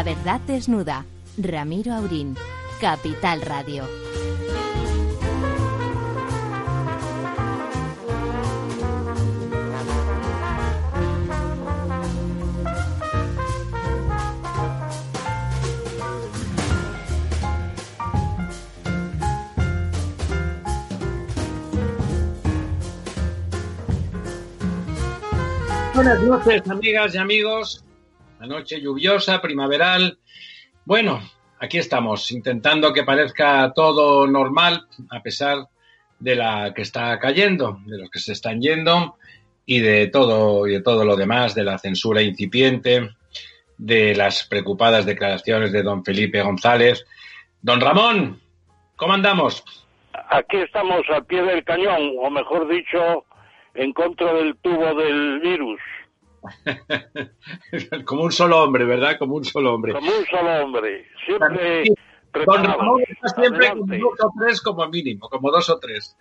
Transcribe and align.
La 0.00 0.04
verdad 0.04 0.40
desnuda. 0.46 1.04
Ramiro 1.36 1.92
Aurín. 1.92 2.34
Capital 2.80 3.42
Radio. 3.42 3.86
Buenas 25.94 26.22
noches, 26.22 26.62
amigas 26.70 27.14
y 27.14 27.18
amigos. 27.18 27.84
La 28.40 28.46
noche 28.46 28.80
lluviosa, 28.80 29.42
primaveral. 29.42 30.18
Bueno, 30.86 31.20
aquí 31.58 31.76
estamos, 31.76 32.32
intentando 32.32 32.90
que 32.94 33.04
parezca 33.04 33.70
todo 33.74 34.26
normal, 34.26 34.86
a 35.10 35.22
pesar 35.22 35.68
de 36.18 36.36
la 36.36 36.72
que 36.72 36.80
está 36.80 37.18
cayendo, 37.18 37.80
de 37.84 37.98
los 37.98 38.08
que 38.08 38.18
se 38.18 38.32
están 38.32 38.62
yendo 38.62 39.16
y 39.66 39.80
de 39.80 40.06
todo 40.06 40.66
y 40.66 40.72
de 40.72 40.80
todo 40.80 41.04
lo 41.04 41.16
demás, 41.16 41.54
de 41.54 41.64
la 41.64 41.76
censura 41.76 42.22
incipiente, 42.22 43.10
de 43.76 44.14
las 44.16 44.44
preocupadas 44.44 45.04
declaraciones 45.04 45.70
de 45.70 45.82
don 45.82 46.02
Felipe 46.02 46.40
González. 46.40 47.04
Don 47.60 47.78
Ramón, 47.78 48.40
¿cómo 48.96 49.12
andamos? 49.12 49.62
Aquí 50.30 50.56
estamos 50.56 51.02
al 51.10 51.26
pie 51.26 51.42
del 51.42 51.62
cañón, 51.62 52.14
o 52.18 52.30
mejor 52.30 52.66
dicho, 52.68 53.26
en 53.74 53.92
contra 53.92 54.32
del 54.32 54.56
tubo 54.62 54.94
del 54.94 55.40
virus. 55.40 55.78
como 58.04 58.22
un 58.22 58.32
solo 58.32 58.62
hombre, 58.62 58.84
¿verdad? 58.84 59.18
Como 59.18 59.36
un 59.36 59.44
solo 59.44 59.74
hombre. 59.74 59.92
Como 59.92 60.10
un 60.10 60.26
solo 60.26 60.64
hombre. 60.64 61.06
Siempre. 61.26 61.84
Don 62.46 62.64
Ramón 62.64 63.02
está 63.08 63.28
siempre 63.28 63.70
con 63.70 63.86
dos 63.86 64.20
o 64.22 64.32
tres 64.38 64.62
como 64.62 64.86
mínimo, 64.88 65.28
como 65.28 65.50
dos 65.50 65.68
o 65.68 65.78
tres. 65.78 66.16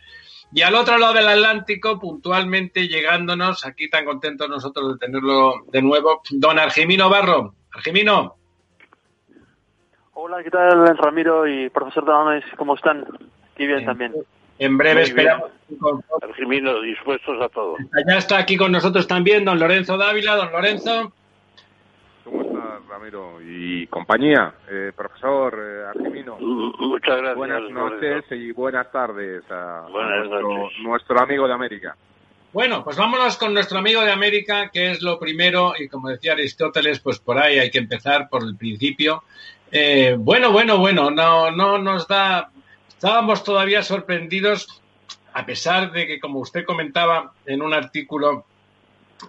Y 0.52 0.64
al 0.64 0.74
otro 0.74 0.98
lado 0.98 1.14
del 1.14 1.28
Atlántico, 1.28 2.00
puntualmente 2.00 2.88
llegándonos, 2.88 3.66
aquí 3.66 3.90
tan 3.90 4.06
contentos 4.06 4.50
nosotros 4.50 4.94
de 4.94 5.06
tenerlo 5.06 5.66
de 5.68 5.82
nuevo, 5.82 6.22
don 6.32 6.58
Argimino 6.58 7.10
Barro. 7.10 7.54
Argimino. 7.72 8.36
Hola, 10.14 10.44
¿qué 10.44 10.50
tal, 10.50 10.98
Ramiro 10.98 11.48
y 11.48 11.70
profesor 11.70 12.06
Damames? 12.06 12.44
¿Cómo 12.58 12.76
están? 12.76 13.06
Aquí 13.54 13.68
bien, 13.68 13.86
también. 13.86 14.14
En 14.60 14.78
breve 14.78 15.04
esperamos. 15.04 15.52
Argimino, 16.22 16.82
dispuestos 16.82 17.42
a 17.42 17.48
todo. 17.50 17.78
Ya 18.08 18.18
está 18.18 18.38
aquí 18.40 18.58
con 18.58 18.72
nosotros 18.72 19.08
también 19.08 19.46
don 19.46 19.58
Lorenzo 19.58 19.98
Dávila. 19.98 20.36
Don 20.36 20.52
Lorenzo. 20.52 21.14
¿Cómo 22.26 22.42
estás, 22.42 22.86
Ramiro? 22.90 23.42
Y 23.42 23.88
compañía, 23.88 24.54
eh, 24.70 24.92
profesor 24.96 25.58
eh, 25.58 25.86
Argimino. 25.88 26.38
Muchas 26.40 27.18
gracias. 27.18 27.36
Buenas 27.38 27.72
noches 27.72 28.26
y 28.32 28.52
buenas 28.52 28.92
tardes 28.92 29.44
a, 29.50 29.88
Buenas 29.90 30.28
nuestro, 30.28 30.42
noches. 30.42 30.78
nuestro 30.84 31.20
amigo 31.20 31.48
de 31.48 31.54
América. 31.54 31.96
Bueno, 32.52 32.84
pues 32.84 32.98
vámonos 32.98 33.38
con 33.38 33.54
nuestro 33.54 33.78
amigo 33.78 34.02
de 34.02 34.12
América, 34.12 34.70
que 34.74 34.92
es 34.92 35.02
lo 35.04 35.20
primero, 35.20 35.74
y 35.80 35.88
como 35.88 36.10
decía 36.10 36.34
Aristóteles, 36.34 37.00
pues 37.00 37.20
por 37.20 37.38
ahí 37.38 37.60
hay 37.60 37.70
que 37.70 37.78
empezar 37.78 38.28
por 38.28 38.44
el 38.44 38.58
principio. 38.58 39.24
Eh, 39.72 40.16
bueno, 40.18 40.52
bueno, 40.52 40.78
bueno, 40.80 41.12
no, 41.12 41.52
no 41.52 41.78
nos 41.78 42.08
da. 42.08 42.50
Estábamos 43.00 43.46
todavía 43.46 43.82
sorprendidos, 43.82 44.68
a 45.32 45.46
pesar 45.46 45.94
de 45.94 46.06
que, 46.06 46.20
como 46.20 46.40
usted 46.40 46.66
comentaba 46.66 47.32
en 47.46 47.62
un 47.62 47.74
artículo, 47.74 48.44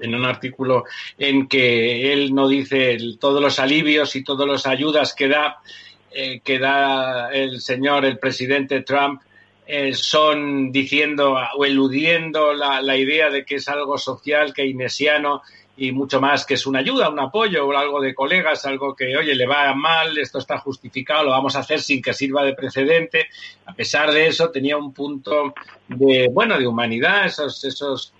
en 0.00 0.12
un 0.12 0.24
artículo 0.24 0.86
en 1.16 1.46
que 1.46 2.12
él 2.12 2.34
no 2.34 2.48
dice 2.48 2.98
todos 3.20 3.40
los 3.40 3.60
alivios 3.60 4.16
y 4.16 4.24
todas 4.24 4.48
las 4.48 4.66
ayudas 4.66 5.14
que 5.14 5.28
da, 5.28 5.58
eh, 6.10 6.40
que 6.40 6.58
da 6.58 7.30
el 7.32 7.60
señor, 7.60 8.04
el 8.04 8.18
presidente 8.18 8.82
Trump, 8.82 9.22
eh, 9.68 9.94
son 9.94 10.72
diciendo 10.72 11.36
o 11.56 11.64
eludiendo 11.64 12.52
la, 12.52 12.82
la 12.82 12.96
idea 12.96 13.30
de 13.30 13.44
que 13.44 13.54
es 13.54 13.68
algo 13.68 13.98
social, 13.98 14.52
keynesiano 14.52 15.42
y 15.76 15.92
mucho 15.92 16.20
más 16.20 16.44
que 16.44 16.54
es 16.54 16.66
una 16.66 16.80
ayuda, 16.80 17.08
un 17.08 17.20
apoyo 17.20 17.66
o 17.66 17.76
algo 17.76 18.00
de 18.00 18.14
colegas, 18.14 18.66
algo 18.66 18.94
que, 18.94 19.16
oye, 19.16 19.34
le 19.34 19.46
va 19.46 19.72
mal, 19.74 20.16
esto 20.18 20.38
está 20.38 20.58
justificado, 20.58 21.24
lo 21.24 21.30
vamos 21.30 21.56
a 21.56 21.60
hacer 21.60 21.80
sin 21.80 22.02
que 22.02 22.12
sirva 22.12 22.44
de 22.44 22.54
precedente. 22.54 23.28
A 23.66 23.72
pesar 23.72 24.10
de 24.12 24.26
eso, 24.26 24.50
tenía 24.50 24.76
un 24.76 24.92
punto 24.92 25.54
de, 25.88 26.28
bueno, 26.30 26.58
de 26.58 26.66
humanidad, 26.66 27.26
esos, 27.26 27.64
esos, 27.64 28.12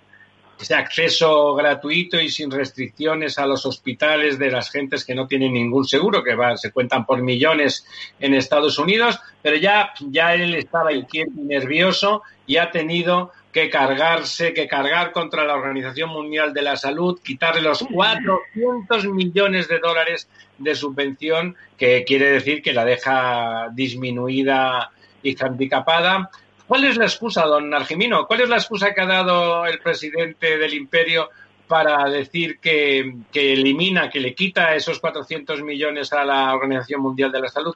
ese 0.59 0.75
acceso 0.75 1.53
gratuito 1.55 2.19
y 2.19 2.29
sin 2.29 2.51
restricciones 2.51 3.37
a 3.37 3.45
los 3.45 3.65
hospitales 3.65 4.39
de 4.39 4.51
las 4.51 4.71
gentes 4.71 5.03
que 5.03 5.15
no 5.15 5.27
tienen 5.27 5.53
ningún 5.53 5.85
seguro, 5.85 6.23
que 6.23 6.35
va, 6.35 6.57
se 6.57 6.71
cuentan 6.71 7.05
por 7.05 7.21
millones 7.21 7.85
en 8.19 8.33
Estados 8.33 8.79
Unidos, 8.79 9.19
pero 9.41 9.57
ya, 9.57 9.91
ya 10.09 10.33
él 10.33 10.55
estaba 10.55 10.93
inquieto 10.93 11.31
y 11.35 11.43
nervioso 11.43 12.23
y 12.45 12.57
ha 12.57 12.71
tenido 12.71 13.31
que 13.51 13.69
cargarse, 13.69 14.53
que 14.53 14.67
cargar 14.67 15.11
contra 15.11 15.45
la 15.45 15.55
Organización 15.55 16.09
Mundial 16.09 16.53
de 16.53 16.61
la 16.61 16.75
Salud, 16.75 17.19
quitarle 17.21 17.61
los 17.61 17.83
400 17.83 19.05
millones 19.07 19.67
de 19.67 19.79
dólares 19.79 20.29
de 20.57 20.75
subvención, 20.75 21.55
que 21.77 22.03
quiere 22.05 22.31
decir 22.31 22.61
que 22.61 22.73
la 22.73 22.85
deja 22.85 23.69
disminuida 23.73 24.91
y 25.23 25.35
handicapada. 25.43 26.29
¿Cuál 26.67 26.85
es 26.85 26.97
la 26.97 27.05
excusa, 27.05 27.45
don 27.45 27.73
Argimino? 27.73 28.25
¿Cuál 28.27 28.41
es 28.41 28.49
la 28.49 28.57
excusa 28.57 28.93
que 28.93 29.01
ha 29.01 29.05
dado 29.05 29.65
el 29.65 29.79
presidente 29.79 30.57
del 30.57 30.73
imperio 30.73 31.29
para 31.67 32.09
decir 32.09 32.59
que, 32.59 33.15
que 33.31 33.53
elimina, 33.53 34.09
que 34.09 34.19
le 34.19 34.33
quita 34.33 34.75
esos 34.75 34.99
400 34.99 35.63
millones 35.63 36.13
a 36.13 36.23
la 36.23 36.53
Organización 36.53 37.01
Mundial 37.01 37.31
de 37.31 37.41
la 37.41 37.49
Salud? 37.49 37.75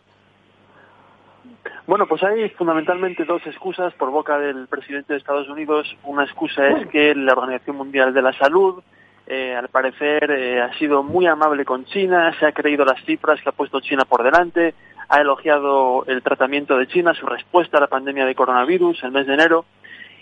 Bueno, 1.87 2.07
pues 2.07 2.23
hay 2.23 2.49
fundamentalmente 2.49 3.25
dos 3.25 3.45
excusas 3.45 3.93
por 3.93 4.09
boca 4.09 4.39
del 4.39 4.67
presidente 4.67 5.13
de 5.13 5.19
Estados 5.19 5.47
Unidos. 5.47 5.95
Una 6.03 6.23
excusa 6.23 6.67
es 6.69 6.87
que 6.87 7.13
la 7.13 7.33
Organización 7.33 7.75
Mundial 7.75 8.11
de 8.11 8.23
la 8.23 8.33
Salud, 8.33 8.81
eh, 9.27 9.53
al 9.55 9.69
parecer, 9.69 10.31
eh, 10.31 10.59
ha 10.61 10.75
sido 10.79 11.03
muy 11.03 11.27
amable 11.27 11.63
con 11.63 11.85
China, 11.85 12.33
se 12.39 12.47
ha 12.47 12.53
creído 12.53 12.85
las 12.85 13.05
cifras 13.05 13.39
que 13.39 13.49
ha 13.49 13.51
puesto 13.51 13.81
China 13.81 14.03
por 14.03 14.23
delante, 14.23 14.73
ha 15.09 15.21
elogiado 15.21 16.03
el 16.07 16.23
tratamiento 16.23 16.75
de 16.75 16.87
China, 16.87 17.13
su 17.13 17.27
respuesta 17.27 17.77
a 17.77 17.81
la 17.81 17.87
pandemia 17.87 18.25
de 18.25 18.33
coronavirus 18.33 19.03
el 19.03 19.11
mes 19.11 19.27
de 19.27 19.35
enero. 19.35 19.65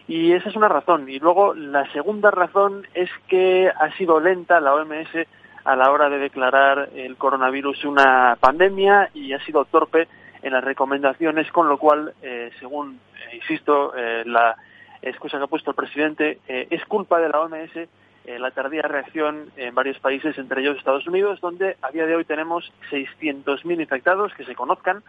Y 0.06 0.34
esa 0.34 0.50
es 0.50 0.57
una 0.57 0.68
razón. 0.68 1.07
Y 1.09 1.19
luego 1.19 1.53
la 1.53 1.90
segunda 1.94 2.29
razón 2.29 2.85
es 2.94 3.09
que 3.29 3.69
ha 3.69 3.90
sido 3.96 4.19
lenta 4.19 4.59
la 4.59 4.75
OMS 4.75 5.16
a 5.63 5.78
la 5.78 5.91
hora 5.91 6.09
de 6.09 6.18
declarar 6.18 6.90
el 6.93 7.16
coronavirus 7.16 7.85
una 7.85 8.35
pandemia 8.37 9.11
y 9.14 9.32
ha 9.32 9.40
sido 9.46 9.64
torpe 9.64 10.09
en 10.43 10.53
las 10.53 10.63
recomendaciones, 10.63 11.51
con 11.51 11.67
lo 11.67 11.78
cual, 11.78 12.13
eh, 12.22 12.51
según, 12.59 12.99
eh, 13.16 13.37
insisto, 13.37 13.95
eh, 13.95 14.23
la 14.25 14.55
excusa 15.01 15.37
que 15.37 15.45
ha 15.45 15.47
puesto 15.47 15.72
el 15.72 15.75
presidente, 15.75 16.40
eh, 16.47 16.67
es 16.69 16.85
culpa 16.85 17.19
de 17.19 17.29
la 17.29 17.41
OMS 17.41 17.90
eh, 18.25 18.40
la 18.40 18.51
tardía 18.51 18.84
reacción 18.84 19.51
en 19.57 19.75
varios 19.75 19.99
países, 19.99 20.37
entre 20.37 20.61
ellos 20.61 20.78
Estados 20.78 21.05
Unidos, 21.07 21.41
donde 21.41 21.75
a 21.81 21.91
día 21.91 22.05
de 22.05 22.16
hoy 22.16 22.23
tenemos 22.23 22.72
600.000 22.90 23.81
infectados 23.81 24.34
que 24.34 24.45
se 24.45 24.55
conozcan 24.55 25.03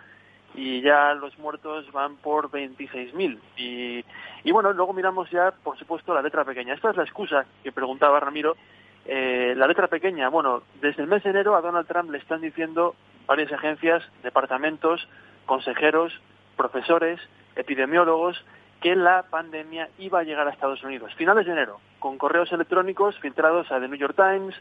y 0.56 0.80
ya 0.80 1.14
los 1.14 1.38
muertos 1.38 1.90
van 1.92 2.16
por 2.16 2.50
26.000. 2.50 3.38
Y, 3.56 4.04
y 4.42 4.52
bueno, 4.52 4.72
luego 4.72 4.92
miramos 4.92 5.30
ya, 5.30 5.52
por 5.62 5.78
supuesto, 5.78 6.12
la 6.12 6.22
letra 6.22 6.44
pequeña. 6.44 6.74
Esta 6.74 6.90
es 6.90 6.96
la 6.96 7.04
excusa 7.04 7.46
que 7.62 7.70
preguntaba 7.70 8.18
Ramiro. 8.18 8.56
Eh, 9.06 9.54
la 9.56 9.66
letra 9.66 9.88
pequeña, 9.88 10.28
bueno, 10.28 10.62
desde 10.80 11.02
el 11.02 11.08
mes 11.08 11.22
de 11.22 11.30
enero 11.30 11.56
a 11.56 11.60
Donald 11.60 11.86
Trump 11.86 12.10
le 12.10 12.18
están 12.18 12.40
diciendo 12.40 12.94
varias 13.26 13.52
agencias, 13.52 14.02
departamentos, 14.22 15.06
consejeros, 15.46 16.20
profesores, 16.56 17.20
epidemiólogos, 17.56 18.44
que 18.80 18.96
la 18.96 19.24
pandemia 19.24 19.88
iba 19.98 20.20
a 20.20 20.24
llegar 20.24 20.46
a 20.46 20.50
Estados 20.50 20.82
Unidos. 20.84 21.14
Finales 21.14 21.46
de 21.46 21.52
enero, 21.52 21.80
con 21.98 22.18
correos 22.18 22.52
electrónicos 22.52 23.18
filtrados 23.20 23.70
a 23.72 23.80
The 23.80 23.88
New 23.88 23.98
York 23.98 24.14
Times, 24.16 24.54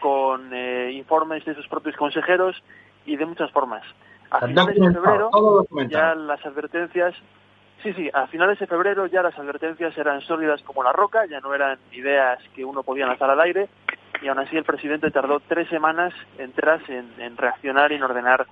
con 0.00 0.52
eh, 0.52 0.92
informes 0.92 1.44
de 1.44 1.54
sus 1.54 1.68
propios 1.68 1.96
consejeros 1.96 2.62
y 3.04 3.16
de 3.16 3.26
muchas 3.26 3.50
formas. 3.50 3.82
A 4.30 4.46
finales 4.46 4.76
de 4.76 4.92
febrero 4.92 5.30
ya 5.88 6.14
las 6.14 6.44
advertencias, 6.44 7.14
sí, 7.86 8.02
sí, 8.02 8.10
a 8.12 8.26
finales 8.26 8.58
de 8.58 8.66
febrero 8.66 9.06
ya 9.06 9.22
las 9.22 9.38
advertencias 9.38 9.96
eran 9.96 10.20
sólidas 10.22 10.62
como 10.62 10.82
la 10.82 10.92
roca, 10.92 11.26
ya 11.26 11.40
no 11.40 11.54
eran 11.54 11.78
ideas 11.92 12.38
que 12.54 12.64
uno 12.64 12.82
podía 12.82 13.06
lanzar 13.06 13.30
al 13.30 13.40
aire 13.40 13.68
y 14.22 14.28
aún 14.28 14.38
así 14.38 14.56
el 14.56 14.64
presidente 14.64 15.10
tardó 15.10 15.40
tres 15.40 15.68
semanas 15.68 16.12
enteras 16.38 16.82
en, 16.88 17.12
en 17.18 17.36
reaccionar 17.36 17.92
y 17.92 17.96
en 17.96 18.02
ordenar 18.02 18.46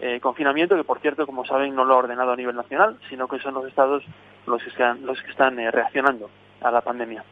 eh, 0.00 0.20
confinamiento, 0.20 0.76
que 0.76 0.84
por 0.84 1.00
cierto, 1.00 1.24
como 1.24 1.46
saben, 1.46 1.74
no 1.74 1.84
lo 1.84 1.94
ha 1.94 1.98
ordenado 1.98 2.32
a 2.32 2.36
nivel 2.36 2.56
nacional, 2.56 2.98
sino 3.08 3.28
que 3.28 3.38
son 3.38 3.54
los 3.54 3.66
estados 3.66 4.02
los 4.46 4.62
que 4.62 4.68
están, 4.68 5.06
los 5.06 5.20
que 5.22 5.30
están 5.30 5.58
eh, 5.58 5.70
reaccionando 5.70 6.28
a 6.60 6.70
la 6.70 6.80
pandemia. 6.80 7.24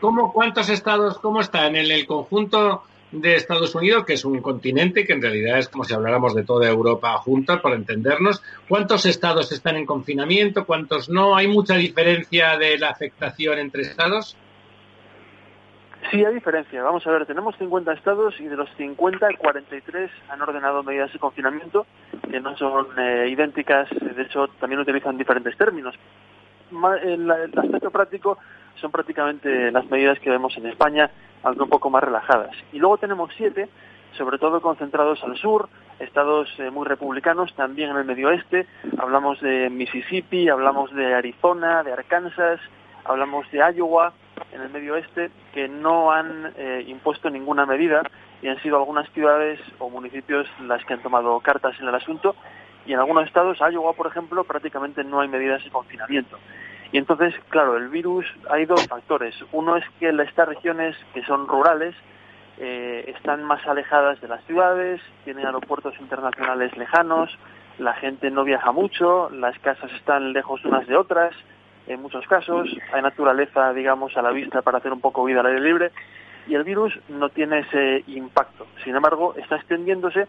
¿Cómo, 0.00 0.32
¿Cuántos 0.32 0.68
estados, 0.68 1.18
cómo 1.18 1.40
está 1.40 1.66
en 1.66 1.76
el, 1.76 2.06
conjunto 2.06 2.82
de 3.12 3.34
Estados 3.34 3.74
Unidos, 3.74 4.04
que 4.04 4.14
es 4.14 4.24
un 4.24 4.40
continente 4.40 5.06
que 5.06 5.14
en 5.14 5.22
realidad 5.22 5.58
es 5.58 5.68
como 5.68 5.84
si 5.84 5.94
habláramos 5.94 6.34
de 6.34 6.44
toda 6.44 6.68
Europa 6.68 7.16
junta, 7.18 7.62
para 7.62 7.76
entendernos? 7.76 8.42
¿Cuántos 8.68 9.06
estados 9.06 9.50
están 9.52 9.76
en 9.76 9.86
confinamiento? 9.86 10.64
¿Cuántos 10.66 11.08
no? 11.08 11.36
¿Hay 11.36 11.48
mucha 11.48 11.74
diferencia 11.74 12.58
de 12.58 12.78
la 12.78 12.90
afectación 12.90 13.58
entre 13.58 13.82
estados? 13.82 14.36
Sí, 16.10 16.24
hay 16.24 16.34
diferencia. 16.34 16.82
Vamos 16.82 17.06
a 17.06 17.10
ver, 17.10 17.26
tenemos 17.26 17.56
50 17.58 17.92
estados 17.92 18.34
y 18.40 18.44
de 18.44 18.56
los 18.56 18.68
50, 18.76 19.28
43 19.36 20.10
han 20.30 20.40
ordenado 20.40 20.82
medidas 20.82 21.12
de 21.12 21.18
confinamiento 21.18 21.86
que 22.30 22.40
no 22.40 22.56
son 22.56 22.86
eh, 22.98 23.28
idénticas, 23.30 23.88
de 23.90 24.22
hecho 24.22 24.48
también 24.60 24.80
utilizan 24.80 25.18
diferentes 25.18 25.56
términos. 25.56 25.94
El, 27.02 27.30
aspecto 27.30 27.90
práctico 27.90 28.38
son 28.80 28.90
prácticamente 28.90 29.70
las 29.70 29.86
medidas 29.86 30.18
que 30.20 30.30
vemos 30.30 30.56
en 30.56 30.66
España, 30.66 31.10
aunque 31.42 31.62
un 31.62 31.68
poco 31.68 31.90
más 31.90 32.02
relajadas. 32.02 32.56
Y 32.72 32.78
luego 32.78 32.98
tenemos 32.98 33.30
siete, 33.36 33.68
sobre 34.16 34.38
todo 34.38 34.60
concentrados 34.60 35.22
al 35.22 35.36
sur, 35.36 35.68
estados 35.98 36.48
eh, 36.58 36.70
muy 36.70 36.86
republicanos, 36.86 37.54
también 37.54 37.90
en 37.90 37.96
el 37.96 38.04
medio 38.04 38.28
oeste. 38.28 38.66
Hablamos 38.98 39.40
de 39.40 39.70
Mississippi, 39.70 40.48
hablamos 40.48 40.92
de 40.94 41.14
Arizona, 41.14 41.82
de 41.82 41.92
Arkansas, 41.92 42.60
hablamos 43.04 43.50
de 43.50 43.58
Iowa, 43.58 44.12
en 44.52 44.62
el 44.62 44.70
medio 44.70 44.94
oeste, 44.94 45.30
que 45.52 45.68
no 45.68 46.12
han 46.12 46.52
eh, 46.56 46.84
impuesto 46.86 47.30
ninguna 47.30 47.66
medida 47.66 48.02
y 48.40 48.48
han 48.48 48.60
sido 48.62 48.76
algunas 48.76 49.10
ciudades 49.10 49.60
o 49.78 49.90
municipios 49.90 50.46
las 50.60 50.84
que 50.84 50.94
han 50.94 51.02
tomado 51.02 51.38
cartas 51.40 51.78
en 51.80 51.88
el 51.88 51.94
asunto. 51.94 52.36
Y 52.86 52.92
en 52.92 53.00
algunos 53.00 53.26
estados, 53.26 53.58
Iowa, 53.58 53.92
por 53.92 54.06
ejemplo, 54.06 54.44
prácticamente 54.44 55.04
no 55.04 55.20
hay 55.20 55.28
medidas 55.28 55.62
de 55.64 55.70
confinamiento. 55.70 56.38
Y 56.92 56.98
entonces, 56.98 57.34
claro, 57.48 57.76
el 57.76 57.88
virus, 57.88 58.24
hay 58.50 58.64
dos 58.64 58.86
factores. 58.86 59.34
Uno 59.52 59.76
es 59.76 59.84
que 60.00 60.08
estas 60.08 60.48
regiones 60.48 60.96
que 61.12 61.22
son 61.24 61.46
rurales 61.46 61.94
eh, 62.58 63.12
están 63.14 63.44
más 63.44 63.66
alejadas 63.66 64.20
de 64.20 64.28
las 64.28 64.42
ciudades, 64.44 65.00
tienen 65.24 65.46
aeropuertos 65.46 65.94
internacionales 66.00 66.76
lejanos, 66.76 67.30
la 67.78 67.94
gente 67.94 68.30
no 68.30 68.42
viaja 68.44 68.72
mucho, 68.72 69.30
las 69.30 69.58
casas 69.60 69.92
están 69.92 70.32
lejos 70.32 70.64
unas 70.64 70.86
de 70.86 70.96
otras, 70.96 71.34
en 71.86 72.02
muchos 72.02 72.26
casos, 72.26 72.68
hay 72.92 73.02
naturaleza, 73.02 73.72
digamos, 73.72 74.16
a 74.16 74.22
la 74.22 74.30
vista 74.30 74.62
para 74.62 74.78
hacer 74.78 74.92
un 74.92 75.00
poco 75.00 75.24
vida 75.24 75.40
al 75.40 75.46
aire 75.46 75.60
libre, 75.60 75.92
y 76.48 76.54
el 76.54 76.64
virus 76.64 76.98
no 77.08 77.28
tiene 77.28 77.60
ese 77.60 78.02
impacto. 78.08 78.66
Sin 78.82 78.96
embargo, 78.96 79.34
está 79.36 79.56
extendiéndose 79.56 80.26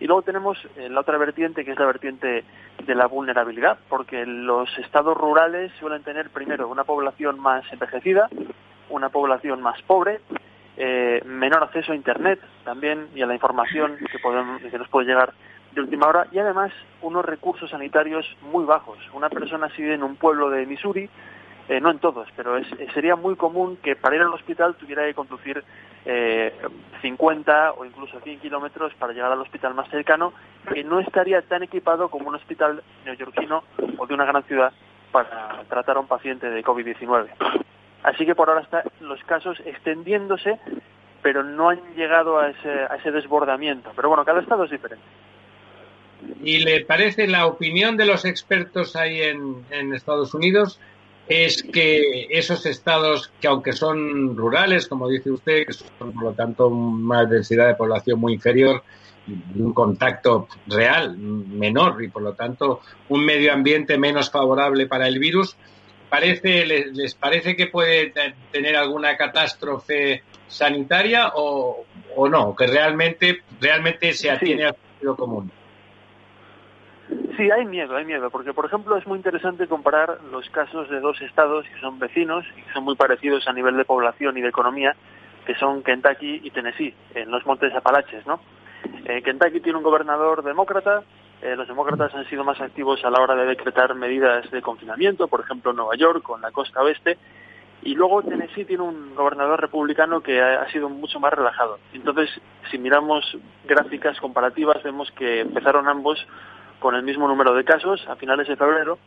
y 0.00 0.06
luego 0.06 0.22
tenemos 0.22 0.58
eh, 0.76 0.88
la 0.88 1.00
otra 1.00 1.18
vertiente, 1.18 1.64
que 1.64 1.72
es 1.72 1.78
la 1.78 1.86
vertiente 1.86 2.44
de 2.84 2.94
la 2.94 3.06
vulnerabilidad, 3.06 3.78
porque 3.88 4.26
los 4.26 4.68
estados 4.78 5.16
rurales 5.16 5.72
suelen 5.78 6.02
tener 6.02 6.30
primero 6.30 6.68
una 6.68 6.84
población 6.84 7.40
más 7.40 7.64
envejecida, 7.72 8.28
una 8.90 9.08
población 9.08 9.62
más 9.62 9.80
pobre, 9.82 10.20
eh, 10.76 11.22
menor 11.24 11.64
acceso 11.64 11.92
a 11.92 11.96
Internet 11.96 12.38
también 12.64 13.08
y 13.14 13.22
a 13.22 13.26
la 13.26 13.34
información 13.34 13.96
que, 14.12 14.18
podemos, 14.18 14.60
que 14.60 14.78
nos 14.78 14.88
puede 14.88 15.06
llegar 15.06 15.32
de 15.74 15.80
última 15.80 16.06
hora 16.08 16.26
y 16.32 16.38
además 16.38 16.72
unos 17.00 17.24
recursos 17.24 17.70
sanitarios 17.70 18.26
muy 18.42 18.64
bajos. 18.64 18.98
Una 19.14 19.30
persona 19.30 19.70
si 19.70 19.82
vive 19.82 19.94
en 19.94 20.02
un 20.02 20.16
pueblo 20.16 20.50
de 20.50 20.66
Missouri, 20.66 21.08
eh, 21.68 21.80
no 21.80 21.90
en 21.90 21.98
todos, 21.98 22.28
pero 22.36 22.56
es, 22.56 22.66
sería 22.94 23.16
muy 23.16 23.36
común 23.36 23.78
que 23.82 23.96
para 23.96 24.16
ir 24.16 24.22
al 24.22 24.32
hospital 24.32 24.76
tuviera 24.76 25.04
que 25.04 25.14
conducir 25.14 25.62
eh, 26.04 26.52
50 27.02 27.72
o 27.72 27.84
incluso 27.84 28.20
100 28.20 28.40
kilómetros 28.40 28.94
para 28.94 29.12
llegar 29.12 29.32
al 29.32 29.40
hospital 29.40 29.74
más 29.74 29.88
cercano, 29.90 30.32
que 30.72 30.84
no 30.84 31.00
estaría 31.00 31.42
tan 31.42 31.62
equipado 31.62 32.08
como 32.08 32.28
un 32.28 32.36
hospital 32.36 32.82
neoyorquino 33.04 33.64
o 33.98 34.06
de 34.06 34.14
una 34.14 34.24
gran 34.24 34.44
ciudad 34.44 34.72
para 35.10 35.62
tratar 35.68 35.96
a 35.96 36.00
un 36.00 36.06
paciente 36.06 36.48
de 36.48 36.62
COVID-19. 36.62 37.28
Así 38.02 38.24
que 38.24 38.34
por 38.34 38.48
ahora 38.48 38.62
están 38.62 38.82
los 39.00 39.22
casos 39.24 39.58
extendiéndose, 39.64 40.60
pero 41.22 41.42
no 41.42 41.70
han 41.70 41.80
llegado 41.96 42.38
a 42.38 42.50
ese, 42.50 42.70
a 42.70 42.96
ese 42.96 43.10
desbordamiento. 43.10 43.90
Pero 43.96 44.08
bueno, 44.08 44.24
cada 44.24 44.40
estado 44.40 44.64
es 44.64 44.70
diferente. 44.70 45.04
¿Y 46.42 46.60
le 46.60 46.84
parece 46.84 47.26
la 47.26 47.46
opinión 47.46 47.96
de 47.96 48.06
los 48.06 48.24
expertos 48.24 48.96
ahí 48.96 49.20
en, 49.22 49.92
Estados 49.92 50.34
Unidos? 50.34 50.80
Es 51.28 51.62
que 51.62 52.28
esos 52.30 52.66
estados 52.66 53.32
que 53.40 53.48
aunque 53.48 53.72
son 53.72 54.36
rurales, 54.36 54.86
como 54.86 55.08
dice 55.08 55.30
usted, 55.30 55.66
que 55.66 55.72
son 55.72 56.12
por 56.12 56.22
lo 56.22 56.32
tanto 56.32 56.68
una 56.68 57.24
densidad 57.24 57.66
de 57.66 57.74
población 57.74 58.20
muy 58.20 58.34
inferior, 58.34 58.82
un 59.56 59.72
contacto 59.72 60.46
real 60.68 61.16
menor 61.16 62.02
y 62.02 62.08
por 62.08 62.22
lo 62.22 62.34
tanto 62.34 62.80
un 63.08 63.24
medio 63.24 63.52
ambiente 63.52 63.98
menos 63.98 64.30
favorable 64.30 64.86
para 64.86 65.08
el 65.08 65.18
virus, 65.18 65.56
parece 66.08 66.64
les, 66.64 67.14
parece 67.14 67.56
que 67.56 67.66
puede 67.66 68.12
tener 68.52 68.76
alguna 68.76 69.16
catástrofe 69.16 70.22
sanitaria 70.46 71.32
o, 71.34 71.84
o 72.14 72.28
no, 72.28 72.54
que 72.54 72.68
realmente 72.68 73.40
realmente 73.60 74.12
se 74.12 74.30
atiene 74.30 74.66
al 74.66 74.76
sentido 74.76 75.16
común. 75.16 75.50
Sí, 77.36 77.50
hay 77.50 77.64
miedo, 77.66 77.96
hay 77.96 78.04
miedo, 78.04 78.30
porque 78.30 78.52
por 78.52 78.64
ejemplo 78.64 78.96
es 78.96 79.06
muy 79.06 79.18
interesante 79.18 79.68
comparar 79.68 80.18
los 80.32 80.48
casos 80.50 80.88
de 80.90 81.00
dos 81.00 81.20
estados 81.22 81.64
que 81.66 81.80
son 81.80 81.98
vecinos 81.98 82.44
y 82.56 82.62
que 82.62 82.72
son 82.72 82.84
muy 82.84 82.96
parecidos 82.96 83.46
a 83.46 83.52
nivel 83.52 83.76
de 83.76 83.84
población 83.84 84.36
y 84.38 84.40
de 84.40 84.48
economía, 84.48 84.96
que 85.44 85.54
son 85.54 85.82
Kentucky 85.82 86.40
y 86.42 86.50
Tennessee, 86.50 86.94
en 87.14 87.30
los 87.30 87.46
montes 87.46 87.72
Apalaches, 87.74 88.26
¿no? 88.26 88.40
Eh, 89.04 89.22
Kentucky 89.22 89.60
tiene 89.60 89.78
un 89.78 89.84
gobernador 89.84 90.42
demócrata, 90.42 91.02
eh, 91.42 91.54
los 91.54 91.68
demócratas 91.68 92.14
han 92.14 92.28
sido 92.28 92.42
más 92.42 92.60
activos 92.60 93.04
a 93.04 93.10
la 93.10 93.20
hora 93.20 93.36
de 93.36 93.46
decretar 93.46 93.94
medidas 93.94 94.50
de 94.50 94.62
confinamiento, 94.62 95.28
por 95.28 95.40
ejemplo 95.40 95.72
Nueva 95.72 95.94
York 95.96 96.22
con 96.22 96.40
la 96.40 96.50
costa 96.50 96.82
oeste, 96.82 97.18
y 97.82 97.94
luego 97.94 98.22
Tennessee 98.22 98.64
tiene 98.64 98.82
un 98.82 99.14
gobernador 99.14 99.60
republicano 99.60 100.20
que 100.20 100.40
ha, 100.40 100.68
sido 100.72 100.88
mucho 100.88 101.20
más 101.20 101.32
relajado. 101.32 101.78
Entonces, 101.92 102.30
si 102.70 102.78
miramos 102.78 103.36
gráficas 103.64 104.18
comparativas, 104.18 104.82
vemos 104.82 105.10
que 105.12 105.40
empezaron 105.40 105.86
ambos 105.86 106.26
con 106.78 106.94
el 106.94 107.02
mismo 107.02 107.28
número 107.28 107.54
de 107.54 107.64
casos 107.64 108.06
a 108.08 108.16
finales 108.16 108.48
de 108.48 108.56
febrero, 108.56 108.98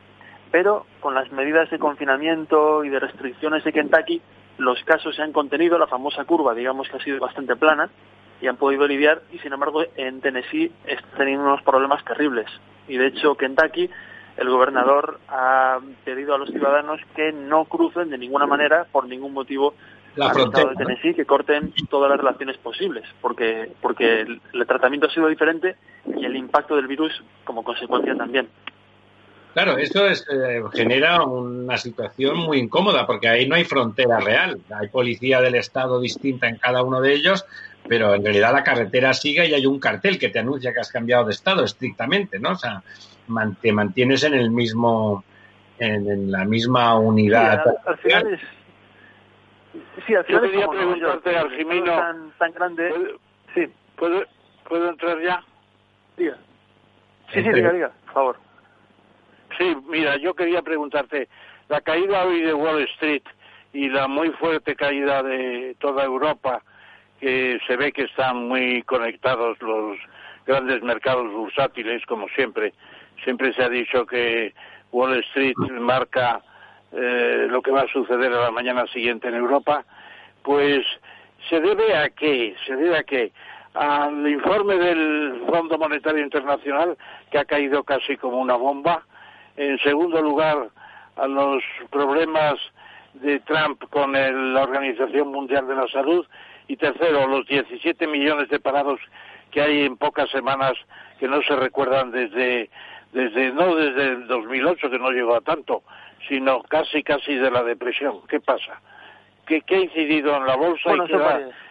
pero 0.52 0.86
con 1.00 1.14
las 1.14 1.32
medidas 1.32 1.70
de 1.70 1.80
confinamiento 1.80 2.84
y 2.84 2.90
de 2.90 3.00
restricciones 3.00 3.64
de 3.64 3.74
Kentucky, 3.74 4.22
los 4.58 4.84
casos 4.84 5.16
se 5.16 5.22
han 5.22 5.32
contenido, 5.32 5.78
la 5.78 5.88
famosa 5.88 6.26
curva, 6.26 6.54
digamos 6.54 6.90
que 6.90 6.98
ha 6.98 7.04
sido 7.04 7.20
bastante 7.20 7.56
plana, 7.56 7.90
y 8.42 8.48
han 8.48 8.58
podido 8.58 8.88
lidiar, 8.88 9.22
y 9.32 9.40
sin 9.40 9.54
embargo 9.54 9.84
en 9.96 10.22
Tennessee 10.22 10.72
está 10.86 11.18
teniendo 11.18 11.46
unos 11.46 11.62
problemas 11.64 12.04
terribles. 12.06 12.48
Y 12.88 12.98
de 12.98 13.08
hecho 13.08 13.36
Kentucky, 13.36 13.90
el 14.38 14.50
gobernador 14.50 15.20
ha 15.28 15.80
pedido 16.06 16.34
a 16.34 16.38
los 16.38 16.50
ciudadanos 16.50 17.02
que 17.16 17.34
no 17.34 17.66
crucen 17.66 18.10
de 18.10 18.18
ninguna 18.18 18.46
manera, 18.46 18.86
por 18.92 19.06
ningún 19.06 19.34
motivo, 19.34 19.74
la 20.16 20.32
frontera. 20.32 20.70
de 20.70 20.76
Tennessee 20.76 21.14
que 21.14 21.26
corten 21.26 21.74
todas 21.90 22.10
las 22.10 22.20
relaciones 22.20 22.58
posibles, 22.58 23.04
porque, 23.22 23.72
porque 23.82 24.22
el, 24.22 24.68
tratamiento 24.68 25.08
ha 25.08 25.14
sido 25.14 25.28
diferente 25.28 25.76
y 26.16 26.26
el 26.26 26.36
impacto 26.36 26.76
del 26.76 26.88
virus 26.88 27.24
como 27.44 27.64
consecuencia 27.64 28.16
también. 28.16 28.48
Claro, 29.54 29.78
esto 29.78 30.06
es, 30.06 30.26
eh, 30.32 30.62
genera 30.74 31.24
una 31.24 31.78
situación 31.78 32.38
muy 32.38 32.60
incómoda 32.60 33.08
porque 33.08 33.28
ahí 33.28 33.48
no 33.48 33.56
hay 33.56 33.66
frontera 33.66 34.20
real. 34.20 34.60
Hay 34.80 34.90
policía 34.90 35.42
del 35.42 35.56
Estado 35.56 36.00
distinta 36.00 36.48
en 36.48 36.58
cada 36.58 36.84
uno 36.84 37.02
de 37.02 37.14
ellos, 37.14 37.46
pero 37.88 38.14
en 38.14 38.24
realidad 38.24 38.54
la 38.54 38.64
carretera 38.64 39.14
sigue 39.14 39.48
y 39.48 39.54
hay 39.54 39.66
un 39.66 39.80
cartel 39.80 40.20
que 40.20 40.30
te 40.30 40.40
anuncia 40.40 40.72
que 40.72 40.80
has 40.80 40.92
cambiado 40.92 41.26
de 41.26 41.32
Estado 41.32 41.64
estrictamente, 41.64 42.40
¿no? 42.40 42.52
O 42.52 42.56
sea, 42.56 42.84
te 43.62 43.72
mantienes 43.72 44.24
en 44.24 44.36
el 44.36 44.52
mismo, 44.52 45.24
en, 45.80 46.32
la 46.32 46.46
misma 46.46 46.98
unidad. 47.00 47.64
al, 47.86 47.98
final 47.98 48.34
es, 48.34 48.42
Sí, 50.06 50.16
al 50.16 50.26
Yo 50.26 50.42
quería 50.42 50.68
preguntarte, 50.68 51.38
Argimino. 51.38 51.96
Tan, 51.96 52.32
tan 52.38 52.52
grande. 52.54 52.90
¿puedo, 52.90 53.20
sí. 53.54 53.74
¿puedo, 53.96 54.24
¿Puedo 54.68 54.90
entrar 54.90 55.22
ya? 55.22 55.44
Diga. 56.18 56.38
Sí, 57.34 57.44
sí, 57.44 57.50
diga, 57.52 57.72
diga, 57.72 57.92
por 58.06 58.14
favor. 58.14 58.38
Sí, 59.58 59.76
mira, 59.88 60.18
yo 60.18 60.34
quería 60.34 60.62
preguntarte, 60.62 61.28
la 61.68 61.82
caída 61.82 62.26
hoy 62.26 62.42
de 62.42 62.54
Wall 62.54 62.82
Street 62.84 63.24
y 63.74 63.90
la 63.90 64.08
muy 64.08 64.30
fuerte 64.32 64.76
caída 64.76 65.22
de 65.22 65.76
toda 65.80 66.04
Europa, 66.04 66.64
que 67.20 67.60
se 67.68 67.76
ve 67.76 67.92
que 67.92 68.04
están 68.04 68.48
muy 68.48 68.82
conectados 68.84 69.62
los 69.62 69.98
grandes 70.46 70.82
mercados 70.82 71.32
bursátiles, 71.32 72.04
como 72.06 72.28
siempre. 72.30 72.74
Siempre 73.24 73.54
se 73.54 73.64
ha 73.64 73.70
dicho 73.70 74.06
que 74.06 74.54
Wall 74.92 75.20
Street 75.20 75.58
marca 75.80 76.42
eh, 76.92 77.48
lo 77.50 77.62
que 77.62 77.72
va 77.72 77.82
a 77.82 77.88
suceder 77.88 78.34
a 78.34 78.42
la 78.42 78.52
mañana 78.52 78.88
siguiente 78.88 79.28
en 79.28 79.36
Europa, 79.36 79.86
pues 80.44 80.86
se 81.50 81.60
debe 81.60 81.96
a 81.96 82.10
qué, 82.10 82.56
se 82.66 82.76
debe 82.76 82.98
a 82.98 83.04
qué, 83.04 83.32
al 83.74 84.28
informe 84.28 84.76
del 84.76 85.44
Fondo 85.48 85.78
Monetario 85.78 86.24
Internacional 86.24 86.98
que 87.32 87.38
ha 87.38 87.46
caído 87.46 87.84
casi 87.84 88.18
como 88.18 88.40
una 88.40 88.56
bomba, 88.56 89.04
en 89.56 89.78
segundo 89.80 90.22
lugar 90.22 90.70
a 91.16 91.28
los 91.28 91.64
problemas 91.90 92.56
de 93.14 93.40
Trump 93.42 93.84
con 93.90 94.14
la 94.14 94.64
Organización 94.64 95.30
Mundial 95.30 95.68
de 95.68 95.76
la 95.76 95.88
Salud 95.88 96.26
y 96.68 96.78
tercero 96.78 97.28
los 97.28 97.46
17 97.48 98.08
millones 98.08 98.50
de 98.50 98.60
parados 98.60 99.00
que 99.52 99.62
hay 99.62 99.84
en 99.84 99.98
pocas 99.98 100.30
semanas 100.30 100.74
que 101.20 101.28
no 101.28 101.42
se 101.42 101.56
recuerdan 101.56 102.12
desde 102.12 102.70
desde 103.12 103.52
no 103.52 103.76
desde 103.76 104.10
el 104.10 104.28
2008 104.28 104.90
que 104.90 105.00
no 105.00 105.10
llegó 105.10 105.36
a 105.36 105.42
tanto 105.42 105.84
sino 106.28 106.62
casi 106.64 107.04
casi 107.04 107.36
de 107.36 107.52
la 107.52 107.64
depresión. 107.64 108.22
¿Qué 108.28 108.40
pasa? 108.40 108.82
¿Qué, 109.46 109.64
ha 109.68 109.80
incidido 109.80 110.36
en 110.36 110.46
la 110.46 110.56
bolsa 110.56 110.94
y 110.94 111.08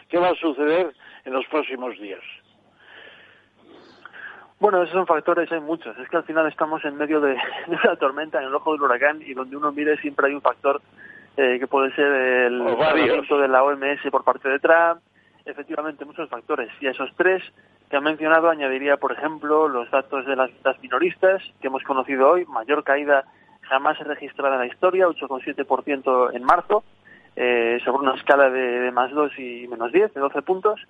qué 0.09 0.19
va, 0.19 0.31
a 0.31 0.35
suceder 0.35 0.93
en 1.25 1.33
los 1.33 1.47
próximos 1.47 1.97
días? 1.99 2.23
Bueno, 4.59 4.83
esos 4.83 4.95
son 4.95 5.07
factores, 5.07 5.50
hay 5.52 5.61
muchos. 5.61 5.97
Es 5.99 6.09
que 6.09 6.17
al 6.17 6.25
final 6.25 6.49
estamos 6.49 6.85
en 6.85 6.97
medio 6.97 7.21
de, 7.21 7.37
una 7.69 7.97
tormenta, 7.97 8.38
en 8.38 8.49
el 8.49 8.55
ojo 8.55 8.73
del 8.73 8.83
huracán, 8.83 9.23
y 9.25 9.35
donde 9.35 9.57
uno 9.57 9.71
mire 9.71 9.97
siempre 9.99 10.26
hay 10.26 10.35
un 10.35 10.43
factor 10.43 10.83
eh, 11.37 11.59
que 11.61 11.69
puede 11.69 11.95
ser 11.95 12.07
el 12.07 12.64
tratamiento 12.76 13.38
de 13.38 13.47
la 13.47 13.62
OMS 13.62 14.11
por 14.11 14.25
parte 14.25 14.49
de 14.49 14.59
Trump, 14.59 15.00
efectivamente 15.45 16.05
muchos 16.05 16.28
factores. 16.28 16.71
Y 16.81 16.88
a 16.88 16.90
esos 16.90 17.11
tres 17.17 17.45
que 17.88 17.97
han 17.97 18.02
mencionado 18.02 18.50
añadiría, 18.50 18.97
por 18.97 19.12
ejemplo, 19.12 19.69
los 19.69 19.88
datos 19.93 20.26
de 20.26 20.35
las 20.35 20.52
ventas 20.52 20.81
minoristas 20.83 21.43
que 21.61 21.69
hemos 21.69 21.85
conocido 21.85 22.28
hoy, 22.28 22.45
mayor 22.47 22.83
caída 22.83 23.25
jamás 23.68 23.98
registrada 23.98 24.54
en 24.54 24.60
la 24.60 24.66
historia, 24.66 25.08
8,7% 25.08 26.34
en 26.34 26.44
marzo, 26.44 26.84
eh, 27.37 27.78
sobre 27.84 28.02
una 28.02 28.16
escala 28.16 28.50
de, 28.50 28.90
más 28.90 29.10
2 29.12 29.38
y 29.38 29.68
menos 29.68 29.92
10, 29.92 30.14
de 30.14 30.20
12 30.20 30.42
puntos, 30.42 30.80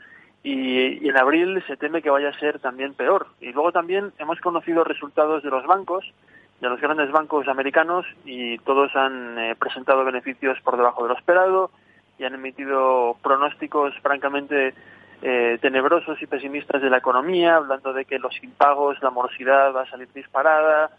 y, 0.42 1.06
en 1.08 1.16
abril 1.18 1.62
se 1.66 1.76
teme 1.76 2.00
que 2.00 2.11
vaya 2.11 2.30
a 2.30 2.38
ser 2.38 2.58
también 2.61 2.94
peor. 2.94 3.26
Y 3.40 3.52
luego 3.52 3.73
también 3.73 4.12
hemos 4.18 4.40
conocido 4.40 4.85
resultados 4.85 5.42
de 5.42 5.50
los 5.50 5.66
bancos, 5.66 6.04
de 6.61 6.68
los 6.68 6.80
grandes 6.80 7.11
bancos 7.11 7.49
americanos, 7.49 8.06
y 8.25 8.58
todos 8.58 8.94
han 8.97 9.38
eh, 9.38 9.56
presentado 9.58 10.04
beneficios 10.04 10.58
por 10.62 10.76
debajo 10.76 11.02
de 11.02 11.11
lo 11.11 11.18
esperado 11.18 11.70
y 12.18 12.25
han 12.25 12.35
emitido 12.35 13.16
pronósticos 13.23 13.94
francamente 14.02 14.75
eh, 15.23 15.58
tenebrosos 15.61 16.20
y 16.23 16.26
pesimistas 16.26 16.80
de 16.80 16.90
la 16.90 16.99
economía, 16.99 17.56
hablando 17.56 17.92
de 17.92 18.04
que 18.04 18.18
los 18.18 18.42
impagos, 18.42 19.02
la 19.02 19.11
morosidad 19.11 19.75
va 19.75 19.82
a 19.82 19.90
salir 19.90 20.08
disparada, 20.12 20.90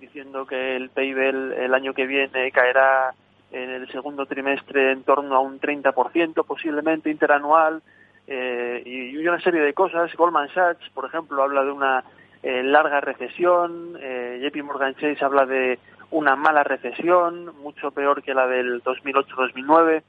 diciendo 0.00 0.46
que 0.46 0.76
el 0.76 0.90
PIB 0.90 1.18
el, 1.18 1.74
año 1.74 1.94
que 1.94 2.06
viene 2.06 2.50
caerá 2.52 3.14
en 3.52 3.70
el 3.70 3.88
segundo 3.90 4.26
trimestre 4.26 4.92
en 4.92 5.02
torno 5.04 5.34
a 5.34 5.40
un 5.40 5.60
30% 5.60 6.44
posiblemente 6.44 7.10
interanual 7.10 7.82
eh, 8.26 8.82
y, 8.84 9.16
una 9.26 9.40
serie 9.40 9.60
de 9.60 9.74
cosas. 9.74 10.14
Goldman 10.14 10.52
Sachs, 10.52 10.88
por 10.90 11.06
ejemplo, 11.06 11.42
habla 11.42 11.64
de 11.64 11.70
una 11.70 12.04
eh, 12.42 12.62
larga 12.62 13.00
recesión, 13.00 13.96
eh, 14.00 14.38
JP 14.42 14.64
Morgan 14.64 14.94
Chase 14.96 15.24
habla 15.24 15.46
de 15.46 15.78
una 16.10 16.36
mala 16.36 16.62
recesión, 16.62 17.52
mucho 17.62 17.90
peor 17.90 18.22
que 18.22 18.34
la 18.34 18.46
del 18.46 18.82
2008-2009. 18.82 20.02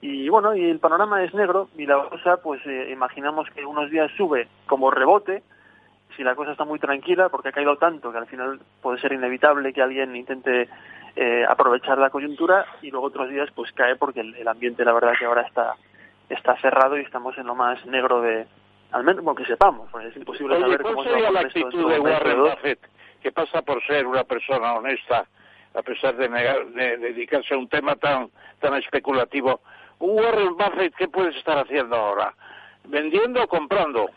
Y 0.00 0.28
bueno, 0.28 0.54
y 0.54 0.64
el 0.64 0.78
panorama 0.78 1.22
es 1.22 1.32
negro 1.34 1.68
y 1.76 1.86
la 1.86 2.02
cosa, 2.08 2.38
pues 2.38 2.60
eh, 2.66 2.90
imaginamos 2.92 3.48
que 3.50 3.64
unos 3.64 3.90
días 3.90 4.10
sube 4.16 4.48
como 4.66 4.90
rebote, 4.90 5.42
si 6.16 6.22
la 6.22 6.34
cosa 6.34 6.52
está 6.52 6.64
muy 6.64 6.78
tranquila, 6.78 7.28
porque 7.28 7.48
ha 7.48 7.52
caído 7.52 7.76
tanto 7.76 8.12
que 8.12 8.18
al 8.18 8.26
final 8.26 8.60
puede 8.80 9.00
ser 9.00 9.12
inevitable 9.12 9.72
que 9.72 9.82
alguien 9.82 10.14
intente 10.14 10.68
eh, 11.16 11.44
aprovechar 11.48 11.98
la 11.98 12.10
coyuntura 12.10 12.66
y 12.82 12.90
luego 12.90 13.06
otros 13.06 13.30
días 13.30 13.48
pues 13.54 13.72
cae 13.72 13.96
porque 13.96 14.20
el, 14.20 14.48
ambiente 14.48 14.84
la 14.84 14.92
verdad 14.92 15.14
que 15.18 15.24
ahora 15.24 15.42
está 15.42 15.74
está 16.28 16.56
cerrado 16.60 16.98
y 16.98 17.02
estamos 17.02 17.36
en 17.38 17.46
lo 17.46 17.54
más 17.54 17.84
negro 17.86 18.20
de 18.20 18.46
al 18.92 19.04
menos 19.04 19.24
que 19.34 19.46
sepamos 19.46 19.88
pues 19.90 20.06
es 20.06 20.16
imposible 20.16 20.60
saber 20.60 20.82
cómo 20.82 21.04
sería 21.04 21.30
la 21.30 21.40
actitud 21.40 21.90
de 21.90 22.00
Warren 22.00 22.42
Buffett 22.42 22.80
que 23.22 23.32
pasa 23.32 23.62
por 23.62 23.82
ser 23.86 24.06
una 24.06 24.24
persona 24.24 24.74
honesta 24.74 25.26
a 25.74 25.82
pesar 25.82 26.16
de, 26.16 26.28
de 26.28 26.96
dedicarse 26.98 27.54
a 27.54 27.58
un 27.58 27.68
tema 27.68 27.96
tan 27.96 28.28
tan 28.60 28.74
especulativo 28.74 29.60
un 29.98 30.18
Warren 30.18 30.56
Buffett, 30.56 30.94
¿qué 30.96 31.08
puedes 31.08 31.34
estar 31.36 31.58
haciendo 31.58 31.96
ahora? 31.96 32.34
¿Vendiendo 32.84 33.42
o 33.42 33.48
comprando? 33.48 34.10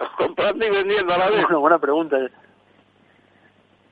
comprando 0.18 0.64
y 0.64 0.70
vendiendo 0.70 1.14
a 1.14 1.18
la 1.18 1.30
vez. 1.30 1.44
Una 1.48 1.58
buena 1.58 1.78
pregunta. 1.78 2.18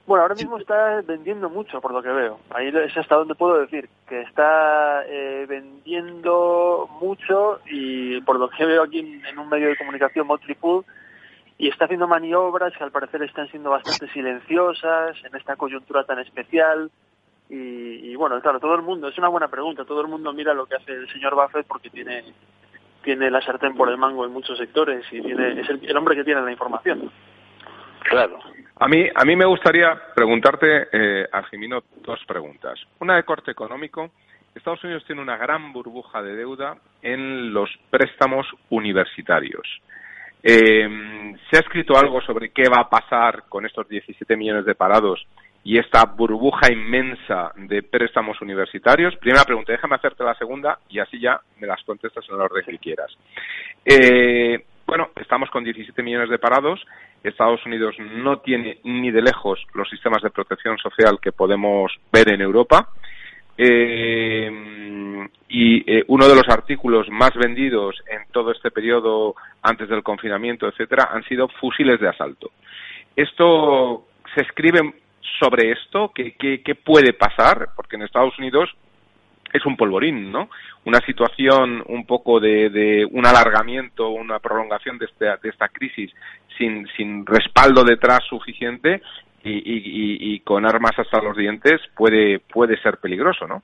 Bueno, 0.06 0.22
ahora 0.22 0.34
mismo 0.34 0.56
está 0.56 1.02
vendiendo 1.02 1.50
mucho, 1.50 1.82
por 1.82 1.92
lo 1.92 2.02
que 2.02 2.08
veo. 2.08 2.40
Ahí 2.50 2.68
es 2.68 2.96
hasta 2.96 3.16
donde 3.16 3.34
puedo 3.34 3.60
decir 3.60 3.90
que 4.08 4.22
está 4.22 5.04
eh, 5.06 5.44
vendiendo 5.46 6.88
mucho 6.98 7.60
y 7.66 8.18
por 8.22 8.38
lo 8.38 8.48
que 8.48 8.64
veo 8.64 8.84
aquí 8.84 9.00
en, 9.00 9.38
un 9.38 9.50
medio 9.50 9.68
de 9.68 9.76
comunicación, 9.76 10.26
Motley 10.26 10.56
y 11.58 11.68
está 11.68 11.84
haciendo 11.84 12.08
maniobras 12.08 12.72
que 12.74 12.84
al 12.84 12.92
parecer 12.92 13.22
están 13.22 13.48
siendo 13.48 13.68
bastante 13.68 14.08
silenciosas 14.12 15.16
en 15.24 15.36
esta 15.36 15.56
coyuntura 15.56 16.04
tan 16.04 16.20
especial. 16.20 16.90
Y, 17.50 18.14
bueno, 18.16 18.40
claro, 18.40 18.60
todo 18.60 18.74
el 18.74 18.82
mundo, 18.82 19.08
es 19.08 19.18
una 19.18 19.28
buena 19.28 19.48
pregunta, 19.48 19.84
todo 19.84 20.02
el 20.02 20.08
mundo 20.08 20.32
mira 20.32 20.54
lo 20.54 20.66
que 20.66 20.76
hace 20.76 20.92
el 20.92 21.08
señor 21.10 21.34
Buffett 21.34 21.66
porque 21.66 21.88
tiene, 21.90 22.24
tiene 23.08 23.30
la 23.30 23.40
sartén 23.40 23.74
por 23.74 23.88
el 23.88 23.96
mango 23.96 24.26
en 24.26 24.32
muchos 24.32 24.58
sectores 24.58 25.02
y 25.10 25.22
tiene, 25.22 25.58
es 25.58 25.68
el, 25.70 25.96
hombre 25.96 26.14
que 26.14 26.24
tiene 26.24 26.42
la 26.42 26.52
información. 26.52 27.10
Claro. 28.00 28.38
A 28.76 28.86
mí, 28.86 29.08
a 29.14 29.24
mí 29.24 29.34
me 29.34 29.46
gustaría 29.46 29.98
preguntarte, 30.14 30.88
eh, 30.92 31.26
Argimino, 31.32 31.84
dos 32.02 32.20
preguntas. 32.26 32.78
Una 33.00 33.16
de 33.16 33.22
corte 33.22 33.50
económico. 33.50 34.10
Estados 34.54 34.84
Unidos 34.84 35.04
tiene 35.06 35.22
una 35.22 35.38
gran 35.38 35.72
burbuja 35.72 36.22
de 36.22 36.36
deuda 36.36 36.76
en 37.00 37.50
los 37.54 37.70
préstamos 37.88 38.46
universitarios. 38.68 39.66
Eh, 40.42 41.34
¿Se 41.50 41.56
ha 41.56 41.60
escrito 41.60 41.96
algo 41.96 42.20
sobre 42.20 42.50
qué 42.50 42.68
va 42.68 42.82
a 42.82 42.90
pasar 42.90 43.44
con 43.48 43.64
estos 43.64 43.88
17 43.88 44.36
millones 44.36 44.66
de 44.66 44.74
parados 44.74 45.26
y 45.68 45.76
esta 45.76 46.06
burbuja 46.06 46.72
inmensa 46.72 47.52
de 47.54 47.82
préstamos 47.82 48.40
universitarios? 48.40 49.14
Primera 49.16 49.44
pregunta, 49.44 49.70
déjame 49.70 49.96
hacerte 49.96 50.24
la 50.24 50.34
segunda 50.34 50.78
y 50.88 50.98
así 50.98 51.20
ya 51.20 51.38
me 51.60 51.66
las 51.66 51.84
contestas 51.84 52.24
en 52.26 52.36
el 52.36 52.40
orden 52.40 52.64
que 52.64 52.78
quieras. 52.78 53.14
Eh, 53.84 54.64
bueno, 54.86 55.10
estamos 55.20 55.50
con 55.50 55.64
17 55.64 56.02
millones 56.02 56.30
de 56.30 56.38
parados. 56.38 56.82
Estados 57.22 57.66
Unidos 57.66 57.96
no 57.98 58.38
tiene 58.38 58.78
ni 58.84 59.10
de 59.10 59.20
lejos 59.20 59.62
los 59.74 59.90
sistemas 59.90 60.22
de 60.22 60.30
protección 60.30 60.78
social 60.78 61.18
que 61.20 61.32
podemos 61.32 61.92
ver 62.10 62.32
en 62.32 62.40
Europa. 62.40 62.88
Eh, 63.58 64.50
y 65.50 65.92
eh, 65.92 66.02
uno 66.06 66.28
de 66.28 66.34
los 66.34 66.48
artículos 66.48 67.10
más 67.10 67.34
vendidos 67.34 68.02
en 68.10 68.20
todo 68.32 68.52
este 68.52 68.70
periodo 68.70 69.34
antes 69.60 69.90
del 69.90 70.02
confinamiento, 70.02 70.66
etcétera, 70.66 71.10
han 71.12 71.24
sido 71.24 71.46
fusiles 71.60 72.00
de 72.00 72.08
asalto. 72.08 72.52
Esto 73.14 74.06
se 74.34 74.40
escribe 74.40 74.94
sobre 75.38 75.72
esto? 75.72 76.12
¿Qué, 76.14 76.34
qué, 76.36 76.74
puede 76.74 77.12
pasar? 77.12 77.70
Porque 77.76 77.96
en 77.96 78.02
Estados 78.02 78.38
Unidos 78.38 78.70
es 79.52 79.64
un 79.64 79.76
polvorín, 79.76 80.30
¿no? 80.30 80.50
Una 80.84 81.00
situación 81.00 81.82
un 81.86 82.06
poco 82.06 82.40
de, 82.40 82.70
de 82.70 83.06
un 83.10 83.26
alargamiento, 83.26 84.10
una 84.10 84.38
prolongación 84.38 84.98
de, 84.98 85.06
este, 85.06 85.24
de 85.24 85.48
esta 85.48 85.68
crisis 85.68 86.12
sin, 86.56 86.86
sin 86.96 87.24
respaldo 87.24 87.84
detrás 87.84 88.20
suficiente 88.28 89.02
y, 89.42 89.50
y, 89.50 90.34
y, 90.34 90.40
con 90.40 90.66
armas 90.66 90.98
hasta 90.98 91.22
los 91.22 91.36
dientes 91.36 91.80
puede, 91.96 92.40
puede 92.40 92.76
ser 92.82 92.98
peligroso, 92.98 93.46
¿no? 93.46 93.62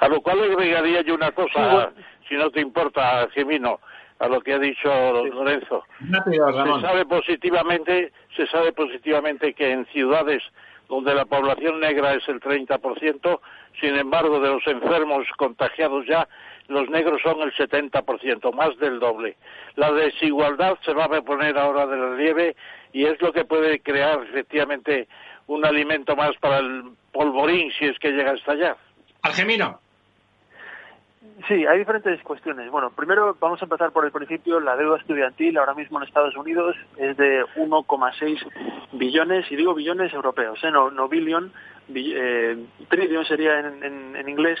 A 0.00 0.08
lo 0.08 0.20
cual 0.20 0.42
agregaría 0.42 1.02
yo 1.02 1.14
una 1.14 1.30
cosa, 1.32 1.90
si 2.28 2.34
no 2.34 2.50
te 2.50 2.60
importa, 2.60 3.28
Gemino, 3.32 3.80
a 4.18 4.28
lo 4.28 4.40
que 4.40 4.54
ha 4.54 4.58
dicho 4.58 4.88
Lorenzo. 5.24 5.84
Se 6.00 6.80
sabe 6.80 7.04
positivamente, 7.06 8.12
se 8.36 8.46
sabe 8.48 8.72
positivamente 8.72 9.54
que 9.54 9.70
en 9.70 9.86
ciudades 9.86 10.42
donde 10.88 11.14
la 11.14 11.24
población 11.24 11.80
negra 11.80 12.14
es 12.14 12.26
el 12.28 12.40
30%, 12.40 13.40
sin 13.80 13.96
embargo, 13.96 14.40
de 14.40 14.48
los 14.48 14.66
enfermos 14.66 15.26
contagiados 15.36 16.06
ya, 16.06 16.28
los 16.68 16.88
negros 16.90 17.20
son 17.22 17.40
el 17.42 17.52
70%, 17.54 18.52
más 18.54 18.76
del 18.78 18.98
doble. 18.98 19.36
La 19.76 19.92
desigualdad 19.92 20.78
se 20.84 20.92
va 20.92 21.04
a 21.04 21.22
poner 21.22 21.58
ahora 21.58 21.86
de 21.86 21.96
relieve 21.96 22.56
y 22.92 23.04
es 23.04 23.20
lo 23.20 23.32
que 23.32 23.44
puede 23.44 23.80
crear 23.80 24.22
efectivamente 24.22 25.08
un 25.46 25.64
alimento 25.64 26.14
más 26.14 26.36
para 26.40 26.58
el 26.58 26.84
polvorín 27.12 27.72
si 27.78 27.86
es 27.86 27.98
que 27.98 28.10
llega 28.10 28.32
hasta 28.32 28.52
allá. 28.52 28.76
Algemino. 29.22 29.80
Sí, 31.46 31.64
hay 31.66 31.78
diferentes 31.78 32.20
cuestiones. 32.22 32.70
Bueno, 32.70 32.90
primero 32.90 33.36
vamos 33.40 33.62
a 33.62 33.64
empezar 33.64 33.92
por 33.92 34.04
el 34.04 34.10
principio. 34.10 34.60
La 34.60 34.76
deuda 34.76 34.98
estudiantil 34.98 35.56
ahora 35.56 35.74
mismo 35.74 35.98
en 35.98 36.06
Estados 36.06 36.36
Unidos 36.36 36.76
es 36.96 37.16
de 37.16 37.44
1,6 37.56 38.38
billones, 38.92 39.50
y 39.50 39.56
digo 39.56 39.74
billones 39.74 40.12
europeos, 40.12 40.58
¿eh? 40.64 40.70
no, 40.70 40.90
no 40.90 41.08
billion, 41.08 41.52
eh, 41.94 42.66
trillion 42.88 43.24
sería 43.24 43.60
en, 43.60 44.16
en, 44.16 44.28
inglés, 44.28 44.58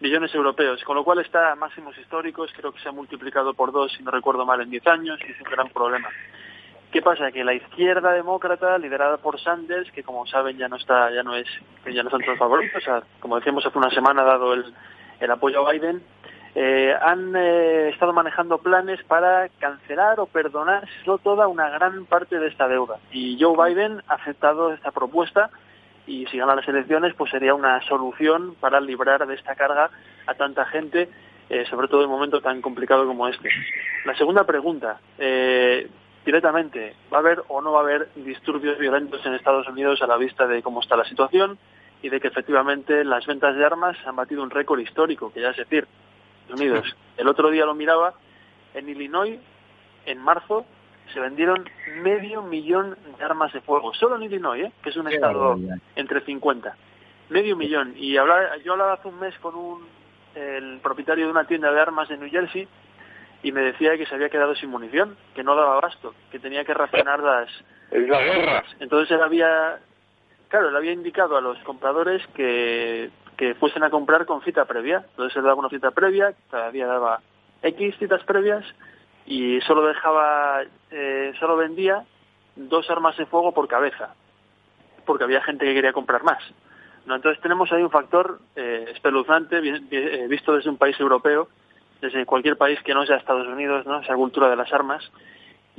billones 0.00 0.34
europeos, 0.34 0.82
con 0.84 0.96
lo 0.96 1.04
cual 1.04 1.18
está 1.18 1.52
a 1.52 1.56
máximos 1.56 1.96
históricos, 1.98 2.50
creo 2.56 2.72
que 2.72 2.80
se 2.80 2.88
ha 2.88 2.92
multiplicado 2.92 3.52
por 3.54 3.72
dos, 3.72 3.92
si 3.92 4.02
no 4.02 4.10
recuerdo 4.10 4.46
mal, 4.46 4.60
en 4.60 4.70
10 4.70 4.86
años, 4.86 5.18
y 5.26 5.32
es 5.32 5.40
un 5.40 5.50
gran 5.50 5.68
problema. 5.68 6.08
¿Qué 6.92 7.02
pasa? 7.02 7.30
Que 7.30 7.44
la 7.44 7.54
izquierda 7.54 8.12
demócrata, 8.12 8.76
liderada 8.78 9.18
por 9.18 9.40
Sanders, 9.40 9.90
que 9.92 10.02
como 10.02 10.26
saben 10.26 10.56
ya 10.58 10.68
no 10.68 10.76
está, 10.76 11.10
ya 11.12 11.22
no 11.22 11.36
es, 11.36 11.46
ya 11.92 12.02
no 12.02 12.10
son 12.10 12.22
todos 12.22 12.38
favoritos, 12.38 12.82
o 12.82 12.84
sea, 12.84 13.02
como 13.20 13.36
decíamos 13.36 13.64
hace 13.64 13.78
una 13.78 13.90
semana, 13.90 14.24
dado 14.24 14.54
el, 14.54 14.74
el 15.20 15.30
apoyo 15.30 15.66
a 15.66 15.72
Biden, 15.72 16.02
eh, 16.54 16.92
han 17.00 17.34
eh, 17.36 17.90
estado 17.90 18.12
manejando 18.12 18.58
planes 18.58 19.00
para 19.04 19.48
cancelar 19.60 20.18
o 20.18 20.26
perdonar 20.26 20.88
toda 21.22 21.46
una 21.46 21.70
gran 21.70 22.06
parte 22.06 22.38
de 22.38 22.48
esta 22.48 22.66
deuda. 22.66 22.98
Y 23.12 23.38
Joe 23.40 23.56
Biden 23.56 24.02
ha 24.08 24.14
aceptado 24.14 24.72
esta 24.72 24.90
propuesta 24.90 25.50
y 26.06 26.26
si 26.26 26.38
gana 26.38 26.56
las 26.56 26.66
elecciones, 26.66 27.14
pues 27.14 27.30
sería 27.30 27.54
una 27.54 27.80
solución 27.82 28.56
para 28.58 28.80
librar 28.80 29.24
de 29.26 29.34
esta 29.34 29.54
carga 29.54 29.90
a 30.26 30.34
tanta 30.34 30.64
gente, 30.64 31.08
eh, 31.48 31.64
sobre 31.66 31.86
todo 31.86 32.00
en 32.00 32.06
un 32.06 32.16
momento 32.16 32.40
tan 32.40 32.60
complicado 32.60 33.06
como 33.06 33.28
este. 33.28 33.48
La 34.04 34.16
segunda 34.16 34.44
pregunta, 34.44 34.98
directamente, 36.24 36.96
¿va 37.12 37.18
a 37.18 37.20
haber 37.20 37.42
o 37.46 37.60
no 37.60 37.72
va 37.72 37.80
a 37.80 37.82
haber 37.82 38.08
disturbios 38.16 38.76
violentos 38.78 39.24
en 39.24 39.34
Estados 39.34 39.68
Unidos 39.68 40.02
a 40.02 40.08
la 40.08 40.16
vista 40.16 40.48
de 40.48 40.62
cómo 40.62 40.80
está 40.80 40.96
la 40.96 41.04
situación? 41.04 41.58
Y 42.02 42.08
de 42.08 42.20
que 42.20 42.28
efectivamente 42.28 43.04
las 43.04 43.26
ventas 43.26 43.56
de 43.56 43.64
armas 43.64 43.96
han 44.06 44.16
batido 44.16 44.42
un 44.42 44.50
récord 44.50 44.80
histórico, 44.80 45.32
que 45.32 45.40
ya 45.40 45.50
es 45.50 45.56
decir, 45.56 45.86
Unidos. 46.52 46.96
El 47.16 47.28
otro 47.28 47.50
día 47.50 47.64
lo 47.64 47.74
miraba, 47.74 48.14
en 48.74 48.88
Illinois, 48.88 49.38
en 50.06 50.18
marzo, 50.18 50.64
se 51.12 51.20
vendieron 51.20 51.68
medio 52.02 52.42
millón 52.42 52.96
de 53.18 53.24
armas 53.24 53.52
de 53.52 53.60
fuego, 53.60 53.92
solo 53.94 54.16
en 54.16 54.22
Illinois, 54.22 54.64
¿eh? 54.64 54.72
que 54.82 54.90
es 54.90 54.96
un 54.96 55.08
estado 55.08 55.58
entre 55.96 56.20
50. 56.20 56.76
Medio 57.28 57.56
millón. 57.56 57.94
Y 57.96 58.16
hablaba, 58.16 58.56
yo 58.58 58.72
hablaba 58.72 58.94
hace 58.94 59.08
un 59.08 59.18
mes 59.18 59.36
con 59.40 59.54
un, 59.54 59.86
el 60.34 60.78
propietario 60.82 61.26
de 61.26 61.32
una 61.32 61.44
tienda 61.44 61.72
de 61.72 61.80
armas 61.80 62.08
de 62.08 62.16
New 62.16 62.30
Jersey 62.30 62.66
y 63.42 63.52
me 63.52 63.62
decía 63.62 63.96
que 63.96 64.06
se 64.06 64.14
había 64.14 64.28
quedado 64.28 64.54
sin 64.54 64.70
munición, 64.70 65.16
que 65.34 65.42
no 65.42 65.54
daba 65.56 65.76
abasto, 65.76 66.14
que 66.30 66.38
tenía 66.38 66.64
que 66.64 66.74
racionar 66.74 67.20
las... 67.20 67.48
Es 67.90 68.08
la 68.08 68.20
guerra. 68.20 68.64
Entonces 68.78 69.10
él 69.10 69.22
había, 69.22 69.80
claro, 70.50 70.68
él 70.68 70.76
había 70.76 70.92
indicado 70.92 71.38
a 71.38 71.40
los 71.40 71.58
compradores 71.60 72.26
que, 72.34 73.10
que 73.38 73.54
fuesen 73.54 73.82
a 73.82 73.90
comprar 73.90 74.26
con 74.26 74.42
cita 74.42 74.66
previa. 74.66 75.04
Entonces 75.12 75.34
él 75.36 75.44
daba 75.44 75.60
una 75.60 75.70
cita 75.70 75.92
previa, 75.92 76.34
cada 76.50 76.70
día 76.70 76.86
daba 76.86 77.20
X 77.62 77.96
citas 77.98 78.22
previas 78.24 78.66
y 79.24 79.60
solo 79.62 79.86
dejaba, 79.86 80.62
eh, 80.90 81.32
solo 81.38 81.56
vendía 81.56 82.04
dos 82.56 82.90
armas 82.90 83.16
de 83.16 83.24
fuego 83.26 83.52
por 83.52 83.68
cabeza, 83.68 84.14
porque 85.06 85.24
había 85.24 85.42
gente 85.42 85.64
que 85.64 85.72
quería 85.72 85.92
comprar 85.92 86.22
más. 86.22 86.42
¿no? 87.06 87.16
Entonces 87.16 87.40
tenemos 87.40 87.72
ahí 87.72 87.82
un 87.82 87.90
factor 87.90 88.40
eh, 88.56 88.90
espeluznante, 88.92 89.58
eh, 89.58 90.26
visto 90.28 90.54
desde 90.54 90.68
un 90.68 90.76
país 90.76 90.98
europeo, 91.00 91.48
desde 92.00 92.26
cualquier 92.26 92.56
país 92.56 92.78
que 92.82 92.92
no 92.92 93.06
sea 93.06 93.16
Estados 93.16 93.46
Unidos, 93.46 93.86
¿no? 93.86 94.00
esa 94.00 94.14
cultura 94.16 94.50
de 94.50 94.56
las 94.56 94.72
armas, 94.72 95.10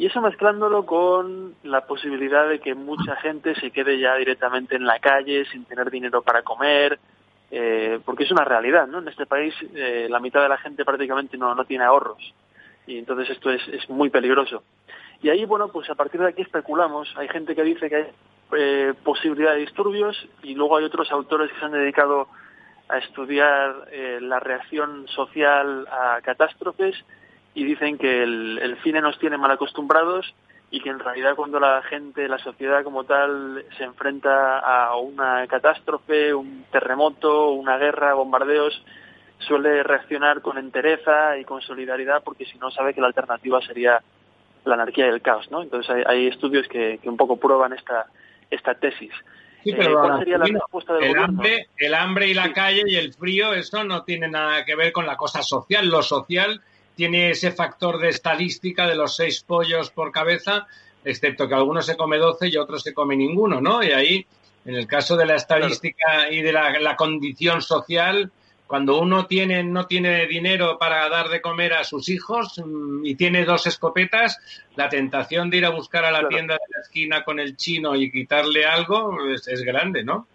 y 0.02 0.08
eso 0.08 0.20
mezclándolo 0.20 0.84
con 0.84 1.54
la 1.62 1.86
posibilidad 1.86 2.50
de 2.50 2.58
que 2.58 2.74
mucha 2.74 3.16
gente 3.18 3.54
se 3.54 3.70
quede 3.70 4.00
ya 4.00 4.16
directamente 4.16 4.76
en 4.76 4.88
la 4.88 4.98
calle 4.98 5.46
sin 5.46 5.64
tener 5.66 5.92
dinero 5.92 6.24
para 6.24 6.42
comer, 6.42 6.98
eh, 7.52 8.00
porque 8.04 8.24
es 8.24 8.32
una 8.32 8.44
realidad, 8.44 8.88
¿no? 8.88 8.98
En 8.98 9.08
este 9.08 9.28
país 9.28 9.54
eh, 9.76 10.08
la 10.10 10.20
mitad 10.20 10.42
de 10.42 10.50
la 10.50 10.58
gente 10.58 10.84
prácticamente 10.84 11.38
no, 11.38 11.54
no 11.54 11.66
tiene 11.66 11.84
ahorros 11.84 12.34
y 12.88 12.98
entonces 12.98 13.30
esto 13.30 13.52
es, 13.52 13.62
es 13.68 13.88
muy 13.92 14.10
peligroso. 14.10 14.64
Y 15.22 15.30
ahí, 15.30 15.46
bueno, 15.46 15.68
pues 15.68 15.88
a 15.92 15.94
partir 15.94 16.20
de 16.20 16.30
aquí 16.30 16.42
especulamos. 16.42 17.14
Hay 17.16 17.28
gente 17.28 17.54
que 17.54 17.62
dice 17.62 17.88
que 17.88 17.96
hay 17.96 18.08
eh, 18.58 18.94
posibilidad 19.04 19.54
de 19.54 19.60
disturbios 19.60 20.18
y 20.42 20.56
luego 20.56 20.78
hay 20.78 20.86
otros 20.86 21.12
autores 21.12 21.52
que 21.52 21.60
se 21.60 21.66
han 21.66 21.74
dedicado 21.74 22.28
a 22.90 22.98
estudiar 22.98 23.88
eh, 23.92 24.18
la 24.20 24.40
reacción 24.40 25.08
social 25.10 25.88
a 25.92 26.22
catástrofes 26.24 26.96
y 27.54 27.64
dicen 27.64 27.98
que 27.98 28.24
el, 28.24 28.60
el 28.62 28.82
cine 28.82 29.02
nos 29.02 29.20
tiene 29.20 29.38
mal 29.38 29.52
acostumbrados 29.52 30.34
y 30.72 30.80
que 30.80 30.90
en 30.90 31.00
realidad 31.00 31.36
cuando 31.36 31.60
la 31.60 31.82
gente, 31.84 32.30
la 32.30 32.38
sociedad 32.38 32.84
como 32.84 33.04
tal, 33.04 33.66
se 33.78 33.84
enfrenta 33.84 34.60
a 34.60 34.96
una 34.96 35.46
catástrofe, 35.48 36.34
un 36.34 36.66
terremoto, 36.72 37.50
una 37.52 37.78
guerra, 37.78 38.14
bombardeos, 38.14 38.82
suele 39.40 39.84
reaccionar 39.84 40.42
con 40.42 40.58
entereza 40.58 41.38
y 41.38 41.44
con 41.44 41.62
solidaridad 41.62 42.24
porque 42.24 42.46
si 42.46 42.58
no 42.58 42.72
sabe 42.72 42.94
que 42.94 43.02
la 43.02 43.08
alternativa 43.08 43.62
sería 43.62 44.02
la 44.64 44.76
anarquía 44.76 45.08
y 45.08 45.10
el 45.10 45.22
caos, 45.22 45.50
¿no? 45.52 45.62
Entonces 45.62 45.94
hay, 45.94 46.04
hay 46.06 46.28
estudios 46.28 46.68
que, 46.68 47.00
que, 47.02 47.10
un 47.10 47.18
poco 47.18 47.38
prueban 47.38 47.74
esta, 47.74 48.06
esta 48.50 48.76
tesis. 48.76 49.12
Sí, 49.64 49.74
pero 49.74 49.92
eh, 49.92 50.08
¿Cuál 50.08 50.20
sería 50.20 50.38
la 50.38 50.46
respuesta 50.46 50.94
del 50.94 51.04
el 51.04 51.10
gobierno? 51.10 51.26
Hambre, 51.26 51.68
el 51.78 51.94
hambre 51.94 52.28
y 52.28 52.34
la 52.34 52.46
sí. 52.46 52.54
calle 52.54 52.84
y 52.86 52.96
el 52.96 53.14
frío, 53.14 53.54
eso 53.54 53.84
no 53.84 54.04
tiene 54.04 54.30
nada 54.30 54.64
que 54.64 54.76
ver 54.76 54.92
con 54.92 55.06
la 55.06 55.18
cosa 55.18 55.42
social. 55.42 55.88
Lo 55.90 56.02
social 56.02 56.62
tiene 56.96 57.32
ese 57.32 57.52
factor 57.52 58.00
de 58.00 58.10
estadística 58.10 58.88
de 58.88 58.96
los 58.96 59.16
seis 59.16 59.42
pollos 59.42 59.92
por 59.92 60.12
cabeza, 60.12 60.68
excepto 61.04 61.48
que 61.48 61.56
algunos 61.56 61.86
se 61.86 61.98
come 61.98 62.18
doce 62.18 62.48
y 62.48 62.58
otros 62.58 62.84
se 62.84 62.94
come 62.94 63.16
ninguno, 63.16 63.62
¿no? 63.62 63.84
Y 63.84 63.92
ahí, 63.92 64.26
en 64.66 64.76
el 64.76 64.88
caso 64.88 65.16
de 65.16 65.26
la 65.26 65.36
estadística 65.36 66.06
claro. 66.06 66.34
y 66.34 66.42
de 66.42 66.52
la, 66.52 66.80
la, 66.80 66.96
condición 66.96 67.62
social, 67.62 68.32
cuando 68.68 69.00
uno 69.00 69.26
tiene, 69.26 69.64
no 69.64 69.88
tiene 69.88 70.28
dinero 70.28 70.78
para 70.78 71.10
dar 71.10 71.30
de 71.30 71.42
comer 71.42 71.74
a 71.74 71.84
sus 71.84 72.08
hijos 72.10 72.62
mm, 72.64 73.06
y 73.06 73.16
tiene 73.16 73.46
dos 73.46 73.68
escopetas, 73.68 74.38
la 74.76 74.90
tentación 74.90 75.50
de 75.50 75.58
ir 75.58 75.66
a 75.66 75.72
buscar 75.72 76.06
a 76.06 76.12
la 76.12 76.20
claro. 76.20 76.30
tienda 76.30 76.54
de 76.54 76.76
la 76.76 76.82
esquina 76.82 77.24
con 77.24 77.40
el 77.40 77.58
chino 77.58 77.96
y 77.96 78.12
quitarle 78.12 78.66
algo 78.66 79.28
es, 79.34 79.48
es 79.48 79.62
grande, 79.64 80.04
¿no? 80.04 80.28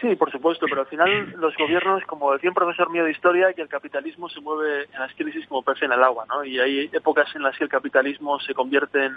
Sí, 0.00 0.16
por 0.16 0.30
supuesto, 0.32 0.66
pero 0.68 0.82
al 0.82 0.86
final 0.86 1.34
los 1.36 1.54
gobiernos, 1.56 2.02
como 2.04 2.32
decía 2.32 2.48
un 2.48 2.54
profesor 2.54 2.90
mío 2.90 3.04
de 3.04 3.10
historia, 3.10 3.52
que 3.52 3.60
el 3.60 3.68
capitalismo 3.68 4.30
se 4.30 4.40
mueve 4.40 4.84
en 4.84 4.98
las 4.98 5.14
crisis 5.14 5.46
como 5.46 5.62
pez 5.62 5.82
en 5.82 5.92
el 5.92 6.02
agua, 6.02 6.24
¿no? 6.26 6.42
Y 6.42 6.58
hay 6.58 6.88
épocas 6.92 7.28
en 7.34 7.42
las 7.42 7.56
que 7.58 7.64
el 7.64 7.70
capitalismo 7.70 8.40
se 8.40 8.54
convierte 8.54 9.10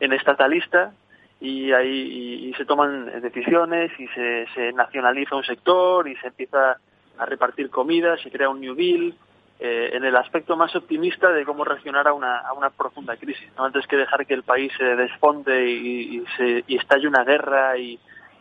en, 0.00 0.12
estatalista 0.12 0.92
y, 1.40 1.70
ahí, 1.70 2.48
y, 2.48 2.54
se 2.54 2.64
toman 2.64 3.20
decisiones 3.20 3.92
y 3.98 4.08
se, 4.08 4.46
se, 4.54 4.72
nacionaliza 4.72 5.36
un 5.36 5.44
sector 5.44 6.08
y 6.08 6.16
se 6.16 6.28
empieza 6.28 6.78
a 7.16 7.26
repartir 7.26 7.70
comida, 7.70 8.16
se 8.16 8.30
crea 8.30 8.48
un 8.48 8.60
New 8.60 8.74
Deal, 8.74 9.14
eh, 9.60 9.90
en 9.92 10.04
el 10.04 10.16
aspecto 10.16 10.56
más 10.56 10.74
optimista 10.76 11.32
de 11.32 11.44
cómo 11.44 11.64
reaccionar 11.64 12.06
a 12.06 12.12
una, 12.12 12.70
profunda 12.76 13.16
crisis, 13.16 13.48
¿no? 13.56 13.64
antes 13.64 13.86
que 13.86 13.96
dejar 13.96 14.24
que 14.24 14.34
el 14.34 14.44
país 14.44 14.72
se 14.78 14.84
desfonde 14.84 15.68
y, 15.68 16.24
se, 16.36 16.64
y 16.66 16.76
estalle 16.76 17.08
una 17.08 17.24
guerra 17.24 17.76
y 17.76 17.98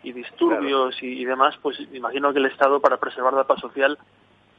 y 0.07 0.13
disturbios 0.13 0.95
claro. 0.95 1.13
y, 1.13 1.21
y, 1.21 1.25
demás, 1.25 1.55
pues 1.61 1.79
imagino 1.93 2.31
que 2.31 2.39
el 2.39 2.45
Estado 2.45 2.79
para 2.79 2.97
preservar 2.97 3.33
la 3.33 3.45
paz 3.45 3.59
social, 3.59 3.97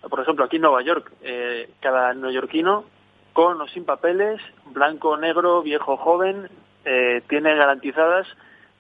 por 0.09 0.21
ejemplo, 0.21 0.45
aquí 0.45 0.57
en 0.57 0.63
Nueva 0.63 0.83
York, 0.83 1.11
eh, 1.23 1.71
cada 1.81 2.15
neoyorquino, 2.15 2.85
con 3.33 3.61
o 3.61 3.67
sin 3.69 3.85
papeles, 3.85 4.41
blanco, 4.67 5.17
negro, 5.17 5.63
viejo, 5.63 5.97
joven, 5.97 6.49
eh, 6.85 7.23
tiene 7.29 7.55
garantizadas 7.55 8.27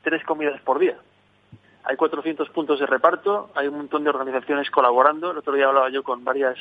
tres 0.02 0.24
comidas 0.24 0.60
por 0.62 0.78
día. 0.78 0.96
Hay 1.84 1.96
400 1.96 2.50
puntos 2.50 2.80
de 2.80 2.86
reparto, 2.86 3.50
hay 3.54 3.68
un 3.68 3.78
montón 3.78 4.04
de 4.04 4.10
organizaciones 4.10 4.70
colaborando. 4.70 5.30
El 5.30 5.38
otro 5.38 5.54
día 5.54 5.68
hablaba 5.68 5.88
yo 5.90 6.02
con 6.02 6.24
varias 6.24 6.58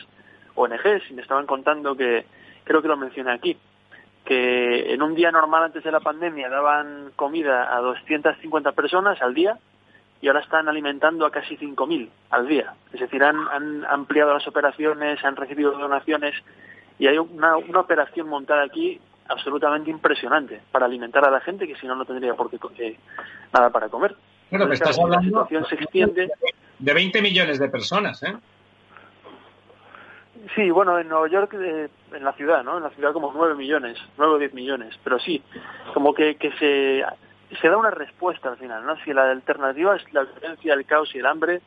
ONGs 0.56 1.10
y 1.10 1.14
me 1.14 1.22
estaban 1.22 1.46
contando 1.46 1.96
que, 1.96 2.26
creo 2.64 2.82
que 2.82 2.88
lo 2.88 2.98
mencioné 2.98 3.34
aquí, 3.34 3.58
que 4.26 4.94
en 4.94 5.02
un 5.02 5.16
día 5.16 5.32
normal 5.32 5.64
antes 5.64 5.84
de 5.84 5.92
la 5.92 6.00
pandemia 6.00 6.50
daban 6.50 7.12
comida 7.16 7.76
a 7.76 7.82
250 7.82 8.72
personas 8.74 9.22
al 9.22 9.34
día, 9.34 9.58
y 10.22 10.28
ahora 10.28 10.42
están 10.42 10.68
alimentando 10.68 11.26
a 11.26 11.32
casi 11.32 11.58
5.000 11.58 12.10
al 12.32 12.48
día. 12.48 12.74
Es 12.94 13.00
decir, 13.00 13.24
han, 13.24 13.48
han, 13.50 13.86
ampliado 13.86 14.34
las 14.34 14.48
operaciones, 14.48 15.24
han 15.24 15.36
recibido 15.36 15.72
donaciones 15.72 16.34
y 17.00 17.08
hay 17.08 17.18
una, 17.18 17.58
una, 17.58 17.80
operación 17.80 18.28
montada 18.28 18.64
aquí 18.64 19.00
absolutamente 19.30 19.92
impresionante 19.92 20.62
para 20.72 20.86
alimentar 20.86 21.26
a 21.26 21.32
la 21.32 21.42
gente 21.42 21.68
que 21.68 21.76
si 21.76 21.86
no, 21.86 21.96
no 21.96 22.06
tendría 22.06 22.34
por 22.34 22.50
qué 22.50 22.58
eh, 22.80 22.98
nada 23.54 23.70
para 23.70 23.90
comer. 23.90 24.16
Bueno, 24.50 24.66
me 24.66 24.76
estás 24.76 24.98
hablando 24.98 25.40
la 25.40 25.44
situación 25.44 25.66
se 25.66 25.76
extiende. 25.76 26.30
de 26.80 26.94
20 26.94 27.22
millones 27.22 27.60
de 27.60 27.70
personas, 27.70 28.24
¿eh? 28.24 28.36
Sí, 30.56 30.70
bueno, 30.70 30.98
en 30.98 31.10
Nueva 31.10 31.28
York, 31.28 31.54
eh, 31.56 31.90
en 32.14 32.24
la 32.24 32.32
ciudad, 32.34 32.64
¿no? 32.64 32.78
En 32.78 32.84
la 32.84 32.90
ciudad 32.92 33.12
como 33.12 33.32
9 33.34 33.56
millones, 33.56 33.98
9 34.18 34.34
o 34.34 34.38
10 34.38 34.54
millones, 34.54 34.98
pero 35.04 35.20
sí, 35.20 35.44
como 35.94 36.14
que, 36.14 36.36
que 36.36 36.52
se 36.54 37.04
se 37.62 37.70
da 37.70 37.78
una 37.78 37.92
respuesta 37.92 38.50
al 38.50 38.58
final, 38.58 38.86
¿no? 38.86 38.98
Si 39.04 39.14
la 39.14 39.32
alternativa 39.32 39.96
es 39.96 40.14
la 40.14 40.24
violencia, 40.24 40.74
el 40.74 40.86
caos 40.86 41.14
y 41.16 41.20
el 41.20 41.26
hambre, 41.26 41.62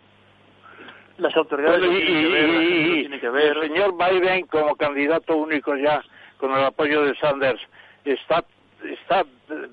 las 1.19 1.37
autoridades 1.37 1.81
Pero, 1.81 1.93
y, 1.93 1.97
tienen 1.97 2.11
que 2.21 2.31
ver, 2.31 2.49
la 2.49 2.61
gente 2.61 3.01
tiene 3.01 3.21
que 3.21 3.31
ver. 3.31 3.57
El 3.57 3.69
señor 3.69 3.95
Biden 3.97 4.47
como 4.47 4.77
candidato 4.77 5.37
único 5.37 5.77
ya 5.77 6.03
con 6.39 6.53
el 6.53 6.65
apoyo 6.65 7.03
de 7.03 7.15
Sanders 7.17 7.61
está 8.05 8.45
está 8.83 9.25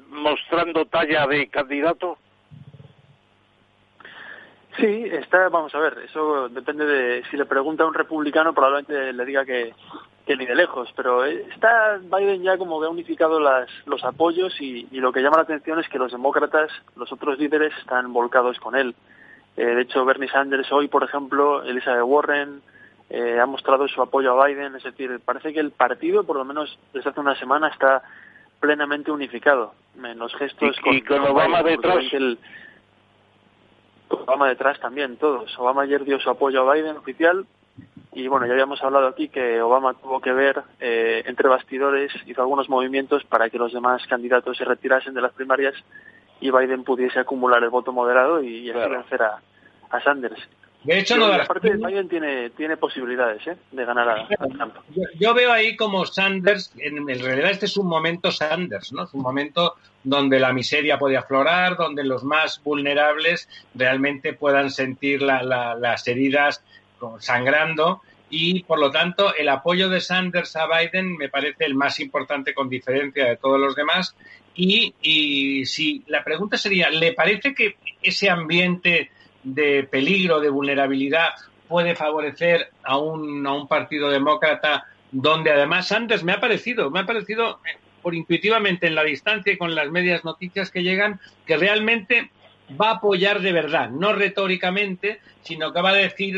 mostrando 0.10 0.86
talla 0.86 1.26
de 1.28 1.48
candidato. 1.48 2.18
Sí, 4.78 5.06
está, 5.12 5.50
vamos 5.50 5.74
a 5.74 5.80
ver, 5.80 5.98
eso 6.06 6.50
depende 6.50 6.86
de 6.86 7.24
si 7.32 7.38
le 7.38 7.46
pregunta 7.46 7.84
a 7.84 7.88
un 7.88 7.94
republicano 7.94 8.54
probablemente 8.54 9.12
le 9.14 9.26
diga 9.26 9.44
que 9.44 9.74
que 10.28 10.36
ni 10.36 10.46
de 10.46 10.56
lejos, 10.56 10.94
pero 10.96 11.24
está 11.24 12.00
Biden 12.02 12.44
ya 12.44 12.58
como 12.58 12.80
que 12.80 12.86
ha 12.86 12.90
unificado 12.90 13.40
las, 13.40 13.70
los 13.86 14.04
apoyos 14.04 14.54
y, 14.60 14.86
y, 14.92 15.00
lo 15.00 15.14
que 15.14 15.22
llama 15.22 15.38
la 15.38 15.44
atención 15.44 15.80
es 15.80 15.88
que 15.88 15.98
los 15.98 16.12
demócratas, 16.12 16.70
los 16.98 17.12
otros 17.14 17.40
líderes, 17.40 17.74
están 17.80 18.12
volcados 18.12 18.60
con 18.60 18.76
él. 18.76 18.94
Eh, 19.56 19.66
de 19.66 19.82
hecho, 19.82 20.04
Bernie 20.04 20.30
Sanders 20.30 20.70
hoy, 20.72 20.90
por 20.90 21.04
ejemplo, 21.04 21.64
Elizabeth 21.64 22.04
Warren, 22.04 22.62
eh, 23.10 23.40
ha 23.40 23.46
mostrado 23.46 23.88
su 23.88 24.02
apoyo 24.02 24.40
a 24.40 24.46
Biden, 24.46 24.76
es 24.76 24.84
decir, 24.84 25.20
parece 25.24 25.54
que 25.54 25.62
el 25.62 25.72
partido, 25.72 26.26
por 26.26 26.36
lo 26.36 26.44
menos 26.44 26.78
desde 26.94 27.10
hace 27.10 27.22
una 27.22 27.40
semana, 27.40 27.70
está 27.70 28.04
plenamente 28.60 29.12
unificado 29.12 29.74
en 30.04 30.20
los 30.20 30.36
gestos. 30.36 30.76
Y 30.78 30.82
con, 30.82 30.94
y 30.94 31.02
con 31.02 31.22
Obama 31.22 31.64
Biden, 31.64 31.82
detrás. 31.82 32.06
El, 32.12 32.38
Obama 34.10 34.50
detrás 34.50 34.78
también, 34.82 35.16
todos. 35.16 35.58
Obama 35.58 35.84
ayer 35.84 36.04
dio 36.04 36.20
su 36.20 36.30
apoyo 36.30 36.70
a 36.70 36.74
Biden 36.74 36.98
oficial, 36.98 37.46
y 38.18 38.28
bueno, 38.28 38.48
ya 38.48 38.54
habíamos 38.54 38.82
hablado 38.82 39.06
aquí 39.06 39.30
que 39.30 39.62
Obama 39.62 39.94
tuvo 39.94 40.20
que 40.20 40.32
ver 40.32 40.64
eh, 40.80 41.22
entre 41.28 41.48
bastidores, 41.48 42.12
hizo 42.26 42.42
algunos 42.42 42.68
movimientos 42.68 43.24
para 43.26 43.48
que 43.52 43.60
los 43.60 43.72
demás 43.72 44.02
candidatos 44.08 44.58
se 44.58 44.66
retirasen 44.66 45.14
de 45.14 45.22
las 45.22 45.34
primarias 45.34 45.76
y 46.42 46.50
Biden 46.50 46.84
pudiese 46.84 47.20
acumular 47.20 47.64
el 47.64 47.70
voto 47.70 47.94
moderado 47.94 48.42
y, 48.42 48.70
y 48.70 48.72
claro. 48.72 48.90
vencer 48.90 49.22
a, 49.22 49.40
a, 49.92 50.02
Sanders. 50.02 50.40
De 50.84 50.98
hecho, 50.98 51.16
no, 51.16 51.28
la 51.28 51.46
parte 51.46 51.70
de 51.70 51.78
Biden 51.78 52.10
tiene, 52.10 52.50
tiene 52.52 52.76
posibilidades 52.76 53.46
¿eh? 53.46 53.56
de 53.72 53.86
ganar 53.86 54.10
a, 54.10 54.22
a 54.24 54.48
Trump. 54.48 54.74
Yo, 54.96 55.04
yo, 55.20 55.34
veo 55.36 55.52
ahí 55.52 55.76
como 55.76 56.04
Sanders, 56.04 56.74
en, 56.80 57.08
en, 57.08 57.20
realidad 57.20 57.52
este 57.52 57.68
es 57.68 57.78
un 57.78 57.88
momento 57.88 58.32
Sanders, 58.32 58.94
¿no? 58.94 59.04
Es 59.04 59.14
un 59.14 59.22
momento 59.22 59.76
donde 60.04 60.40
la 60.40 60.54
miseria 60.54 60.98
puede 60.98 61.18
aflorar, 61.18 61.78
donde 61.78 62.04
los 62.04 62.24
más 62.24 62.64
vulnerables 62.64 63.48
realmente 63.76 64.34
puedan 64.34 64.72
sentir 64.72 65.22
la, 65.22 65.44
la, 65.44 65.76
las 65.76 66.08
heridas 66.08 66.64
sangrando 67.20 68.02
y 68.30 68.64
por 68.64 68.80
lo 68.80 68.92
tanto 68.92 69.34
el 69.36 69.50
apoyo 69.50 69.90
de 69.90 70.02
Sanders 70.02 70.56
a 70.56 70.68
Biden 70.68 71.16
me 71.18 71.30
parece 71.30 71.66
el 71.66 71.76
más 71.76 72.00
importante 72.00 72.54
con 72.54 72.70
diferencia 72.70 73.26
de 73.26 73.38
todos 73.38 73.60
los 73.60 73.76
demás. 73.76 74.16
Y, 74.56 74.94
y 75.02 75.66
si 75.66 76.04
la 76.08 76.24
pregunta 76.24 76.58
sería 76.58 76.90
¿le 76.90 77.14
parece 77.14 77.54
que 77.54 77.78
ese 78.02 78.30
ambiente 78.30 79.12
de 79.44 79.84
peligro, 79.84 80.40
de 80.40 80.50
vulnerabilidad, 80.50 81.30
puede 81.68 81.96
favorecer 81.96 82.72
a 82.84 82.98
un, 82.98 83.46
a 83.46 83.54
un 83.54 83.68
partido 83.68 84.10
demócrata 84.10 84.86
donde 85.12 85.52
además 85.52 85.88
Sanders 85.88 86.24
me 86.24 86.34
ha 86.34 86.40
parecido, 86.40 86.90
me 86.90 87.00
ha 87.00 87.06
parecido 87.06 87.60
eh, 87.66 87.78
por 88.02 88.16
intuitivamente 88.16 88.88
en 88.88 88.96
la 88.96 89.04
distancia 89.04 89.54
y 89.54 89.58
con 89.58 89.74
las 89.76 89.90
medias 89.90 90.24
noticias 90.26 90.72
que 90.72 90.84
llegan, 90.84 91.20
que 91.46 91.58
realmente 91.58 92.32
va 92.70 92.90
a 92.90 92.96
apoyar 92.96 93.42
de 93.42 93.54
verdad, 93.54 93.90
no 93.90 94.14
retóricamente, 94.14 95.22
sino 95.42 95.72
que 95.72 95.82
va 95.82 95.92
a 95.92 95.96
decir, 95.96 96.36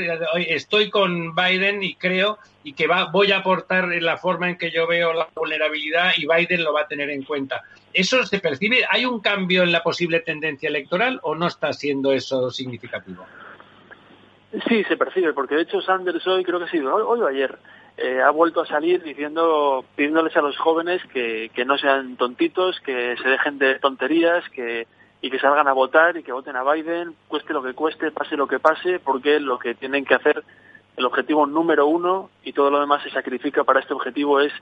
estoy 0.48 0.90
con 0.90 1.36
Biden 1.36 1.82
y 1.82 1.96
creo 1.96 2.38
y 2.64 2.74
que 2.74 2.88
va, 2.88 3.06
voy 3.06 3.32
a 3.32 3.38
aportar 3.38 3.92
en 3.92 4.06
la 4.06 4.18
forma 4.18 4.50
en 4.50 4.58
que 4.58 4.70
yo 4.70 4.86
veo 4.86 5.14
la 5.14 5.28
vulnerabilidad 5.36 6.12
y 6.18 6.28
Biden 6.28 6.64
lo 6.64 6.74
va 6.74 6.82
a 6.82 6.88
tener 6.88 7.10
en 7.10 7.24
cuenta. 7.24 7.64
¿Eso 7.94 8.24
se 8.26 8.40
percibe? 8.40 8.86
¿Hay 8.90 9.06
un 9.06 9.20
cambio 9.20 9.64
en 9.64 9.72
la 9.72 9.82
posible 9.82 10.20
tendencia 10.20 10.70
electoral 10.70 11.20
o 11.24 11.34
no 11.34 11.48
está 11.48 11.74
siendo 11.74 12.12
eso 12.12 12.52
significativo? 12.52 13.26
Sí, 14.68 14.84
se 14.84 14.98
percibe, 14.98 15.34
porque 15.34 15.56
de 15.56 15.62
hecho 15.64 15.82
Sanders 15.82 16.26
hoy, 16.28 16.44
creo 16.44 16.60
que 16.60 16.66
ha 16.66 16.72
sido 16.72 16.94
hoy, 16.94 17.22
o 17.22 17.28
ayer, 17.28 17.58
eh, 17.98 18.22
ha 18.22 18.30
vuelto 18.30 18.62
a 18.62 18.66
salir 18.68 19.02
diciendo, 19.04 19.86
pidiéndoles 19.96 20.36
a 20.38 20.42
los 20.42 20.58
jóvenes 20.58 21.02
que, 21.12 21.50
que 21.54 21.66
no 21.66 21.78
sean 21.78 22.16
tontitos, 22.18 22.80
que 22.80 23.16
se 23.22 23.30
dejen 23.30 23.58
de 23.58 23.80
tonterías, 23.80 24.48
que, 24.50 24.88
y 25.22 25.30
que 25.30 25.40
salgan 25.40 25.68
a 25.68 25.74
votar 25.74 26.18
y 26.18 26.24
que 26.24 26.32
voten 26.32 26.56
a 26.56 26.64
Biden, 26.64 27.16
cueste 27.28 27.54
lo 27.54 27.62
que 27.62 27.74
cueste, 27.74 28.12
pase 28.12 28.38
lo 28.38 28.48
que 28.48 28.60
pase, 28.60 29.00
porque 29.00 29.40
lo 29.40 29.60
que 29.60 29.76
tienen 29.76 30.06
que 30.06 30.16
hacer, 30.16 30.44
el 30.96 31.06
objetivo 31.06 31.46
número 31.46 31.88
uno 31.88 32.30
y 32.44 32.54
todo 32.54 32.70
lo 32.72 32.80
demás 32.80 33.04
se 33.04 33.10
sacrifica 33.10 33.64
para 33.64 33.80
este 33.80 33.94
objetivo 33.94 34.40
es 34.40 34.54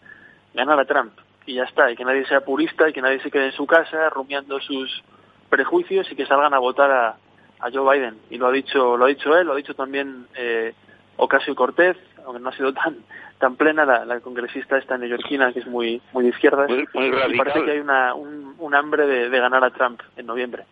ganar 0.53 0.79
a 0.79 0.85
Trump. 0.85 1.13
Y 1.45 1.55
ya 1.55 1.63
está, 1.63 1.91
y 1.91 1.95
que 1.95 2.03
nadie 2.03 2.25
sea 2.25 2.41
purista 2.41 2.89
y 2.89 2.93
que 2.93 3.01
nadie 3.01 3.21
se 3.21 3.31
quede 3.31 3.47
en 3.47 3.51
su 3.53 3.65
casa 3.65 4.09
rumiando 4.09 4.59
sus 4.59 5.03
prejuicios 5.49 6.11
y 6.11 6.15
que 6.15 6.25
salgan 6.25 6.53
a 6.53 6.59
votar 6.59 6.91
a, 6.91 7.17
a 7.59 7.71
Joe 7.71 7.97
Biden. 7.97 8.17
Y 8.29 8.37
lo 8.37 8.47
ha 8.47 8.51
dicho, 8.51 8.97
lo 8.97 9.05
ha 9.05 9.09
dicho 9.09 9.37
él, 9.37 9.47
lo 9.47 9.53
ha 9.53 9.57
dicho 9.57 9.73
también 9.73 10.27
eh, 10.35 10.73
Ocasio 11.17 11.55
Cortez, 11.55 11.97
aunque 12.25 12.41
no 12.41 12.49
ha 12.49 12.53
sido 12.53 12.73
tan 12.73 12.97
tan 13.39 13.55
plena 13.55 13.85
la, 13.85 14.19
congresista 14.19 14.77
esta 14.77 14.97
neoyorquina 14.97 15.53
que 15.53 15.59
es 15.59 15.67
muy 15.67 16.01
muy 16.11 16.23
de 16.23 16.29
izquierdas 16.29 16.69
muy, 16.69 16.87
y 17.07 17.37
parece 17.37 17.63
que 17.63 17.71
hay 17.71 17.79
una, 17.79 18.15
un, 18.15 18.46
hambre 18.73 19.05
de, 19.07 19.39
ganar 19.39 19.63
a 19.63 19.71
Trump 19.71 20.01
en 20.15 20.25
noviembre. 20.25 20.65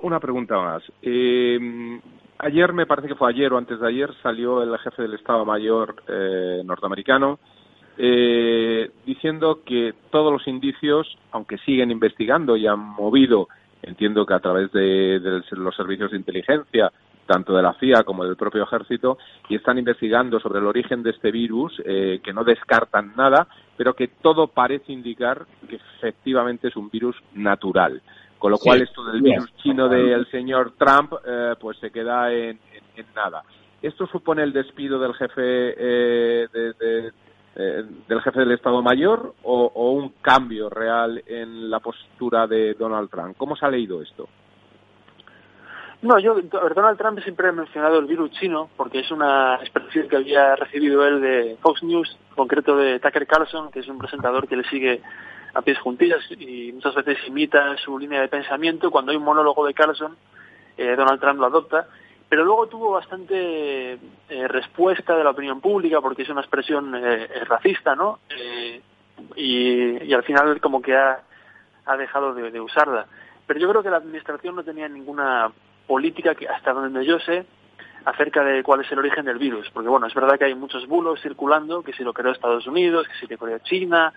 Una 0.00 0.20
pregunta 0.20 0.58
más. 0.58 0.82
Eh, 1.02 2.00
ayer, 2.38 2.72
me 2.72 2.86
parece 2.86 3.08
que 3.08 3.14
fue 3.14 3.30
ayer 3.30 3.52
o 3.52 3.58
antes 3.58 3.80
de 3.80 3.88
ayer, 3.88 4.10
salió 4.22 4.62
el 4.62 4.78
jefe 4.78 5.02
del 5.02 5.14
Estado 5.14 5.44
Mayor 5.44 6.02
eh, 6.08 6.62
norteamericano 6.64 7.38
eh, 7.98 8.90
diciendo 9.04 9.60
que 9.64 9.94
todos 10.10 10.32
los 10.32 10.46
indicios, 10.48 11.18
aunque 11.30 11.58
siguen 11.58 11.90
investigando 11.90 12.56
y 12.56 12.66
han 12.66 12.80
movido, 12.80 13.48
entiendo 13.82 14.24
que 14.24 14.34
a 14.34 14.40
través 14.40 14.72
de 14.72 15.20
los 15.50 15.76
servicios 15.76 16.10
de 16.10 16.16
inteligencia 16.16 16.90
tanto 17.26 17.54
de 17.54 17.62
la 17.62 17.74
CIA 17.74 18.02
como 18.04 18.24
del 18.24 18.36
propio 18.36 18.64
ejército, 18.64 19.18
y 19.48 19.56
están 19.56 19.78
investigando 19.78 20.40
sobre 20.40 20.60
el 20.60 20.66
origen 20.66 21.02
de 21.02 21.10
este 21.10 21.30
virus, 21.30 21.80
eh, 21.84 22.20
que 22.22 22.32
no 22.32 22.44
descartan 22.44 23.12
nada, 23.16 23.46
pero 23.76 23.94
que 23.94 24.08
todo 24.08 24.48
parece 24.48 24.92
indicar 24.92 25.46
que 25.68 25.76
efectivamente 25.98 26.68
es 26.68 26.76
un 26.76 26.90
virus 26.90 27.16
natural. 27.34 28.02
Con 28.38 28.50
lo 28.50 28.58
cual 28.58 28.82
esto 28.82 29.04
del 29.04 29.22
virus 29.22 29.54
chino 29.58 29.88
del 29.88 30.28
señor 30.30 30.72
Trump 30.76 31.12
eh, 31.24 31.54
pues 31.60 31.78
se 31.78 31.92
queda 31.92 32.32
en, 32.32 32.58
nada. 33.14 33.42
¿Esto 33.80 34.06
supone 34.06 34.42
el 34.42 34.52
despido 34.52 34.98
del 34.98 35.14
jefe 35.14 35.74
eh, 35.78 36.48
del 37.54 38.20
jefe 38.20 38.40
del 38.40 38.52
Estado 38.52 38.82
Mayor 38.82 39.34
o, 39.42 39.70
o, 39.74 39.92
un 39.92 40.14
cambio 40.20 40.68
real 40.70 41.22
en 41.26 41.70
la 41.70 41.78
postura 41.78 42.48
de 42.48 42.74
Donald 42.74 43.10
Trump? 43.10 43.36
¿Cómo 43.36 43.54
se 43.54 43.64
ha 43.64 43.70
leído 43.70 44.02
esto? 44.02 44.28
No, 46.02 46.18
yo, 46.18 46.34
Donald 46.42 46.98
Trump 46.98 47.20
siempre 47.20 47.48
ha 47.48 47.52
mencionado 47.52 48.00
el 48.00 48.06
virus 48.06 48.32
chino 48.32 48.68
porque 48.76 48.98
es 48.98 49.10
una 49.12 49.54
expresión 49.60 50.08
que 50.08 50.16
había 50.16 50.56
recibido 50.56 51.06
él 51.06 51.20
de 51.20 51.56
Fox 51.62 51.84
News, 51.84 52.18
en 52.30 52.34
concreto 52.34 52.76
de 52.76 52.98
Tucker 52.98 53.24
Carlson, 53.24 53.70
que 53.70 53.80
es 53.80 53.86
un 53.86 53.98
presentador 53.98 54.48
que 54.48 54.56
le 54.56 54.64
sigue 54.64 55.00
a 55.54 55.62
pies 55.62 55.78
juntillas 55.78 56.20
y 56.30 56.72
muchas 56.72 56.96
veces 56.96 57.18
imita 57.28 57.76
su 57.76 57.96
línea 58.00 58.20
de 58.20 58.26
pensamiento. 58.26 58.90
Cuando 58.90 59.12
hay 59.12 59.16
un 59.16 59.22
monólogo 59.22 59.64
de 59.64 59.74
Carlson, 59.74 60.16
eh, 60.76 60.96
Donald 60.96 61.20
Trump 61.20 61.38
lo 61.38 61.46
adopta, 61.46 61.86
pero 62.28 62.44
luego 62.44 62.66
tuvo 62.66 62.90
bastante 62.90 63.92
eh, 63.92 64.48
respuesta 64.48 65.14
de 65.14 65.22
la 65.22 65.30
opinión 65.30 65.60
pública 65.60 66.00
porque 66.00 66.22
es 66.22 66.28
una 66.30 66.40
expresión 66.40 66.96
eh, 66.96 67.28
racista, 67.44 67.94
¿no? 67.94 68.18
Y, 69.36 70.02
y, 70.04 70.12
al 70.12 70.24
final 70.24 70.60
como 70.60 70.82
que 70.82 70.96
ha, 70.96 71.22
dejado 71.96 72.34
de, 72.34 72.50
de 72.50 72.60
usarla. 72.60 73.06
Pero 73.46 73.60
yo 73.60 73.68
creo 73.68 73.82
que 73.84 73.90
la 73.90 73.98
administración 73.98 74.56
no 74.56 74.64
tenía 74.64 74.88
ninguna 74.88 75.52
política 75.86 76.34
que 76.34 76.48
hasta 76.48 76.72
donde 76.72 77.04
yo 77.04 77.18
sé 77.20 77.44
acerca 78.04 78.42
de 78.42 78.62
cuál 78.62 78.80
es 78.80 78.90
el 78.90 78.98
origen 78.98 79.24
del 79.24 79.38
virus, 79.38 79.70
porque 79.70 79.88
bueno, 79.88 80.06
es 80.06 80.14
verdad 80.14 80.38
que 80.38 80.46
hay 80.46 80.54
muchos 80.54 80.86
bulos 80.86 81.20
circulando, 81.22 81.82
que 81.82 81.92
si 81.92 82.02
lo 82.02 82.12
creó 82.12 82.32
Estados 82.32 82.66
Unidos, 82.66 83.06
que 83.06 83.14
si 83.14 83.32
lo 83.32 83.38
creó 83.38 83.58
China, 83.60 84.12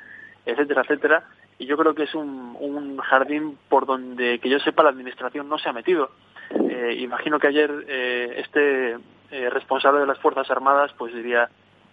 etcétera, 0.46 0.82
etcétera, 0.82 1.24
y 1.58 1.66
yo 1.66 1.78
creo 1.78 1.94
que 1.94 2.04
es 2.04 2.16
un, 2.16 2.58
un 2.60 2.98
jardín 2.98 3.58
por 3.70 3.86
donde, 3.86 4.40
que 4.40 4.50
yo 4.50 4.60
sepa, 4.60 4.84
la 4.84 4.90
administración 4.90 5.48
no 5.48 5.58
se 5.58 5.70
ha 5.70 5.74
metido. 5.74 6.10
Eh, 6.52 6.98
imagino 7.00 7.40
que 7.40 7.48
ayer 7.48 7.72
eh, 7.88 8.36
este 8.38 8.98
eh, 9.32 9.50
responsable 9.50 10.02
de 10.02 10.08
las 10.08 10.20
Fuerzas 10.20 10.50
Armadas 10.52 10.92
pues 10.98 11.14
diría 11.14 11.50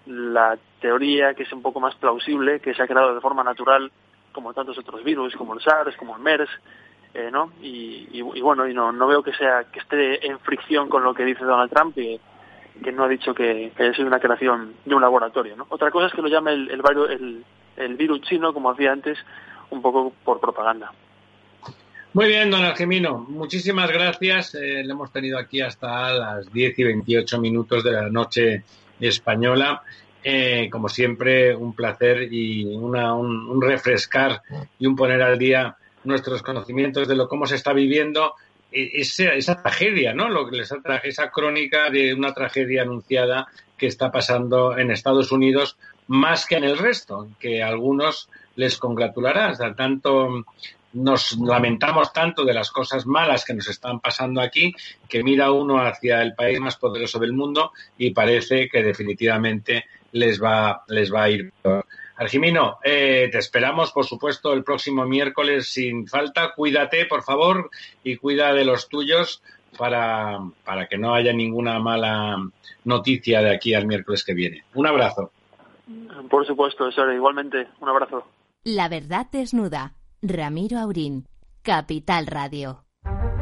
la 0.06 0.58
teoría 0.80 1.34
que 1.34 1.44
es 1.44 1.52
un 1.52 1.62
poco 1.62 1.80
más 1.80 1.94
plausible, 1.94 2.60
que 2.60 2.74
se 2.74 2.82
ha 2.82 2.88
creado 2.88 3.14
de 3.14 3.20
forma 3.20 3.44
natural 3.44 3.90
como 4.32 4.52
tantos 4.52 4.78
otros 4.78 5.04
virus, 5.04 5.36
como 5.36 5.54
el 5.54 5.60
SARS, 5.60 5.96
como 5.96 6.16
el 6.16 6.22
MERS, 6.22 6.50
eh, 7.14 7.30
¿no? 7.30 7.52
Y, 7.60 8.22
bueno, 8.40 8.66
y 8.66 8.74
no, 8.74 8.90
no 8.92 9.06
veo 9.06 9.22
que 9.22 9.34
sea 9.34 9.64
que 9.64 9.80
esté 9.80 10.26
en 10.26 10.38
fricción 10.40 10.88
con 10.88 11.04
lo 11.04 11.12
que 11.12 11.24
dice 11.24 11.44
Donald 11.44 11.70
Trump, 11.70 11.94
que, 11.94 12.18
que 12.82 12.92
no 12.92 13.04
ha 13.04 13.08
dicho 13.08 13.34
que, 13.34 13.72
que 13.76 13.82
haya 13.82 13.94
sido 13.94 14.08
una 14.08 14.20
creación 14.20 14.74
de 14.84 14.94
un 14.94 15.02
laboratorio, 15.02 15.56
¿no? 15.56 15.66
Otra 15.68 15.90
cosa 15.90 16.06
es 16.06 16.12
que 16.12 16.22
lo 16.22 16.28
llame 16.28 16.52
el, 16.52 16.70
el, 16.70 17.44
el, 17.76 17.94
virus 17.96 18.22
chino, 18.22 18.54
como 18.54 18.70
hacía 18.70 18.92
antes, 18.92 19.18
un 19.70 19.82
poco 19.82 20.12
por 20.24 20.40
propaganda. 20.40 20.92
Muy 22.14 22.26
bien, 22.28 22.50
don 22.50 22.62
Argemino, 22.62 23.18
muchísimas 23.28 23.90
gracias. 23.90 24.54
Eh, 24.54 24.82
le 24.82 24.92
hemos 24.92 25.12
tenido 25.12 25.38
aquí 25.38 25.60
hasta 25.60 26.12
las 26.12 26.52
10 26.52 26.78
y 26.78 26.84
28 26.84 27.40
minutos 27.40 27.84
de 27.84 27.92
la 27.92 28.08
noche 28.08 28.64
española. 29.00 29.82
Eh, 30.24 30.68
como 30.70 30.88
siempre, 30.88 31.54
un 31.54 31.74
placer 31.74 32.32
y 32.32 32.64
una, 32.76 33.14
un, 33.14 33.48
un, 33.50 33.60
refrescar 33.60 34.42
y 34.78 34.86
un 34.86 34.94
poner 34.94 35.20
al 35.20 35.38
día 35.38 35.76
nuestros 36.04 36.42
conocimientos 36.42 37.08
de 37.08 37.16
lo 37.16 37.28
cómo 37.28 37.46
se 37.46 37.56
está 37.56 37.72
viviendo 37.72 38.34
e, 38.70 38.90
esa, 39.00 39.62
tragedia, 39.62 40.14
¿no? 40.14 40.28
Lo, 40.28 40.50
esa, 40.52 40.76
esa 41.04 41.30
crónica 41.30 41.90
de 41.90 42.14
una 42.14 42.32
tragedia 42.32 42.82
anunciada 42.82 43.48
que 43.76 43.86
está 43.86 44.10
pasando 44.10 44.78
en 44.78 44.90
Estados 44.90 45.32
Unidos 45.32 45.76
más 46.06 46.46
que 46.46 46.56
en 46.56 46.64
el 46.64 46.78
resto, 46.78 47.28
que 47.38 47.62
algunos 47.62 48.28
les 48.56 48.78
congratulará. 48.78 49.52
O 49.52 49.74
tanto 49.74 50.44
nos 50.94 51.38
lamentamos 51.38 52.12
tanto 52.12 52.44
de 52.44 52.52
las 52.52 52.70
cosas 52.70 53.06
malas 53.06 53.44
que 53.44 53.54
nos 53.54 53.68
están 53.68 54.00
pasando 54.00 54.40
aquí, 54.40 54.74
que 55.08 55.22
mira 55.22 55.50
uno 55.50 55.78
hacia 55.78 56.22
el 56.22 56.34
país 56.34 56.60
más 56.60 56.76
poderoso 56.76 57.18
del 57.18 57.32
mundo 57.32 57.72
y 57.96 58.10
parece 58.10 58.68
que 58.68 58.82
definitivamente 58.82 59.86
les 60.12 60.42
va, 60.42 60.84
les 60.88 61.12
va 61.12 61.24
a 61.24 61.30
ir 61.30 61.52
Argimino, 62.22 62.78
eh, 62.82 63.28
te 63.30 63.38
esperamos, 63.38 63.92
por 63.92 64.06
supuesto, 64.06 64.52
el 64.52 64.64
próximo 64.64 65.04
miércoles 65.04 65.72
sin 65.72 66.06
falta. 66.06 66.52
Cuídate, 66.54 67.06
por 67.06 67.22
favor, 67.22 67.70
y 68.02 68.16
cuida 68.16 68.52
de 68.54 68.64
los 68.64 68.88
tuyos 68.88 69.42
para, 69.76 70.38
para 70.64 70.86
que 70.86 70.98
no 70.98 71.14
haya 71.14 71.32
ninguna 71.32 71.78
mala 71.78 72.36
noticia 72.84 73.42
de 73.42 73.54
aquí 73.54 73.74
al 73.74 73.86
miércoles 73.86 74.24
que 74.24 74.34
viene. 74.34 74.64
Un 74.74 74.86
abrazo. 74.86 75.30
Por 76.30 76.46
supuesto, 76.46 76.88
eso 76.88 77.10
igualmente. 77.12 77.68
Un 77.80 77.88
abrazo. 77.88 78.26
La 78.64 78.88
verdad 78.88 79.26
desnuda. 79.30 79.94
Ramiro 80.22 80.78
Aurín, 80.78 81.26
Capital 81.62 82.26
Radio. 82.26 82.84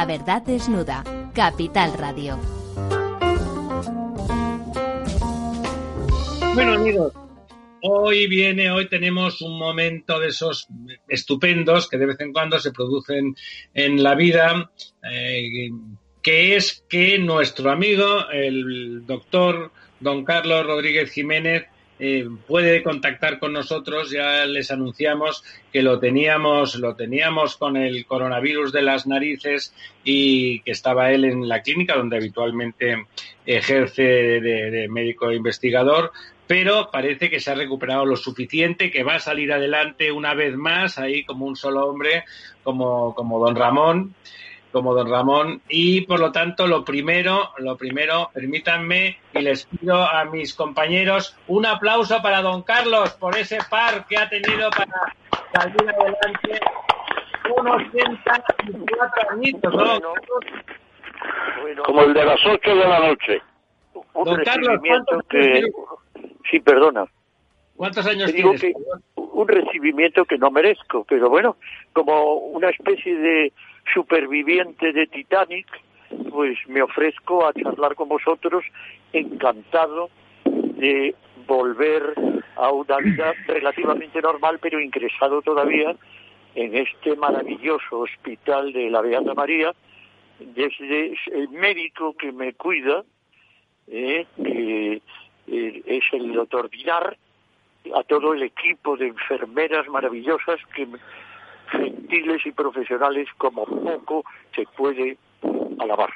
La 0.00 0.06
verdad 0.06 0.40
desnuda. 0.40 1.04
Capital 1.34 1.92
Radio. 1.92 2.38
Bueno 6.54 6.72
amigos, 6.72 7.12
hoy 7.82 8.26
viene, 8.26 8.70
hoy 8.70 8.88
tenemos 8.88 9.42
un 9.42 9.58
momento 9.58 10.18
de 10.18 10.28
esos 10.28 10.68
estupendos 11.06 11.86
que 11.86 11.98
de 11.98 12.06
vez 12.06 12.20
en 12.20 12.32
cuando 12.32 12.58
se 12.58 12.72
producen 12.72 13.36
en 13.74 14.02
la 14.02 14.14
vida, 14.14 14.70
eh, 15.02 15.68
que 16.22 16.56
es 16.56 16.82
que 16.88 17.18
nuestro 17.18 17.70
amigo, 17.70 18.26
el 18.32 19.04
doctor 19.04 19.70
don 20.00 20.24
Carlos 20.24 20.64
Rodríguez 20.64 21.12
Jiménez, 21.12 21.66
eh, 22.02 22.26
puede 22.46 22.82
contactar 22.82 23.38
con 23.38 23.52
nosotros. 23.52 24.10
Ya 24.10 24.46
les 24.46 24.70
anunciamos 24.70 25.44
que 25.70 25.82
lo 25.82 26.00
teníamos, 26.00 26.76
lo 26.76 26.96
teníamos 26.96 27.58
con 27.58 27.76
el 27.76 28.06
coronavirus 28.06 28.72
de 28.72 28.80
las 28.80 29.06
narices 29.06 29.74
y 30.02 30.60
que 30.60 30.70
estaba 30.70 31.12
él 31.12 31.26
en 31.26 31.46
la 31.46 31.60
clínica 31.60 31.96
donde 31.96 32.16
habitualmente 32.16 33.06
ejerce 33.44 34.02
de, 34.02 34.70
de 34.70 34.88
médico 34.88 35.30
investigador, 35.30 36.12
pero 36.46 36.90
parece 36.90 37.28
que 37.28 37.38
se 37.38 37.50
ha 37.50 37.54
recuperado 37.54 38.06
lo 38.06 38.16
suficiente, 38.16 38.90
que 38.90 39.04
va 39.04 39.16
a 39.16 39.20
salir 39.20 39.52
adelante 39.52 40.10
una 40.10 40.32
vez 40.34 40.56
más, 40.56 40.98
ahí 40.98 41.24
como 41.24 41.44
un 41.44 41.54
solo 41.54 41.86
hombre, 41.86 42.24
como, 42.62 43.14
como 43.14 43.38
don 43.38 43.54
Ramón 43.54 44.14
como 44.72 44.94
don 44.94 45.10
Ramón 45.10 45.60
y 45.68 46.02
por 46.02 46.20
lo 46.20 46.32
tanto 46.32 46.66
lo 46.66 46.84
primero, 46.84 47.50
lo 47.58 47.76
primero, 47.76 48.30
permítanme 48.32 49.18
y 49.34 49.40
les 49.40 49.66
pido 49.66 49.96
a 49.96 50.24
mis 50.24 50.54
compañeros 50.54 51.36
un 51.48 51.66
aplauso 51.66 52.22
para 52.22 52.42
don 52.42 52.62
Carlos 52.62 53.10
por 53.14 53.36
ese 53.36 53.58
par 53.68 54.06
que 54.06 54.16
ha 54.16 54.28
tenido 54.28 54.70
para 54.70 55.14
salir 55.52 55.90
adelante 55.90 56.60
unos 57.58 57.82
84 57.92 59.30
añitos, 59.30 59.74
¿no? 59.74 60.00
Como 61.84 62.02
el 62.02 62.14
de 62.14 62.24
las 62.24 62.40
8 62.46 62.74
de 62.74 62.88
la 62.88 63.00
noche. 63.00 63.42
Un 64.14 64.24
don 64.24 64.42
Carlos, 64.44 64.80
que... 65.28 65.64
Sí, 66.50 66.60
perdona. 66.60 67.04
¿Cuántos 67.76 68.06
años 68.06 68.32
digo 68.32 68.52
tienes? 68.54 68.74
Que 68.74 69.00
un 69.16 69.48
recibimiento 69.48 70.24
que 70.24 70.36
no 70.36 70.50
merezco, 70.50 71.04
pero 71.08 71.30
bueno, 71.30 71.56
como 71.92 72.34
una 72.34 72.68
especie 72.68 73.16
de 73.16 73.52
superviviente 73.92 74.92
de 74.92 75.06
Titanic, 75.06 75.66
pues 76.30 76.58
me 76.68 76.82
ofrezco 76.82 77.46
a 77.46 77.52
charlar 77.52 77.94
con 77.94 78.08
vosotros, 78.08 78.64
encantado 79.12 80.10
de 80.44 81.14
volver 81.46 82.14
a 82.56 82.70
una 82.70 82.96
vida 82.98 83.32
relativamente 83.46 84.20
normal, 84.20 84.58
pero 84.60 84.80
ingresado 84.80 85.42
todavía 85.42 85.94
en 86.54 86.76
este 86.76 87.16
maravilloso 87.16 88.00
hospital 88.00 88.72
de 88.72 88.90
la 88.90 89.00
Beata 89.00 89.34
María, 89.34 89.72
desde 90.38 91.14
el 91.32 91.48
médico 91.50 92.14
que 92.16 92.32
me 92.32 92.54
cuida, 92.54 93.04
eh, 93.86 94.26
que 94.42 95.02
eh, 95.46 95.82
es 95.86 96.04
el 96.12 96.32
doctor 96.32 96.70
Dinar, 96.70 97.16
a 97.94 98.02
todo 98.04 98.34
el 98.34 98.42
equipo 98.42 98.96
de 98.96 99.08
enfermeras 99.08 99.88
maravillosas 99.88 100.60
que 100.74 100.86
gentiles 101.70 102.44
y 102.44 102.52
profesionales 102.52 103.28
como 103.38 103.64
poco 103.64 104.24
se 104.54 104.64
puede 104.76 105.16
alabar. 105.78 106.10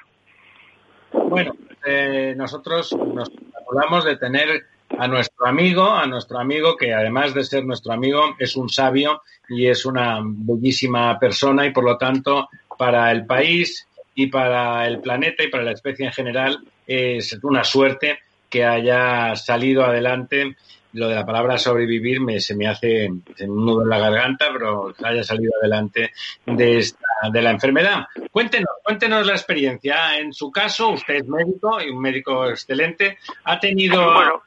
Bueno, 1.13 1.53
eh, 1.87 2.35
nosotros 2.37 2.93
nos 2.93 3.31
acordamos 3.61 4.05
de 4.05 4.17
tener 4.17 4.67
a 4.99 5.09
nuestro 5.09 5.47
amigo, 5.47 5.91
a 5.91 6.07
nuestro 6.07 6.39
amigo 6.39 6.77
que 6.77 6.93
además 6.93 7.35
de 7.35 7.45
ser 7.45 7.65
nuestro 7.65 7.93
amigo 7.93 8.37
es 8.39 8.57
un 8.57 8.69
sabio 8.69 9.23
y 9.49 9.67
es 9.67 9.87
una 9.87 10.21
bellísima 10.23 11.19
persona 11.19 11.67
y 11.67 11.73
por 11.73 11.85
lo 11.85 11.97
tanto 11.97 12.49
para 12.79 13.11
el 13.11 13.27
país 13.27 13.87
y 14.15 14.27
para 14.29 14.87
el 14.87 15.01
planeta 15.01 15.43
y 15.43 15.49
para 15.49 15.65
la 15.65 15.73
especie 15.73 16.07
en 16.07 16.13
general 16.13 16.59
es 16.87 17.39
una 17.43 17.65
suerte 17.65 18.19
que 18.49 18.65
haya 18.65 19.35
salido 19.37 19.85
adelante 19.85 20.57
lo 20.95 21.09
de 21.09 21.15
la 21.15 21.27
palabra 21.27 21.59
sobrevivir 21.59 22.21
me, 22.21 22.41
se 22.41 22.57
me 22.57 22.67
hace 22.67 23.09
un 23.09 23.65
nudo 23.67 23.83
en 23.83 23.89
la 23.89 23.99
garganta, 23.99 24.47
pero 24.53 24.95
haya 25.03 25.23
salido 25.23 25.53
adelante 25.61 26.13
de, 26.47 26.79
esta, 26.79 27.07
de 27.33 27.43
la 27.43 27.51
enfermedad. 27.51 28.07
Cuéntenos, 28.31 28.71
cuéntenos 28.83 29.27
la 29.27 29.33
experiencia. 29.33 30.19
En 30.19 30.33
su 30.33 30.51
caso, 30.51 30.91
usted 30.91 31.17
es 31.17 31.29
médico 31.29 31.83
y 31.83 31.91
un 31.91 32.01
médico 32.01 32.49
excelente. 32.49 33.19
¿Ha 33.45 33.59
tenido... 33.59 34.15
Bueno, 34.15 34.43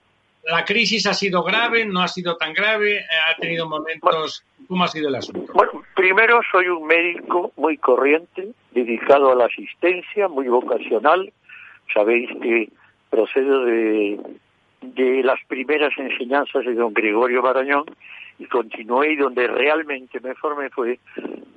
la 0.46 0.64
crisis 0.64 1.06
ha 1.08 1.14
sido 1.14 1.44
grave, 1.44 1.86
no 1.86 2.02
ha 2.02 2.08
sido 2.08 2.38
tan 2.38 2.54
grave, 2.54 3.02
ha 3.02 3.36
tenido 3.40 3.68
momentos... 3.68 4.44
¿Cómo 4.68 4.84
ha 4.84 4.88
sido 4.88 5.10
el 5.10 5.16
asunto? 5.16 5.54
Bueno, 5.54 5.84
primero 5.96 6.42
soy 6.52 6.68
un 6.68 6.86
médico 6.88 7.54
muy 7.56 7.78
corriente, 7.78 8.50
dedicado 8.72 9.32
a 9.32 9.36
la 9.36 9.46
asistencia, 9.46 10.28
muy 10.28 10.48
vocacional. 10.48 11.32
Sabéis 11.94 12.30
que 12.42 12.70
procedo 13.10 13.64
de 13.64 14.20
de 14.94 15.24
las 15.24 15.40
primeras 15.48 15.98
enseñanzas 15.98 16.66
de 16.66 16.74
don 16.74 16.94
Gregorio 16.94 17.42
Barañón 17.42 17.86
y 18.40 18.46
continué 18.46 19.14
y 19.14 19.16
donde 19.16 19.48
realmente 19.48 20.20
me 20.20 20.36
formé 20.36 20.70
fue 20.70 21.00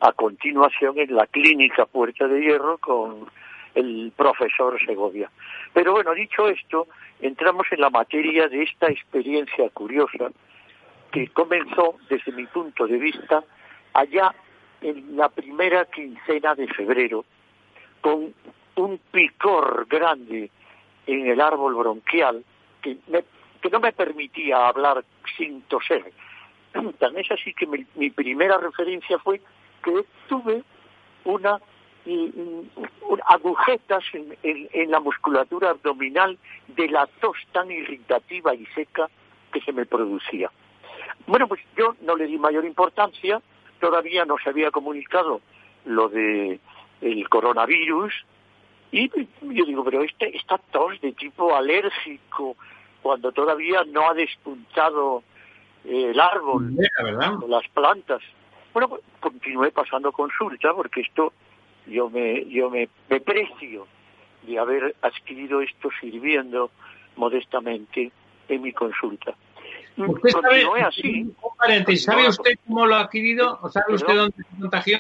a 0.01 0.13
continuación 0.13 0.99
en 0.99 1.15
la 1.15 1.27
clínica 1.27 1.87
Puerta 1.87 2.27
de 2.27 2.41
Hierro 2.41 2.79
con 2.79 3.27
el 3.75 4.13
profesor 4.17 4.79
Segovia. 4.85 5.31
Pero 5.73 5.93
bueno, 5.93 6.15
dicho 6.15 6.49
esto, 6.49 6.89
entramos 7.21 7.67
en 7.71 7.81
la 7.81 7.91
materia 7.91 8.49
de 8.49 8.63
esta 8.63 8.89
experiencia 8.91 9.69
curiosa 9.71 10.31
que 11.13 11.29
comenzó 11.29 11.97
desde 12.09 12.33
mi 12.33 12.47
punto 12.47 12.87
de 12.87 12.99
vista 12.99 13.45
allá 13.93 14.35
en 14.81 15.17
la 15.17 15.29
primera 15.29 15.85
quincena 15.87 16.55
de 16.55 16.67
febrero 16.69 17.25
con 18.01 18.33
un 18.77 18.99
picor 19.11 19.87
grande 19.89 20.51
en 21.07 21.27
el 21.27 21.41
árbol 21.41 21.75
bronquial 21.75 22.45
que, 22.81 22.99
que 23.61 23.71
no 23.71 23.81
me 23.81 23.93
permitía 23.93 24.69
hablar 24.69 25.05
sin 25.37 25.63
toser. 25.63 26.13
Tan 26.99 27.19
es 27.19 27.31
así 27.31 27.53
que 27.55 27.67
mi, 27.67 28.11
primera 28.11 28.59
referencia 28.59 29.19
fue 29.19 29.41
que 29.83 30.05
tuve 30.29 30.63
una, 31.25 31.59
agujetas 33.27 34.05
en, 34.13 34.37
en, 34.43 34.91
la 34.91 35.01
musculatura 35.01 35.71
abdominal 35.71 36.39
de 36.69 36.89
la 36.89 37.07
tos 37.07 37.37
tan 37.53 37.71
irritativa 37.71 38.55
y 38.55 38.67
seca 38.67 39.09
que 39.53 39.61
se 39.61 39.73
me 39.73 39.87
producía. 39.87 40.51
Bueno, 41.27 41.49
pues 41.49 41.61
yo 41.77 41.97
no 42.03 42.17
le 42.17 42.27
di 42.27 42.39
mayor 42.39 42.65
importancia, 42.65 43.41
todavía 43.81 44.25
no 44.25 44.37
se 44.43 44.51
había 44.51 44.71
comunicado 44.71 45.41
lo 45.85 46.09
de 46.09 46.61
el 47.01 47.29
coronavirus, 47.29 48.13
y 48.93 49.09
yo 49.09 49.65
digo, 49.65 49.85
pero 49.85 50.03
este, 50.03 50.37
esta 50.37 50.59
tos 50.59 51.01
de 51.01 51.13
tipo 51.13 51.55
alérgico, 51.55 52.57
cuando 53.03 53.33
todavía 53.33 53.85
no 53.85 54.11
ha 54.11 54.15
despuntado 54.15 55.23
eh, 55.85 56.11
el 56.11 56.21
árbol, 56.21 56.77
o 57.43 57.49
las 57.49 57.67
plantas. 57.69 58.21
Bueno, 58.73 58.89
pues, 58.89 59.03
continué 59.21 59.71
pasando 59.71 60.13
consulta 60.13 60.73
porque 60.75 61.01
esto 61.01 61.33
yo 61.87 62.09
me 62.11 62.45
yo 62.47 62.71
me, 62.71 62.89
me 63.09 63.21
precio 63.21 63.87
de 64.43 64.59
haber 64.59 64.95
adquirido 65.03 65.61
esto 65.61 65.89
sirviendo 66.01 66.71
modestamente 67.17 68.13
en 68.49 68.63
mi 68.63 68.73
consulta. 68.73 69.35
¿Usted 69.97 70.31
sabe, 70.31 70.83
así. 70.83 71.35
¿sabe 71.99 72.29
usted 72.29 72.59
cómo 72.67 72.87
lo 72.87 72.95
ha 72.95 73.01
adquirido? 73.01 73.59
¿O 73.61 73.69
sabe 73.69 73.95
usted 73.95 74.15
dónde 74.15 74.37
se 74.37 74.61
contagió, 74.61 74.99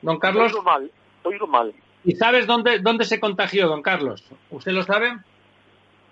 don 0.00 0.18
Carlos? 0.18 0.52
Oigo 0.52 0.62
mal, 0.62 0.90
oigo 1.24 1.46
mal. 1.46 1.74
¿Y 2.04 2.16
sabes 2.16 2.46
dónde, 2.46 2.80
dónde 2.80 3.04
se 3.04 3.20
contagió, 3.20 3.68
don 3.68 3.82
Carlos? 3.82 4.24
¿Usted 4.50 4.72
lo 4.72 4.82
sabe? 4.82 5.18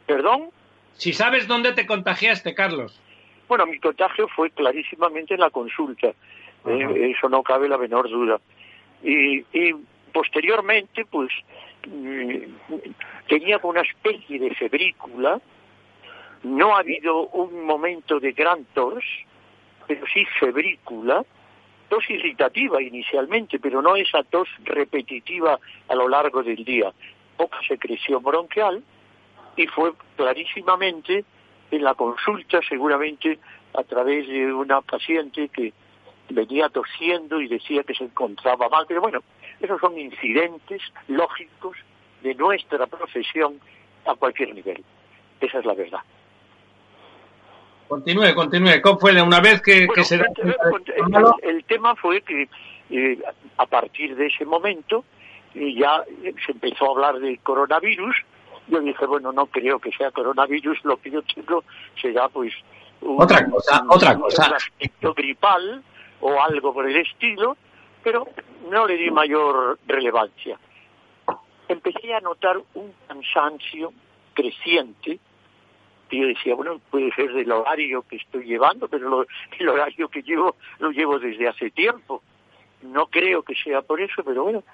¿Perdón? 0.06 0.50
Si 0.94 1.12
sabes 1.12 1.46
dónde 1.48 1.72
te 1.72 1.86
contagiaste, 1.86 2.54
Carlos. 2.54 3.00
Bueno, 3.48 3.66
mi 3.66 3.78
contagio 3.78 4.28
fue 4.28 4.50
clarísimamente 4.50 5.34
en 5.34 5.40
la 5.40 5.50
consulta. 5.50 6.08
Eh, 6.66 7.14
eso 7.16 7.28
no 7.28 7.42
cabe 7.42 7.68
la 7.68 7.78
menor 7.78 8.08
duda. 8.08 8.38
Y, 9.02 9.42
posteriormente, 10.12 11.04
pues, 11.06 11.30
mm, 11.88 12.74
tenía 13.28 13.58
una 13.62 13.80
especie 13.80 14.38
de 14.38 14.54
febrícula. 14.54 15.40
No 16.42 16.76
ha 16.76 16.80
habido 16.80 17.28
un 17.28 17.64
momento 17.64 18.20
de 18.20 18.32
gran 18.32 18.64
tos, 18.74 19.02
pero 19.86 20.04
sí 20.12 20.24
febrícula 20.38 21.24
tos 21.90 22.08
irritativa 22.08 22.80
inicialmente, 22.80 23.58
pero 23.58 23.82
no 23.82 23.96
esa 23.96 24.22
tos 24.22 24.48
repetitiva 24.64 25.58
a 25.88 25.94
lo 25.94 26.08
largo 26.08 26.42
del 26.42 26.64
día. 26.64 26.92
Poca 27.36 27.58
secreción 27.66 28.22
bronquial 28.22 28.82
y 29.56 29.66
fue 29.66 29.92
clarísimamente 30.16 31.24
en 31.70 31.84
la 31.84 31.94
consulta 31.94 32.60
seguramente 32.66 33.38
a 33.74 33.82
través 33.82 34.26
de 34.28 34.52
una 34.52 34.80
paciente 34.80 35.48
que 35.48 35.72
venía 36.30 36.68
tosiendo 36.68 37.40
y 37.40 37.48
decía 37.48 37.82
que 37.82 37.94
se 37.94 38.04
encontraba 38.04 38.68
mal, 38.68 38.84
pero 38.86 39.00
bueno, 39.00 39.20
esos 39.60 39.80
son 39.80 39.98
incidentes 39.98 40.80
lógicos 41.08 41.76
de 42.22 42.34
nuestra 42.36 42.86
profesión 42.86 43.60
a 44.06 44.14
cualquier 44.14 44.54
nivel. 44.54 44.84
Esa 45.40 45.58
es 45.58 45.64
la 45.64 45.74
verdad. 45.74 46.00
Continúe, 47.90 48.34
continúe. 48.36 48.80
¿Cómo 48.80 49.00
fue? 49.00 49.20
Una 49.20 49.40
vez 49.40 49.60
que, 49.62 49.88
se... 50.04 50.14
El, 51.42 51.64
tema 51.64 51.96
fue 51.96 52.22
que 52.22 52.48
eh, 52.88 53.18
a 53.56 53.66
partir 53.66 54.14
de 54.14 54.28
ese 54.28 54.44
momento 54.44 55.04
eh, 55.56 55.74
ya 55.74 56.04
se 56.46 56.52
empezó 56.52 56.86
a 56.86 56.90
hablar 56.90 57.18
de 57.18 57.38
coronavirus. 57.38 58.14
Yo 58.68 58.78
dije, 58.78 59.04
bueno, 59.06 59.32
no 59.32 59.46
creo 59.46 59.80
que 59.80 59.90
sea 59.90 60.12
coronavirus, 60.12 60.78
lo 60.84 60.98
que 60.98 61.10
yo 61.10 61.22
tengo 61.22 61.64
será 62.00 62.28
pues 62.28 62.52
otra 63.02 63.44
cosa, 63.50 63.82
otra 63.88 64.16
cosa. 64.16 64.46
Un 64.46 64.54
aspecto 64.54 65.12
gripal 65.12 65.82
o 66.20 66.40
algo 66.40 66.72
por 66.72 66.88
el 66.88 66.96
estilo, 66.96 67.56
pero 68.04 68.28
no 68.70 68.86
le 68.86 68.98
di 68.98 69.10
mayor 69.10 69.80
relevancia. 69.88 70.56
Empecé 71.66 72.14
a 72.14 72.20
notar 72.20 72.56
un 72.74 72.94
cansancio 73.08 73.92
creciente 74.32 75.18
y 76.10 76.20
yo 76.20 76.26
decía, 76.26 76.54
bueno, 76.54 76.80
puede 76.90 77.12
ser 77.12 77.32
del 77.32 77.50
horario 77.52 78.02
que 78.02 78.16
estoy 78.16 78.44
llevando, 78.44 78.88
pero 78.88 79.26
el 79.58 79.68
horario 79.68 80.08
que 80.08 80.22
llevo 80.22 80.56
lo 80.78 80.90
llevo 80.90 81.18
desde 81.18 81.48
hace 81.48 81.70
tiempo. 81.70 82.22
No 82.82 83.06
creo 83.06 83.42
que 83.42 83.54
sea 83.54 83.82
por 83.82 84.00
eso, 84.00 84.22
pero 84.24 84.44
bueno, 84.44 84.64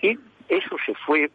y 0.00 0.18
eso 0.48 0.76
se 0.86 0.94
fue 0.94 1.30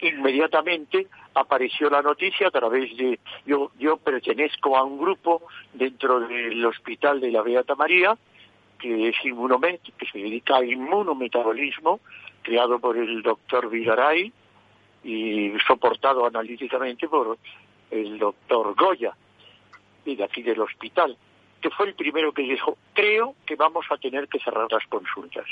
inmediatamente 0.00 1.08
apareció 1.34 1.90
la 1.90 2.02
noticia 2.02 2.48
a 2.48 2.50
través 2.50 2.96
de 2.96 3.18
yo 3.44 3.72
yo 3.78 3.96
pertenezco 3.96 4.76
a 4.76 4.84
un 4.84 4.98
grupo 4.98 5.42
dentro 5.72 6.20
del 6.20 6.64
hospital 6.64 7.20
de 7.20 7.32
la 7.32 7.42
Beata 7.42 7.74
María 7.74 8.16
que 8.78 9.08
es 9.08 9.16
Inmunomet, 9.24 9.80
que 9.96 10.06
se 10.06 10.18
dedica 10.18 10.56
al 10.56 10.70
inmunometabolismo 10.70 12.00
creado 12.42 12.78
por 12.78 12.96
el 12.96 13.22
doctor 13.22 13.70
Vigaray 13.70 14.32
y 15.02 15.52
soportado 15.66 16.26
analíticamente 16.26 17.08
por 17.08 17.38
el 17.90 18.18
doctor 18.18 18.74
Goya 18.74 19.14
y 20.04 20.16
de 20.16 20.24
aquí 20.24 20.42
del 20.42 20.60
hospital 20.60 21.16
que 21.60 21.70
fue 21.70 21.88
el 21.88 21.94
primero 21.94 22.32
que 22.32 22.42
dijo 22.42 22.76
creo 22.92 23.34
que 23.46 23.56
vamos 23.56 23.86
a 23.90 23.96
tener 23.96 24.28
que 24.28 24.38
cerrar 24.40 24.70
las 24.70 24.86
consultas 24.88 25.46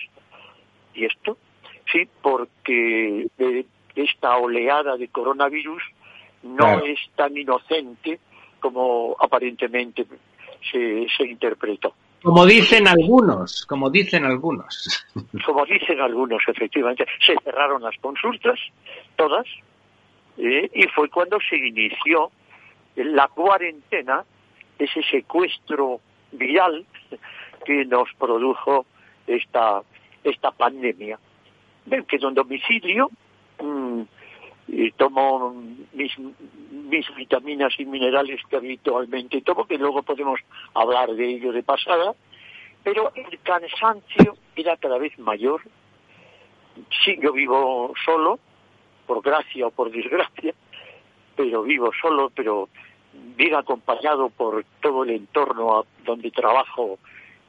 y 0.94 1.04
esto 1.04 1.38
sí 1.90 2.08
porque 2.20 3.28
esta 3.94 4.36
oleada 4.36 4.96
de 4.96 5.08
coronavirus 5.08 5.82
no 6.42 6.84
es 6.84 6.98
tan 7.14 7.36
inocente 7.36 8.18
como 8.60 9.16
aparentemente 9.18 10.06
se, 10.70 11.06
se 11.16 11.24
interpretó. 11.24 11.94
Como 12.22 12.46
dicen 12.46 12.86
algunos, 12.86 13.66
como 13.66 13.90
dicen 13.90 14.24
algunos. 14.24 15.04
Como 15.44 15.66
dicen 15.66 16.00
algunos, 16.00 16.40
efectivamente. 16.46 17.04
Se 17.26 17.34
cerraron 17.42 17.82
las 17.82 17.96
consultas, 18.00 18.58
todas, 19.16 19.44
eh, 20.38 20.70
y 20.72 20.82
fue 20.88 21.08
cuando 21.08 21.38
se 21.40 21.56
inició 21.56 22.30
la 22.96 23.28
cuarentena, 23.28 24.24
ese 24.78 25.02
secuestro 25.04 26.00
viral 26.32 26.84
que 27.64 27.84
nos 27.84 28.08
produjo 28.18 28.86
esta, 29.26 29.82
esta 30.24 30.50
pandemia. 30.50 31.18
Ven 31.86 32.04
que 32.04 32.16
en 32.16 32.34
domicilio 32.34 33.10
Mm, 33.62 34.02
y 34.68 34.90
tomo 34.92 35.54
mis, 35.92 36.12
mis 36.70 37.14
vitaminas 37.14 37.72
y 37.78 37.84
minerales 37.84 38.40
que 38.48 38.56
habitualmente 38.56 39.40
tomo, 39.42 39.66
que 39.66 39.78
luego 39.78 40.02
podemos 40.02 40.40
hablar 40.74 41.12
de 41.12 41.30
ello 41.30 41.52
de 41.52 41.62
pasada, 41.62 42.14
pero 42.82 43.12
el 43.14 43.38
cansancio 43.40 44.36
era 44.56 44.76
cada 44.76 44.98
vez 44.98 45.16
mayor. 45.18 45.62
Sí, 47.04 47.18
yo 47.20 47.32
vivo 47.32 47.92
solo, 48.04 48.38
por 49.06 49.22
gracia 49.22 49.66
o 49.66 49.70
por 49.70 49.90
desgracia, 49.90 50.54
pero 51.36 51.62
vivo 51.62 51.90
solo, 52.00 52.30
pero 52.34 52.68
bien 53.12 53.54
acompañado 53.54 54.30
por 54.30 54.64
todo 54.80 55.04
el 55.04 55.10
entorno 55.10 55.84
donde 56.04 56.30
trabajo 56.30 56.98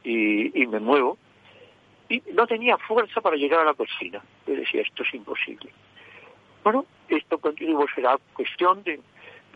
y, 0.04 0.62
y 0.62 0.68
me 0.68 0.80
muevo. 0.80 1.18
Y 2.10 2.22
no 2.34 2.46
tenía 2.48 2.78
fuerza 2.78 3.22
para 3.22 3.38
llegar 3.38 3.62
a 3.62 3.66
la 3.66 3.74
cocina. 3.74 4.22
Yo 4.46 4.56
decía, 4.56 4.82
esto 4.82 5.04
es 5.04 5.14
imposible. 5.14 5.72
Bueno, 6.64 6.86
esto 7.10 7.38
continuo 7.38 7.86
será 7.94 8.18
cuestión 8.34 8.84
de 8.84 9.00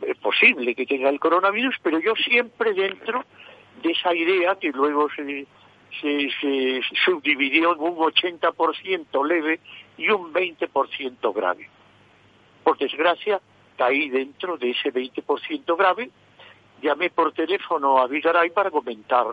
es 0.01 0.17
posible 0.17 0.75
que 0.75 0.85
tenga 0.85 1.09
el 1.09 1.19
coronavirus, 1.19 1.75
pero 1.81 1.99
yo 1.99 2.15
siempre 2.15 2.73
dentro 2.73 3.25
de 3.81 3.91
esa 3.91 4.13
idea 4.13 4.55
que 4.55 4.69
luego 4.69 5.07
se, 5.09 5.47
se 6.01 6.81
subdividió 7.05 7.73
en 7.73 7.81
un 7.81 7.95
80% 7.97 9.27
leve 9.27 9.59
y 9.97 10.09
un 10.09 10.33
20% 10.33 11.33
grave. 11.33 11.69
Por 12.67 12.77
desgracia, 12.77 13.39
caí 13.77 14.09
dentro 14.09 14.57
de 14.57 14.71
ese 14.71 14.91
20% 14.91 15.77
grave, 15.77 16.09
llamé 16.81 17.09
por 17.09 17.31
teléfono 17.31 17.97
a 17.97 18.07
Vigaray 18.07 18.49
para 18.49 18.71
comentar 18.71 19.27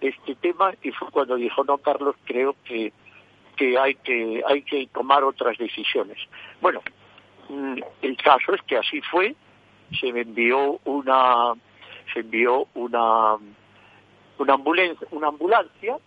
este 0.00 0.34
tema 0.36 0.72
y 0.82 0.90
fue 0.92 1.10
cuando 1.10 1.36
dijo, 1.36 1.64
no, 1.64 1.76
Carlos, 1.76 2.16
creo 2.24 2.56
que, 2.64 2.94
que, 3.56 3.78
hay, 3.78 3.96
que 3.96 4.42
hay 4.46 4.62
que 4.62 4.86
tomar 4.86 5.22
otras 5.22 5.58
decisiones. 5.58 6.16
Bueno, 6.62 6.80
Mm, 7.52 7.80
el 8.00 8.16
caso 8.16 8.54
es 8.54 8.62
que 8.62 8.78
así 8.78 9.02
fue, 9.02 9.34
se 10.00 10.10
me 10.10 10.22
envió 10.22 10.80
una, 10.84 11.52
se 12.12 12.20
envió 12.20 12.66
una, 12.72 13.36
una 14.38 14.54
ambulancia, 14.54 15.06
una 15.10 15.28
ambulancia 15.28 15.98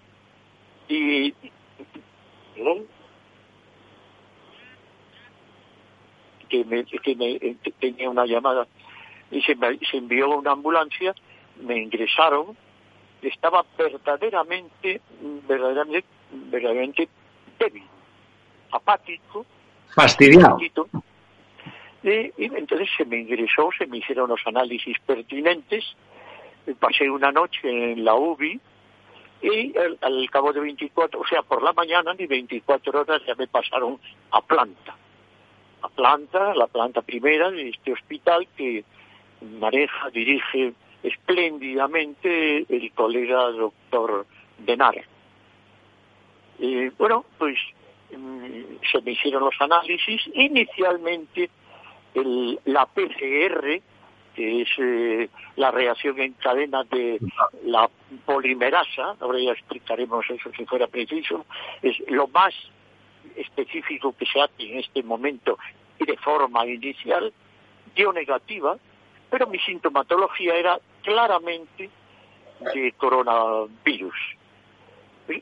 y, 0.88 1.34
que 6.64 6.66
me, 6.66 6.86
que 6.86 7.16
me 7.16 7.72
tenía 7.80 8.10
una 8.10 8.26
llamada 8.26 8.68
y 9.32 9.42
se, 9.42 9.56
me, 9.56 9.78
se 9.80 9.98
envió 9.98 10.30
una 10.30 10.52
ambulancia, 10.52 11.14
me 11.62 11.78
ingresaron, 11.78 12.56
estaba 13.22 13.66
verdaderamente, 13.78 15.02
verdaderamente, 15.48 16.08
verdaderamente 16.32 17.10
débil, 17.60 17.84
apático, 18.72 19.46
fastidiado. 19.94 20.58
Y, 22.04 22.32
entonces 22.38 22.88
se 22.96 23.06
me 23.06 23.18
ingresó, 23.18 23.70
se 23.78 23.88
me 23.88 23.98
hicieron 23.98 24.30
los 24.30 24.42
análisis 24.46 24.98
pertinentes, 25.06 25.84
pasé 26.80 27.10
una 27.10 27.32
noche 27.32 27.62
en 27.64 28.06
la 28.06 28.14
UBI 28.16 28.60
y 29.42 29.74
al, 29.78 30.30
cabo 30.30 30.54
de 30.54 30.60
24, 30.60 31.20
o 31.20 31.28
sea, 31.28 31.42
por 31.42 31.64
la 31.64 31.74
mañana 31.74 32.14
ni 32.14 32.28
24 32.28 33.02
horas 33.02 33.22
ya 33.26 33.36
me 33.36 33.48
pasaron 33.48 34.00
a 34.32 34.42
planta. 34.42 34.96
A 35.86 35.90
planta, 35.90 36.56
la 36.56 36.66
planta 36.66 37.04
primera 37.04 37.52
de 37.52 37.70
este 37.70 37.94
hospital 37.94 38.48
que 38.58 38.84
maneja, 39.60 40.10
dirige 40.10 40.74
espléndidamente 41.04 42.66
el 42.68 42.92
colega 42.94 43.52
doctor 43.52 44.26
Denar. 44.58 45.04
Y 46.58 46.90
bueno, 46.90 47.24
pues 47.38 47.56
mm, 48.18 48.82
se 48.92 49.02
me 49.04 49.12
hicieron 49.12 49.44
los 49.44 49.62
análisis. 49.62 50.22
Inicialmente 50.34 51.52
la 52.66 52.88
PCR, 52.88 53.82
que 54.36 54.62
es 54.62 54.70
eh, 54.80 55.30
la 55.56 55.70
reacción 55.70 56.20
en 56.20 56.34
cadena 56.34 56.84
de 56.86 57.20
la 57.64 57.88
polimerasa, 58.26 59.16
ahora 59.20 59.40
ya 59.40 59.52
explicaremos 59.52 60.26
eso 60.32 60.50
si 60.58 60.66
fuera 60.66 60.88
preciso, 60.88 61.46
es 61.84 61.96
lo 62.08 62.28
más 62.30 62.56
específico 63.36 64.16
que 64.18 64.26
se 64.26 64.42
hace 64.42 64.64
en 64.64 64.80
este 64.80 65.04
momento 65.04 65.58
y 66.00 66.06
de 66.06 66.18
forma 66.18 66.66
inicial, 66.66 67.34
dio 67.96 68.12
negativa, 68.12 68.78
pero 69.30 69.48
mi 69.48 69.60
sintomatología 69.60 70.56
era 70.56 70.80
claramente 71.04 71.90
de 72.74 72.92
coronavirus. 72.94 74.16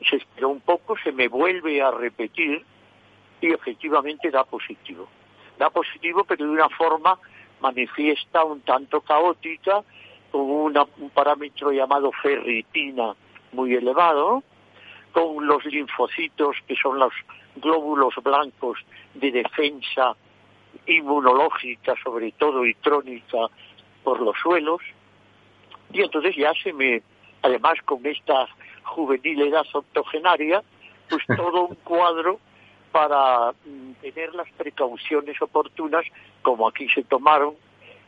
Se 0.08 0.16
esperó 0.16 0.48
un 0.48 0.60
poco, 0.60 0.96
se 1.02 1.12
me 1.12 1.28
vuelve 1.28 1.82
a 1.82 1.90
repetir 1.90 2.64
y 3.40 3.52
efectivamente 3.52 4.30
da 4.30 4.44
positivo 4.44 5.08
da 5.58 5.70
positivo, 5.70 6.24
pero 6.24 6.44
de 6.44 6.50
una 6.50 6.68
forma 6.70 7.18
manifiesta 7.60 8.44
un 8.44 8.60
tanto 8.62 9.00
caótica, 9.00 9.82
con 10.30 10.42
un 10.42 11.10
parámetro 11.10 11.70
llamado 11.70 12.10
ferritina 12.22 13.14
muy 13.52 13.74
elevado, 13.74 14.42
con 15.14 15.46
los 15.46 15.64
linfocitos, 15.64 16.56
que 16.66 16.74
son 16.74 16.98
los 16.98 17.12
glóbulos 17.56 18.14
blancos 18.22 18.78
de 19.14 19.30
defensa 19.30 20.16
inmunológica, 20.86 21.94
sobre 22.02 22.32
todo 22.32 22.66
y 22.66 22.74
crónica, 22.74 23.46
por 24.02 24.20
los 24.20 24.36
suelos. 24.42 24.82
Y 25.92 26.02
entonces 26.02 26.34
ya 26.34 26.52
se 26.60 26.72
me, 26.72 27.00
además 27.42 27.74
con 27.84 28.04
esta 28.04 28.48
juvenil 28.82 29.42
edad 29.42 29.64
octogenaria, 29.72 30.62
pues 31.08 31.22
todo 31.36 31.68
un 31.68 31.76
cuadro 31.76 32.40
para 32.90 33.52
mm, 33.52 33.92
tener 34.02 34.34
las 34.34 34.50
precauciones 34.52 35.40
oportunas, 35.40 36.04
como 36.42 36.66
aquí 36.66 36.88
se 36.88 37.04
tomaron, 37.04 37.54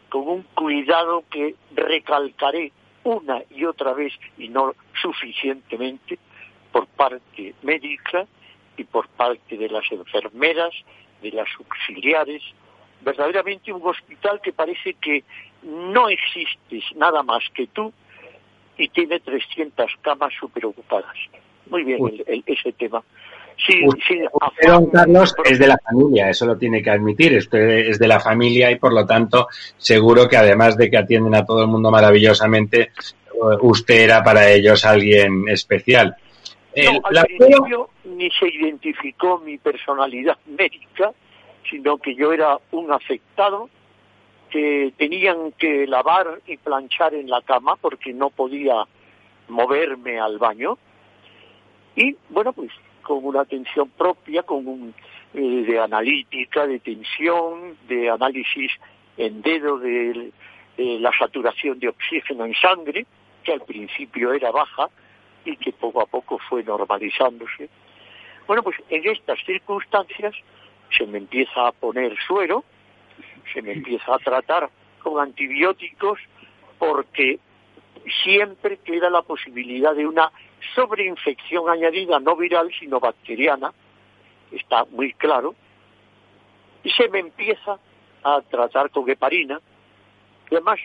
con 0.09 0.29
un 0.29 0.43
cuidado 0.55 1.23
que 1.31 1.55
recalcaré 1.73 2.73
una 3.05 3.43
y 3.51 3.65
otra 3.65 3.93
vez 3.93 4.13
y 4.39 4.49
no 4.49 4.75
suficientemente 5.01 6.19
por 6.77 6.87
parte 6.89 7.55
médica 7.63 8.27
y 8.77 8.85
por 8.85 9.09
parte 9.09 9.57
de 9.57 9.67
las 9.71 9.91
enfermeras, 9.91 10.75
de 11.23 11.31
las 11.31 11.49
auxiliares, 11.59 12.43
verdaderamente 13.01 13.73
un 13.73 13.81
hospital 13.83 14.43
que 14.43 14.53
parece 14.53 14.93
que 15.01 15.25
no 15.63 16.11
existes 16.11 16.85
nada 16.95 17.23
más 17.23 17.43
que 17.55 17.67
tú 17.69 17.95
y 18.77 18.89
tiene 18.89 19.21
300 19.21 19.91
camas 20.03 20.35
superocupadas. 20.39 21.17
Muy 21.71 21.83
bien 21.83 21.99
ese 22.45 22.73
tema. 22.73 23.03
Sí, 23.67 23.81
sí, 24.07 24.21
don 24.67 24.91
Carlos 24.91 25.35
es 25.47 25.59
de 25.59 25.69
la 25.69 25.79
familia, 25.79 26.29
eso 26.29 26.45
lo 26.45 26.59
tiene 26.59 26.83
que 26.83 26.91
admitir. 26.91 27.39
Usted 27.39 27.89
es 27.89 27.99
de 27.99 28.07
la 28.07 28.21
familia 28.21 28.71
y 28.71 28.77
por 28.77 28.93
lo 28.93 29.07
tanto 29.07 29.49
seguro 29.79 30.29
que 30.29 30.37
además 30.37 30.77
de 30.77 30.91
que 30.91 30.99
atienden 30.99 31.35
a 31.35 31.47
todo 31.47 31.63
el 31.63 31.69
mundo 31.69 31.91
maravillosamente, 31.91 32.91
usted 33.63 33.95
era 33.95 34.23
para 34.23 34.51
ellos 34.51 34.85
alguien 34.85 35.49
especial. 35.49 36.17
No, 36.77 37.01
al 37.05 37.25
principio 37.25 37.89
ni 38.05 38.31
se 38.33 38.49
identificó 38.49 39.39
mi 39.39 39.57
personalidad 39.57 40.37
médica, 40.47 41.13
sino 41.71 41.97
que 41.97 42.15
yo 42.15 42.33
era 42.33 42.59
un 42.71 42.93
afectado 42.93 43.71
que 44.51 44.93
tenían 44.97 45.53
que 45.53 45.87
lavar 45.87 46.41
y 46.47 46.59
planchar 46.59 47.15
en 47.15 47.31
la 47.31 47.41
cama 47.41 47.77
porque 47.77 48.13
no 48.13 48.31
podía 48.31 48.85
moverme 49.49 50.21
al 50.21 50.39
baño. 50.39 50.77
Y 51.97 52.17
bueno, 52.29 52.53
pues 52.53 52.71
con 53.03 53.25
una 53.25 53.41
atención 53.41 53.89
propia, 53.91 54.43
con 54.43 54.67
un, 54.69 54.95
eh, 55.33 55.65
de 55.67 55.79
analítica, 55.79 56.67
de 56.67 56.79
tensión, 56.81 57.77
de 57.89 58.11
análisis 58.11 58.71
en 59.17 59.41
dedo 59.41 59.79
de, 59.79 60.31
de 60.77 60.99
la 61.01 61.11
saturación 61.19 61.79
de 61.79 61.89
oxígeno 61.89 62.45
en 62.45 62.55
sangre, 62.55 63.07
que 63.43 63.53
al 63.53 63.63
principio 63.63 64.35
era 64.35 64.51
baja 64.51 64.91
y 65.47 65.57
que 65.57 65.73
poco 65.73 66.03
a 66.03 66.07
poco 66.07 66.39
fue 66.39 66.63
normalizándose. 66.63 67.71
Bueno, 68.47 68.63
pues 68.63 68.77
en 68.91 69.09
estas 69.09 69.39
circunstancias 69.45 70.35
se 70.97 71.07
me 71.07 71.19
empieza 71.19 71.69
a 71.69 71.73
poner 71.73 72.17
suero, 72.27 72.65
se 73.53 73.63
me 73.63 73.73
empieza 73.73 74.15
a 74.15 74.19
tratar 74.19 74.69
con 75.03 75.21
antibióticos 75.21 76.19
porque 76.79 77.39
siempre 78.25 78.79
queda 78.79 79.09
la 79.09 79.23
posibilidad 79.23 79.95
de 79.95 80.07
una 80.07 80.31
sobreinfección 80.75 81.69
añadida, 81.69 82.19
no 82.21 82.37
viral, 82.37 82.71
sino 82.79 83.01
bacteriana, 83.01 83.73
está 84.51 84.85
muy 84.87 85.13
claro, 85.15 85.55
y 86.83 86.91
se 86.91 87.09
me 87.09 87.21
empieza 87.21 87.79
a 88.23 88.41
tratar 88.43 88.91
con 88.91 89.09
heparina, 89.09 89.61
y 90.51 90.55
además 90.55 90.79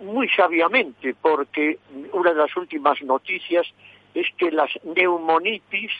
muy 0.00 0.28
sabiamente, 0.30 1.14
porque 1.14 1.78
una 2.12 2.30
de 2.32 2.38
las 2.38 2.56
últimas 2.56 3.00
noticias 3.02 3.66
es 4.16 4.26
que 4.38 4.50
las 4.50 4.70
neumonitis 4.82 5.92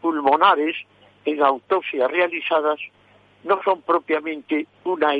pulmonares 0.00 0.76
en 1.24 1.42
autopsias 1.42 2.10
realizadas 2.10 2.80
no 3.44 3.62
son 3.62 3.82
propiamente 3.82 4.66
una 4.84 5.12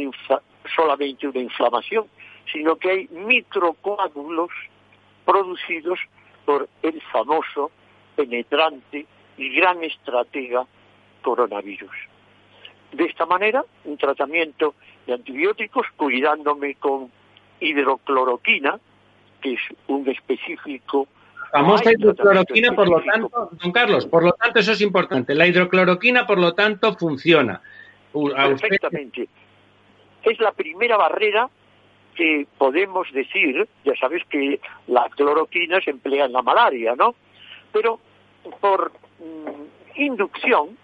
solamente 0.75 1.29
una 1.29 1.41
inflamación, 1.41 2.07
sino 2.53 2.77
que 2.77 2.91
hay 2.91 3.09
microcoágulos 3.09 4.51
producidos 5.25 6.01
por 6.45 6.69
el 6.83 7.01
famoso, 7.13 7.71
penetrante 8.17 9.07
y 9.37 9.49
gran 9.55 9.83
estratega 9.85 10.67
coronavirus. 11.23 11.95
De 12.93 13.05
esta 13.05 13.25
manera, 13.25 13.65
un 13.85 13.97
tratamiento 13.97 14.75
de 15.07 15.15
antibióticos 15.15 15.87
cuidándome 15.97 16.75
con 16.75 17.11
hidrocloroquina, 17.61 18.81
que 19.41 19.55
es 19.55 19.61
un 19.87 20.09
específico 20.09 21.07
famosa 21.53 21.93
hidrocloroquina, 21.93 22.73
por 22.73 22.89
lo 22.89 23.03
tanto, 23.03 23.51
don 23.63 23.73
Carlos, 23.73 24.07
por 24.07 24.25
lo 24.25 24.33
tanto 24.33 24.59
eso 24.59 24.73
es 24.73 24.81
importante. 24.81 25.35
La 25.35 25.47
hidrocloroquina, 25.47 26.27
por 26.27 26.39
lo 26.39 26.55
tanto, 26.55 26.95
funciona. 26.95 27.61
Perfectamente. 28.13 29.29
Es 30.23 30.41
la 30.41 30.53
primera 30.53 30.97
barrera 30.97 31.49
que 32.15 32.47
podemos 32.59 33.11
decir, 33.13 33.69
ya 33.85 33.95
sabes 33.97 34.23
que 34.29 34.61
la 34.87 35.09
cloroquina 35.11 35.81
se 35.81 35.91
emplea 35.91 36.25
en 36.25 36.33
la 36.33 36.43
malaria, 36.43 36.95
¿no? 36.97 37.15
Pero 37.73 38.01
por 38.61 38.93
mm, 39.19 40.01
inducción, 40.01 40.77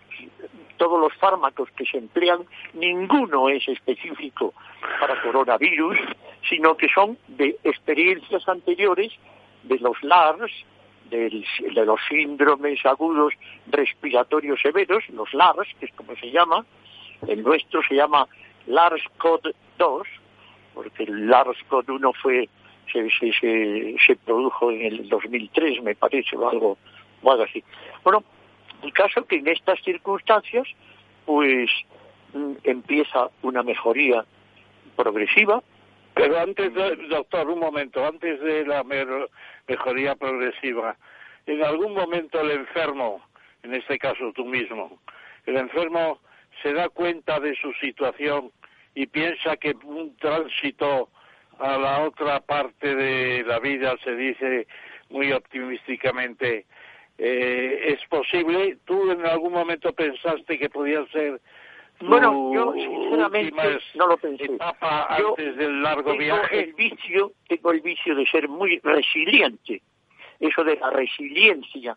todos 0.76 1.00
los 1.00 1.12
fármacos 1.14 1.70
que 1.76 1.84
se 1.86 1.98
emplean, 1.98 2.40
ninguno 2.74 3.48
es 3.48 3.66
específico 3.68 4.54
para 5.00 5.20
coronavirus, 5.22 5.98
sino 6.48 6.76
que 6.76 6.88
son 6.88 7.18
de 7.26 7.58
experiencias 7.64 8.48
anteriores 8.48 9.12
de 9.64 9.78
los 9.78 10.02
LARS, 10.02 10.52
de 11.10 11.84
los 11.86 12.00
síndromes 12.08 12.84
agudos 12.84 13.32
respiratorios 13.66 14.60
severos, 14.60 15.08
los 15.10 15.32
LARS, 15.32 15.68
que 15.80 15.86
es 15.86 15.92
como 15.94 16.14
se 16.16 16.30
llama, 16.30 16.64
el 17.26 17.42
nuestro 17.42 17.82
se 17.82 17.94
llama 17.94 18.26
LARS-CoV-2, 18.66 20.02
porque 20.74 21.04
el 21.04 21.28
LARS-CoV-1 21.28 22.14
fue, 22.20 22.48
se, 22.92 23.08
se, 23.10 23.96
se, 24.06 24.16
produjo 24.16 24.70
en 24.70 24.82
el 24.82 25.08
2003, 25.08 25.82
me 25.82 25.94
parece, 25.94 26.36
o 26.36 26.48
algo, 26.48 26.78
o 27.22 27.30
algo 27.30 27.44
así. 27.44 27.64
Bueno, 28.04 28.22
el 28.82 28.92
caso 28.92 29.24
que 29.24 29.36
en 29.36 29.48
estas 29.48 29.80
circunstancias, 29.82 30.68
pues 31.24 31.70
mm, 32.34 32.52
empieza 32.64 33.30
una 33.42 33.62
mejoría 33.62 34.24
progresiva, 34.94 35.62
pero 36.18 36.40
antes, 36.40 36.72
doctor, 37.08 37.48
un 37.48 37.60
momento, 37.60 38.04
antes 38.04 38.40
de 38.40 38.66
la 38.66 38.82
mejoría 39.68 40.16
progresiva, 40.16 40.96
en 41.46 41.62
algún 41.62 41.94
momento 41.94 42.40
el 42.40 42.50
enfermo, 42.50 43.24
en 43.62 43.74
este 43.74 43.98
caso 43.98 44.32
tú 44.34 44.44
mismo, 44.44 45.00
el 45.46 45.56
enfermo 45.56 46.18
se 46.60 46.72
da 46.72 46.88
cuenta 46.88 47.38
de 47.38 47.54
su 47.54 47.72
situación 47.74 48.50
y 48.96 49.06
piensa 49.06 49.56
que 49.58 49.76
un 49.84 50.16
tránsito 50.16 51.08
a 51.60 51.78
la 51.78 52.00
otra 52.00 52.40
parte 52.40 52.96
de 52.96 53.44
la 53.44 53.60
vida, 53.60 53.94
se 54.02 54.16
dice 54.16 54.66
muy 55.10 55.30
optimísticamente, 55.30 56.66
eh, 57.16 57.94
es 57.96 58.04
posible. 58.08 58.76
¿Tú 58.84 59.12
en 59.12 59.24
algún 59.24 59.52
momento 59.52 59.92
pensaste 59.92 60.58
que 60.58 60.68
podía 60.68 61.06
ser 61.12 61.40
bueno, 62.00 62.52
yo 62.54 62.72
sinceramente 62.74 63.80
no 63.94 64.06
lo 64.06 64.16
pensé. 64.16 64.46
yo 64.46 65.28
antes 65.30 65.56
del 65.56 65.82
largo 65.82 66.10
tengo 66.12 66.18
viaje. 66.18 66.60
el 66.60 66.72
vicio, 66.74 67.32
tengo 67.48 67.72
el 67.72 67.80
vicio 67.80 68.14
de 68.14 68.26
ser 68.26 68.48
muy 68.48 68.78
resiliente. 68.78 69.82
Eso 70.38 70.62
de 70.62 70.76
la 70.76 70.90
resiliencia 70.90 71.96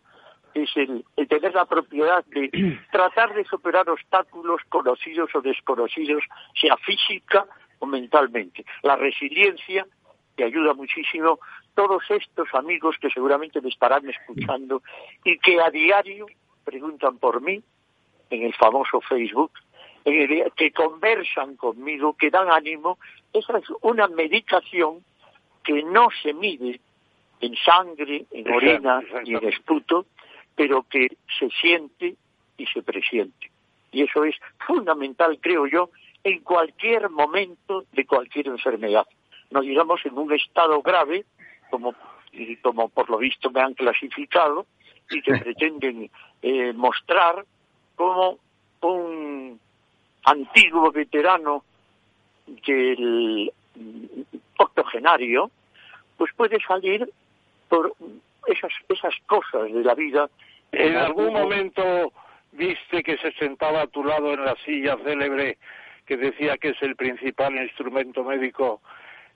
es 0.54 0.70
el, 0.76 1.04
tener 1.28 1.54
la 1.54 1.66
propiedad 1.66 2.24
de 2.26 2.50
tratar 2.92 3.34
de 3.34 3.44
superar 3.44 3.88
obstáculos 3.88 4.60
conocidos 4.68 5.30
o 5.34 5.40
desconocidos, 5.40 6.24
sea 6.60 6.76
física 6.78 7.46
o 7.78 7.86
mentalmente. 7.86 8.64
La 8.82 8.96
resiliencia 8.96 9.86
te 10.36 10.44
ayuda 10.44 10.74
muchísimo. 10.74 11.38
Todos 11.74 12.02
estos 12.10 12.48
amigos 12.54 12.96
que 13.00 13.08
seguramente 13.10 13.60
me 13.60 13.68
estarán 13.68 14.08
escuchando 14.08 14.82
y 15.24 15.38
que 15.38 15.60
a 15.60 15.70
diario 15.70 16.26
preguntan 16.64 17.18
por 17.18 17.40
mí 17.40 17.62
en 18.30 18.42
el 18.42 18.54
famoso 18.54 19.00
Facebook, 19.00 19.52
que 20.04 20.72
conversan 20.72 21.56
conmigo, 21.56 22.16
que 22.16 22.30
dan 22.30 22.50
ánimo, 22.50 22.98
esa 23.32 23.58
es 23.58 23.64
una 23.82 24.08
medicación 24.08 25.04
que 25.62 25.82
no 25.82 26.08
se 26.22 26.34
mide 26.34 26.80
en 27.40 27.56
sangre, 27.56 28.26
en 28.30 28.52
orina 28.52 29.02
y 29.24 29.34
en 29.34 29.48
esputo, 29.48 30.06
pero 30.54 30.84
que 30.84 31.08
se 31.38 31.48
siente 31.50 32.14
y 32.56 32.66
se 32.66 32.82
presiente. 32.82 33.50
Y 33.90 34.02
eso 34.02 34.24
es 34.24 34.36
fundamental, 34.66 35.38
creo 35.40 35.66
yo, 35.66 35.90
en 36.24 36.40
cualquier 36.40 37.10
momento 37.10 37.84
de 37.92 38.06
cualquier 38.06 38.48
enfermedad. 38.48 39.06
No 39.50 39.60
digamos 39.60 40.04
en 40.06 40.16
un 40.16 40.32
estado 40.32 40.80
grave, 40.82 41.24
como, 41.70 41.94
como 42.62 42.88
por 42.88 43.10
lo 43.10 43.18
visto 43.18 43.50
me 43.50 43.60
han 43.60 43.74
clasificado, 43.74 44.66
y 45.10 45.20
que 45.20 45.32
pretenden 45.42 46.10
eh, 46.42 46.72
mostrar 46.72 47.44
como 47.96 48.38
un 48.80 49.60
antiguo 50.24 50.90
veterano 50.90 51.64
del 52.46 53.52
octogenario, 54.58 55.50
pues 56.16 56.32
puede 56.34 56.60
salir 56.60 57.08
por 57.68 57.94
esas, 58.46 58.72
esas 58.88 59.14
cosas 59.26 59.72
de 59.72 59.82
la 59.82 59.94
vida. 59.94 60.28
¿En 60.72 60.96
algún 60.96 61.32
momento 61.32 62.12
viste 62.52 63.02
que 63.02 63.16
se 63.18 63.32
sentaba 63.32 63.82
a 63.82 63.86
tu 63.86 64.04
lado 64.04 64.32
en 64.32 64.44
la 64.44 64.56
silla 64.64 64.96
célebre 65.04 65.58
que 66.06 66.16
decía 66.16 66.58
que 66.58 66.70
es 66.70 66.82
el 66.82 66.96
principal 66.96 67.54
instrumento 67.56 68.24
médico 68.24 68.80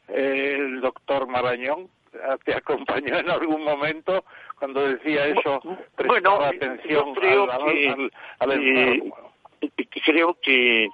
el 0.09 0.81
doctor 0.81 1.27
Marañón? 1.27 1.89
¿Te 2.45 2.55
acompañó 2.55 3.19
en 3.19 3.29
algún 3.31 3.63
momento 3.63 4.25
cuando 4.59 4.87
decía 4.87 5.27
eso? 5.27 5.61
Bueno, 6.07 6.41
atención 6.41 7.15
creo 7.15 7.47
que, 7.47 8.09
creo 10.05 10.37
que 10.41 10.89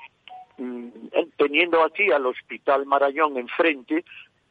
mm, 0.59 0.89
teniendo 1.37 1.83
aquí 1.83 2.11
al 2.11 2.27
Hospital 2.27 2.87
Marañón 2.87 3.37
enfrente, 3.37 4.05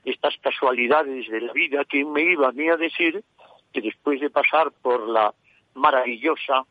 estas 0.05 0.36
casualidades 0.38 1.30
de 1.30 1.41
la 1.41 1.53
vida, 1.53 1.86
que 1.86 2.03
me 2.03 2.24
iba 2.24 2.49
a 2.49 2.51
mí 2.51 2.69
a 2.69 2.78
decir 2.78 3.24
que 3.72 3.82
después 3.82 4.19
de 4.19 4.30
pasar 4.30 4.72
por 4.82 5.07
la 5.07 5.34
maravillosa 5.76 6.65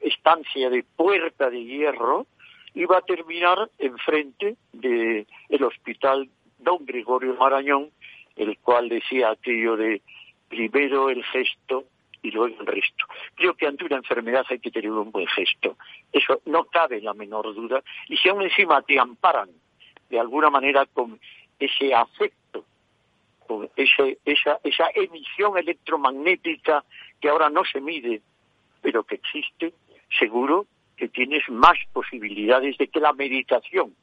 estancia 0.00 0.70
de 0.70 0.84
Puerta 0.96 1.50
de 1.50 1.64
Hierro, 1.64 2.26
iba 2.74 2.98
a 2.98 3.02
terminar 3.02 3.70
enfrente 3.78 4.56
del 4.72 5.26
el 5.48 5.64
hospital 5.64 6.28
Don 6.58 6.86
Gregorio 6.86 7.34
Marañón, 7.34 7.90
el 8.36 8.56
cual 8.58 8.88
decía 8.88 9.30
aquello 9.30 9.76
de 9.76 10.00
primero 10.48 11.10
el 11.10 11.22
gesto 11.24 11.84
y 12.22 12.30
luego 12.30 12.54
el 12.60 12.66
resto. 12.66 13.06
Creo 13.34 13.54
que 13.54 13.66
ante 13.66 13.84
una 13.84 13.96
enfermedad 13.96 14.46
hay 14.48 14.60
que 14.60 14.70
tener 14.70 14.90
un 14.90 15.10
buen 15.10 15.26
gesto. 15.26 15.76
Eso 16.12 16.40
no 16.46 16.64
cabe 16.64 17.00
la 17.00 17.14
menor 17.14 17.54
duda. 17.54 17.82
Y 18.08 18.16
si 18.16 18.28
aún 18.28 18.42
encima 18.42 18.80
te 18.82 18.98
amparan 18.98 19.50
de 20.08 20.20
alguna 20.20 20.50
manera 20.50 20.86
con 20.86 21.18
ese 21.58 21.94
afecto, 21.94 22.64
con 23.46 23.68
ese, 23.76 24.18
esa, 24.24 24.58
esa 24.62 24.90
emisión 24.94 25.58
electromagnética 25.58 26.84
que 27.20 27.28
ahora 27.28 27.50
no 27.50 27.64
se 27.64 27.80
mide, 27.80 28.22
pero 28.80 29.04
que 29.04 29.16
existe, 29.16 29.72
seguro 30.18 30.66
que 30.96 31.08
tienes 31.08 31.48
más 31.48 31.78
posibilidades 31.92 32.78
de 32.78 32.88
que 32.88 33.00
la 33.00 33.12
meditación 33.12 33.94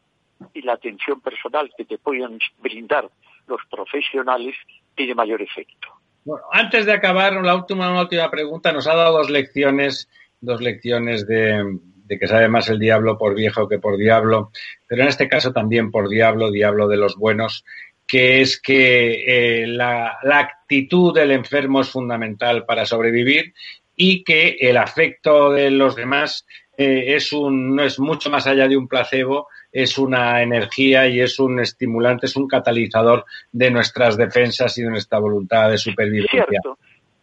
y 0.54 0.62
la 0.62 0.74
atención 0.74 1.22
personal 1.22 1.72
que 1.78 1.86
te 1.86 1.98
puedan 1.98 2.40
brindar 2.60 3.10
los 3.48 3.62
profesionales 3.70 4.56
tiene 4.96 5.16
mayor 5.16 5.42
efecto. 5.42 5.99
Bueno, 6.30 6.46
antes 6.52 6.86
de 6.86 6.94
acabar, 6.94 7.34
la 7.44 7.56
última, 7.56 8.00
última 8.00 8.30
pregunta. 8.30 8.72
Nos 8.72 8.86
ha 8.86 8.94
dado 8.94 9.18
dos 9.18 9.32
lecciones, 9.32 10.08
dos 10.40 10.62
lecciones 10.62 11.26
de, 11.26 11.80
que 12.08 12.28
sabe 12.28 12.48
más 12.48 12.70
el 12.70 12.78
diablo 12.78 13.18
por 13.18 13.34
viejo 13.34 13.68
que 13.68 13.80
por 13.80 13.98
diablo, 13.98 14.52
pero 14.86 15.02
en 15.02 15.08
este 15.08 15.28
caso 15.28 15.52
también 15.52 15.90
por 15.90 16.08
diablo, 16.08 16.52
diablo 16.52 16.88
de 16.88 16.98
los 16.98 17.16
buenos, 17.16 17.66
que 18.06 18.42
es 18.42 18.62
que 18.62 19.64
eh, 19.64 19.66
la, 19.66 20.20
la, 20.22 20.38
actitud 20.38 21.16
del 21.16 21.32
enfermo 21.32 21.82
es 21.82 21.90
fundamental 21.90 22.64
para 22.64 22.86
sobrevivir 22.86 23.56
y 23.96 24.24
que 24.24 24.50
el 24.60 24.78
afecto 24.78 25.52
de 25.52 25.72
los 25.72 25.96
demás 25.96 26.46
eh, 26.78 27.16
es 27.16 27.34
un, 27.34 27.76
no 27.76 27.82
es 27.82 27.98
mucho 27.98 28.30
más 28.30 28.46
allá 28.46 28.68
de 28.68 28.78
un 28.78 28.88
placebo, 28.88 29.48
es 29.72 29.98
una 29.98 30.42
energía 30.42 31.08
y 31.08 31.22
es 31.22 31.40
un 31.40 31.60
estimulante, 31.60 32.26
es 32.26 32.36
un 32.36 32.48
catalizador 32.48 33.26
de 33.52 33.70
nuestras 33.70 34.18
defensas 34.18 34.78
y 34.78 34.84
de 34.84 34.90
nuestra 34.90 35.20
voluntad 35.20 35.70
de 35.70 35.78
supervivencia. 35.78 36.46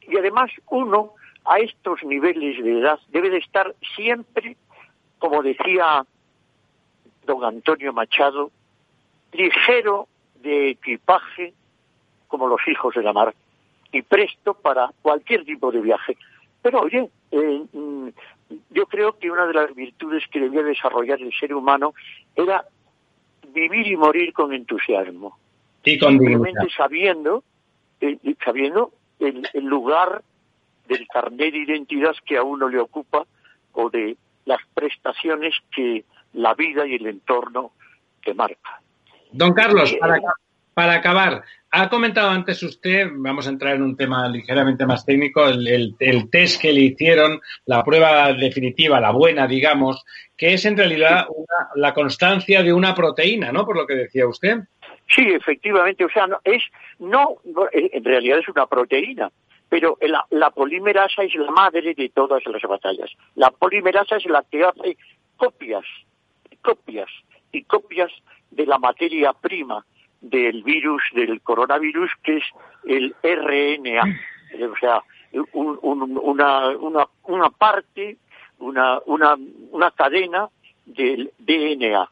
Y 0.08 0.16
además 0.16 0.50
uno 0.70 1.14
a 1.44 1.58
estos 1.58 2.02
niveles 2.04 2.62
de 2.62 2.80
edad 2.80 2.98
debe 3.08 3.30
de 3.30 3.38
estar 3.38 3.74
siempre, 3.96 4.56
como 5.18 5.42
decía 5.42 6.04
don 7.24 7.44
Antonio 7.44 7.92
Machado, 7.92 8.50
ligero 9.32 10.06
de 10.40 10.70
equipaje 10.70 11.52
como 12.28 12.46
los 12.46 12.60
hijos 12.68 12.94
de 12.94 13.02
la 13.02 13.12
mar 13.12 13.34
y 13.92 14.02
presto 14.02 14.54
para 14.54 14.90
cualquier 15.02 15.44
tipo 15.44 15.72
de 15.72 15.80
viaje. 15.80 16.16
Pero 16.62 16.80
oye, 16.80 17.08
eh, 17.30 17.64
mm, 17.72 18.08
yo 18.70 18.86
creo 18.86 19.18
que 19.18 19.30
una 19.30 19.46
de 19.46 19.54
las 19.54 19.74
virtudes 19.74 20.24
que 20.30 20.40
debía 20.40 20.62
desarrollar 20.62 21.20
el 21.20 21.32
ser 21.32 21.54
humano 21.54 21.94
era 22.34 22.64
vivir 23.48 23.86
y 23.86 23.96
morir 23.96 24.32
con 24.32 24.52
entusiasmo. 24.52 25.38
Y 25.84 25.98
con 25.98 26.18
Simplemente 26.18 26.68
sabiendo, 26.76 27.44
eh, 28.00 28.18
sabiendo 28.44 28.92
el, 29.18 29.48
el 29.52 29.64
lugar 29.64 30.22
del 30.88 31.06
carnet 31.08 31.52
de 31.52 31.58
identidad 31.58 32.14
que 32.24 32.36
a 32.36 32.42
uno 32.42 32.68
le 32.68 32.78
ocupa 32.78 33.24
o 33.72 33.90
de 33.90 34.16
las 34.44 34.60
prestaciones 34.74 35.54
que 35.74 36.04
la 36.32 36.54
vida 36.54 36.86
y 36.86 36.94
el 36.94 37.06
entorno 37.06 37.72
te 38.24 38.34
marca. 38.34 38.80
Don 39.32 39.52
Carlos, 39.52 39.94
para, 40.00 40.20
para 40.74 40.94
acabar, 40.94 41.42
ha 41.78 41.90
comentado 41.90 42.30
antes 42.30 42.62
usted, 42.62 43.10
vamos 43.12 43.46
a 43.46 43.50
entrar 43.50 43.74
en 43.74 43.82
un 43.82 43.96
tema 43.96 44.26
ligeramente 44.28 44.86
más 44.86 45.04
técnico, 45.04 45.46
el, 45.46 45.94
test 46.30 46.58
que 46.58 46.72
le 46.72 46.80
hicieron, 46.80 47.38
la 47.66 47.84
prueba 47.84 48.32
definitiva, 48.32 48.98
la 48.98 49.10
buena, 49.10 49.46
digamos, 49.46 50.02
que 50.38 50.54
es 50.54 50.64
en 50.64 50.78
realidad 50.78 51.26
la 51.74 51.92
constancia 51.92 52.62
de 52.62 52.72
una 52.72 52.94
proteína, 52.94 53.52
¿no? 53.52 53.66
Por 53.66 53.76
lo 53.76 53.86
que 53.86 53.94
decía 53.94 54.26
usted. 54.26 54.60
Sí, 55.14 55.22
efectivamente, 55.28 56.02
o 56.02 56.08
sea, 56.08 56.26
no, 56.26 56.40
es 56.44 56.62
no, 56.98 57.36
en 57.72 58.04
realidad 58.04 58.38
es 58.38 58.48
una 58.48 58.66
proteína, 58.66 59.30
pero 59.68 59.98
la, 60.00 60.24
la 60.30 60.48
polimerasa 60.48 61.24
es 61.24 61.34
la 61.34 61.50
madre 61.50 61.92
de 61.92 62.08
todas 62.08 62.42
las 62.46 62.62
batallas. 62.62 63.10
La 63.34 63.50
polimerasa 63.50 64.16
es 64.16 64.24
la 64.24 64.42
que 64.50 64.64
hace 64.64 64.96
copias, 65.36 65.84
copias 66.62 67.10
y 67.52 67.64
copias 67.64 68.10
de 68.50 68.64
la 68.64 68.78
materia 68.78 69.34
prima 69.34 69.84
del 70.20 70.62
virus, 70.62 71.02
del 71.14 71.40
coronavirus, 71.40 72.10
que 72.22 72.38
es 72.38 72.44
el 72.84 73.14
RNA, 73.22 74.02
o 74.70 74.76
sea, 74.78 75.02
una, 75.52 76.68
una, 76.76 77.08
una 77.24 77.50
parte, 77.50 78.16
una, 78.58 79.00
una, 79.06 79.36
una 79.70 79.90
cadena 79.90 80.48
del 80.86 81.32
DNA. 81.38 82.10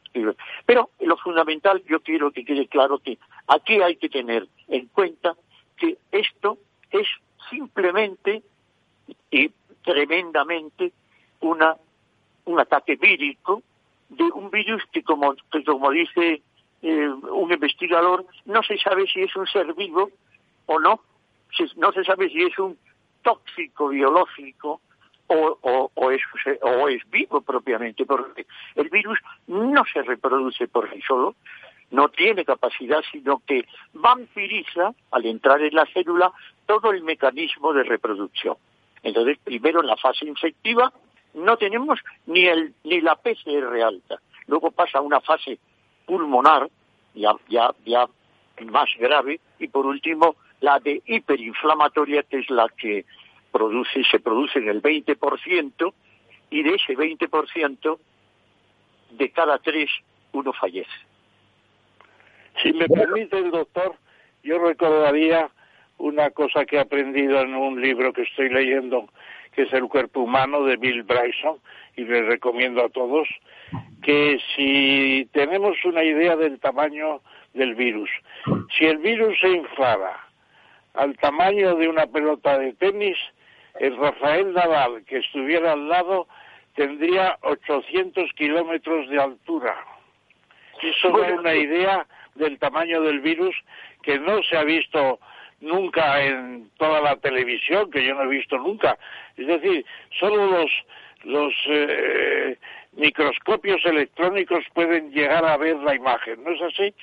Pero 0.67 0.91
lo 1.01 1.17
fundamental, 1.17 1.83
yo 1.89 2.01
quiero 2.01 2.31
que 2.33 2.45
quede 2.45 2.67
claro 2.67 2.99
que 2.99 3.19
aquí 3.47 3.81
hay 3.81 3.97
que 3.97 4.09
tener 4.09 4.47
en 4.69 4.87
cuenta 4.87 5.35
que 5.77 5.97
esto 6.13 6.59
es 6.91 7.07
simplemente 7.51 8.43
y 9.31 9.51
tremendamente 9.83 10.93
una, 11.41 11.77
un 12.47 12.61
ataque 12.61 12.97
vírico 12.97 13.63
de 14.09 14.25
un 14.25 14.51
virus 14.51 14.83
que 14.93 15.03
como, 15.03 15.35
que 15.51 15.65
como 15.65 15.91
dice 15.91 16.43
eh, 16.85 17.09
un 17.09 17.51
investigador, 17.51 18.27
no 18.45 18.63
se 18.63 18.77
sabe 18.77 19.07
si 19.07 19.23
es 19.23 19.35
un 19.37 19.47
ser 19.47 19.73
vivo 19.73 20.11
o 20.67 20.79
no, 20.79 21.01
no 21.77 21.93
se 21.93 22.05
sabe 22.05 22.29
si 22.29 22.43
es 22.43 22.59
un 22.59 22.77
tóxico 23.23 23.89
biológico 23.89 24.83
o, 25.29 25.91
o, 25.95 26.11
es, 26.11 26.21
o 26.61 26.89
es 26.91 27.03
vivo 27.11 27.41
propiamente, 27.41 28.05
porque 28.05 28.47
el 28.75 28.91
virus 28.91 29.19
no 29.47 29.83
se 29.91 30.03
reproduce 30.03 30.69
por 30.69 30.93
sí 30.93 31.01
solo, 31.01 31.37
no 31.91 32.11
tiene 32.11 32.45
capacidad, 32.45 33.01
sino 33.11 33.41
que 33.47 33.65
vampiriza, 33.95 34.93
al 35.11 35.25
entrar 35.25 35.63
en 35.63 35.75
la 35.75 35.87
célula, 35.87 36.33
todo 36.67 36.91
el 36.91 37.03
mecanismo 37.03 37.73
de 37.73 37.85
reproducción. 37.85 38.57
Entonces, 39.03 39.39
primero 39.43 39.81
en 39.81 39.87
la 39.87 39.97
fase 39.97 40.27
infectiva 40.27 40.93
no 41.33 41.57
tenemos 41.57 41.99
ni, 42.27 42.45
el, 42.45 42.75
ni 42.85 43.01
la 43.01 43.17
PCR 43.17 43.81
alta. 43.83 44.21
Luego 44.49 44.71
pasa 44.71 45.01
una 45.01 45.21
fase 45.23 45.59
pulmonar, 46.07 46.69
ya, 47.15 47.33
ya, 47.49 47.75
ya 47.85 48.09
más 48.67 48.89
grave, 48.99 49.41
y 49.59 49.69
por 49.69 49.87
último 49.87 50.37
la 50.61 50.79
de 50.79 51.03
hiperinflamatoria, 51.07 52.23
que 52.23 52.39
es 52.39 52.51
la 52.51 52.69
que 52.69 53.05
produce, 53.53 54.03
se 54.11 54.21
produce 54.21 54.59
en 54.59 54.69
el 54.69 54.83
20%, 54.83 55.93
y 56.51 56.63
de 56.63 56.75
ese 56.75 56.97
20%, 56.97 57.99
de 59.11 59.31
cada 59.31 59.59
tres, 59.59 59.91
uno 60.33 60.53
fallece. 60.53 60.91
Si 62.63 62.73
me 62.73 62.89
permite 62.89 63.39
el 63.39 63.51
doctor, 63.51 63.97
yo 64.43 64.59
recordaría 64.59 65.51
una 65.99 66.31
cosa 66.31 66.65
que 66.65 66.77
he 66.77 66.81
aprendido 66.81 67.41
en 67.41 67.55
un 67.55 67.81
libro 67.81 68.13
que 68.13 68.23
estoy 68.23 68.49
leyendo, 68.49 69.09
que 69.53 69.63
es 69.63 69.73
El 69.73 69.89
cuerpo 69.89 70.21
humano 70.21 70.65
de 70.65 70.77
Bill 70.77 71.03
Bryson, 71.03 71.59
y 71.97 72.05
le 72.05 72.23
recomiendo 72.23 72.85
a 72.85 72.89
todos, 72.89 73.29
que 74.05 74.39
si 74.55 75.29
tenemos 75.33 75.83
una 75.85 76.05
idea 76.05 76.37
del 76.37 76.61
tamaño 76.61 77.21
del 77.55 77.75
virus, 77.75 78.11
si 78.77 78.85
el 78.85 78.99
virus 78.99 79.39
se 79.41 79.49
inflara 79.49 80.21
al 80.95 81.17
tamaño 81.17 81.75
de 81.77 81.89
una 81.89 82.07
pelota 82.07 82.59
de 82.59 82.75
tenis, 82.75 83.17
el 83.81 83.97
Rafael 83.97 84.53
Nadal 84.53 85.05
que 85.05 85.19
estuviera 85.19 85.73
al 85.73 85.89
lado 85.89 86.29
tendría 86.75 87.39
800 87.43 88.31
kilómetros 88.35 89.09
de 89.09 89.21
altura. 89.21 89.75
Eso 90.83 91.25
es 91.25 91.39
una 91.39 91.55
idea 91.55 92.07
del 92.35 92.59
tamaño 92.59 93.01
del 93.01 93.21
virus 93.21 93.57
que 94.03 94.19
no 94.19 94.43
se 94.43 94.57
ha 94.57 94.65
visto 94.65 95.19
nunca 95.61 96.23
en 96.23 96.69
toda 96.77 97.01
la 97.01 97.17
televisión, 97.17 97.91
que 97.91 98.05
yo 98.05 98.15
no 98.15 98.25
he 98.25 98.29
visto 98.29 98.59
nunca. 98.59 98.99
Es 99.37 99.47
decir, 99.47 99.85
solo 100.19 100.47
los, 100.47 100.71
los 101.25 101.55
eh, 101.69 102.59
microscopios 102.97 103.85
electrónicos 103.85 104.65
pueden 104.73 105.11
llegar 105.11 105.45
a 105.45 105.57
ver 105.57 105.77
la 105.79 105.95
imagen, 105.95 106.43
¿no 106.45 106.51
es 106.51 106.63
así? 106.63 106.95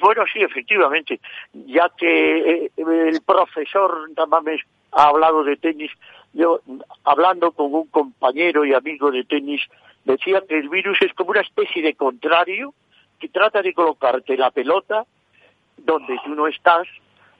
Bueno, 0.00 0.24
sí, 0.32 0.40
efectivamente, 0.40 1.20
ya 1.52 1.90
que 1.96 2.66
eh, 2.66 2.70
el 2.76 3.20
profesor 3.22 4.08
Damames 4.14 4.60
ha 4.92 5.08
hablado 5.08 5.44
de 5.44 5.56
tenis, 5.56 5.90
yo 6.32 6.60
hablando 7.04 7.52
con 7.52 7.72
un 7.72 7.86
compañero 7.86 8.64
y 8.64 8.74
amigo 8.74 9.10
de 9.10 9.24
tenis, 9.24 9.62
decía 10.04 10.42
que 10.48 10.58
el 10.58 10.68
virus 10.68 10.98
es 11.00 11.12
como 11.14 11.30
una 11.30 11.40
especie 11.40 11.82
de 11.82 11.94
contrario 11.94 12.74
que 13.18 13.28
trata 13.28 13.62
de 13.62 13.72
colocarte 13.72 14.36
la 14.36 14.50
pelota 14.50 15.04
donde 15.78 16.18
tú 16.24 16.34
no 16.34 16.46
estás, 16.46 16.86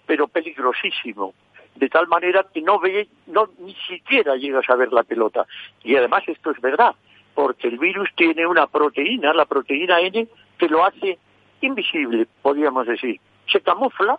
pero 0.07 0.29
peligrosísimo, 0.29 1.35
de 1.75 1.89
tal 1.89 2.07
manera 2.09 2.47
que 2.53 2.63
no 2.63 2.79
ve, 2.79 3.09
no 3.27 3.49
ni 3.59 3.75
siquiera 3.89 4.37
llegas 4.37 4.69
a 4.69 4.77
ver 4.77 4.93
la 4.93 5.03
pelota. 5.03 5.47
Y 5.83 5.97
además 5.97 6.23
esto 6.27 6.51
es 6.51 6.61
verdad, 6.61 6.95
porque 7.37 7.69
el 7.69 7.79
virus 7.79 8.09
tiene 8.17 8.47
una 8.47 8.67
proteína, 8.67 9.35
la 9.35 9.45
proteína 9.45 10.01
N, 10.01 10.27
que 10.57 10.69
lo 10.69 10.83
hace 10.83 11.19
invisible, 11.61 12.27
podríamos 12.41 12.87
decir. 12.87 13.21
Se 13.53 13.61
camufla 13.61 14.19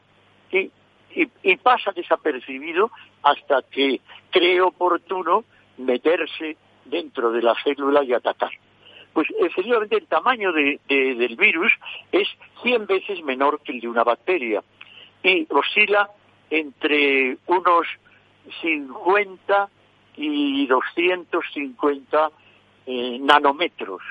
y, 0.52 0.70
pasa 1.64 1.92
desapercibido 1.94 2.92
hasta 3.24 3.64
que 3.64 4.02
cree 4.30 4.62
oportuno 4.62 5.46
meterse 5.78 6.58
dentro 6.86 7.32
de 7.32 7.42
la 7.42 7.56
célula 7.64 8.04
y 8.04 8.14
atacar. 8.14 8.52
Pues 9.14 9.28
efectivamente 9.40 9.98
el 9.98 10.06
tamaño 10.06 10.54
de, 10.54 10.80
del 10.88 11.36
virus 11.38 11.74
es 12.12 12.28
100 12.62 12.86
veces 12.86 13.24
menor 13.24 13.62
que 13.62 13.72
el 13.72 13.80
de 13.80 13.88
una 13.88 14.04
bacteria 14.04 14.64
y 15.24 15.48
oscila 15.50 16.08
entre 16.52 17.38
unos 17.48 17.88
50 18.62 19.70
y 20.18 20.68
250 20.68 22.32
eh, 22.88 23.20
nanómetros. 23.20 24.02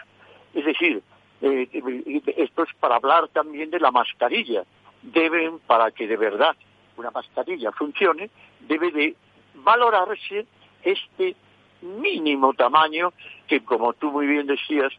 Es 0.54 0.64
decir, 0.64 1.02
eh, 1.40 2.22
esto 2.36 2.62
es 2.62 2.68
para 2.78 2.96
hablar 2.96 3.28
también 3.28 3.70
de 3.70 3.80
la 3.80 3.90
mascarilla. 3.90 4.64
Deben, 5.02 5.58
para 5.60 5.90
que 5.90 6.06
de 6.06 6.16
verdad 6.16 6.54
una 6.96 7.10
mascarilla 7.10 7.72
funcione, 7.72 8.30
debe 8.60 8.90
de 8.90 9.14
valorarse 9.54 10.46
este 10.82 11.36
mínimo 11.82 12.54
tamaño 12.54 13.12
que, 13.46 13.64
como 13.64 13.92
tú 13.94 14.10
muy 14.10 14.26
bien 14.26 14.46
decías, 14.46 14.92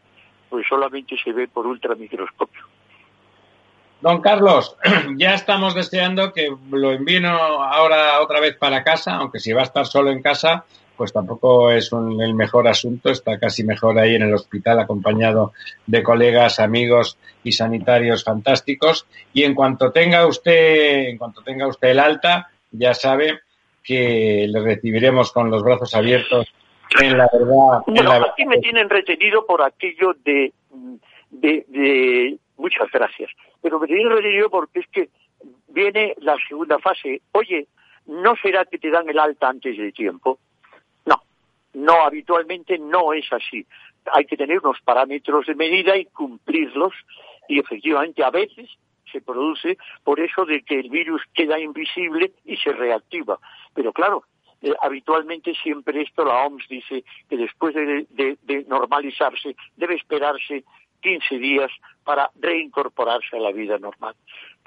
pues 0.48 0.66
solamente 0.68 1.16
se 1.22 1.32
ve 1.32 1.48
por 1.48 1.66
ultramicroscopio. 1.66 2.62
Don 4.00 4.20
Carlos, 4.20 4.76
ya 5.16 5.34
estamos 5.34 5.74
deseando 5.74 6.32
que 6.32 6.54
lo 6.70 6.92
envíen 6.92 7.26
ahora 7.26 8.20
otra 8.20 8.40
vez 8.40 8.56
para 8.56 8.84
casa, 8.84 9.16
aunque 9.16 9.40
si 9.40 9.52
va 9.52 9.62
a 9.62 9.64
estar 9.64 9.86
solo 9.86 10.10
en 10.10 10.22
casa, 10.22 10.64
pues 10.98 11.12
tampoco 11.12 11.70
es 11.70 11.90
el 11.92 12.34
mejor 12.34 12.66
asunto, 12.66 13.08
está 13.10 13.38
casi 13.38 13.62
mejor 13.62 13.98
ahí 13.98 14.16
en 14.16 14.22
el 14.22 14.34
hospital 14.34 14.80
acompañado 14.80 15.52
de 15.86 16.02
colegas, 16.02 16.58
amigos 16.58 17.16
y 17.44 17.52
sanitarios 17.52 18.24
fantásticos. 18.24 19.06
Y 19.32 19.44
en 19.44 19.54
cuanto 19.54 19.92
tenga 19.92 20.26
usted, 20.26 21.10
en 21.10 21.16
cuanto 21.16 21.40
tenga 21.42 21.68
usted 21.68 21.90
el 21.90 22.00
alta, 22.00 22.50
ya 22.72 22.94
sabe 22.94 23.38
que 23.84 24.46
le 24.48 24.60
recibiremos 24.60 25.32
con 25.32 25.50
los 25.50 25.62
brazos 25.62 25.94
abiertos 25.94 26.52
en 27.00 27.16
la 27.16 27.28
verdad. 27.32 27.82
Bueno, 27.86 28.12
aquí 28.12 28.44
me 28.44 28.58
tienen 28.58 28.90
retenido 28.90 29.46
por 29.46 29.62
aquello 29.62 30.14
de, 30.24 30.52
de, 31.30 31.64
de 31.68 32.38
muchas 32.56 32.90
gracias, 32.92 33.30
pero 33.62 33.78
me 33.78 33.86
tienen 33.86 34.10
retenido 34.10 34.50
porque 34.50 34.80
es 34.80 34.86
que 34.88 35.08
viene 35.68 36.14
la 36.18 36.36
segunda 36.48 36.78
fase. 36.80 37.22
Oye, 37.32 37.68
¿no 38.06 38.34
será 38.42 38.64
que 38.64 38.78
te 38.78 38.90
dan 38.90 39.08
el 39.08 39.18
alta 39.18 39.48
antes 39.48 39.78
de 39.78 39.92
tiempo? 39.92 40.40
No, 41.78 42.02
habitualmente 42.02 42.76
no 42.76 43.12
es 43.12 43.32
así. 43.32 43.64
Hay 44.12 44.24
que 44.24 44.36
tener 44.36 44.58
unos 44.58 44.80
parámetros 44.80 45.46
de 45.46 45.54
medida 45.54 45.96
y 45.96 46.06
cumplirlos 46.06 46.92
y 47.48 47.60
efectivamente 47.60 48.24
a 48.24 48.30
veces 48.30 48.68
se 49.12 49.20
produce 49.20 49.78
por 50.02 50.18
eso 50.18 50.44
de 50.44 50.62
que 50.62 50.80
el 50.80 50.90
virus 50.90 51.22
queda 51.32 51.58
invisible 51.58 52.32
y 52.44 52.56
se 52.56 52.72
reactiva. 52.72 53.38
Pero 53.74 53.92
claro, 53.92 54.24
eh, 54.60 54.74
habitualmente 54.82 55.54
siempre 55.54 56.02
esto 56.02 56.24
la 56.24 56.46
OMS 56.46 56.66
dice 56.68 57.04
que 57.28 57.36
después 57.36 57.74
de, 57.74 58.06
normalizarse 58.66 59.54
debe 59.76 59.94
esperarse 59.94 60.64
15 61.00 61.38
días 61.38 61.70
para 62.02 62.28
reincorporarse 62.40 63.36
a 63.36 63.40
la 63.40 63.52
vida 63.52 63.78
normal. 63.78 64.16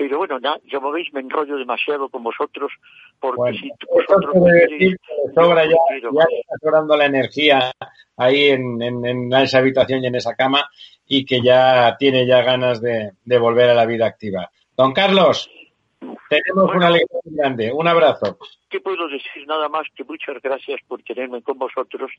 Pero 0.02 0.18
bueno, 0.18 0.40
ya, 0.40 0.58
ya 0.66 0.80
me 0.80 0.92
veis, 0.92 1.14
me 1.14 1.20
enrollo 1.20 1.58
demasiado 1.58 2.10
con 2.10 2.24
vosotros, 2.24 2.72
porque 3.20 3.54
si 3.54 3.70
vosotros... 3.88 4.34
decir 4.46 4.98
que 4.98 5.34
sobra 5.36 5.64
ya, 5.66 5.76
ya 6.02 6.24
está 6.40 6.56
sobrando 6.60 6.98
la 6.98 7.06
energía 7.06 7.72
ahí 8.18 8.50
en, 8.50 8.82
en, 8.82 9.32
esa 9.32 9.60
habitación 9.60 10.04
y 10.04 10.08
en 10.08 10.16
esa 10.16 10.34
cama 10.34 10.68
y 11.06 11.24
que 11.24 11.44
ya 11.44 11.98
tiene 12.00 12.26
ya 12.26 12.42
ganas 12.42 12.82
de, 12.82 13.12
de 13.24 13.38
volver 13.38 13.70
a 13.70 13.76
la 13.76 13.86
vida 13.86 14.08
activa. 14.08 14.50
Don 14.76 14.92
Carlos, 14.92 15.52
tenemos 16.00 16.76
una 16.76 16.88
alegría 16.88 17.20
grande. 17.24 17.72
Un 17.72 17.88
abrazo. 17.88 18.40
¿Qué 18.72 18.80
puedo 18.80 19.08
decir? 19.08 19.46
Nada 19.46 19.70
más 19.70 19.84
que 19.96 20.04
muchas 20.04 20.42
gracias 20.42 20.80
por 20.88 21.04
tenerme 21.04 21.44
con 21.44 21.60
vosotros 21.60 22.10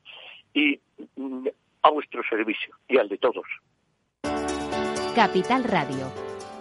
y 0.55 0.79
mm, 1.17 1.49
a 1.83 1.91
vuestro 1.91 2.23
servicio 2.31 2.77
y 2.87 2.99
al 2.99 3.09
de 3.09 3.19
todos. 3.19 3.47
Capital 5.17 5.65
Radio. 5.65 6.32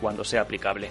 cuando 0.00 0.24
sea 0.24 0.42
aplicable. 0.42 0.90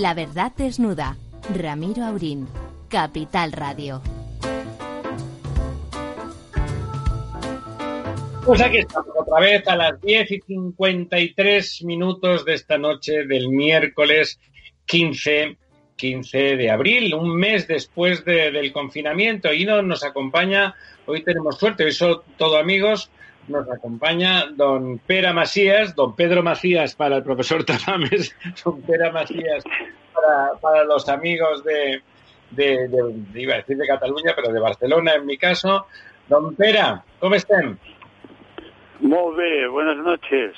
La 0.00 0.12
verdad 0.12 0.50
desnuda. 0.56 1.16
Ramiro 1.54 2.02
Aurín. 2.02 2.48
Capital 2.88 3.52
Radio. 3.52 4.02
Pues 8.44 8.60
aquí 8.60 8.78
estamos 8.78 9.14
otra 9.16 9.38
vez 9.38 9.68
a 9.68 9.76
las 9.76 10.00
10 10.00 10.30
y 10.32 10.40
53 10.40 11.84
minutos 11.84 12.44
de 12.44 12.54
esta 12.54 12.76
noche 12.76 13.24
del 13.24 13.48
miércoles 13.50 14.40
15, 14.86 15.58
15 15.94 16.38
de 16.56 16.70
abril, 16.70 17.14
un 17.14 17.36
mes 17.36 17.68
después 17.68 18.24
del 18.24 18.72
confinamiento. 18.72 19.52
Y 19.52 19.64
no 19.64 19.80
nos 19.80 20.02
acompaña, 20.02 20.74
hoy 21.06 21.22
tenemos 21.22 21.56
suerte, 21.56 21.84
hoy 21.84 21.92
son 21.92 22.20
todos 22.36 22.60
amigos, 22.60 23.12
nos 23.48 23.70
acompaña 23.70 24.46
don 24.54 24.98
Pera 24.98 25.32
Macías, 25.32 25.94
don 25.94 26.14
Pedro 26.14 26.42
Macías 26.42 26.94
para 26.94 27.16
el 27.16 27.22
profesor 27.22 27.64
Tamames, 27.66 28.34
don 28.64 28.80
Pera 28.82 29.12
Macías 29.12 29.64
para, 30.12 30.52
para 30.60 30.84
los 30.84 31.08
amigos 31.08 31.62
de, 31.64 32.02
de, 32.50 32.88
de, 32.88 33.40
iba 33.40 33.54
a 33.54 33.56
decir 33.58 33.76
de 33.76 33.86
Cataluña, 33.86 34.32
pero 34.34 34.52
de 34.52 34.60
Barcelona 34.60 35.14
en 35.14 35.26
mi 35.26 35.36
caso. 35.36 35.86
Don 36.28 36.54
Pera, 36.54 37.04
¿cómo 37.20 37.34
estén? 37.34 37.78
Muy 39.00 39.36
bien, 39.36 39.72
buenas 39.72 39.96
noches. 39.98 40.56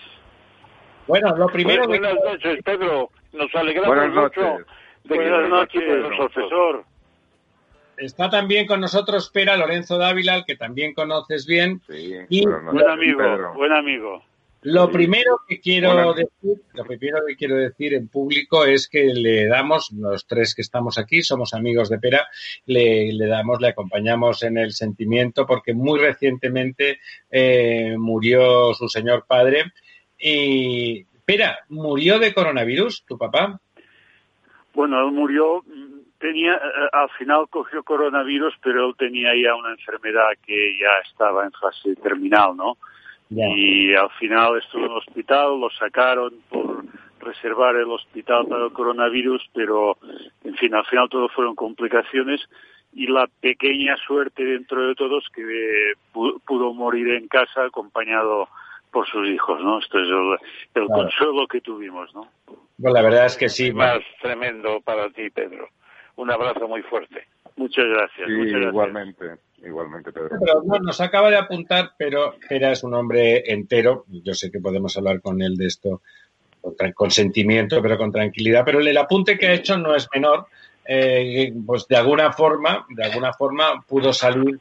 Bueno, 1.09 1.37
lo 1.37 1.47
primero... 1.49 1.87
Buenas, 1.87 2.15
buenas 2.15 2.33
noches, 2.33 2.63
Pedro. 2.65 3.11
Nos 3.33 3.55
alegramos 3.55 3.89
buenas 3.97 4.15
mucho 4.15 4.41
noches. 4.41 4.67
de 5.05 5.19
que 5.19 5.31
buenas 5.31 5.49
noches, 5.49 5.83
profesor. 6.17 6.85
Está 7.97 8.29
también 8.31 8.67
con 8.67 8.81
nosotros 8.81 9.31
Pera 9.31 9.57
Lorenzo 9.57 9.99
Dávila, 9.99 10.35
al 10.35 10.45
que 10.45 10.57
también 10.57 10.95
conoces 10.95 11.47
bien. 11.47 11.81
Sí, 11.87 12.15
y 12.29 12.45
buen 12.45 12.89
amigo, 12.89 13.19
Pedro. 13.19 13.55
buen 13.55 13.73
amigo. 13.73 14.23
Lo 14.63 14.91
primero 14.91 15.43
que 15.47 15.61
quiero 15.61 16.13
decir, 16.13 16.61
lo 16.75 16.85
primero 16.85 17.19
que 17.25 17.37
quiero 17.37 17.57
decir 17.57 17.95
en 17.95 18.09
público 18.09 18.65
es 18.65 18.89
que 18.89 19.05
le 19.15 19.47
damos, 19.47 19.93
los 19.93 20.27
tres 20.27 20.57
que 20.57 20.63
estamos 20.63 20.99
aquí, 20.99 21.23
somos 21.23 21.55
amigos 21.55 21.89
de 21.89 22.01
Pera, 22.01 22.27
le, 22.65 23.13
le 23.13 23.27
damos, 23.27 23.61
le 23.61 23.69
acompañamos 23.69 24.43
en 24.43 24.59
el 24.59 24.73
sentimiento 24.73 25.47
porque 25.47 25.73
muy 25.73 26.01
recientemente 26.01 26.99
eh, 27.31 27.95
murió 27.97 28.75
su 28.75 28.89
señor 28.89 29.25
padre. 29.29 29.73
Y 30.19 31.05
Pera, 31.25 31.61
¿murió 31.69 32.19
de 32.19 32.35
coronavirus 32.35 33.05
tu 33.07 33.17
papá? 33.17 33.61
Bueno, 34.75 34.99
él 35.07 35.13
murió 35.13 35.63
tenía, 36.27 36.61
al 36.93 37.09
final 37.11 37.49
cogió 37.49 37.83
coronavirus, 37.83 38.55
pero 38.63 38.89
él 38.89 38.95
tenía 38.99 39.31
ya 39.35 39.55
una 39.55 39.71
enfermedad 39.71 40.31
que 40.45 40.77
ya 40.79 40.91
estaba 41.09 41.45
en 41.45 41.53
fase 41.53 41.95
terminal, 41.97 42.57
¿no? 42.57 42.77
Ya. 43.29 43.47
Y 43.49 43.95
al 43.95 44.11
final 44.19 44.59
estuvo 44.59 44.87
en 44.87 44.91
el 44.93 44.99
hospital, 44.99 45.61
lo 45.61 45.71
sacaron 45.71 46.35
por 46.49 46.85
reservar 47.21 47.77
el 47.77 47.91
hospital 47.91 48.47
para 48.47 48.65
el 48.65 48.73
coronavirus, 48.73 49.43
pero 49.53 49.97
en 50.45 50.55
fin, 50.57 50.75
al 50.75 50.87
final 50.87 51.09
todo 51.09 51.29
fueron 51.29 51.55
complicaciones 51.55 52.41
y 52.93 53.07
la 53.07 53.29
pequeña 53.41 53.97
suerte 54.07 54.45
dentro 54.45 54.87
de 54.87 54.95
todos 54.95 55.25
que 55.35 55.93
pudo 56.13 56.73
morir 56.73 57.09
en 57.11 57.29
casa 57.29 57.65
acompañado 57.65 58.49
por 58.91 59.07
sus 59.09 59.29
hijos, 59.29 59.61
¿no? 59.61 59.79
Esto 59.79 59.99
es 59.99 60.09
el, 60.75 60.87
consuelo 60.87 61.47
que 61.47 61.61
tuvimos, 61.61 62.15
¿no? 62.15 62.29
Pues 62.47 62.95
la 62.95 63.03
verdad 63.03 63.27
es 63.27 63.37
que 63.37 63.49
sí. 63.49 63.73
Más 63.73 64.01
tremendo 64.23 64.81
para 64.81 65.11
ti, 65.11 65.29
Pedro. 65.31 65.69
Un 66.17 66.31
abrazo 66.31 66.67
muy 66.67 66.83
fuerte. 66.83 67.27
Muchas 67.57 67.87
gracias. 67.87 68.29
igualmente, 68.29 69.37
igualmente, 69.63 70.13
Pedro. 70.13 70.37
Pero 70.39 70.63
no, 70.65 70.79
nos 70.79 71.01
acaba 71.01 71.31
de 71.31 71.37
apuntar, 71.37 71.93
pero 71.97 72.35
Pera 72.49 72.73
es 72.73 72.85
un 72.85 72.95
hombre 72.95 73.51
entero. 73.51 74.05
Yo 74.09 74.35
sé 74.35 74.51
que 74.51 74.61
podemos 74.61 74.97
hablar 74.97 75.21
con 75.21 75.41
él 75.41 75.57
de 75.57 75.67
esto 75.67 76.03
con 76.95 77.11
sentimiento, 77.11 77.81
pero 77.81 77.97
con 77.97 78.11
tranquilidad. 78.11 78.65
Pero 78.65 78.81
el 78.81 78.97
apunte 78.99 79.39
que 79.39 79.47
ha 79.47 79.55
hecho 79.55 79.79
no 79.79 79.95
es 79.95 80.09
menor. 80.13 80.47
Eh, 80.89 81.53
pues 81.67 81.87
de 81.89 81.97
alguna 81.97 82.33
forma, 82.33 82.87
de 82.89 83.05
alguna 83.05 83.33
forma 83.33 83.85
pudo 83.89 84.13
salir 84.13 84.61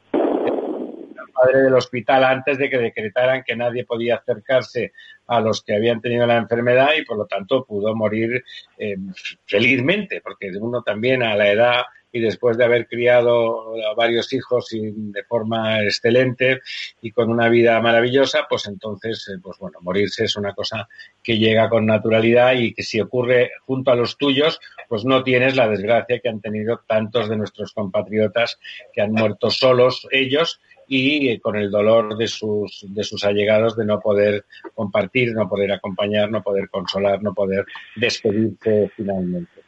padre 1.40 1.62
del 1.62 1.74
hospital 1.74 2.24
antes 2.24 2.58
de 2.58 2.70
que 2.70 2.78
decretaran 2.78 3.44
que 3.44 3.56
nadie 3.56 3.84
podía 3.84 4.16
acercarse 4.16 4.92
a 5.26 5.40
los 5.40 5.62
que 5.62 5.74
habían 5.74 6.00
tenido 6.00 6.26
la 6.26 6.36
enfermedad 6.36 6.90
y 6.96 7.04
por 7.04 7.18
lo 7.18 7.26
tanto 7.26 7.64
pudo 7.64 7.94
morir 7.94 8.44
eh, 8.78 8.96
felizmente, 9.44 10.20
porque 10.20 10.50
uno 10.60 10.82
también 10.82 11.22
a 11.22 11.36
la 11.36 11.50
edad 11.50 11.82
y 12.16 12.20
después 12.20 12.56
de 12.56 12.64
haber 12.64 12.86
criado 12.86 13.74
varios 13.94 14.32
hijos 14.32 14.68
de 14.70 15.22
forma 15.24 15.82
excelente 15.82 16.60
y 17.02 17.10
con 17.10 17.30
una 17.30 17.50
vida 17.50 17.78
maravillosa, 17.82 18.46
pues 18.48 18.66
entonces, 18.66 19.28
eh, 19.28 19.38
pues 19.42 19.58
bueno, 19.58 19.78
morirse 19.82 20.24
es 20.24 20.36
una 20.36 20.54
cosa 20.54 20.88
que 21.22 21.36
llega 21.36 21.68
con 21.68 21.84
naturalidad 21.84 22.54
y 22.54 22.72
que 22.72 22.82
si 22.82 23.00
ocurre 23.00 23.50
junto 23.66 23.90
a 23.90 23.96
los 23.96 24.16
tuyos, 24.16 24.60
pues 24.88 25.04
no 25.04 25.22
tienes 25.24 25.56
la 25.56 25.68
desgracia 25.68 26.20
que 26.20 26.28
han 26.30 26.40
tenido 26.40 26.80
tantos 26.86 27.28
de 27.28 27.36
nuestros 27.36 27.72
compatriotas 27.72 28.58
que 28.94 29.02
han 29.02 29.12
muerto 29.12 29.50
solos 29.50 30.08
ellos 30.10 30.60
y 30.88 31.28
eh, 31.28 31.40
con 31.40 31.56
el 31.56 31.70
dolor 31.70 32.16
de 32.16 32.26
sus, 32.28 32.84
de 32.88 33.04
sus 33.04 33.24
allegados 33.24 33.76
de 33.76 33.84
no 33.84 34.00
poder 34.00 34.44
compartir, 34.74 35.32
no 35.32 35.48
poder 35.48 35.72
acompañar, 35.72 36.30
no 36.30 36.42
poder 36.42 36.68
consolar, 36.68 37.22
no 37.22 37.34
poder 37.34 37.64
despedirse 37.96 38.90
finalmente. 38.96 39.62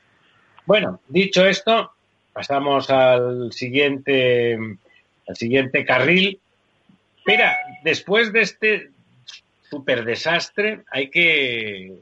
Bueno, 0.67 1.01
dicho 1.09 1.47
esto, 1.47 1.93
pasamos 2.33 2.91
al 2.91 3.53
siguiente, 3.53 4.55
al 5.27 5.37
siguiente 5.37 5.85
carril. 5.85 6.41
Espera, 7.19 7.57
después 7.83 8.33
de 8.33 8.41
este 8.43 8.91
super 9.71 10.05
desastre, 10.05 10.83
hay 10.91 11.11
que 11.11 11.95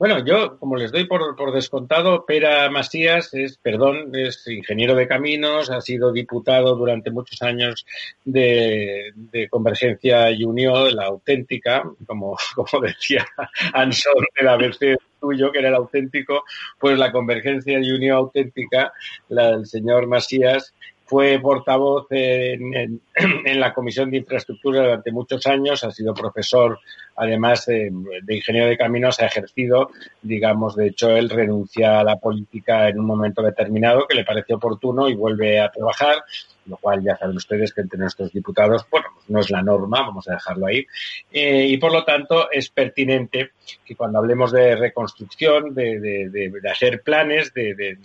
bueno, 0.00 0.24
yo, 0.24 0.58
como 0.58 0.76
les 0.76 0.92
doy 0.92 1.04
por, 1.04 1.36
por, 1.36 1.52
descontado, 1.52 2.24
Pera 2.24 2.70
Masías 2.70 3.34
es, 3.34 3.58
perdón, 3.58 4.14
es 4.14 4.48
ingeniero 4.48 4.94
de 4.94 5.06
caminos, 5.06 5.68
ha 5.68 5.82
sido 5.82 6.10
diputado 6.10 6.74
durante 6.74 7.10
muchos 7.10 7.42
años 7.42 7.84
de, 8.24 9.12
de 9.14 9.50
Convergencia 9.50 10.30
y 10.30 10.44
Unión, 10.44 10.96
la 10.96 11.04
auténtica, 11.04 11.84
como, 12.06 12.34
como 12.54 12.82
decía 12.82 13.26
Ansor 13.74 14.26
de 14.38 14.42
la 14.42 14.56
versión 14.56 14.96
tuyo, 15.20 15.52
que 15.52 15.58
era 15.58 15.68
el 15.68 15.74
auténtico, 15.74 16.44
pues 16.78 16.98
la 16.98 17.12
Convergencia 17.12 17.78
y 17.78 17.90
Unión 17.90 18.16
auténtica, 18.16 18.94
la 19.28 19.50
del 19.50 19.66
señor 19.66 20.06
Masías, 20.06 20.72
fue 21.10 21.40
portavoz 21.40 22.06
en, 22.10 23.02
la 23.58 23.74
Comisión 23.74 24.12
de 24.12 24.18
Infraestructura 24.18 24.82
durante 24.82 25.10
muchos 25.10 25.44
años, 25.48 25.82
ha 25.82 25.90
sido 25.90 26.14
profesor, 26.14 26.78
además 27.20 27.66
de, 27.66 27.92
ingeniero 28.28 28.68
de 28.68 28.78
caminos, 28.78 29.20
ha 29.20 29.26
ejercido, 29.26 29.90
digamos, 30.22 30.74
de 30.74 30.88
hecho, 30.88 31.10
él 31.10 31.28
renuncia 31.28 32.00
a 32.00 32.04
la 32.04 32.16
política 32.16 32.88
en 32.88 32.98
un 32.98 33.04
momento 33.04 33.42
determinado 33.42 34.06
que 34.08 34.16
le 34.16 34.24
parece 34.24 34.54
oportuno 34.54 35.08
y 35.08 35.14
vuelve 35.14 35.60
a 35.60 35.70
trabajar 35.70 36.24
lo 36.66 36.76
cual 36.76 37.02
ya 37.02 37.16
saben 37.16 37.36
ustedes 37.36 37.74
que 37.74 37.80
entre 37.80 37.98
nuestros 37.98 38.32
diputados, 38.32 38.86
bueno, 38.90 39.08
pues 39.14 39.28
no 39.28 39.40
es 39.40 39.50
la 39.50 39.62
norma, 39.62 40.02
vamos 40.02 40.28
a 40.28 40.34
dejarlo 40.34 40.66
ahí, 40.66 40.86
eh, 41.32 41.66
y 41.66 41.76
por 41.78 41.92
lo 41.92 42.04
tanto 42.04 42.50
es 42.50 42.70
pertinente 42.70 43.50
que 43.84 43.96
cuando 43.96 44.18
hablemos 44.18 44.52
de 44.52 44.76
reconstrucción, 44.76 45.74
de, 45.74 46.52
hacer 46.70 47.02
planes, 47.02 47.52
de, 47.52 47.98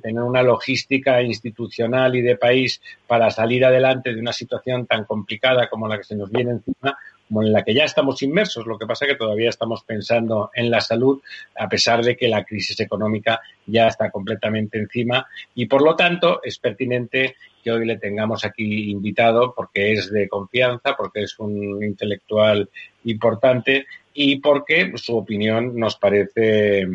tener 0.00 0.22
una 0.22 0.42
logística 0.42 1.20
institucional 1.20 2.14
y 2.14 2.22
de 2.22 2.36
país 2.36 2.80
para 3.06 3.30
salir 3.30 3.64
adelante 3.64 4.14
de 4.14 4.20
una 4.20 4.32
situación 4.32 4.86
tan 4.86 5.04
complicada 5.04 5.68
como 5.68 5.88
la 5.88 5.98
que 5.98 6.04
se 6.04 6.14
nos 6.14 6.30
viene 6.30 6.52
encima, 6.52 6.96
como 7.28 7.42
en 7.42 7.52
la 7.52 7.62
que 7.62 7.74
ya 7.74 7.84
estamos 7.84 8.22
inmersos. 8.22 8.66
Lo 8.66 8.78
que 8.78 8.86
pasa 8.86 9.04
es 9.04 9.12
que 9.12 9.18
todavía 9.18 9.50
estamos 9.50 9.84
pensando 9.84 10.50
en 10.54 10.70
la 10.70 10.80
salud, 10.80 11.20
a 11.56 11.68
pesar 11.68 12.02
de 12.02 12.16
que 12.16 12.28
la 12.28 12.44
crisis 12.44 12.80
económica 12.80 13.40
ya 13.66 13.86
está 13.86 14.10
completamente 14.10 14.78
encima. 14.78 15.26
Y 15.54 15.66
por 15.66 15.82
lo 15.82 15.94
tanto, 15.94 16.40
es 16.42 16.58
pertinente 16.58 17.36
que 17.62 17.70
hoy 17.70 17.86
le 17.86 17.98
tengamos 17.98 18.44
aquí 18.44 18.90
invitado 18.90 19.54
porque 19.54 19.92
es 19.92 20.10
de 20.10 20.28
confianza, 20.28 20.96
porque 20.96 21.22
es 21.22 21.38
un 21.38 21.82
intelectual 21.82 22.68
importante 23.04 23.86
y 24.14 24.40
porque 24.40 24.92
su 24.96 25.16
opinión 25.16 25.76
nos 25.76 25.96
parece 25.96 26.88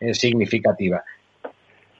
eh, 0.00 0.14
significativa. 0.14 1.02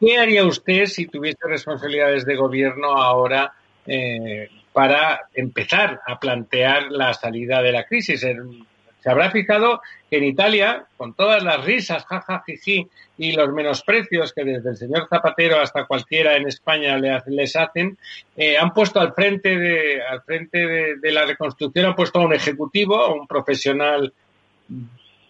¿Qué 0.00 0.18
haría 0.18 0.44
usted 0.44 0.86
si 0.86 1.06
tuviese 1.06 1.46
responsabilidades 1.46 2.24
de 2.24 2.36
gobierno 2.36 2.96
ahora 2.96 3.52
eh, 3.86 4.48
para 4.72 5.28
empezar 5.34 6.00
a 6.06 6.18
plantear 6.18 6.90
la 6.90 7.14
salida 7.14 7.62
de 7.62 7.72
la 7.72 7.84
crisis. 7.84 8.20
Se 8.20 9.10
habrá 9.10 9.30
fijado 9.30 9.82
que 10.08 10.18
en 10.18 10.24
Italia, 10.24 10.84
con 10.96 11.14
todas 11.14 11.42
las 11.42 11.64
risas, 11.64 12.04
jajajiji, 12.06 12.88
y 13.18 13.32
los 13.32 13.52
menosprecios 13.52 14.32
que 14.32 14.44
desde 14.44 14.70
el 14.70 14.76
señor 14.76 15.06
Zapatero 15.08 15.60
hasta 15.60 15.84
cualquiera 15.84 16.36
en 16.36 16.48
España 16.48 16.98
les 17.26 17.56
hacen, 17.56 17.96
eh, 18.36 18.56
han 18.56 18.72
puesto 18.72 19.00
al 19.00 19.12
frente, 19.12 19.56
de, 19.56 20.02
al 20.02 20.22
frente 20.22 20.96
de, 20.96 21.12
la 21.12 21.24
reconstrucción, 21.24 21.86
han 21.86 21.94
puesto 21.94 22.20
a 22.20 22.24
un 22.24 22.32
ejecutivo, 22.32 22.96
a 22.96 23.12
un 23.12 23.26
profesional 23.26 24.12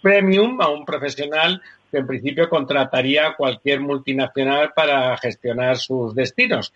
premium, 0.00 0.60
a 0.60 0.68
un 0.68 0.84
profesional 0.84 1.60
que 1.90 1.98
en 1.98 2.06
principio 2.06 2.48
contrataría 2.48 3.28
a 3.28 3.36
cualquier 3.36 3.80
multinacional 3.80 4.72
para 4.74 5.16
gestionar 5.18 5.76
sus 5.76 6.14
destinos. 6.14 6.72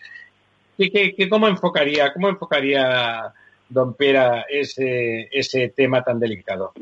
¿Y 0.79 1.29
cómo 1.29 1.49
enfocaría, 1.49 2.13
cómo 2.13 2.29
enfocaría 2.29 3.33
don 3.69 3.95
Pera 3.95 4.45
ese, 4.49 5.29
ese 5.33 5.69
tema 5.71 6.03
tan 6.03 6.21
delicado? 6.21 6.73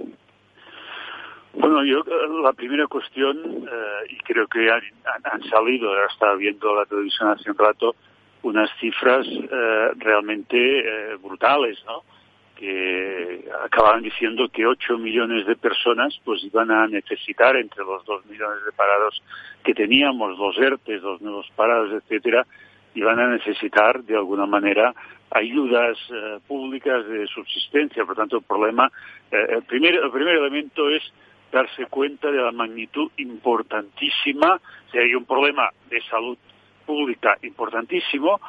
Bueno, 1.55 1.85
yo 1.85 2.03
la 2.43 2.53
primera 2.53 2.87
cuestión, 2.89 3.39
eh, 3.39 4.07
y 4.11 4.17
creo 4.19 4.47
que 4.49 4.69
han, 4.71 5.43
salido, 5.49 5.93
estaba 6.07 6.35
viendo 6.35 6.75
la 6.75 6.85
televisión 6.85 7.29
hace 7.29 7.51
un 7.51 7.59
rato, 7.59 7.95
unas 8.43 8.69
cifras 8.81 9.27
eh, 9.27 9.91
realmente 9.97 10.57
eh, 10.59 11.17
brutales, 11.23 11.79
¿no? 11.87 12.03
Que 12.57 13.49
acababan 13.65 14.03
diciendo 14.03 14.49
que 14.53 14.67
8 14.67 14.99
millones 14.99 15.47
de 15.47 15.57
personas 15.57 16.19
pues 16.25 16.43
iban 16.45 16.71
a 16.71 16.87
necesitar 16.87 17.57
entre 17.57 17.85
los 17.85 18.05
2 18.05 18.27
millones 18.27 18.65
de 18.65 18.73
parados 18.73 19.23
que 19.65 19.75
teníamos, 19.75 20.37
los 20.37 20.59
ERTES, 20.59 21.03
los 21.03 21.21
nuevos 21.21 21.49
parados, 21.57 21.93
etcétera, 21.93 22.47
y 22.95 23.01
van 23.03 23.19
a 23.19 23.29
necesitar 23.29 24.03
de 24.05 24.17
alguna 24.17 24.47
manera 24.47 24.95
ayudas 25.31 25.99
eh, 26.11 26.39
públicas 26.47 27.07
de 27.07 27.27
subsistencia. 27.27 28.05
Por 28.05 28.17
tanto, 28.17 28.39
el 28.39 28.45
problema, 28.45 28.91
eh, 29.31 29.47
el, 29.51 29.63
primer, 29.65 29.95
el 29.95 30.11
primer 30.11 30.37
elemento 30.37 30.89
es 30.89 31.03
darse 31.53 31.87
cuenta 31.87 32.31
de 32.31 32.41
la 32.41 32.53
magnitud 32.53 33.11
importantísima. 33.17 34.61
O 34.95 34.99
hay 34.99 35.15
un 35.15 35.25
problema 35.25 35.71
de 35.91 36.01
salud 36.03 36.39
pública 36.87 37.37
importantísimo, 37.43 38.41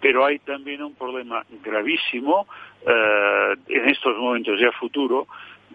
pero 0.00 0.24
hay 0.24 0.40
también 0.40 0.82
un 0.82 0.94
problema 0.94 1.44
gravísimo 1.62 2.46
eh, 2.84 3.54
en 3.68 3.88
estos 3.88 4.16
momentos 4.16 4.58
ya 4.60 4.72
futuro 4.72 5.28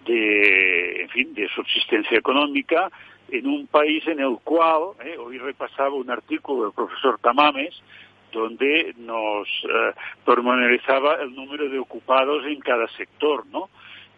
de, 0.06 1.04
en 1.04 1.10
fin, 1.10 1.34
de 1.34 1.48
subsistencia 1.50 2.18
económica 2.18 2.90
en 3.30 3.48
un 3.48 3.68
país 3.68 4.06
en 4.08 4.20
el 4.20 4.38
cual, 4.44 4.94
hoy 5.20 5.38
repasaba 5.38 5.94
un 5.94 6.10
artículo 6.10 6.64
del 6.64 6.74
profesor 6.74 7.20
Tamames, 7.20 7.76
donde 8.32 8.94
nos 8.98 9.48
eh, 9.64 9.94
pormenorizaba 10.26 11.16
el 11.16 11.34
número 11.34 11.70
de 11.70 11.80
ocupados 11.80 12.46
en 12.46 12.60
cada 12.60 12.88
sector, 12.90 13.46
¿no? 13.48 13.70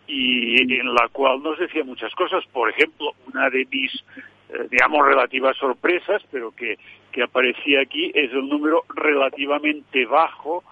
Y 0.08 0.80
en 0.80 0.94
la 0.94 1.08
cual 1.10 1.44
nos 1.44 1.60
decía 1.60 1.84
muchas 1.84 2.14
cosas. 2.16 2.44
Por 2.52 2.70
ejemplo, 2.70 3.12
una 3.32 3.50
de 3.50 3.68
mis, 3.70 3.94
eh, 4.50 4.68
digamos, 4.72 5.06
relativas 5.06 5.56
sorpresas, 5.58 6.24
pero 6.32 6.52
que, 6.52 6.78
que 7.12 7.24
aparecía 7.24 7.82
aquí, 7.82 8.12
es 8.16 8.32
el 8.32 8.50
número 8.50 8.84
relativamente 8.90 10.06
bajo 10.06 10.64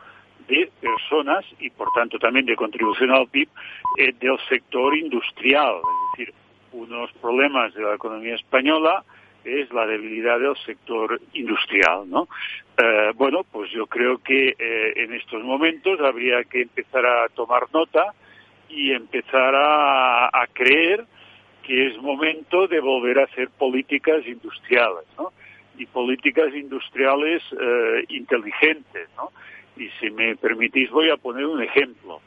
de 0.47 0.71
personas 0.81 1.45
y, 1.59 1.69
por 1.69 1.89
tanto, 1.93 2.17
también 2.17 2.45
de 2.45 2.55
contribución 2.55 3.11
al 3.11 3.27
PIB 3.27 3.49
eh, 3.97 4.13
del 4.19 4.39
sector 4.49 4.97
industrial. 4.97 5.75
Es 5.75 6.17
decir, 6.17 6.33
unos 6.71 7.11
problemas 7.13 7.73
de 7.73 7.83
la 7.83 7.95
economía 7.95 8.35
española 8.35 9.03
es 9.47 9.71
la 9.71 9.85
debilidad 9.85 10.39
del 10.39 10.55
sector 10.65 11.19
industrial, 11.33 12.09
¿no? 12.09 12.27
Eh, 12.77 13.11
bueno, 13.15 13.43
pues 13.43 13.71
yo 13.71 13.87
creo 13.87 14.19
que 14.19 14.49
eh, 14.49 14.93
en 14.97 15.13
estos 15.13 15.43
momentos 15.43 15.99
habría 16.01 16.43
que 16.43 16.61
empezar 16.61 17.05
a 17.05 17.29
tomar 17.29 17.63
nota 17.73 18.13
y 18.69 18.91
empezar 18.91 19.53
a, 19.55 20.45
creer 20.53 21.05
que 21.63 21.87
es 21.87 21.97
momento 21.97 22.67
de 22.67 22.79
volver 22.79 23.19
a 23.19 23.23
hacer 23.23 23.49
políticas 23.49 24.25
industriales, 24.25 25.05
¿no? 25.17 25.31
y 25.77 25.85
políticas 25.85 26.53
industriales 26.53 27.43
eh, 27.51 28.05
inteligentes, 28.09 29.09
¿no? 29.15 29.31
Y 29.77 29.89
si 29.99 30.09
me 30.09 30.35
permitís 30.35 30.89
voy 30.89 31.09
a 31.11 31.17
poner 31.17 31.45
un 31.45 31.61
ejemplo. 31.61 32.19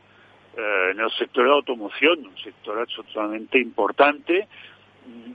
Eh, 0.57 0.91
en 0.93 1.01
el 1.01 1.11
sector 1.13 1.45
de 1.45 1.53
automoción, 1.53 2.27
un 2.27 2.37
sector 2.39 2.79
absolutamente 2.79 3.59
importante, 3.59 4.49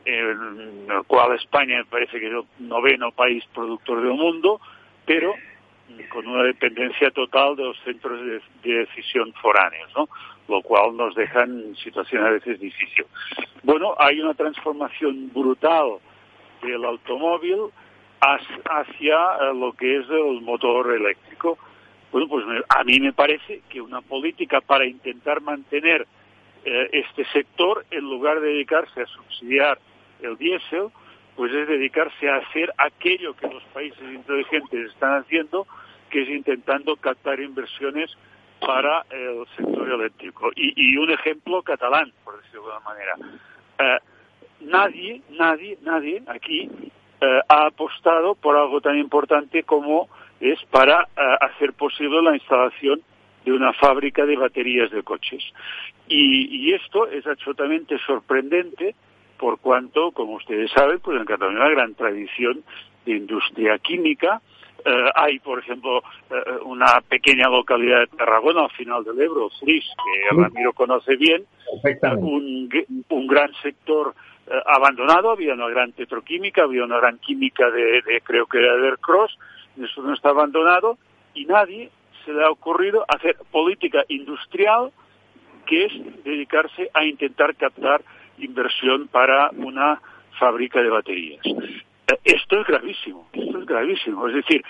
en 0.05 0.87
el 0.89 1.03
cual 1.07 1.35
España 1.35 1.83
parece 1.89 2.19
que 2.19 2.27
es 2.27 2.33
el 2.33 2.43
noveno 2.59 3.11
país 3.11 3.43
productor 3.53 4.01
del 4.01 4.13
mundo, 4.13 4.61
pero 5.05 5.33
con 6.09 6.27
una 6.27 6.43
dependencia 6.43 7.11
total 7.11 7.55
de 7.55 7.63
los 7.63 7.79
centros 7.83 8.19
de, 8.21 8.41
decisión 8.63 9.33
foráneos, 9.33 9.91
¿no? 9.95 10.07
lo 10.47 10.61
cual 10.61 10.95
nos 10.95 11.15
deja 11.15 11.43
en 11.43 11.75
situaciones 11.75 12.27
a 12.27 12.31
veces 12.31 12.59
difíciles. 12.59 13.07
Bueno, 13.63 13.95
hay 13.97 14.19
una 14.19 14.33
transformación 14.33 15.31
brutal 15.33 15.97
del 16.61 16.83
automóvil 16.85 17.71
hacia 18.19 19.15
eh, 19.15 19.53
lo 19.53 19.73
que 19.73 19.97
es 19.97 20.09
el 20.09 20.41
motor 20.41 20.93
eléctrico. 20.93 21.57
Bueno, 22.11 22.27
pues 22.27 22.45
a 22.69 22.83
mí 22.83 22.99
me 22.99 23.13
parece 23.13 23.61
que 23.69 23.81
una 23.81 24.01
política 24.01 24.61
para 24.61 24.85
intentar 24.85 25.41
mantener 25.41 26.07
eh, 26.65 26.89
este 26.91 27.25
sector, 27.25 27.85
en 27.91 28.03
lugar 28.03 28.39
de 28.39 28.47
dedicarse 28.47 29.01
a 29.01 29.05
subsidiar 29.05 29.79
el 30.21 30.35
diésel, 30.37 30.89
pues 31.35 31.53
es 31.53 31.67
dedicarse 31.67 32.29
a 32.29 32.37
hacer 32.37 32.73
aquello 32.77 33.35
que 33.35 33.47
los 33.47 33.63
países 33.65 34.01
inteligentes 34.01 34.91
están 34.91 35.21
haciendo, 35.21 35.67
que 36.09 36.23
es 36.23 36.29
intentando 36.29 36.95
captar 36.95 37.39
inversiones 37.39 38.11
para 38.59 39.05
el 39.09 39.45
sector 39.55 39.91
eléctrico. 39.91 40.49
Y, 40.55 40.97
un 40.97 41.11
ejemplo 41.11 41.61
catalán, 41.61 42.11
por 42.23 42.41
decirlo 42.41 42.67
de 42.67 42.73
alguna 42.73 42.89
manera. 42.89 43.15
Eh, 43.79 43.99
nadie, 44.61 45.21
nadie, 45.31 45.77
nadie 45.81 46.23
aquí 46.27 46.69
eh, 47.21 47.39
ha 47.47 47.67
apostado 47.67 48.35
por 48.35 48.57
algo 48.57 48.81
tan 48.81 48.97
importante 48.97 49.63
como 49.63 50.09
es 50.39 50.59
para 50.71 51.01
eh, 51.03 51.37
hacer 51.41 51.73
posible 51.73 52.21
la 52.21 52.35
instalación 52.35 53.01
de 53.45 53.51
una 53.53 53.71
fábrica 53.73 54.25
de 54.25 54.35
baterías 54.35 54.91
de 54.91 55.03
coches. 55.03 55.43
Y, 56.07 56.73
esto 56.73 57.07
es 57.07 57.25
absolutamente 57.25 57.97
sorprendente 58.05 58.95
por 59.37 59.59
cuanto, 59.59 60.11
como 60.11 60.33
ustedes 60.33 60.71
saben, 60.71 60.99
pues 60.99 61.17
en 61.17 61.25
Cataluña 61.25 61.59
hay 61.59 61.65
una 61.67 61.75
gran 61.75 61.95
tradición 61.95 62.63
de 63.05 63.13
industria 63.13 63.77
química. 63.77 64.41
Eh, 64.83 65.09
hay, 65.15 65.39
por 65.39 65.59
ejemplo, 65.59 66.03
una 66.65 67.01
pequeña 67.07 67.47
localidad 67.49 68.01
de 68.01 68.17
Tarragona, 68.17 68.63
al 68.63 68.71
final 68.71 69.03
del 69.03 69.19
Ebro, 69.21 69.49
Flis, 69.59 69.85
que 69.85 70.35
Ramiro 70.35 70.73
conoce 70.73 71.15
bien, 71.15 71.45
un, 72.19 72.69
un 73.09 73.27
gran 73.27 73.51
sector 73.61 74.13
eh, 74.47 74.51
abandonado, 74.67 75.31
había 75.31 75.55
una 75.55 75.67
gran 75.69 75.91
petroquímica, 75.91 76.63
había 76.63 76.83
una 76.83 76.97
gran 76.97 77.17
química 77.17 77.69
de, 77.71 78.21
creo 78.23 78.45
que 78.45 78.59
era 78.59 78.75
de 78.75 78.95
Cross, 78.97 79.37
eso 79.81 80.03
no 80.03 80.13
está 80.13 80.29
abandonado 80.29 80.99
y 81.33 81.45
nadie 81.45 81.89
se 82.25 82.33
le 82.33 82.43
ha 82.43 82.49
ocurrido 82.49 83.05
hacer 83.07 83.37
política 83.51 84.03
industrial 84.09 84.91
que 85.65 85.85
es 85.85 86.23
dedicarse 86.23 86.89
a 86.93 87.05
intentar 87.05 87.55
captar 87.55 88.03
inversión 88.37 89.07
para 89.07 89.49
una 89.51 90.01
fábrica 90.39 90.81
de 90.81 90.89
baterías. 90.89 91.43
Esto 92.23 92.61
es 92.61 92.67
gravísimo, 92.67 93.27
esto 93.33 93.59
es 93.59 93.65
gravísimo. 93.65 94.27
Es 94.27 94.35
decir, 94.35 94.63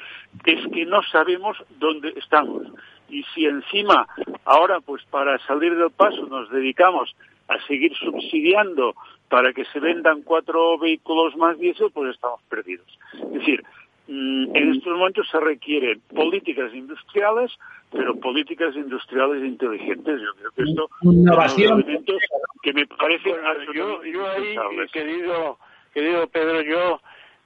es 0.45 0.67
que 0.71 0.85
no 0.85 1.01
sabemos 1.03 1.57
dónde 1.79 2.13
estamos. 2.15 2.63
Y 3.09 3.23
si 3.33 3.45
encima 3.45 4.07
ahora, 4.45 4.79
pues 4.79 5.03
para 5.05 5.37
salir 5.39 5.75
del 5.75 5.91
paso, 5.91 6.25
nos 6.27 6.49
dedicamos 6.49 7.15
a 7.47 7.59
seguir 7.67 7.93
subsidiando 7.95 8.95
para 9.29 9.53
que 9.53 9.65
se 9.65 9.79
vendan 9.79 10.21
cuatro 10.21 10.77
vehículos 10.77 11.35
más 11.35 11.57
diésel, 11.59 11.91
pues 11.93 12.15
estamos 12.15 12.41
perdidos. 12.43 12.87
Es 13.13 13.33
decir, 13.33 13.63
en 14.07 14.73
estos 14.73 14.93
momentos 14.93 15.27
se 15.29 15.39
requieren 15.39 16.01
políticas 16.13 16.73
industriales, 16.73 17.51
pero 17.91 18.15
políticas 18.19 18.75
industriales 18.75 19.43
inteligentes. 19.43 20.21
Yo 20.21 20.33
creo 20.35 20.51
que 20.51 20.63
esto 20.63 20.89
Innovación. 21.01 21.79
elementos 21.81 22.21
que 22.61 22.73
me 22.73 22.85
parecen 22.85 23.35
yo, 23.73 24.03
yo 24.03 24.29
ahí, 24.29 24.55
querido, 24.91 25.57
querido 25.93 26.27
Pedro, 26.27 26.61
yo 26.61 26.99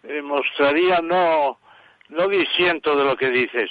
eh, 0.03 0.21
mostraría, 0.21 1.01
no, 1.01 1.59
no 2.09 2.27
disiento 2.27 2.95
de 2.95 3.05
lo 3.05 3.15
que 3.15 3.29
dices, 3.29 3.69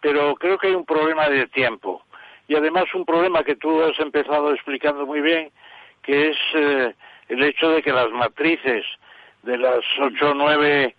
pero 0.00 0.34
creo 0.34 0.58
que 0.58 0.68
hay 0.68 0.74
un 0.74 0.86
problema 0.86 1.28
de 1.28 1.46
tiempo. 1.48 2.02
Y 2.48 2.56
además 2.56 2.86
un 2.94 3.04
problema 3.04 3.44
que 3.44 3.56
tú 3.56 3.82
has 3.82 3.98
empezado 4.00 4.52
explicando 4.52 5.06
muy 5.06 5.20
bien, 5.20 5.50
que 6.02 6.30
es 6.30 6.36
eh, 6.54 6.94
el 7.28 7.42
hecho 7.42 7.70
de 7.70 7.82
que 7.82 7.92
las 7.92 8.10
matrices 8.10 8.84
de 9.42 9.56
las 9.56 9.80
ocho 10.00 10.30
o 10.30 10.34
nueve 10.34 10.96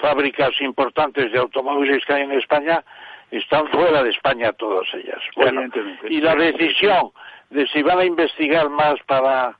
fábricas 0.00 0.50
importantes 0.60 1.32
de 1.32 1.38
automóviles 1.38 2.04
que 2.04 2.14
hay 2.14 2.22
en 2.22 2.32
España 2.32 2.82
están 3.30 3.68
fuera 3.68 4.02
de 4.02 4.10
España 4.10 4.52
todas 4.52 4.86
ellas. 4.94 5.20
Bueno, 5.36 5.62
y 6.08 6.20
la 6.20 6.34
decisión 6.34 7.10
de 7.50 7.66
si 7.68 7.82
van 7.82 7.98
a 8.00 8.04
investigar 8.04 8.68
más 8.68 8.96
para 9.06 9.56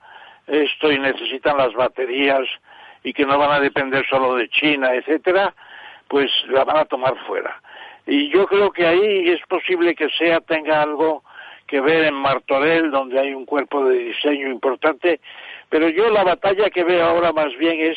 esto 0.46 0.90
y 0.90 0.98
necesitan 0.98 1.56
las 1.56 1.72
baterías 1.74 2.46
y 3.02 3.12
que 3.12 3.24
no 3.24 3.38
van 3.38 3.52
a 3.52 3.60
depender 3.60 4.04
solo 4.08 4.34
de 4.34 4.48
China, 4.48 4.92
etcétera, 4.94 5.54
pues 6.08 6.30
la 6.48 6.64
van 6.64 6.78
a 6.78 6.84
tomar 6.84 7.16
fuera. 7.26 7.60
Y 8.06 8.28
yo 8.30 8.46
creo 8.46 8.72
que 8.72 8.86
ahí 8.86 9.28
es 9.28 9.40
posible 9.46 9.94
que 9.94 10.08
sea 10.10 10.40
tenga 10.40 10.82
algo 10.82 11.22
que 11.66 11.80
ver 11.80 12.04
en 12.04 12.14
Martorell, 12.14 12.90
donde 12.90 13.20
hay 13.20 13.32
un 13.32 13.46
cuerpo 13.46 13.84
de 13.84 13.98
diseño 13.98 14.48
importante, 14.48 15.20
pero 15.68 15.88
yo 15.88 16.10
la 16.10 16.24
batalla 16.24 16.68
que 16.70 16.82
veo 16.82 17.04
ahora 17.04 17.32
más 17.32 17.56
bien 17.56 17.80
es 17.80 17.96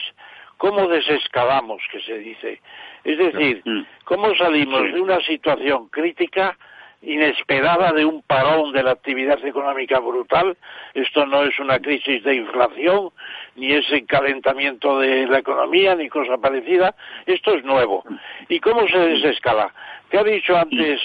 cómo 0.57 0.87
desescalamos, 0.87 1.81
que 1.91 2.01
se 2.01 2.17
dice. 2.19 2.61
Es 3.03 3.17
decir, 3.17 3.61
mm. 3.65 3.85
cómo 4.05 4.33
salimos 4.35 4.81
de 4.93 5.01
una 5.01 5.19
situación 5.21 5.87
crítica, 5.89 6.57
inesperada, 7.03 7.91
de 7.91 8.05
un 8.05 8.21
parón 8.21 8.71
de 8.71 8.81
la 8.81 8.91
actividad 8.91 9.43
económica 9.45 9.99
brutal. 9.99 10.57
Esto 10.93 11.25
no 11.25 11.43
es 11.43 11.59
una 11.59 11.79
crisis 11.79 12.23
de 12.23 12.35
inflación, 12.35 13.09
ni 13.55 13.73
es 13.73 13.91
encalentamiento 13.91 14.99
de 14.99 15.27
la 15.27 15.39
economía, 15.39 15.95
ni 15.95 16.07
cosa 16.07 16.37
parecida. 16.37 16.95
Esto 17.25 17.55
es 17.55 17.63
nuevo. 17.65 18.03
¿Y 18.47 18.59
cómo 18.59 18.87
se 18.87 18.99
desescala? 18.99 19.73
Te 20.09 20.17
ha 20.17 20.23
dicho 20.23 20.57
antes, 20.57 21.01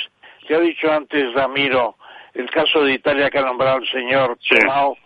te 0.46 0.54
ha 0.54 0.60
dicho 0.60 0.90
antes 0.90 1.32
Ramiro, 1.34 1.96
el 2.34 2.48
caso 2.50 2.84
de 2.84 2.92
Italia 2.92 3.30
que 3.30 3.38
ha 3.38 3.42
nombrado 3.42 3.78
el 3.78 3.88
señor 3.88 4.38
Tomao 4.48 4.96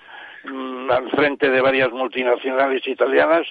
mm, 0.45 0.91
al 0.91 1.11
frente 1.11 1.49
de 1.49 1.61
varias 1.61 1.91
multinacionales 1.91 2.87
italianas, 2.87 3.47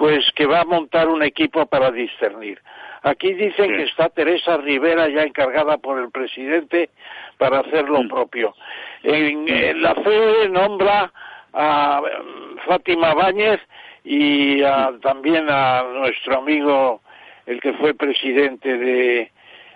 pues 0.00 0.24
que 0.34 0.46
va 0.46 0.62
a 0.62 0.64
montar 0.64 1.08
un 1.08 1.22
equipo 1.22 1.66
para 1.66 1.90
discernir. 1.90 2.58
Aquí 3.02 3.34
dicen 3.34 3.76
que 3.76 3.82
está 3.82 4.08
Teresa 4.08 4.56
Rivera 4.56 5.10
ya 5.10 5.24
encargada 5.24 5.76
por 5.76 5.98
el 5.98 6.10
presidente 6.10 6.88
para 7.36 7.58
hacer 7.58 7.86
lo 7.86 8.04
mm. 8.04 8.08
propio. 8.08 8.54
En, 9.02 9.82
la 9.82 9.94
CE 10.02 10.48
nombra 10.48 11.12
a 11.52 12.00
mm, 12.00 12.66
Fátima 12.66 13.12
Báñez 13.12 13.60
y 14.02 14.62
también 15.02 15.50
a 15.50 15.82
nuestro 15.82 16.38
amigo, 16.38 17.02
el 17.44 17.60
que 17.60 17.74
fue 17.74 17.92
presidente 17.92 18.78
de, 18.78 19.30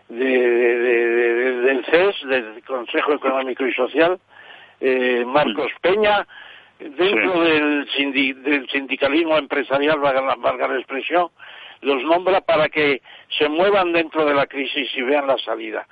de, 0.09 1.59
del 1.67 1.85
CES, 1.85 2.29
del 2.31 2.65
Consejo 2.65 3.13
Económico 3.13 3.67
y 3.67 3.75
Social, 3.75 4.19
eh, 4.81 5.23
Marcos 5.27 5.71
Peña, 5.83 6.27
dentro 6.91 7.41
del, 7.43 7.89
sindicalismo 8.71 9.39
empresarial, 9.39 9.99
valga 9.99 10.21
la, 10.21 10.35
valga 10.37 10.69
la 10.69 10.79
expresión, 10.79 11.29
los 11.81 12.03
nombra 12.03 12.41
para 12.41 12.69
que 12.69 13.01
se 13.39 13.49
muevan 13.49 13.93
dentro 13.93 14.25
de 14.25 14.35
la 14.35 14.47
crisis 14.47 14.89
y 14.97 15.03
vean 15.03 15.27
la 15.27 15.39
salida. 15.39 15.87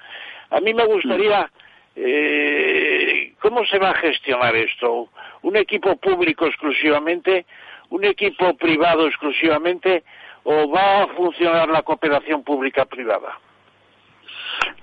A 0.51 0.61
mí 0.61 0.75
me 0.75 0.85
gustaría, 0.85 1.51
eh, 1.97 3.33
¿cómo 3.41 3.65
se 3.67 3.79
va 3.79 3.91
a 3.91 3.95
gestionar 3.95 4.55
esto? 4.55 5.09
¿Un 5.43 5.57
equipo 5.57 5.97
público 5.97 6.47
exclusivamente? 6.47 7.47
¿Un 7.91 8.05
equipo 8.05 8.55
privado 8.57 9.07
exclusivamente? 9.07 10.05
¿O 10.45 10.71
va 10.71 11.05
a 11.05 11.07
funcionar 11.09 11.69
la 11.69 11.83
cooperación 11.83 12.43
pública-privada? 12.43 13.39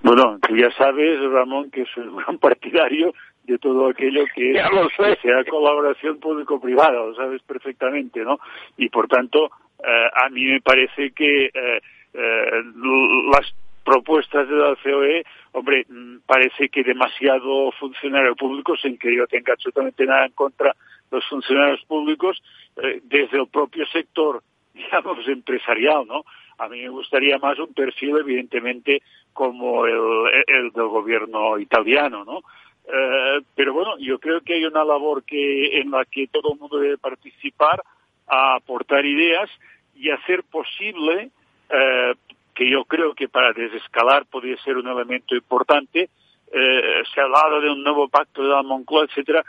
Bueno, 0.02 0.40
tú 0.42 0.56
ya 0.56 0.72
sabes, 0.72 1.20
Ramón, 1.20 1.70
que 1.70 1.86
soy 1.94 2.08
un 2.08 2.18
gran 2.18 2.38
partidario 2.38 3.14
de 3.44 3.58
todo 3.58 3.88
aquello 3.88 4.26
que, 4.36 4.54
sea 5.22 5.44
colaboración 5.46 6.20
público-privada, 6.20 6.92
lo 6.92 7.16
sabes 7.16 7.42
perfectamente, 7.44 8.22
¿no? 8.22 8.40
Y 8.78 8.90
por 8.90 9.08
tanto, 9.08 9.50
eh, 9.80 10.10
a 10.14 10.30
mí 10.30 10.46
me 10.46 10.62
parece 10.62 11.12
que 11.12 11.46
eh, 11.46 11.82
eh, 12.14 12.64
las 13.34 13.54
propuestas 13.84 14.48
de 14.48 14.56
la 14.56 14.76
COE, 14.76 15.24
hombre, 15.54 15.86
mm, 15.90 16.18
parece 16.26 16.70
que 16.70 16.84
demasiado 16.84 17.72
funcionario 17.72 18.36
público, 18.36 18.76
sin 18.78 18.98
que 18.98 19.16
yo 19.16 19.26
tenga 19.28 19.54
absolutamente 19.54 20.06
nada 20.06 20.26
en 20.26 20.34
contra 20.34 20.76
de 21.10 21.18
los 21.18 21.28
funcionarios 21.28 21.84
públicos, 21.86 22.42
desde 23.04 23.38
el 23.38 23.48
propio 23.48 23.86
sector, 23.88 24.42
digamos, 24.74 25.28
empresarial, 25.28 26.06
¿no? 26.08 26.24
A 26.60 26.68
mí 26.68 26.82
me 26.82 26.90
gustaría 26.90 27.38
más 27.38 27.58
un 27.58 27.74
perfil, 27.74 28.18
evidentemente, 28.18 29.02
como 29.34 29.86
el, 29.86 30.72
del 30.74 30.88
gobierno 30.88 31.58
italiano, 31.58 32.26
¿no? 32.26 32.42
Eh, 32.92 33.42
pero 33.56 33.74
bueno, 33.74 33.98
yo 34.00 34.20
creo 34.20 34.42
que 34.42 34.56
hay 34.56 34.66
una 34.66 34.84
labor 34.84 35.24
que 35.24 35.80
en 35.80 35.92
la 35.92 36.06
que 36.06 36.28
todo 36.28 36.54
el 36.54 36.60
mundo 36.60 36.80
debe 36.80 36.98
participar, 36.98 37.84
a 38.28 38.56
aportar 38.56 39.06
ideas 39.06 39.50
y 39.96 40.10
hacer 40.10 40.44
posible 40.44 41.30
eh, 41.70 42.14
que 42.56 42.70
yo 42.70 42.86
creo 42.86 43.14
que 43.14 43.28
para 43.28 43.54
desescalar 43.54 44.26
podría 44.26 44.58
ser 44.64 44.78
un 44.78 44.88
elemento 44.88 45.36
importante. 45.36 46.10
Eh, 46.52 47.04
se 47.14 47.22
ha 47.22 47.26
hablado 47.26 47.62
de 47.62 47.70
un 47.70 47.84
nuevo 47.84 48.10
pacto 48.10 48.42
de 48.42 48.50
la 48.50 48.64
Moncloa, 48.64 49.06
etcétera. 49.06 49.44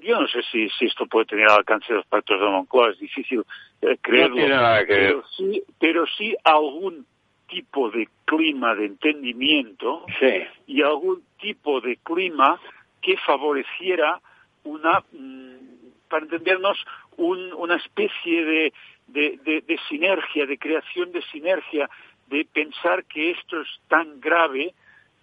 Yo 0.00 0.20
no 0.20 0.26
sé 0.26 0.42
si, 0.50 0.68
si 0.70 0.86
esto 0.86 1.06
puede 1.06 1.26
tener 1.26 1.48
alcance 1.48 1.86
de 1.88 1.98
los 1.98 2.06
pactos 2.06 2.40
de 2.40 2.44
la 2.44 2.50
Moncloa, 2.50 2.90
es 2.90 2.98
difícil 2.98 3.44
eh, 3.82 3.96
creerlo. 4.00 4.30
No 4.30 4.42
tiene 4.42 4.56
nada 4.56 4.84
que 4.84 4.94
ver. 4.94 5.06
Pero 5.06 5.24
sí, 5.36 5.62
pero 5.78 6.06
sí 6.18 6.34
algún 6.42 7.06
tipo 7.52 7.90
de 7.90 8.08
clima 8.24 8.74
de 8.74 8.86
entendimiento 8.86 10.04
Sí. 10.18 10.32
y 10.66 10.82
algún 10.82 11.22
tipo 11.40 11.80
de 11.80 11.96
clima 11.98 12.58
que 13.02 13.16
favoreciera 13.18 14.20
una, 14.64 15.02
mm, 15.12 16.08
para 16.08 16.24
entendernos, 16.24 16.78
un- 17.16 17.52
una 17.52 17.76
especie 17.76 18.44
de, 18.44 18.72
de, 19.08 19.38
de- 19.44 19.60
de 19.62 19.78
sinergia, 19.88 20.46
de 20.46 20.56
creación 20.58 21.12
de 21.12 21.22
sinergia, 21.32 21.90
de 22.28 22.44
pensar 22.46 23.04
que 23.04 23.32
esto 23.32 23.60
es 23.60 23.68
tan 23.88 24.20
grave 24.20 24.72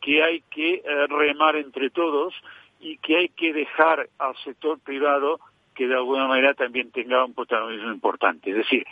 que 0.02 0.22
hay 0.24 0.42
que 0.52 0.76
eh, 0.86 1.08
remar 1.08 1.56
entre 1.56 1.90
todos 1.90 2.34
y 2.80 2.98
que 2.98 3.18
hay 3.18 3.30
que 3.30 3.54
dejar 3.54 4.08
al 4.20 4.36
sector 4.44 4.80
privado 4.80 5.40
que 5.76 5.88
de 5.88 5.96
alguna 5.96 6.28
manera 6.28 6.54
también 6.54 6.92
tenga 6.92 7.24
un 7.26 7.34
protagonismo 7.34 7.92
importante. 7.92 8.52
Es 8.52 8.58
decir, 8.58 8.86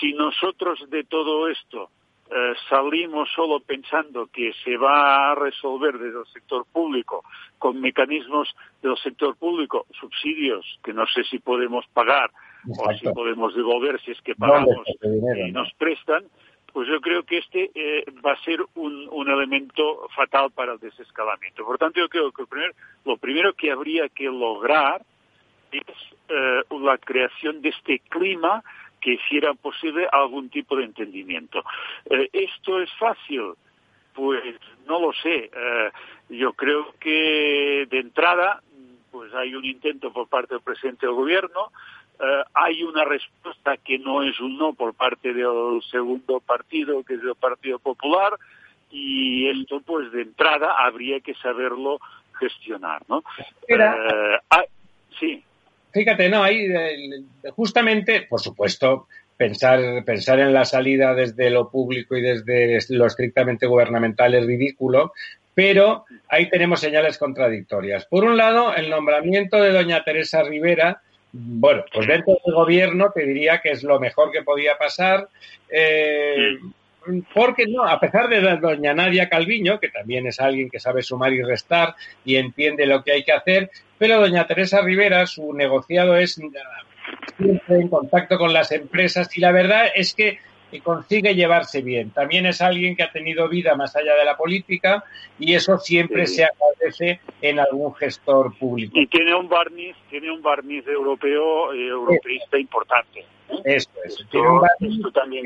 si 0.00 0.12
nosotros 0.14 0.88
de 0.88 1.04
todo 1.04 1.48
esto 1.48 1.90
eh, 2.30 2.54
salimos 2.68 3.28
solo 3.34 3.60
pensando 3.60 4.26
que 4.26 4.52
se 4.64 4.76
va 4.76 5.32
a 5.32 5.34
resolver 5.34 5.98
desde 5.98 6.20
el 6.20 6.26
sector 6.26 6.66
público 6.72 7.24
con 7.58 7.80
mecanismos 7.80 8.54
del 8.82 8.96
sector 8.98 9.36
público, 9.36 9.86
subsidios 9.98 10.64
que 10.84 10.92
no 10.92 11.06
sé 11.06 11.24
si 11.24 11.38
podemos 11.38 11.86
pagar 11.94 12.30
o 12.68 12.92
si 12.94 13.06
podemos 13.14 13.54
devolver 13.54 14.00
si 14.02 14.10
es 14.10 14.20
que 14.22 14.34
¿Dónde 14.36 14.52
pagamos 14.52 14.86
dinero, 15.00 15.46
y 15.46 15.52
no? 15.52 15.62
nos 15.62 15.72
prestan, 15.74 16.24
pues 16.72 16.86
yo 16.88 17.00
creo 17.00 17.22
que 17.22 17.38
este 17.38 17.70
eh, 17.74 18.04
va 18.24 18.32
a 18.32 18.42
ser 18.44 18.60
un, 18.74 19.08
un 19.10 19.30
elemento 19.30 20.06
fatal 20.14 20.50
para 20.50 20.74
el 20.74 20.78
desescalamiento. 20.78 21.64
Por 21.64 21.78
tanto, 21.78 21.98
yo 21.98 22.08
creo 22.08 22.30
que 22.30 22.42
el 22.42 22.48
primer- 22.48 22.74
lo 23.06 23.16
primero 23.16 23.54
que 23.54 23.70
habría 23.72 24.08
que 24.10 24.24
lograr 24.24 25.00
es 25.72 25.82
eh, 26.28 26.60
la 26.80 26.98
creación 26.98 27.62
de 27.62 27.70
este 27.70 28.00
clima 28.10 28.62
que 29.00 29.14
hiciera 29.14 29.54
posible 29.54 30.08
algún 30.10 30.48
tipo 30.50 30.76
de 30.76 30.84
entendimiento. 30.84 31.64
Eh, 32.10 32.28
¿Esto 32.32 32.80
es 32.80 32.90
fácil? 32.98 33.52
Pues 34.14 34.42
no 34.86 35.00
lo 35.00 35.12
sé. 35.12 35.50
Eh, 35.54 35.90
yo 36.30 36.52
creo 36.52 36.94
que 36.98 37.86
de 37.90 37.98
entrada 37.98 38.62
pues 39.10 39.32
hay 39.34 39.54
un 39.54 39.64
intento 39.64 40.12
por 40.12 40.28
parte 40.28 40.54
del 40.54 40.62
presidente 40.62 41.06
del 41.06 41.14
gobierno, 41.14 41.72
eh, 42.20 42.42
hay 42.54 42.82
una 42.82 43.04
respuesta 43.04 43.76
que 43.78 43.98
no 43.98 44.22
es 44.22 44.38
un 44.38 44.58
no 44.58 44.74
por 44.74 44.92
parte 44.94 45.32
del 45.32 45.80
segundo 45.90 46.40
partido, 46.40 47.02
que 47.04 47.14
es 47.14 47.22
el 47.22 47.34
Partido 47.34 47.78
Popular, 47.78 48.34
y 48.90 49.48
esto 49.48 49.80
pues 49.80 50.12
de 50.12 50.22
entrada 50.22 50.74
habría 50.78 51.20
que 51.20 51.34
saberlo 51.34 51.98
gestionar, 52.38 53.02
¿no? 53.08 53.24
Era- 53.66 54.42
ah, 54.50 54.64
sí. 55.18 55.42
Fíjate, 55.98 56.28
no, 56.28 56.44
ahí 56.44 56.66
eh, 56.70 57.22
justamente, 57.50 58.22
por 58.22 58.40
supuesto, 58.40 59.08
pensar, 59.36 60.04
pensar 60.04 60.38
en 60.38 60.54
la 60.54 60.64
salida 60.64 61.12
desde 61.12 61.50
lo 61.50 61.68
público 61.68 62.16
y 62.16 62.22
desde 62.22 62.78
lo 62.90 63.04
estrictamente 63.04 63.66
gubernamental 63.66 64.32
es 64.36 64.46
ridículo, 64.46 65.12
pero 65.54 66.04
ahí 66.28 66.48
tenemos 66.48 66.78
señales 66.78 67.18
contradictorias. 67.18 68.04
Por 68.04 68.24
un 68.24 68.36
lado, 68.36 68.76
el 68.76 68.88
nombramiento 68.88 69.60
de 69.60 69.72
doña 69.72 70.04
Teresa 70.04 70.44
Rivera, 70.44 71.02
bueno, 71.32 71.84
pues 71.92 72.06
dentro 72.06 72.36
del 72.46 72.54
gobierno 72.54 73.10
te 73.12 73.26
diría 73.26 73.60
que 73.60 73.70
es 73.72 73.82
lo 73.82 73.98
mejor 73.98 74.30
que 74.30 74.44
podía 74.44 74.78
pasar. 74.78 75.28
eh, 75.68 76.58
porque 77.34 77.64
no, 77.66 77.84
a 77.84 77.98
pesar 77.98 78.28
de 78.28 78.40
la 78.40 78.56
doña 78.56 78.94
Nadia 78.94 79.28
Calviño, 79.28 79.80
que 79.80 79.88
también 79.88 80.26
es 80.26 80.40
alguien 80.40 80.68
que 80.68 80.78
sabe 80.78 81.02
sumar 81.02 81.32
y 81.32 81.42
restar 81.42 81.94
y 82.24 82.36
entiende 82.36 82.86
lo 82.86 83.02
que 83.02 83.12
hay 83.12 83.24
que 83.24 83.32
hacer, 83.32 83.70
pero 83.98 84.20
doña 84.20 84.46
Teresa 84.46 84.80
Rivera, 84.82 85.26
su 85.26 85.52
negociado 85.52 86.16
es 86.16 86.34
siempre 87.36 87.80
en 87.80 87.88
contacto 87.88 88.38
con 88.38 88.52
las 88.52 88.72
empresas 88.72 89.36
y 89.36 89.40
la 89.40 89.52
verdad 89.52 89.86
es 89.94 90.14
que 90.14 90.38
consigue 90.82 91.34
llevarse 91.34 91.80
bien. 91.80 92.10
También 92.10 92.44
es 92.46 92.60
alguien 92.60 92.94
que 92.94 93.02
ha 93.02 93.10
tenido 93.10 93.48
vida 93.48 93.74
más 93.74 93.96
allá 93.96 94.14
de 94.14 94.24
la 94.24 94.36
política 94.36 95.02
y 95.38 95.54
eso 95.54 95.78
siempre 95.78 96.26
Sí. 96.26 96.36
se 96.36 96.44
agradece 96.44 97.20
en 97.40 97.58
algún 97.58 97.94
gestor 97.94 98.56
público. 98.58 98.98
Y 98.98 99.06
tiene 99.06 99.34
un 99.34 99.48
barniz, 99.48 99.96
tiene 100.10 100.30
un 100.30 100.42
barniz 100.42 100.86
europeo, 100.86 101.72
eh, 101.72 101.88
europeísta 101.88 102.58
importante. 102.58 103.24
Eso 103.64 103.88
es. 104.04 104.26
Tiene 104.30 104.46
un 104.46 104.60
barniz 104.60 104.96
esto 104.96 105.10
también 105.10 105.44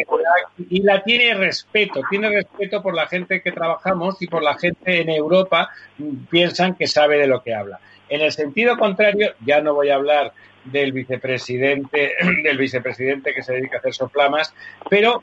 y 0.68 0.82
la 0.82 1.04
tiene 1.04 1.34
respeto, 1.34 2.00
tiene 2.10 2.28
respeto 2.30 2.82
por 2.82 2.94
la 2.94 3.06
gente 3.06 3.40
que 3.42 3.52
trabajamos 3.52 4.20
y 4.20 4.26
por 4.26 4.42
la 4.42 4.54
gente 4.58 5.00
en 5.00 5.08
Europa 5.08 5.70
mm, 5.98 6.24
piensan 6.28 6.74
que 6.74 6.88
sabe 6.88 7.16
de 7.18 7.28
lo 7.28 7.42
que 7.42 7.54
habla. 7.54 7.78
En 8.12 8.20
el 8.20 8.30
sentido 8.32 8.76
contrario, 8.76 9.32
ya 9.44 9.60
no 9.60 9.74
voy 9.74 9.88
a 9.90 9.94
hablar 9.94 10.32
del 10.64 10.92
vicepresidente, 10.92 12.12
del 12.44 12.58
vicepresidente 12.58 13.34
que 13.34 13.42
se 13.42 13.54
dedica 13.54 13.76
a 13.76 13.80
hacer 13.80 13.94
soflamas, 13.94 14.54
pero 14.90 15.22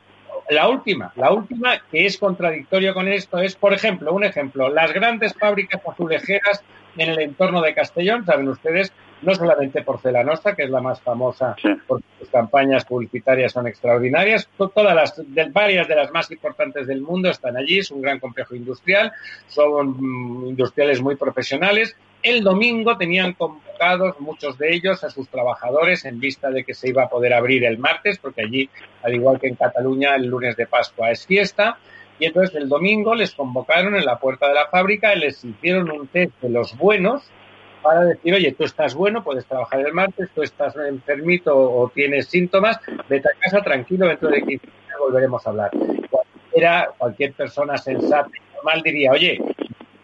la 0.50 0.68
última, 0.68 1.14
la 1.16 1.32
última 1.32 1.80
que 1.92 2.06
es 2.08 2.18
contradictorio 2.18 2.94
con 2.96 3.08
esto 3.08 3.38
es, 3.40 3.56
por 3.56 3.74
ejemplo, 3.74 4.12
un 4.14 4.24
ejemplo, 4.24 4.70
las 4.70 4.92
grandes 4.94 5.34
fábricas 5.36 5.82
azulejeras 5.88 6.64
en 6.98 7.10
el 7.12 7.20
entorno 7.20 7.62
de 7.62 7.76
Castellón, 7.76 8.26
saben 8.26 8.48
ustedes, 8.50 8.92
no 9.22 9.36
solamente 9.36 9.84
Porcelanosa, 9.84 10.56
que 10.56 10.64
es 10.64 10.70
la 10.72 10.82
más 10.82 11.00
famosa 11.02 11.56
Sí. 11.62 11.70
porque 11.88 12.06
sus 12.20 12.30
campañas 12.30 12.86
publicitarias 12.86 13.52
son 13.52 13.68
extraordinarias, 13.68 14.50
to- 14.58 14.70
todas 14.70 14.96
las, 14.96 15.22
varias 15.52 15.88
de 15.88 15.96
las 15.96 16.12
más 16.12 16.32
importantes 16.32 16.88
del 16.88 17.02
mundo 17.02 17.30
están 17.30 17.56
allí, 17.56 17.80
es 17.80 17.92
un 17.92 18.02
gran 18.02 18.20
complejo 18.20 18.56
industrial, 18.56 19.12
son 19.48 19.96
mm, 20.00 20.48
industriales 20.48 21.02
muy 21.02 21.16
profesionales. 21.16 21.96
El 22.22 22.44
domingo 22.44 22.98
tenían 22.98 23.34
convocados 23.34 24.20
muchos 24.20 24.58
de 24.58 24.76
ellos 24.76 25.04
a 25.06 25.10
sus 25.10 25.30
trabajadores 25.30 26.04
en 26.04 26.20
vista 26.20 26.50
de 26.50 26.66
que 26.66 26.74
se 26.74 26.90
iba 26.90 27.04
a 27.04 27.10
poder 27.10 27.34
abrir 27.34 27.64
el 27.64 27.78
martes, 27.78 28.18
porque 28.18 28.42
allí, 28.42 28.70
al 29.04 29.16
igual 29.16 29.40
que 29.40 29.48
en 29.48 29.56
Cataluña, 29.56 30.16
el 30.16 30.26
lunes 30.26 30.58
de 30.58 30.68
Pascua 30.68 31.12
es 31.12 31.26
fiesta. 31.26 31.78
Y 32.20 32.26
entonces 32.26 32.54
el 32.56 32.68
domingo 32.68 33.16
les 33.16 33.34
convocaron 33.34 33.96
en 33.96 34.06
la 34.06 34.20
puerta 34.20 34.50
de 34.50 34.54
la 34.54 34.68
fábrica 34.68 35.16
y 35.16 35.20
les 35.20 35.44
hicieron 35.46 35.90
un 35.90 36.08
test 36.08 36.34
de 36.42 36.50
los 36.50 36.78
buenos 36.78 37.24
para 37.82 38.04
decir, 38.04 38.34
oye, 38.34 38.52
tú 38.52 38.66
estás 38.66 38.94
bueno, 38.94 39.24
puedes 39.24 39.46
trabajar 39.46 39.80
el 39.80 39.94
martes, 39.94 40.30
tú 40.36 40.44
estás 40.44 40.76
enfermito 40.76 41.58
o 41.58 41.90
tienes 41.90 42.28
síntomas, 42.28 42.78
vete 43.08 43.30
a 43.30 43.40
casa 43.40 43.62
tranquilo, 43.62 44.06
dentro 44.08 44.30
de 44.30 44.42
15 44.42 44.52
días 44.52 45.00
volveremos 45.00 45.48
a 45.48 45.50
hablar. 45.52 45.72
Cualquiera, 46.10 46.90
cualquier 46.98 47.32
persona 47.32 47.78
sensata 47.78 48.30
y 48.36 48.56
normal 48.56 48.82
diría, 48.84 49.12
oye, 49.12 49.42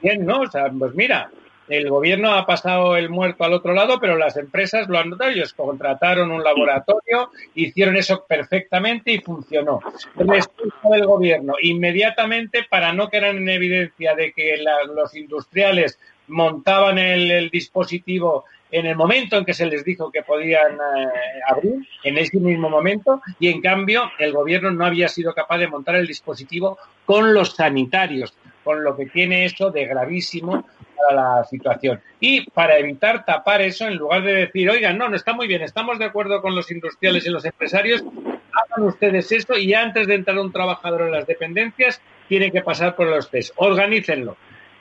bien, 0.02 0.26
¿no? 0.26 0.40
O 0.40 0.48
sea, 0.48 0.72
pues 0.72 0.96
mira, 0.96 1.30
el 1.68 1.90
gobierno 1.90 2.34
ha 2.34 2.46
pasado 2.46 2.96
el 2.98 3.10
muerto 3.10 3.44
al 3.44 3.54
otro 3.54 3.74
lado, 3.74 4.00
pero 4.00 4.18
las 4.18 4.38
empresas 4.38 4.88
lo 4.88 4.98
han 5.00 5.10
notado. 5.10 5.32
Ellos 5.32 5.54
contrataron 5.54 6.32
un 6.32 6.44
laboratorio, 6.44 7.32
hicieron 7.56 7.96
eso 7.96 8.26
perfectamente 8.28 9.12
y 9.12 9.20
funcionó. 9.20 9.80
Respuesta 10.16 10.90
del 10.92 11.06
gobierno, 11.06 11.56
inmediatamente, 11.62 12.66
para 12.70 12.94
no 12.94 13.10
quedar 13.10 13.36
en 13.36 13.50
evidencia 13.50 14.16
de 14.16 14.32
que 14.32 14.58
los 14.96 15.16
industriales 15.16 16.00
montaban 16.28 16.98
el, 16.98 17.30
el 17.32 17.50
dispositivo 17.50 18.46
en 18.72 18.86
el 18.86 18.96
momento 18.96 19.38
en 19.38 19.46
que 19.46 19.54
se 19.54 19.66
les 19.66 19.86
dijo 19.86 20.12
que 20.12 20.24
podían 20.24 20.74
eh, 20.74 21.40
abrir, 21.48 21.88
en 22.04 22.18
ese 22.18 22.38
mismo 22.38 22.70
momento, 22.70 23.22
y 23.40 23.48
en 23.48 23.62
cambio 23.62 24.12
el 24.20 24.34
gobierno 24.34 24.72
no 24.72 24.86
había 24.86 25.08
sido 25.08 25.34
capaz 25.34 25.60
de 25.60 25.68
montar 25.68 25.96
el 25.96 26.08
dispositivo 26.08 26.78
con 27.06 27.34
los 27.34 27.56
sanitarios, 27.56 28.34
con 28.66 28.84
lo 28.84 28.98
que 28.98 29.06
tiene 29.06 29.46
eso 29.46 29.70
de 29.70 29.86
gravísimo 29.86 30.68
para 30.98 31.38
la 31.38 31.44
situación. 31.46 32.02
Y 32.20 32.50
para 32.50 32.78
evitar 32.80 33.24
tapar 33.24 33.62
eso, 33.62 33.88
en 33.88 33.96
lugar 33.96 34.24
de 34.24 34.34
decir, 34.34 34.70
oigan, 34.70 34.98
no, 34.98 35.08
no 35.08 35.16
está 35.16 35.34
muy 35.34 35.48
bien, 35.48 35.62
estamos 35.62 36.00
de 36.00 36.06
acuerdo 36.06 36.42
con 36.42 36.56
los 36.56 36.70
industriales 36.72 37.26
y 37.28 37.30
los 37.30 37.46
empresarios, 37.46 38.02
hagan 38.02 38.88
ustedes 38.88 39.32
esto 39.32 39.56
y 39.56 39.74
antes 39.74 40.08
de 40.08 40.16
entrar 40.16 40.40
un 40.40 40.52
trabajador 40.52 41.04
en 41.04 41.12
las 41.12 41.28
dependencias, 41.28 42.02
tiene 42.28 42.52
que 42.52 42.62
pasar 42.62 42.96
por 42.96 43.08
los 43.08 43.30
test. 43.30 43.54
Organícenlo. 43.56 44.36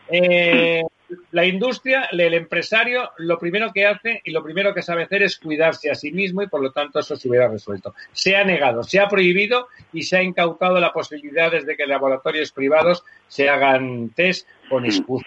Eh, 0.09 0.83
la 1.31 1.45
industria, 1.45 2.09
el 2.13 2.35
empresario, 2.35 3.11
lo 3.19 3.39
primero 3.39 3.73
que 3.73 3.87
hace 3.87 4.21
y 4.25 4.31
lo 4.31 4.43
primero 4.43 4.75
que 4.75 4.83
sabe 4.83 5.05
hacer 5.05 5.23
es 5.23 5.39
cuidarse 5.39 5.91
a 5.91 5.95
sí 5.95 6.13
mismo 6.13 6.43
y 6.43 6.47
por 6.47 6.63
lo 6.63 6.73
tanto 6.73 7.01
eso 7.01 7.17
se 7.17 7.29
hubiera 7.29 7.49
resuelto. 7.49 7.95
Se 8.13 8.37
ha 8.37 8.45
negado, 8.45 8.83
se 8.83 9.01
ha 9.01 9.09
prohibido 9.09 9.69
y 9.93 10.03
se 10.03 10.17
ha 10.17 10.23
incautado 10.23 10.81
la 10.81 10.93
posibilidad 10.93 11.51
de 11.51 11.77
que 11.77 11.87
laboratorios 11.87 12.53
privados 12.53 13.05
se 13.29 13.49
hagan 13.49 14.11
test 14.11 14.49
con 14.69 14.85
excusas 14.85 15.27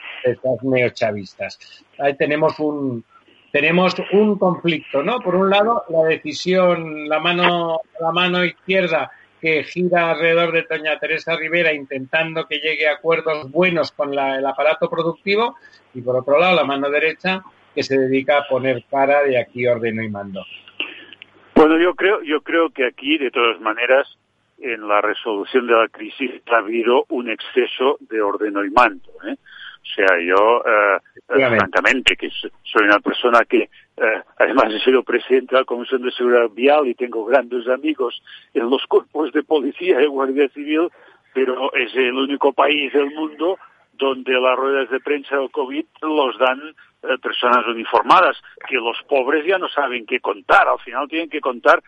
neochavistas. 0.62 1.60
Ahí 2.00 2.16
tenemos 2.16 2.60
un 2.60 3.04
tenemos 3.52 3.96
un 4.12 4.38
conflicto, 4.38 5.02
¿no? 5.02 5.20
Por 5.20 5.36
un 5.36 5.50
lado, 5.50 5.84
la 5.90 6.04
decisión, 6.04 7.08
la 7.08 7.20
mano, 7.20 7.80
la 8.00 8.12
mano 8.12 8.44
izquierda 8.44 9.10
que 9.42 9.64
gira 9.64 10.12
alrededor 10.12 10.52
de 10.52 10.64
doña 10.70 10.98
Teresa 11.00 11.36
Rivera 11.36 11.72
intentando 11.74 12.48
que 12.48 12.58
llegue 12.60 12.88
a 12.88 12.94
acuerdos 12.94 13.52
buenos 13.52 13.92
con 13.92 14.16
la- 14.16 14.38
el 14.38 14.46
aparato 14.46 14.90
productivo 14.90 15.56
y 15.94 16.02
por 16.02 16.16
otro 16.16 16.40
lado 16.40 16.56
la 16.56 16.64
mano 16.66 16.90
derecha 16.90 17.44
que 17.76 17.84
se 17.84 17.98
dedica 17.98 18.40
a 18.40 18.48
poner 18.48 18.84
cara 18.90 19.24
de 19.24 19.40
aquí 19.40 19.68
ordeno 19.68 20.02
y 20.02 20.10
mando. 20.10 20.44
Bueno, 21.54 21.78
yo 21.80 21.94
creo, 21.96 22.22
yo 22.24 22.42
creo 22.42 22.70
que 22.70 22.86
aquí, 22.86 23.18
de 23.18 23.32
todas 23.32 23.60
maneras, 23.62 24.08
en 24.60 24.88
la 24.88 25.02
resolución 25.02 25.68
de 25.68 25.74
la 25.74 25.88
crisis 25.88 26.32
ha 26.52 26.58
habido 26.58 27.06
un 27.10 27.30
exceso 27.30 27.98
de 28.00 28.22
ordeno 28.22 28.64
y 28.66 28.70
mando. 28.72 29.12
¿eh? 29.28 29.36
O 29.36 29.86
sea, 29.96 30.08
yo, 30.20 30.64
eh, 30.66 31.00
francamente, 31.58 32.16
que 32.16 32.30
soy 32.32 32.84
una 32.84 33.00
persona 33.00 33.42
que 33.48 33.70
eh, 33.98 34.22
además 34.38 34.72
he 34.74 34.80
sido 34.80 35.02
presidente 35.04 35.56
de 35.56 35.62
la 35.62 35.66
Comisión 35.66 36.04
de 36.04 36.12
Seguridad 36.12 36.50
Vial 36.52 36.88
y 36.88 36.93
tengo 36.93 37.26
grandes 37.26 37.68
amigos 37.68 38.22
en 38.54 38.70
los 38.70 38.86
cuerpos 38.86 39.32
de 39.34 39.43
policía 39.43 40.02
y 40.02 40.06
guardia 40.06 40.48
civil, 40.50 40.89
pero 41.34 41.74
es 41.74 41.95
el 41.95 42.14
único 42.14 42.54
país 42.54 42.93
del 42.93 43.12
mundo 43.12 43.58
donde 43.93 44.34
las 44.34 44.56
ruedas 44.56 44.89
de 44.91 45.00
prensa 45.00 45.38
del 45.38 45.50
COVID 45.50 45.86
los 46.04 46.38
dan 46.38 46.62
eh, 47.04 47.18
personas 47.22 47.66
uniformadas, 47.66 48.38
que 48.70 48.76
los 48.76 48.98
pobres 49.10 49.45
ya 49.48 49.58
no 49.58 49.68
saben 49.68 50.06
qué 50.06 50.20
contar, 50.20 50.68
al 50.68 50.80
final 50.80 51.08
tienen 51.08 51.30
que 51.30 51.41
contar 51.41 51.82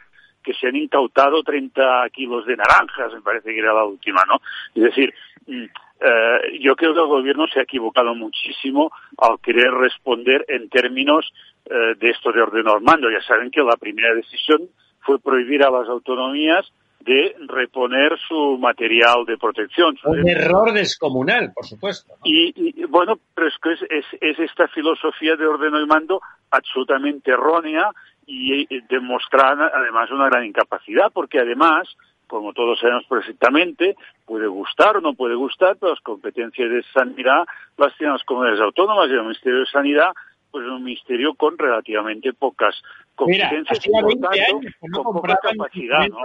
que 0.44 0.54
se 0.54 0.68
han 0.68 0.76
incautado 0.76 1.44
30 1.44 2.10
kilos 2.12 2.46
de 2.46 2.58
naranjas, 2.58 3.14
me 3.14 3.22
parece 3.22 3.54
que 3.54 3.60
era 3.60 3.74
la 3.74 3.84
última, 3.84 4.24
¿no? 4.26 4.42
Es 4.74 4.84
decir, 4.84 5.14
mm, 5.46 5.66
eh, 6.00 6.60
yo 6.62 6.76
creo 6.76 6.94
que 6.94 7.02
el 7.02 7.08
gobierno 7.08 7.46
se 7.48 7.60
ha 7.60 7.64
equivocado 7.64 8.16
muchísimo 8.16 8.92
al 9.18 9.40
querer 9.42 9.72
responder 9.72 10.46
en 10.48 10.70
términos 10.70 11.30
eh, 11.66 11.96
de 12.00 12.10
esto 12.10 12.32
de 12.32 12.42
orden 12.42 12.66
mando. 12.82 13.10
Ya 13.12 13.22
saben 13.22 13.52
que 13.52 13.62
la 13.62 13.76
primera 13.76 14.14
decisión 14.16 14.70
fue 15.02 15.20
prohibir 15.20 15.64
a 15.64 15.70
las 15.70 15.90
autonomías 15.90 16.72
de 17.02 17.36
reponer 17.48 18.18
su 18.28 18.58
material 18.58 19.26
de 19.26 19.38
protección. 19.38 19.98
Un 20.04 20.28
error 20.28 20.74
descomunal, 20.74 21.52
por 21.54 21.66
supuesto. 21.66 22.14
Y, 22.24 22.86
bueno, 22.86 23.20
pero 23.34 23.48
es 23.48 23.56
que 23.62 23.74
es, 23.74 24.06
es, 24.20 24.40
esta 24.40 24.68
filosofía 24.68 25.36
de 25.36 25.46
orden 25.46 25.76
y 25.82 25.86
mando 25.86 26.22
absolutamente 26.52 27.32
errónea 27.32 27.90
y, 28.26 28.64
y 28.74 28.82
demostrar 28.90 29.58
además 29.62 30.12
una 30.12 30.28
gran 30.28 30.46
incapacidad, 30.46 31.12
porque 31.14 31.40
además 31.40 31.88
como 32.30 32.54
todos 32.54 32.80
sabemos 32.80 33.06
perfectamente, 33.10 33.96
puede 34.26 34.48
gustar 34.48 34.98
o 34.98 35.02
no 35.02 35.16
puede 35.16 35.36
gustar, 35.36 35.76
pero 35.78 35.94
las 35.94 36.02
competencias 36.02 36.70
de 36.70 36.84
sanidad 36.94 37.46
las 37.78 37.98
tienen 37.98 38.14
las 38.14 38.24
comunidades 38.24 38.62
autónomas 38.62 39.10
y 39.10 39.14
el 39.14 39.24
Ministerio 39.24 39.60
de 39.60 39.66
Sanidad 39.66 40.12
pues 40.52 40.66
es 40.66 40.72
un 40.72 40.84
ministerio 40.84 41.34
con 41.36 41.58
relativamente 41.58 42.34
pocas 42.34 42.76
competencias 43.16 43.86
y 43.86 43.90
por 43.90 44.14
tanto, 44.14 45.04
con 45.04 45.04
poca 45.14 45.38
capacidad, 45.42 46.08
¿no? 46.08 46.18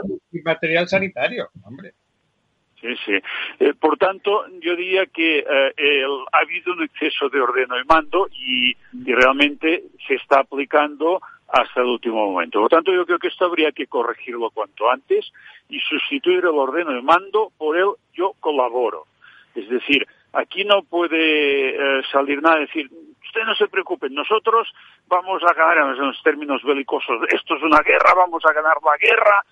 material 0.44 0.88
sanitario, 0.88 1.48
hombre. 1.62 1.92
Sí, 2.80 2.88
sí. 3.04 3.12
Eh, 3.60 3.72
por 3.74 3.96
tanto, 3.96 4.44
yo 4.60 4.76
diría 4.76 5.06
que 5.06 5.38
eh, 5.38 6.04
ha 6.32 6.38
habido 6.38 6.72
un 6.74 6.84
exceso 6.84 7.28
de 7.30 7.40
ordeno 7.40 7.80
y 7.80 7.84
mando 7.84 8.28
y, 8.30 8.70
y 8.92 9.14
realmente 9.14 9.84
se 10.06 10.14
está 10.14 10.40
aplicando 10.40 11.20
hasta 11.54 11.80
el 11.80 11.86
último 11.86 12.30
momento. 12.30 12.58
Por 12.58 12.64
lo 12.64 12.76
tanto, 12.76 12.92
yo 12.92 13.06
creo 13.06 13.18
que 13.18 13.28
esto 13.28 13.44
habría 13.44 13.70
que 13.72 13.86
corregirlo 13.86 14.50
cuanto 14.50 14.90
antes 14.90 15.32
y 15.68 15.78
sustituir 15.80 16.38
el 16.40 16.58
ordeno 16.58 16.92
de 16.92 17.02
mando 17.02 17.52
por 17.56 17.76
el 17.76 17.90
yo 18.12 18.32
colaboro. 18.40 19.06
Es 19.54 19.68
decir, 19.68 20.06
aquí 20.32 20.64
no 20.64 20.82
puede 20.82 21.70
eh, 21.70 22.02
salir 22.10 22.42
nada, 22.42 22.58
decir, 22.58 22.90
usted 23.24 23.44
no 23.46 23.54
se 23.54 23.68
preocupe, 23.68 24.10
nosotros 24.10 24.68
vamos 25.06 25.42
a 25.44 25.54
ganar 25.54 25.78
en 25.78 26.06
los 26.06 26.22
términos 26.22 26.62
belicosos, 26.64 27.20
esto 27.28 27.56
es 27.56 27.62
una 27.62 27.80
guerra, 27.80 28.14
vamos 28.16 28.42
a 28.44 28.52
ganar 28.52 28.76
la 28.84 28.96
guerra, 28.96 29.44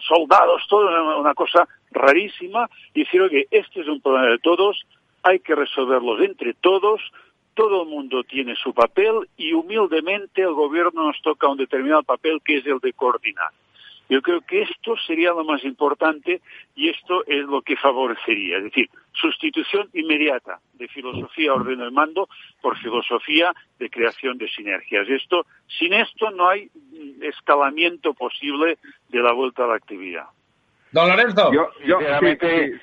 soldados, 0.00 0.64
todo 0.68 1.18
una 1.18 1.34
cosa 1.34 1.66
rarísima, 1.90 2.68
y 2.94 3.04
decir, 3.04 3.20
oye, 3.20 3.46
este 3.50 3.80
es 3.80 3.88
un 3.88 4.00
problema 4.00 4.28
de 4.28 4.38
todos, 4.38 4.86
hay 5.22 5.40
que 5.40 5.54
resolverlos 5.54 6.20
entre 6.20 6.54
todos, 6.54 7.00
todo 7.58 7.82
el 7.82 7.88
mundo 7.88 8.22
tiene 8.22 8.54
su 8.54 8.72
papel 8.72 9.28
y 9.36 9.52
humildemente 9.52 10.42
el 10.42 10.52
gobierno 10.52 11.08
nos 11.08 11.20
toca 11.22 11.48
un 11.48 11.56
determinado 11.56 12.04
papel 12.04 12.40
que 12.44 12.58
es 12.58 12.66
el 12.66 12.78
de 12.78 12.92
coordinar. 12.92 13.50
Yo 14.08 14.22
creo 14.22 14.42
que 14.42 14.62
esto 14.62 14.94
sería 15.04 15.30
lo 15.30 15.42
más 15.42 15.64
importante 15.64 16.40
y 16.76 16.88
esto 16.88 17.24
es 17.26 17.44
lo 17.46 17.60
que 17.62 17.74
favorecería, 17.74 18.58
es 18.58 18.62
decir, 18.62 18.88
sustitución 19.12 19.88
inmediata 19.92 20.60
de 20.74 20.86
filosofía 20.86 21.52
orden 21.52 21.80
y 21.80 21.90
mando 21.90 22.28
por 22.62 22.78
filosofía 22.78 23.52
de 23.80 23.90
creación 23.90 24.38
de 24.38 24.48
sinergias. 24.48 25.08
Esto, 25.08 25.44
sin 25.66 25.94
esto 25.94 26.30
no 26.30 26.48
hay 26.48 26.70
escalamiento 27.22 28.14
posible 28.14 28.78
de 29.08 29.18
la 29.18 29.32
vuelta 29.32 29.64
a 29.64 29.66
la 29.66 29.74
actividad. 29.74 30.26
Don 30.92 31.08
Lorenzo. 31.08 31.52
Yo, 31.52 31.70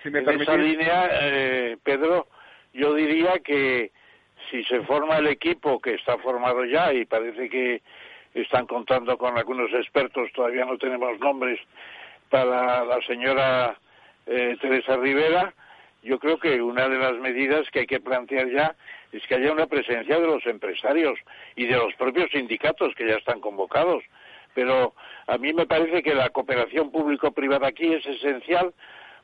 si, 0.03 0.09
me 0.09 0.19
en 0.19 0.41
esa 0.41 0.57
línea, 0.57 1.07
eh, 1.13 1.77
Pedro, 1.81 2.27
yo 2.73 2.93
diría 2.93 3.39
que 3.39 3.91
si 4.49 4.63
se 4.65 4.81
forma 4.81 5.17
el 5.17 5.27
equipo 5.27 5.79
que 5.79 5.95
está 5.95 6.17
formado 6.17 6.65
ya 6.65 6.93
y 6.93 7.05
parece 7.05 7.49
que 7.49 7.81
están 8.33 8.65
contando 8.67 9.17
con 9.17 9.37
algunos 9.37 9.71
expertos, 9.73 10.31
todavía 10.33 10.65
no 10.65 10.77
tenemos 10.77 11.19
nombres 11.19 11.59
para 12.29 12.83
la 12.83 12.99
señora 13.07 13.77
eh, 14.25 14.57
Teresa 14.59 14.97
Rivera, 14.97 15.53
yo 16.05 16.19
creo 16.19 16.37
que 16.37 16.61
una 16.61 16.87
de 16.87 16.99
las 16.99 17.13
medidas 17.13 17.67
que 17.71 17.79
hay 17.79 17.87
que 17.87 17.99
plantear 17.99 18.49
ya 18.51 18.75
es 19.11 19.25
que 19.25 19.35
haya 19.35 19.51
una 19.51 19.65
presencia 19.65 20.19
de 20.19 20.27
los 20.27 20.45
empresarios 20.45 21.17
y 21.55 21.65
de 21.65 21.75
los 21.75 21.95
propios 21.95 22.29
sindicatos 22.31 22.93
que 22.95 23.07
ya 23.07 23.15
están 23.15 23.39
convocados. 23.39 24.03
Pero 24.53 24.93
a 25.25 25.37
mí 25.39 25.51
me 25.51 25.65
parece 25.65 26.03
que 26.03 26.13
la 26.13 26.29
cooperación 26.29 26.91
público-privada 26.91 27.67
aquí 27.67 27.91
es 27.91 28.05
esencial 28.05 28.73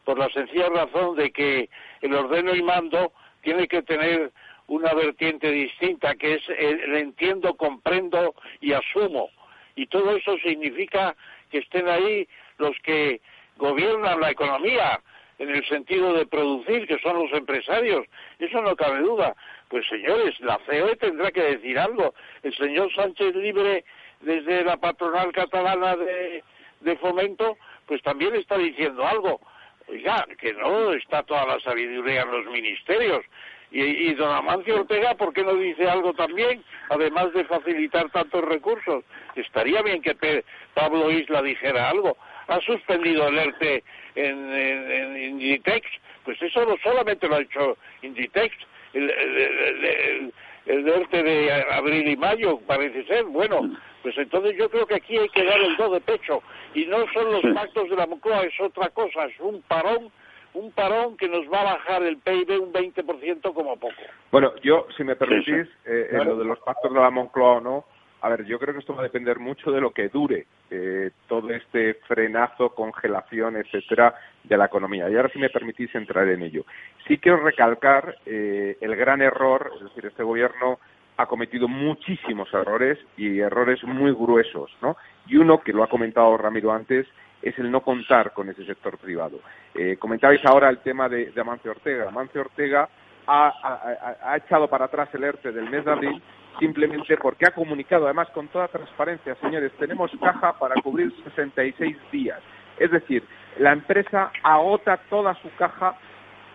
por 0.06 0.18
la 0.18 0.30
sencilla 0.30 0.70
razón 0.70 1.16
de 1.16 1.32
que 1.32 1.70
el 2.02 2.16
ordeno 2.16 2.56
y 2.56 2.64
mando 2.64 3.14
tiene 3.42 3.68
que 3.68 3.84
tener 3.84 4.32
una 4.72 4.94
vertiente 4.94 5.52
distinta, 5.52 6.16
que 6.16 6.36
es 6.36 6.44
el 6.48 6.96
entiendo, 6.96 7.56
comprendo 7.56 8.34
y 8.62 8.72
asumo. 8.72 9.30
Y 9.76 9.88
todo 9.88 10.16
eso 10.16 10.38
significa 10.38 11.14
que 11.50 11.58
estén 11.58 11.90
ahí 11.90 12.26
los 12.58 12.78
que 12.82 13.20
gobiernan 13.58 14.22
la 14.22 14.32
economía, 14.32 15.02
en 15.40 15.50
el 15.50 15.68
sentido 15.68 16.14
de 16.14 16.26
producir, 16.26 16.88
que 16.88 17.00
son 17.00 17.18
los 17.18 17.34
empresarios. 17.34 18.06
Eso 18.40 18.62
no 18.62 18.74
cabe 18.78 19.00
duda. 19.00 19.36
Pues 19.68 19.86
señores, 19.90 20.40
la 20.40 20.58
COE 20.60 20.96
tendrá 20.96 21.32
que 21.32 21.42
decir 21.42 21.78
algo. 21.78 22.14
El 22.42 22.56
señor 22.56 22.94
Sánchez 22.96 23.36
Libre, 23.36 23.84
desde 24.22 24.64
la 24.64 24.78
patronal 24.78 25.34
catalana 25.34 25.98
de, 25.98 26.44
de 26.80 26.96
fomento, 26.96 27.58
pues 27.88 28.02
también 28.04 28.36
está 28.36 28.58
diciendo 28.58 29.06
algo. 29.06 29.42
Oiga, 29.90 30.26
que 30.40 30.54
no 30.54 30.94
está 30.94 31.24
toda 31.24 31.46
la 31.46 31.60
sabiduría 31.60 32.22
en 32.22 32.32
los 32.32 32.46
ministerios, 32.46 33.26
y, 33.72 34.14
don 34.16 34.30
Amancio 34.30 34.82
Ortega, 34.82 35.16
¿por 35.16 35.34
qué 35.34 35.44
no 35.44 35.56
dice 35.56 35.90
algo 35.90 36.14
también, 36.14 36.62
además 36.90 37.32
de 37.34 37.46
facilitar 37.46 38.10
tantos 38.10 38.44
recursos? 38.44 39.06
Estaría 39.36 39.82
bien 39.82 40.02
que 40.02 40.44
Pablo 40.74 41.10
Isla 41.10 41.42
dijera 41.42 41.90
algo. 41.90 42.18
Ha 42.48 42.60
suspendido 42.62 43.30
el 43.30 43.38
ERTE 43.38 43.84
en, 44.16 44.54
en, 44.54 45.18
Inditex, 45.18 45.88
pues 46.26 46.42
eso 46.42 46.66
no 46.66 46.76
solamente 46.84 47.30
lo 47.30 47.36
ha 47.36 47.42
hecho 47.42 47.78
Inditex, 48.02 48.54
el, 48.94 49.10
el, 49.10 50.34
el, 50.66 50.88
ERTE 50.90 51.24
de 51.24 51.52
abril 51.72 52.10
y 52.10 52.18
mayo 52.18 52.60
parece 52.68 53.06
ser, 53.06 53.24
bueno, 53.24 53.74
pues 54.02 54.18
entonces 54.18 54.58
yo 54.58 54.70
creo 54.70 54.86
que 54.86 54.96
aquí 54.96 55.18
hay 55.18 55.30
que 55.30 55.46
dar 55.46 55.62
el 55.62 55.78
do 55.78 55.92
de 55.92 56.02
pecho, 56.02 56.44
y 56.74 56.86
no 56.88 57.06
son 57.14 57.32
los 57.32 57.56
pactos 57.56 57.90
de 57.90 57.96
la 57.96 58.06
Moncloa, 58.06 58.44
es 58.44 58.60
otra 58.60 58.90
cosa, 58.90 59.26
es 59.26 59.40
un 59.40 59.62
parón 59.62 60.12
un 60.54 60.72
parón 60.72 61.18
que 61.18 61.28
nos 61.28 61.52
va 61.52 61.62
a 61.62 61.76
bajar 61.76 62.04
el 62.04 62.18
PIB 62.18 62.62
un 62.62 62.74
20% 62.74 63.54
como 63.54 63.78
poco. 63.78 63.96
Bueno, 64.32 64.54
yo, 64.64 64.88
si 64.98 65.04
me 65.04 65.16
permitís, 65.16 65.68
eh, 65.86 66.10
en 66.12 66.26
lo 66.26 66.38
de 66.38 66.46
los 66.46 66.60
pactos 66.60 66.94
de 66.94 67.00
la 67.00 67.10
Moncloa 67.10 67.58
o 67.58 67.62
no, 67.62 67.86
a 68.22 68.30
ver, 68.30 68.46
yo 68.46 68.60
creo 68.60 68.74
que 68.74 68.82
esto 68.82 68.94
va 68.94 69.02
a 69.02 69.04
depender 69.04 69.40
mucho 69.40 69.72
de 69.72 69.82
lo 69.82 69.92
que 69.92 70.10
dure 70.10 70.46
eh, 70.70 71.10
todo 71.28 71.50
este 71.50 71.96
frenazo, 72.08 72.70
congelación, 72.70 73.58
etcétera, 73.58 74.14
de 74.44 74.58
la 74.58 74.66
economía. 74.66 75.10
Y 75.10 75.16
ahora, 75.16 75.30
si 75.30 75.40
me 75.40 75.50
permitís 75.50 75.94
entrar 75.96 76.28
en 76.28 76.44
ello. 76.44 76.64
Sí 77.08 77.18
quiero 77.18 77.44
recalcar 77.44 78.18
eh, 78.26 78.78
el 78.80 78.96
gran 78.96 79.22
error, 79.22 79.72
es 79.76 79.84
decir, 79.86 80.06
este 80.06 80.22
gobierno 80.22 80.80
ha 81.18 81.26
cometido 81.26 81.68
muchísimos 81.68 82.54
errores 82.54 83.00
y 83.18 83.40
errores 83.40 83.84
muy 83.84 84.12
gruesos, 84.12 84.72
¿no? 84.82 84.98
Y 85.28 85.38
uno, 85.38 85.62
que 85.62 85.74
lo 85.74 85.84
ha 85.84 85.90
comentado 85.90 86.38
Ramiro 86.38 86.72
antes, 86.72 87.08
es 87.42 87.58
el 87.60 87.72
no 87.72 87.82
contar 87.82 88.34
con 88.34 88.50
ese 88.50 88.66
sector 88.66 88.98
privado. 88.98 89.40
Eh, 89.74 89.98
comentabais 89.98 90.44
ahora 90.46 90.70
el 90.70 90.80
tema 90.80 91.10
de, 91.10 91.32
Amancio 91.40 91.72
Ortega. 91.72 92.08
Amancio 92.08 92.42
Ortega 92.42 92.90
ha, 93.28 94.38
echado 94.38 94.68
para 94.68 94.86
atrás 94.86 95.10
el 95.14 95.24
ERTE 95.24 95.52
del 95.52 95.70
mes 95.70 95.86
de 95.86 95.92
abril 95.92 96.22
simplemente 96.60 97.16
porque 97.18 97.48
ha 97.48 97.52
comunicado, 97.52 98.06
además 98.06 98.30
con 98.32 98.48
toda 98.50 98.68
transparencia, 98.68 99.36
señores, 99.36 99.72
tenemos 99.80 100.12
caja 100.20 100.54
para 100.60 100.76
cubrir 100.82 101.14
66 101.24 101.98
días. 102.12 102.40
Es 102.78 102.92
decir, 102.92 103.24
la 103.58 103.72
empresa 103.72 104.32
agota 104.44 104.98
toda 105.10 105.34
su 105.36 105.50
caja 105.56 105.96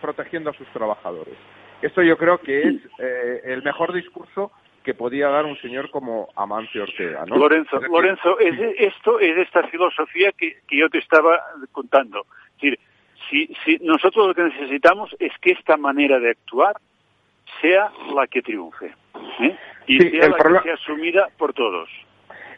protegiendo 0.01 0.51
a 0.51 0.55
sus 0.55 0.69
trabajadores. 0.69 1.35
Esto 1.83 2.03
yo 2.03 2.17
creo 2.17 2.39
que 2.39 2.63
es 2.63 2.75
eh, 2.99 3.41
el 3.45 3.63
mejor 3.63 3.93
discurso 3.93 4.53
que 4.87 4.95
podía 4.95 5.29
dar 5.29 5.45
un 5.45 5.57
señor 5.57 5.91
como 5.91 6.29
Amancio 6.37 6.85
Ortega. 6.85 7.25
¿no? 7.27 7.37
Lorenzo, 7.37 7.81
Lorenzo 7.81 8.39
es, 8.39 8.55
esto 8.79 9.19
es 9.19 9.37
esta 9.37 9.65
filosofía 9.65 10.31
que, 10.31 10.59
yo 10.71 10.89
te 10.89 10.99
estaba 10.99 11.41
contando. 11.73 12.25
Es 12.55 12.63
decir, 12.63 12.79
si, 13.29 13.47
si 13.65 13.85
nosotros 13.85 14.29
lo 14.29 14.35
que 14.35 14.45
necesitamos 14.45 15.11
es 15.19 15.33
que 15.41 15.51
esta 15.51 15.77
manera 15.77 16.21
de 16.21 16.31
actuar 16.31 16.77
sea 17.61 17.91
la 18.15 18.29
que 18.29 18.43
triunfe 18.43 18.95
¿eh? 19.41 19.57
y 19.89 19.99
sea 19.99 20.29
la 20.29 20.37
que 20.37 20.63
sea 20.63 20.75
asumida 20.75 21.31
por 21.37 21.53
todos. 21.53 21.91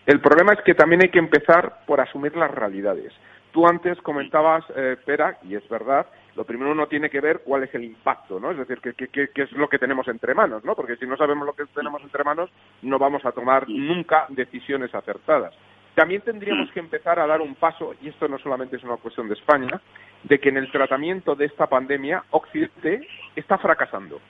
El 0.04 0.20
problema 0.20 0.52
es 0.52 0.60
que 0.60 0.74
también 0.74 1.00
hay 1.00 1.08
que 1.08 1.18
empezar 1.18 1.78
por 1.86 1.98
asumir 2.02 2.36
las 2.36 2.50
realidades. 2.50 3.14
Tú 3.52 3.66
antes 3.66 3.96
comentabas, 4.02 4.66
eh, 4.76 4.98
Pera, 5.02 5.38
y 5.48 5.54
es 5.54 5.66
verdad, 5.70 6.06
lo 6.38 6.44
primero 6.44 6.70
uno 6.70 6.86
tiene 6.86 7.10
que 7.10 7.20
ver 7.20 7.40
cuál 7.44 7.64
es 7.64 7.74
el 7.74 7.82
impacto, 7.82 8.38
¿no? 8.38 8.52
Es 8.52 8.58
decir, 8.58 8.78
qué, 8.80 8.94
qué, 8.94 9.28
qué, 9.34 9.42
es 9.42 9.50
lo 9.50 9.68
que 9.68 9.76
tenemos 9.76 10.06
entre 10.06 10.34
manos, 10.34 10.62
¿no? 10.62 10.76
Porque 10.76 10.94
si 10.94 11.04
no 11.04 11.16
sabemos 11.16 11.44
lo 11.44 11.52
que 11.52 11.66
tenemos 11.74 12.00
entre 12.00 12.22
manos, 12.22 12.48
no 12.82 12.96
vamos 12.96 13.24
a 13.24 13.32
tomar 13.32 13.68
nunca 13.68 14.26
decisiones 14.28 14.94
acertadas. 14.94 15.52
También 15.96 16.22
tendríamos 16.22 16.70
que 16.70 16.78
empezar 16.78 17.18
a 17.18 17.26
dar 17.26 17.40
un 17.40 17.56
paso, 17.56 17.92
y 18.00 18.10
esto 18.10 18.28
no 18.28 18.38
solamente 18.38 18.76
es 18.76 18.84
una 18.84 18.98
cuestión 18.98 19.26
de 19.26 19.34
España, 19.34 19.80
de 20.22 20.38
que 20.38 20.50
en 20.50 20.58
el 20.58 20.70
tratamiento 20.70 21.34
de 21.34 21.46
esta 21.46 21.66
pandemia 21.66 22.22
Occidente 22.30 23.00
está 23.34 23.58
fracasando. 23.58 24.20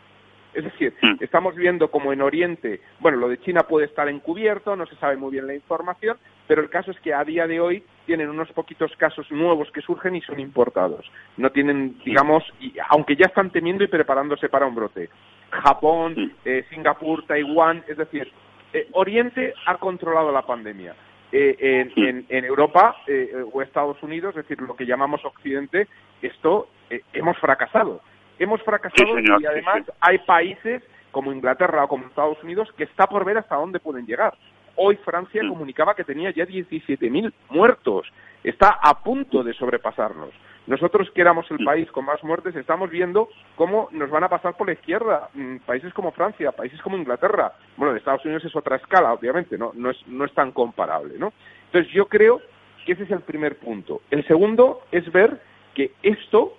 Es 0.59 0.65
decir, 0.65 0.93
Mm. 1.01 1.15
estamos 1.21 1.55
viendo 1.55 1.89
como 1.89 2.13
en 2.13 2.21
Oriente, 2.21 2.81
bueno, 2.99 3.17
lo 3.19 3.29
de 3.29 3.39
China 3.39 3.61
puede 3.63 3.87
estar 3.87 4.09
encubierto, 4.09 4.75
no 4.75 4.87
se 4.87 4.97
sabe 4.97 5.17
muy 5.17 5.31
bien 5.31 5.47
la 5.47 5.55
información, 5.55 6.17
pero 6.49 6.61
el 6.63 6.69
caso 6.69 6.91
es 6.91 6.99
que 6.99 7.15
a 7.15 7.23
día 7.23 7.47
de 7.47 7.61
hoy 7.61 7.85
tienen 8.07 8.29
unos 8.29 8.51
poquitos 8.53 8.91
casos 8.97 9.31
nuevos 9.31 9.71
que 9.71 9.81
surgen 9.83 10.17
y 10.17 10.21
son 10.23 10.41
importados. 10.41 11.09
No 11.37 11.51
tienen, 11.51 11.99
digamos, 12.05 12.43
y, 12.59 12.75
aunque 12.91 13.15
ya 13.15 13.27
están 13.27 13.51
temiendo 13.51 13.85
y 13.85 13.87
preparándose 13.87 14.49
para 14.49 14.67
un 14.67 14.75
brote. 14.75 15.09
Japón, 15.51 16.33
eh, 16.45 16.65
Singapur, 16.71 17.25
Taiwán, 17.27 17.85
es 17.87 17.97
decir, 17.97 18.31
eh, 18.73 18.89
Oriente 18.93 19.55
ha 19.67 19.77
controlado 19.77 20.33
la 20.33 20.43
pandemia. 20.43 20.95
Eh, 21.31 21.57
en, 21.97 22.05
en- 22.05 22.27
en 22.31 22.45
Europa 22.47 22.97
eh, 23.07 23.31
o 23.53 23.61
Estados 23.63 24.03
Unidos, 24.03 24.35
es 24.37 24.49
decir, 24.49 24.61
lo 24.67 24.75
que 24.75 24.87
llamamos 24.87 25.23
Occidente, 25.25 25.87
esto 26.23 26.69
eh, 26.91 27.03
hemos 27.13 27.37
fracasado. 27.39 28.01
Hemos 28.39 28.63
fracasado 28.63 29.09
Sí, 29.09 29.15
señor, 29.15 29.43
y 29.43 29.47
además 29.47 29.83
sí. 29.87 29.93
hay 30.01 30.19
países 30.19 30.83
como 31.11 31.33
Inglaterra 31.33 31.85
o 31.85 31.89
como 31.89 32.07
Estados 32.07 32.43
Unidos 32.43 32.69
que 32.77 32.85
está 32.85 33.07
por 33.07 33.25
ver 33.25 33.39
hasta 33.39 33.57
dónde 33.57 33.81
pueden 33.81 34.07
llegar. 34.07 34.35
Hoy 34.77 34.97
Francia 35.05 35.43
comunicaba 35.49 35.95
que 35.95 36.05
tenía 36.05 36.31
ya 36.31 36.45
17.000 36.47 37.33
muertos. 37.51 38.07
Está 38.45 38.79
a 38.81 39.03
punto 39.03 39.43
de 39.43 39.53
sobrepasarnos. 39.55 40.31
Nosotros, 40.69 41.11
que 41.15 41.23
éramos 41.23 41.51
el 41.51 41.65
país 41.65 41.91
con 41.91 42.05
más 42.05 42.23
muertes, 42.23 42.55
estamos 42.55 42.91
viendo 42.91 43.31
cómo 43.57 43.89
nos 43.91 44.11
van 44.11 44.25
a 44.25 44.29
pasar 44.29 44.55
por 44.55 44.67
la 44.67 44.75
izquierda. 44.75 45.31
Mm, 45.33 45.57
Países 45.65 45.95
como 45.95 46.13
Francia, 46.13 46.53
países 46.53 46.81
como 46.83 46.99
Inglaterra. 46.99 47.55
Bueno, 47.79 47.97
Estados 47.97 48.23
Unidos 48.27 48.45
es 48.45 48.55
otra 48.55 48.77
escala, 48.77 49.15
obviamente, 49.15 49.57
no, 49.57 49.73
no, 49.75 49.91
es, 49.91 50.07
no 50.07 50.27
es 50.27 50.33
tan 50.35 50.53
comparable, 50.53 51.15
¿no? 51.19 51.33
Entonces, 51.67 51.91
yo 51.93 52.07
creo 52.07 52.43
que 52.85 52.93
ese 52.93 53.05
es 53.05 53.11
el 53.11 53.23
primer 53.23 53.57
punto. 53.57 54.03
El 54.11 54.27
segundo 54.27 54.83
es 54.93 55.11
ver 55.11 55.41
que 55.75 55.93
esto, 56.03 56.59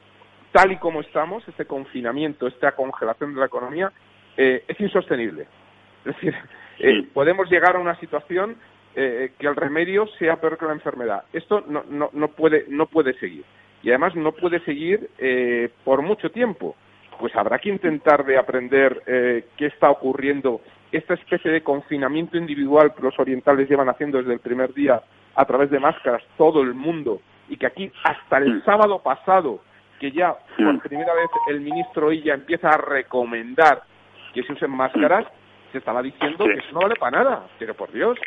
tal 0.51 0.71
y 0.71 0.77
como 0.77 1.01
estamos, 1.01 1.47
este 1.47 1.65
confinamiento, 1.65 2.47
esta 2.47 2.71
congelación 2.73 3.33
de 3.33 3.39
la 3.39 3.45
economía, 3.45 3.91
eh, 4.37 4.63
es 4.67 4.79
insostenible. 4.79 5.47
Es 6.05 6.15
decir, 6.15 6.35
eh, 6.79 7.07
podemos 7.13 7.49
llegar 7.49 7.75
a 7.75 7.79
una 7.79 7.99
situación 7.99 8.57
eh, 8.95 9.33
que 9.37 9.47
el 9.47 9.55
remedio 9.55 10.07
sea 10.17 10.37
peor 10.41 10.57
que 10.57 10.65
la 10.65 10.73
enfermedad. 10.73 11.23
Esto 11.31 11.63
no, 11.67 11.83
no, 11.89 12.09
no, 12.11 12.27
puede, 12.29 12.65
no 12.69 12.87
puede 12.87 13.13
seguir. 13.19 13.45
Y 13.83 13.89
además 13.89 14.15
no 14.15 14.31
puede 14.31 14.59
seguir 14.61 15.09
eh, 15.19 15.69
por 15.83 16.01
mucho 16.01 16.31
tiempo. 16.31 16.75
Pues 17.19 17.35
habrá 17.35 17.59
que 17.59 17.69
intentar 17.69 18.25
de 18.25 18.37
aprender 18.37 19.03
eh, 19.05 19.45
qué 19.57 19.67
está 19.67 19.91
ocurriendo, 19.91 20.61
esta 20.91 21.13
especie 21.13 21.51
de 21.51 21.61
confinamiento 21.61 22.35
individual 22.35 22.93
que 22.95 23.03
los 23.03 23.17
orientales 23.19 23.69
llevan 23.69 23.89
haciendo 23.89 24.17
desde 24.17 24.33
el 24.33 24.39
primer 24.39 24.73
día 24.73 25.01
a 25.35 25.45
través 25.45 25.69
de 25.69 25.79
máscaras 25.79 26.23
todo 26.37 26.61
el 26.63 26.73
mundo 26.73 27.21
y 27.47 27.57
que 27.57 27.67
aquí 27.67 27.91
hasta 28.03 28.37
el 28.39 28.63
sábado 28.65 29.01
pasado 29.03 29.61
que 29.99 30.11
ya 30.11 30.35
por 30.57 30.79
primera 30.81 31.13
vez 31.13 31.29
el 31.47 31.61
ministro 31.61 32.11
Illa 32.11 32.33
empieza 32.33 32.69
a 32.69 32.77
recomendar 32.77 33.83
que 34.33 34.43
se 34.43 34.53
usen 34.53 34.71
máscaras, 34.71 35.25
se 35.71 35.79
estaba 35.79 36.01
diciendo 36.01 36.45
que 36.45 36.53
eso 36.53 36.71
no 36.73 36.81
vale 36.81 36.95
para 36.95 37.23
nada. 37.23 37.47
Pero 37.57 37.73
por 37.73 37.91
Dios, 37.91 38.17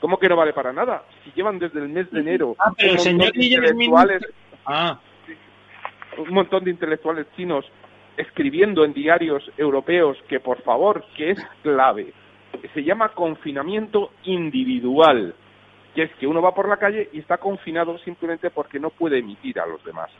¿cómo 0.00 0.18
que 0.18 0.28
no 0.28 0.36
vale 0.36 0.52
para 0.52 0.72
nada? 0.72 1.04
Si 1.24 1.32
llevan 1.32 1.58
desde 1.58 1.80
el 1.80 1.88
mes 1.88 2.10
de 2.10 2.20
enero 2.20 2.54
Ah, 2.58 2.72
pero 2.76 2.92
un, 2.92 2.98
señor 2.98 3.32
de 3.32 3.44
intelectuales. 3.44 4.22
Ah, 4.66 4.98
un 6.18 6.34
montón 6.34 6.64
de 6.64 6.70
intelectuales 6.70 7.26
chinos 7.36 7.64
escribiendo 8.16 8.84
en 8.84 8.92
diarios 8.92 9.50
europeos 9.56 10.18
que 10.28 10.40
por 10.40 10.60
favor, 10.62 11.04
que 11.16 11.30
es 11.30 11.38
clave, 11.62 12.12
se 12.74 12.84
llama 12.84 13.08
confinamiento 13.10 14.12
individual, 14.24 15.34
que 15.94 16.02
es 16.02 16.14
que 16.16 16.26
uno 16.26 16.42
va 16.42 16.54
por 16.54 16.68
la 16.68 16.76
calle 16.76 17.08
y 17.12 17.20
está 17.20 17.38
confinado 17.38 17.96
simplemente 17.98 18.50
porque 18.50 18.78
no 18.78 18.90
puede 18.90 19.18
emitir 19.18 19.58
a 19.58 19.66
los 19.66 19.82
demás. 19.84 20.10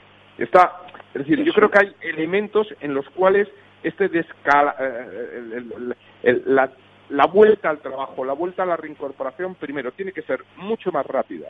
Está, 0.43 0.73
es 1.15 1.21
decir, 1.21 1.43
yo 1.45 1.53
creo 1.53 1.71
que 1.71 1.79
hay 1.79 1.93
elementos 2.03 2.67
en 2.81 2.95
los 2.95 3.09
cuales 3.11 3.49
este 3.83 4.09
descala, 4.09 4.75
eh, 4.79 5.07
el- 5.37 5.53
el- 5.53 5.97
el- 6.23 6.43
la, 6.47 6.71
la 7.11 7.27
vuelta 7.27 7.71
al 7.71 7.79
trabajo, 7.79 8.25
la 8.25 8.33
vuelta 8.33 8.63
a 8.63 8.67
la 8.67 8.77
reincorporación, 8.77 9.55
primero, 9.55 9.93
tiene 9.93 10.13
que 10.13 10.23
ser 10.23 10.43
mucho 10.57 10.91
más 10.91 11.07
rápida 11.07 11.49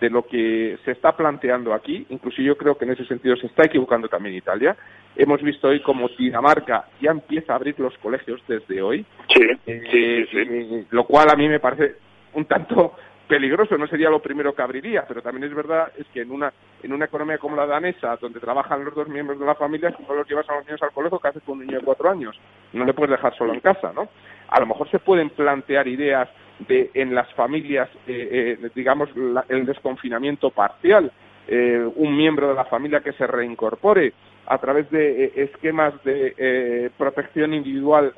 de 0.00 0.08
lo 0.10 0.26
que 0.26 0.78
se 0.84 0.92
está 0.92 1.14
planteando 1.16 1.74
aquí. 1.74 2.06
Incluso 2.08 2.40
yo 2.40 2.56
creo 2.56 2.76
que 2.78 2.84
en 2.86 2.92
ese 2.92 3.04
sentido 3.04 3.36
se 3.36 3.46
está 3.46 3.64
equivocando 3.66 4.08
también 4.08 4.34
Italia. 4.34 4.74
Hemos 5.14 5.42
visto 5.42 5.68
hoy 5.68 5.80
como 5.82 6.08
Dinamarca 6.08 6.86
ya 7.00 7.10
empieza 7.10 7.52
a 7.52 7.56
abrir 7.56 7.78
los 7.78 7.96
colegios 7.98 8.42
desde 8.48 8.80
hoy, 8.80 9.04
Sí, 9.28 9.42
eh, 9.66 9.82
sí, 9.90 10.24
sí, 10.24 10.26
sí. 10.30 10.38
eh, 10.50 10.84
lo 10.90 11.04
cual 11.04 11.28
a 11.30 11.36
mí 11.36 11.46
me 11.48 11.60
parece 11.60 11.96
un 12.32 12.46
tanto 12.46 12.94
peligroso, 13.28 13.78
no 13.78 13.86
sería 13.86 14.10
lo 14.10 14.20
primero 14.20 14.54
que 14.54 14.62
abriría, 14.62 15.04
pero 15.06 15.22
también 15.22 15.44
es 15.50 15.54
verdad 15.54 15.90
es 15.96 16.06
que 16.08 16.20
en 16.22 16.30
una 16.30 16.52
en 16.82 16.92
una 16.92 17.04
economía 17.04 17.38
como 17.38 17.56
la 17.56 17.66
danesa, 17.66 18.16
donde 18.20 18.40
trabajan 18.40 18.84
los 18.84 18.94
dos 18.94 19.08
miembros 19.08 19.38
de 19.38 19.46
la 19.46 19.54
familia, 19.54 19.94
si 19.96 20.02
no 20.02 20.14
los 20.14 20.28
llevas 20.28 20.48
a 20.50 20.56
los 20.56 20.64
niños 20.66 20.82
al 20.82 20.90
colegio, 20.90 21.18
¿qué 21.20 21.28
haces 21.28 21.42
con 21.44 21.58
un 21.58 21.66
niño 21.66 21.78
de 21.78 21.84
cuatro 21.84 22.10
años? 22.10 22.38
No 22.72 22.84
le 22.84 22.92
puedes 22.92 23.10
dejar 23.12 23.34
solo 23.36 23.54
en 23.54 23.60
casa, 23.60 23.92
¿no? 23.94 24.08
A 24.48 24.60
lo 24.60 24.66
mejor 24.66 24.90
se 24.90 24.98
pueden 24.98 25.30
plantear 25.30 25.86
ideas 25.86 26.28
de 26.68 26.90
en 26.94 27.14
las 27.14 27.32
familias, 27.34 27.88
eh, 28.06 28.58
eh, 28.62 28.70
digamos, 28.74 29.14
la- 29.16 29.44
el 29.48 29.64
desconfinamiento 29.64 30.50
parcial, 30.50 31.10
eh, 31.48 31.88
un 31.96 32.16
miembro 32.16 32.48
de 32.48 32.54
la 32.54 32.64
familia 32.66 33.00
que 33.00 33.12
se 33.12 33.26
reincorpore 33.26 34.12
a 34.46 34.58
través 34.58 34.90
de 34.90 35.24
eh, 35.24 35.32
esquemas 35.36 35.94
de 36.04 36.34
eh, 36.36 36.90
protección 36.98 37.54
individual. 37.54 38.12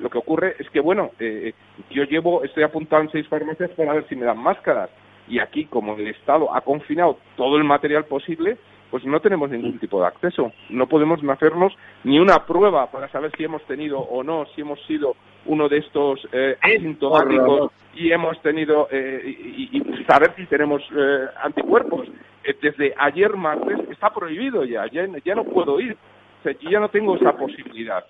Eh, 0.00 0.02
lo 0.02 0.10
que 0.10 0.18
ocurre 0.18 0.56
es 0.58 0.68
que, 0.70 0.80
bueno, 0.80 1.10
eh, 1.18 1.52
yo 1.90 2.04
llevo, 2.04 2.42
estoy 2.44 2.62
apuntado 2.62 3.02
en 3.02 3.10
seis 3.10 3.26
farmacias 3.28 3.70
para 3.70 3.92
ver 3.94 4.06
si 4.08 4.16
me 4.16 4.24
dan 4.26 4.38
máscaras. 4.38 4.90
Y 5.28 5.38
aquí, 5.38 5.66
como 5.66 5.94
el 5.94 6.08
Estado 6.08 6.54
ha 6.54 6.60
confinado 6.62 7.18
todo 7.36 7.56
el 7.56 7.64
material 7.64 8.04
posible, 8.06 8.56
pues 8.90 9.04
no 9.04 9.20
tenemos 9.20 9.48
ningún 9.50 9.78
tipo 9.78 10.00
de 10.00 10.08
acceso. 10.08 10.52
No 10.70 10.88
podemos 10.88 11.20
hacernos 11.22 11.72
ni 12.02 12.18
una 12.18 12.44
prueba 12.46 12.90
para 12.90 13.08
saber 13.08 13.30
si 13.36 13.44
hemos 13.44 13.62
tenido 13.66 14.00
o 14.00 14.24
no, 14.24 14.46
si 14.54 14.62
hemos 14.62 14.80
sido 14.86 15.14
uno 15.46 15.68
de 15.68 15.78
estos 15.78 16.26
eh, 16.32 16.56
asintomáticos 16.60 17.70
y 17.94 18.10
hemos 18.10 18.40
tenido 18.42 18.88
eh, 18.90 19.22
y, 19.24 19.68
y- 19.78 20.00
y 20.00 20.04
saber 20.04 20.34
si 20.36 20.46
tenemos 20.46 20.82
eh, 20.96 21.26
anticuerpos. 21.44 22.08
Eh, 22.42 22.56
desde 22.60 22.94
ayer 22.98 23.36
martes 23.36 23.78
está 23.90 24.10
prohibido 24.10 24.64
ya, 24.64 24.86
ya, 24.90 25.06
ya 25.24 25.34
no 25.36 25.44
puedo 25.44 25.78
ir. 25.78 25.92
O 25.92 26.42
sea, 26.42 26.52
yo 26.58 26.70
ya 26.70 26.80
no 26.80 26.88
tengo 26.88 27.14
esa 27.14 27.36
posibilidad. 27.36 28.04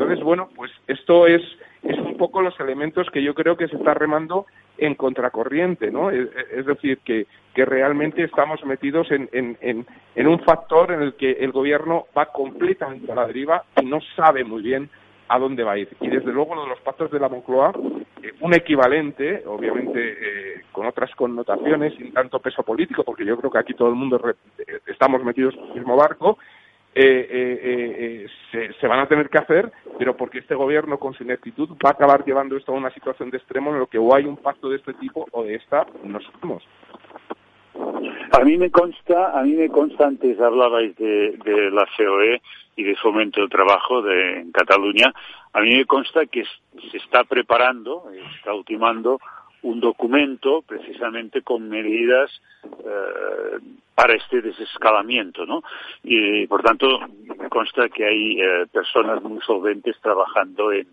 Entonces, 0.00 0.24
bueno, 0.24 0.48
pues 0.56 0.72
esto 0.86 1.26
es, 1.26 1.42
es 1.82 1.98
un 1.98 2.16
poco 2.16 2.40
los 2.40 2.58
elementos 2.58 3.06
que 3.10 3.22
yo 3.22 3.34
creo 3.34 3.58
que 3.58 3.68
se 3.68 3.76
está 3.76 3.92
remando 3.92 4.46
en 4.78 4.94
contracorriente, 4.94 5.90
¿no? 5.90 6.10
Es, 6.10 6.26
es 6.56 6.64
decir, 6.64 7.00
que, 7.04 7.26
que 7.54 7.66
realmente 7.66 8.24
estamos 8.24 8.64
metidos 8.64 9.10
en, 9.10 9.28
en, 9.32 9.58
en, 9.60 9.86
en 10.14 10.26
un 10.26 10.40
factor 10.40 10.90
en 10.92 11.02
el 11.02 11.14
que 11.16 11.32
el 11.32 11.52
gobierno 11.52 12.06
va 12.16 12.32
completamente 12.32 13.12
a 13.12 13.14
la 13.14 13.26
deriva 13.26 13.62
y 13.78 13.84
no 13.84 14.00
sabe 14.16 14.42
muy 14.42 14.62
bien 14.62 14.88
a 15.28 15.38
dónde 15.38 15.64
va 15.64 15.72
a 15.72 15.78
ir. 15.78 15.90
Y 16.00 16.08
desde 16.08 16.32
luego 16.32 16.54
lo 16.54 16.62
de 16.62 16.68
los 16.70 16.80
pactos 16.80 17.10
de 17.10 17.20
la 17.20 17.28
Moncloa, 17.28 17.72
eh, 18.22 18.32
un 18.40 18.54
equivalente, 18.54 19.42
obviamente 19.46 20.00
eh, 20.00 20.62
con 20.72 20.86
otras 20.86 21.14
connotaciones, 21.14 21.94
sin 21.96 22.10
tanto 22.14 22.38
peso 22.40 22.62
político, 22.62 23.04
porque 23.04 23.26
yo 23.26 23.36
creo 23.36 23.50
que 23.50 23.58
aquí 23.58 23.74
todo 23.74 23.90
el 23.90 23.96
mundo 23.96 24.16
re- 24.16 24.34
eh, 24.66 24.78
estamos 24.86 25.22
metidos 25.22 25.54
en 25.56 25.64
el 25.66 25.74
mismo 25.74 25.94
barco, 25.94 26.38
eh, 26.94 27.28
eh, 27.30 27.60
eh, 27.62 28.26
se, 28.50 28.72
se 28.80 28.86
van 28.88 28.98
a 29.00 29.06
tener 29.06 29.28
que 29.28 29.38
hacer, 29.38 29.70
pero 29.98 30.16
porque 30.16 30.38
este 30.38 30.54
gobierno 30.54 30.98
con 30.98 31.14
su 31.14 31.22
ineptitud 31.22 31.70
va 31.84 31.90
a 31.90 31.92
acabar 31.92 32.24
llevando 32.24 32.56
esto 32.56 32.72
a 32.72 32.76
una 32.76 32.90
situación 32.90 33.30
de 33.30 33.38
extremo 33.38 33.70
en 33.70 33.78
lo 33.78 33.86
que 33.86 33.98
o 33.98 34.14
hay 34.14 34.24
un 34.24 34.36
pacto 34.36 34.68
de 34.68 34.76
este 34.76 34.94
tipo 34.94 35.26
o 35.30 35.44
de 35.44 35.54
esta 35.54 35.86
no 36.02 36.20
sabemos. 36.20 36.64
A 38.32 38.44
mí 38.44 38.56
me 38.56 38.70
consta, 38.70 39.38
a 39.38 39.42
mí 39.42 39.54
me 39.54 39.68
consta 39.68 40.06
antes 40.06 40.40
hablabais 40.40 40.96
de, 40.96 41.36
de 41.44 41.70
la 41.70 41.86
COE 41.96 42.40
y 42.76 42.84
de 42.84 42.96
fomento 42.96 43.40
del 43.40 43.50
trabajo 43.50 44.02
de, 44.02 44.40
en 44.40 44.52
Cataluña. 44.52 45.12
A 45.52 45.60
mí 45.60 45.76
me 45.76 45.84
consta 45.84 46.26
que 46.26 46.44
se 46.90 46.96
está 46.96 47.24
preparando, 47.24 48.10
eh, 48.12 48.22
está 48.36 48.54
ultimando 48.54 49.20
un 49.62 49.80
documento 49.80 50.62
precisamente 50.62 51.42
con 51.42 51.68
medidas 51.68 52.30
eh, 52.64 53.58
para 53.94 54.14
este 54.14 54.40
desescalamiento, 54.40 55.44
¿no? 55.44 55.62
Y 56.02 56.46
por 56.46 56.62
tanto 56.62 57.00
consta 57.50 57.88
que 57.88 58.04
hay 58.04 58.40
eh, 58.40 58.66
personas 58.72 59.22
muy 59.22 59.40
solventes 59.42 59.96
trabajando 60.00 60.72
en, 60.72 60.86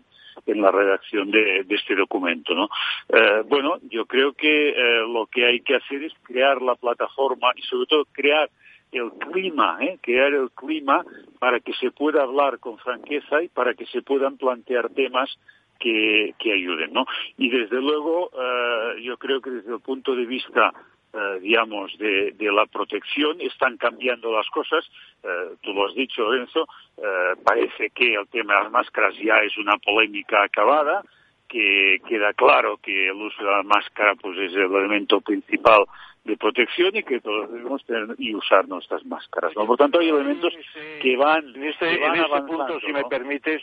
en 0.46 0.60
la 0.60 0.70
redacción 0.70 1.30
de, 1.30 1.64
de 1.64 1.74
este 1.74 1.94
documento, 1.94 2.54
¿no? 2.54 2.68
Eh, 3.08 3.42
bueno, 3.48 3.78
yo 3.90 4.06
creo 4.06 4.32
que 4.32 4.70
eh, 4.70 4.98
lo 5.08 5.26
que 5.26 5.46
hay 5.46 5.60
que 5.60 5.76
hacer 5.76 6.02
es 6.04 6.12
crear 6.22 6.60
la 6.60 6.74
plataforma 6.74 7.52
y 7.56 7.62
sobre 7.62 7.86
todo 7.86 8.04
crear 8.12 8.50
el 8.92 9.10
clima, 9.12 9.78
¿eh? 9.80 9.98
crear 10.00 10.32
el 10.32 10.50
clima 10.50 11.04
para 11.38 11.60
que 11.60 11.72
se 11.74 11.90
pueda 11.90 12.22
hablar 12.22 12.58
con 12.58 12.78
franqueza 12.78 13.42
y 13.42 13.48
para 13.48 13.74
que 13.74 13.86
se 13.86 14.02
puedan 14.02 14.36
plantear 14.38 14.88
temas 14.90 15.38
que, 15.78 16.34
que 16.38 16.52
ayuden, 16.52 16.92
¿no? 16.92 17.06
Y 17.36 17.50
desde 17.50 17.80
luego, 17.80 18.30
eh, 18.32 19.02
yo 19.02 19.16
creo 19.16 19.40
que 19.40 19.50
desde 19.50 19.74
el 19.74 19.80
punto 19.80 20.14
de 20.14 20.26
vista 20.26 20.72
eh, 21.10 21.40
digamos, 21.40 21.96
de, 21.96 22.34
la 22.38 22.66
protección, 22.66 23.40
están 23.40 23.78
cambiando 23.78 24.30
las 24.30 24.46
cosas. 24.50 24.84
Eh, 25.22 25.54
tú 25.62 25.72
lo 25.72 25.86
has 25.86 25.94
dicho, 25.94 26.22
Lorenzo, 26.22 26.68
eh, 26.98 27.34
parece 27.42 27.88
que 27.90 28.14
el 28.14 28.28
tema 28.28 28.56
de 28.56 28.64
las 28.64 28.72
máscaras 28.72 29.14
ya 29.16 29.38
es 29.38 29.56
una 29.56 29.78
polémica 29.78 30.42
acabada, 30.42 31.02
que 31.48 32.02
queda 32.06 32.34
claro 32.34 32.76
que 32.76 33.08
el 33.08 33.14
uso 33.14 33.42
de 33.42 33.50
la 33.50 33.62
máscara 33.62 34.16
pues 34.16 34.36
es 34.38 34.52
el 34.52 34.70
elemento 34.70 35.22
principal 35.22 35.86
de 36.24 36.36
protección 36.36 36.94
y 36.94 37.02
que 37.02 37.20
todos 37.20 37.50
debemos 37.50 37.82
tener 37.86 38.14
y 38.18 38.34
usar 38.34 38.68
nuestras 38.68 39.02
máscaras. 39.06 39.56
¿no? 39.56 39.64
Por 39.64 39.78
tanto, 39.78 40.00
hay 40.00 40.10
elementos 40.10 40.52
que 41.00 41.16
van. 41.16 41.54
En 41.54 41.64
este, 41.64 42.04
en 42.04 42.16
este 42.16 42.42
punto, 42.42 42.78
si 42.80 42.92
me 42.92 43.04
permites, 43.04 43.62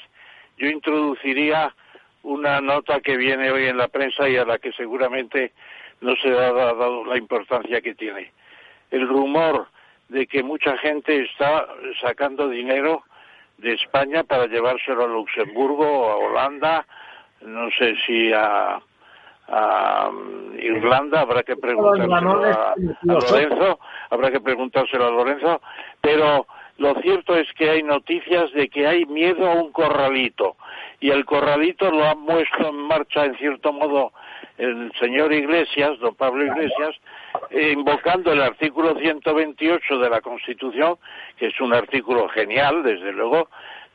yo 0.57 0.67
introduciría 0.67 1.75
una 2.25 2.59
nota 2.59 2.99
que 3.01 3.17
viene 3.17 3.51
hoy 3.51 3.65
en 3.67 3.77
la 3.77 3.87
prensa 3.87 4.27
y 4.27 4.35
a 4.35 4.45
la 4.45 4.57
que 4.57 4.71
seguramente 4.73 5.53
no 6.01 6.15
se 6.15 6.29
ha 6.29 6.51
dado 6.51 7.05
la 7.05 7.17
importancia 7.17 7.81
que 7.81 7.93
tiene. 7.93 8.31
El 8.89 9.07
rumor 9.07 9.67
de 10.09 10.25
que 10.25 10.43
mucha 10.43 10.77
gente 10.77 11.23
está 11.23 11.67
sacando 12.01 12.49
dinero 12.49 13.03
de 13.57 13.73
España 13.73 14.23
para 14.23 14.47
llevárselo 14.47 15.03
a 15.03 15.07
Luxemburgo 15.07 16.09
a 16.09 16.15
Holanda, 16.17 16.85
no 17.41 17.69
sé 17.77 17.95
si 18.05 18.31
a, 18.33 18.79
mm, 20.11 20.59
Irlanda, 20.59 21.21
habrá 21.21 21.43
que 21.43 21.55
preguntárselo 21.55 22.15
a, 22.15 22.75
Lorenzo, 23.03 23.79
habrá 24.09 24.31
que 24.31 24.41
preguntárselo 24.41 25.05
a 25.05 25.11
Lorenzo, 25.11 25.61
pero 26.01 26.47
lo 26.77 26.93
cierto 27.01 27.35
es 27.35 27.47
que 27.53 27.69
hay 27.69 27.83
noticias 27.83 28.51
de 28.51 28.67
que 28.67 28.85
hay 28.85 29.05
miedo 29.05 29.49
a 29.49 29.55
un 29.55 29.71
corralito 29.71 30.57
y 30.99 31.09
el 31.09 31.23
corralito 31.25 31.89
lo 31.89 32.05
ha 32.05 32.15
puesto 32.15 32.67
en 32.67 32.75
marcha 32.75 33.25
en 33.25 33.37
cierto 33.37 33.71
modo 33.71 34.11
el 34.57 34.91
señor 34.99 35.33
Iglesias, 35.33 35.99
don 35.99 36.15
Pablo 36.15 36.45
Iglesias, 36.45 36.95
eh, 37.49 37.71
invocando 37.71 38.31
el 38.31 38.41
artículo 38.41 38.97
128 38.97 39.99
de 39.99 40.09
la 40.09 40.21
Constitución, 40.21 40.97
que 41.37 41.47
es 41.47 41.59
un 41.59 41.73
artículo 41.73 42.27
genial, 42.29 42.83
desde 42.83 43.11
luego, 43.11 43.49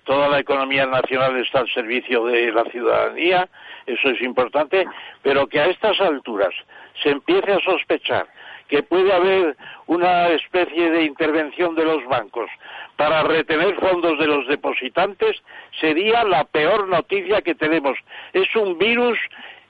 toda 0.05 0.29
la 0.29 0.39
economía 0.39 0.87
nacional 0.87 1.37
está 1.39 1.61
al 1.61 1.71
servicio 1.71 2.27
de 2.27 2.53
la 2.53 2.65
ciudadanía, 2.65 3.49
eso 3.87 4.11
es 4.11 4.21
importante, 4.21 4.87
pero 5.23 5.47
que 5.47 5.61
a 5.61 5.67
estas 5.67 5.99
alturas 6.01 6.55
se 7.03 7.11
empiece 7.11 7.53
a 7.53 7.61
sospechar 7.61 8.27
que 8.71 8.83
puede 8.85 9.13
haber 9.13 9.57
una 9.89 10.29
especie 10.29 10.91
de 10.91 11.05
intervención 11.05 11.75
de 11.75 11.85
los 11.85 12.07
bancos 12.07 12.49
para 12.97 13.25
retener 13.25 13.75
fondos 13.77 14.19
de 14.19 14.27
los 14.27 14.47
depositantes 14.47 15.37
sería 15.81 16.23
la 16.25 16.45
peor 16.45 16.89
noticia 16.89 17.43
que 17.43 17.57
tenemos. 17.57 17.99
Es 18.33 18.55
un 18.55 18.79
virus 18.79 19.19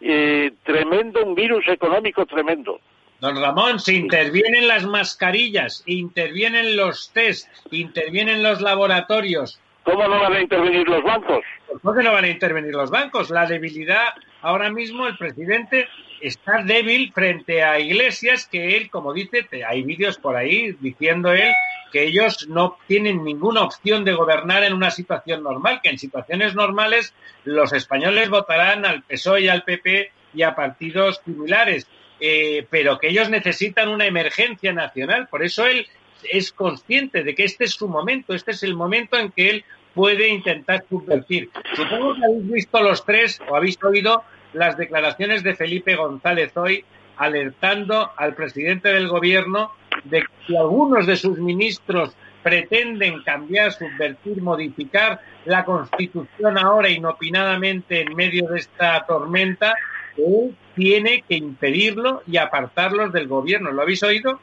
eh, 0.03 0.53
tremendo, 0.65 1.25
un 1.25 1.35
virus 1.35 1.67
económico 1.67 2.27
tremendo. 2.27 2.79
Don 3.21 3.41
Ramón, 3.41 3.81
si 3.81 3.97
intervienen 3.97 4.69
las 4.69 4.85
mascarillas, 4.85 5.83
intervienen 5.87 6.77
los 6.77 7.13
test, 7.13 7.49
intervienen 7.71 8.43
los 8.43 8.61
laboratorios. 8.61 9.61
¿Cómo 9.83 10.07
no 10.09 10.21
van 10.21 10.35
a 10.35 10.41
intervenir 10.41 10.89
los 10.89 11.03
bancos? 11.03 11.45
¿Por 11.83 11.97
qué 11.97 12.03
no 12.03 12.13
van 12.13 12.25
a 12.25 12.29
intervenir 12.29 12.75
los 12.75 12.91
bancos? 12.91 13.31
La 13.31 13.47
debilidad, 13.47 14.15
ahora 14.43 14.71
mismo 14.71 15.07
el 15.07 15.17
presidente 15.17 15.89
está 16.21 16.63
débil 16.63 17.13
frente 17.13 17.63
a 17.63 17.79
Iglesias, 17.79 18.47
que 18.51 18.77
él, 18.77 18.91
como 18.91 19.13
dice, 19.13 19.47
hay 19.67 19.83
vídeos 19.83 20.19
por 20.19 20.37
ahí 20.37 20.77
diciendo 20.81 21.33
él 21.33 21.53
que 21.91 22.05
ellos 22.05 22.47
no 22.49 22.79
tienen 22.87 23.25
ninguna 23.25 23.63
opción 23.63 24.05
de 24.05 24.13
gobernar 24.13 24.63
en 24.65 24.75
una 24.75 24.91
situación 24.91 25.43
normal, 25.43 25.81
que 25.83 25.91
en 25.91 25.99
situaciones 25.99 26.55
normales 26.55 27.15
los 27.45 27.73
españoles 27.73 28.29
votarán 28.29 28.85
al 28.87 29.03
PSOE 29.03 29.43
y 29.43 29.49
al 29.49 29.65
PP 29.65 30.13
y 30.35 30.43
a 30.43 30.55
partidos 30.55 31.21
similares, 31.25 31.89
eh, 32.21 32.67
pero 32.71 32.99
que 32.99 33.09
ellos 33.09 33.29
necesitan 33.29 33.89
una 33.89 34.07
emergencia 34.07 34.73
nacional. 34.73 35.27
Por 35.29 35.43
eso 35.43 35.67
él 35.67 35.87
es 36.31 36.53
consciente 36.53 37.25
de 37.25 37.35
que 37.35 37.45
este 37.45 37.65
es 37.65 37.73
su 37.73 37.89
momento, 37.89 38.35
este 38.35 38.53
es 38.53 38.63
el 38.63 38.75
momento 38.75 39.19
en 39.19 39.33
que 39.33 39.51
él 39.51 39.65
puede 39.95 40.29
intentar 40.29 40.85
subvertir. 40.89 41.51
Supongo 41.75 42.15
que 42.15 42.25
habéis 42.25 42.51
visto 42.51 42.83
los 42.83 43.05
tres 43.05 43.41
o 43.49 43.57
habéis 43.57 43.83
oído 43.83 44.23
las 44.53 44.77
declaraciones 44.77 45.43
de 45.43 45.55
Felipe 45.55 45.95
González 45.97 46.57
hoy 46.57 46.85
alertando 47.17 48.11
al 48.17 48.35
presidente 48.35 48.89
del 48.89 49.09
gobierno 49.09 49.73
de 50.05 50.23
que 50.23 50.29
si 50.47 50.57
algunos 50.57 51.07
de 51.07 51.17
sus 51.17 51.39
ministros 51.39 52.17
pretenden 52.43 53.23
cambiar, 53.23 53.73
subvertir, 53.73 54.41
modificar 54.41 55.21
la 55.45 55.65
Constitución 55.65 56.57
ahora 56.59 56.89
inopinadamente 56.89 58.01
en 58.01 58.15
medio 58.15 58.49
de 58.49 58.59
esta 58.59 59.05
tormenta, 59.07 59.75
él 60.17 60.57
tiene 60.75 61.23
que 61.29 61.37
impedirlo 61.37 62.23
y 62.27 62.39
apartarlos 62.39 63.13
del 63.13 63.29
gobierno. 63.29 63.71
¿Lo 63.71 63.83
habéis 63.83 64.03
oído? 64.03 64.41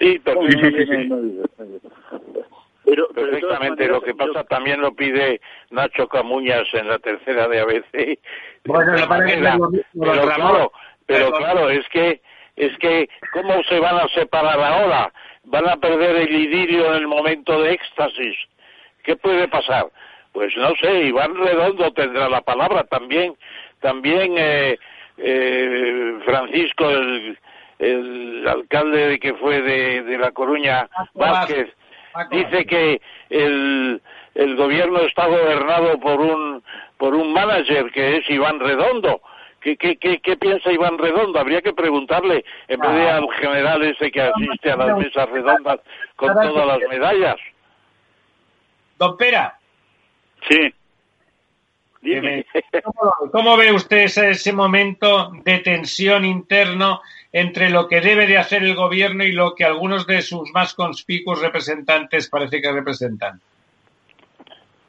Sí, 0.00 0.18
perfectamente. 0.18 1.42
Pero, 2.84 3.08
perfectamente. 3.08 3.86
Lo 3.86 4.00
que 4.00 4.14
pasa 4.14 4.44
también 4.44 4.80
lo 4.80 4.94
pide 4.94 5.40
Nacho 5.70 6.08
Camuñas 6.08 6.66
en 6.72 6.88
la 6.88 6.98
tercera 6.98 7.48
de 7.48 7.60
ABC. 7.60 8.18
Bueno, 8.64 8.92
pero, 10.00 10.22
claro, 10.22 10.72
pero 11.06 11.32
claro, 11.32 11.70
es 11.70 11.88
que 11.88 12.20
es 12.56 12.76
que 12.78 13.08
cómo 13.32 13.62
se 13.64 13.78
van 13.80 13.96
a 13.96 14.08
separar 14.08 14.60
ahora, 14.60 15.12
van 15.44 15.68
a 15.68 15.76
perder 15.76 16.16
el 16.16 16.34
idilio 16.34 16.88
en 16.88 16.94
el 16.94 17.08
momento 17.08 17.60
de 17.62 17.72
éxtasis. 17.72 18.36
¿Qué 19.02 19.16
puede 19.16 19.48
pasar? 19.48 19.86
Pues 20.32 20.56
no 20.56 20.72
sé, 20.80 21.04
Iván 21.04 21.34
Redondo 21.34 21.92
tendrá 21.92 22.28
la 22.28 22.40
palabra 22.40 22.84
también, 22.84 23.36
también 23.80 24.34
eh, 24.38 24.78
eh, 25.18 26.18
Francisco, 26.24 26.88
el, 26.88 27.38
el 27.78 28.48
alcalde 28.48 29.18
que 29.18 29.34
fue 29.34 29.60
de, 29.60 30.02
de 30.02 30.18
La 30.18 30.30
Coruña, 30.30 30.88
Vázquez, 31.14 31.68
dice 32.30 32.66
que 32.66 33.00
el, 33.30 34.00
el 34.34 34.56
gobierno 34.56 35.00
está 35.00 35.26
gobernado 35.26 35.98
por 36.00 36.20
un 36.20 36.62
por 36.98 37.14
un 37.14 37.32
manager 37.32 37.90
que 37.90 38.18
es 38.18 38.30
Iván 38.30 38.60
Redondo 38.60 39.20
¿Qué, 39.62 39.76
qué, 39.76 39.96
qué, 39.96 40.36
piensa 40.36 40.72
Iván 40.72 40.98
Redondo? 40.98 41.38
Habría 41.38 41.62
que 41.62 41.72
preguntarle, 41.72 42.44
en 42.66 42.80
vez 42.80 42.90
de 42.90 43.10
al 43.10 43.28
general 43.40 43.82
ese 43.84 44.10
que 44.10 44.20
asiste 44.20 44.72
a 44.72 44.76
las 44.76 44.98
mesas 44.98 45.28
redondas 45.30 45.78
con 46.16 46.34
todas 46.34 46.66
las 46.66 46.80
medallas. 46.90 47.36
Don 48.98 49.16
Pera. 49.16 49.56
Sí. 50.48 50.74
¿Cómo, 53.30 53.56
ve 53.56 53.72
usted 53.72 53.98
ese, 53.98 54.52
momento 54.52 55.30
de 55.44 55.58
tensión 55.58 56.24
interno 56.24 57.00
entre 57.32 57.70
lo 57.70 57.88
que 57.88 58.00
debe 58.00 58.26
de 58.26 58.38
hacer 58.38 58.62
el 58.62 58.74
gobierno 58.74 59.24
y 59.24 59.32
lo 59.32 59.54
que 59.54 59.64
algunos 59.64 60.06
de 60.06 60.22
sus 60.22 60.50
más 60.52 60.74
conspicuos 60.74 61.40
representantes 61.40 62.28
parece 62.28 62.60
que 62.60 62.72
representan? 62.72 63.40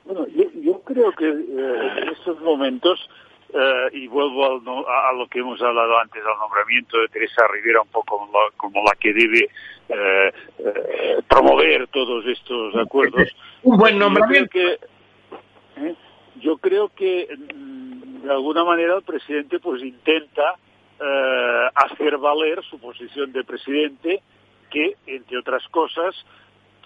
Bueno, 0.06 0.28
yo, 0.62 0.82
creo 0.82 1.12
que 1.14 1.30
eh, 1.30 2.02
en 2.02 2.10
estos 2.10 2.42
momentos 2.42 3.10
eh, 3.56 3.90
y 3.92 4.08
vuelvo 4.08 4.44
a, 4.90 5.14
lo 5.14 5.28
que 5.28 5.38
hemos 5.38 5.62
hablado 5.62 6.00
antes, 6.00 6.24
al 6.26 6.40
nombramiento 6.40 6.98
de 7.00 7.08
Teresa 7.10 7.48
Rivera, 7.48 7.82
un 7.82 7.88
poco 7.90 8.28
como 8.58 8.84
la, 8.84 8.96
que 9.00 9.14
debe 9.14 9.48
eh, 9.90 10.34
eh, 10.58 11.18
promover 11.28 11.88
todos 11.90 12.26
estos 12.26 12.76
acuerdos. 12.76 13.30
Un 13.62 13.78
buen 13.78 14.00
nombramiento. 14.00 14.58
Yo 16.42 16.58
creo 16.58 16.90
que, 16.90 17.28
mm, 17.54 18.24
de 18.24 18.32
alguna 18.32 18.64
manera 18.64 18.96
el 18.96 19.04
presidente 19.04 19.60
pues 19.60 19.84
intenta 19.84 20.56
hacer 21.76 22.18
valer 22.18 22.64
su 22.64 22.80
posición 22.80 23.32
de 23.32 23.44
presidente, 23.44 24.22
que, 24.70 24.96
entre 25.06 25.38
otras 25.38 25.68
cosas, 25.70 26.16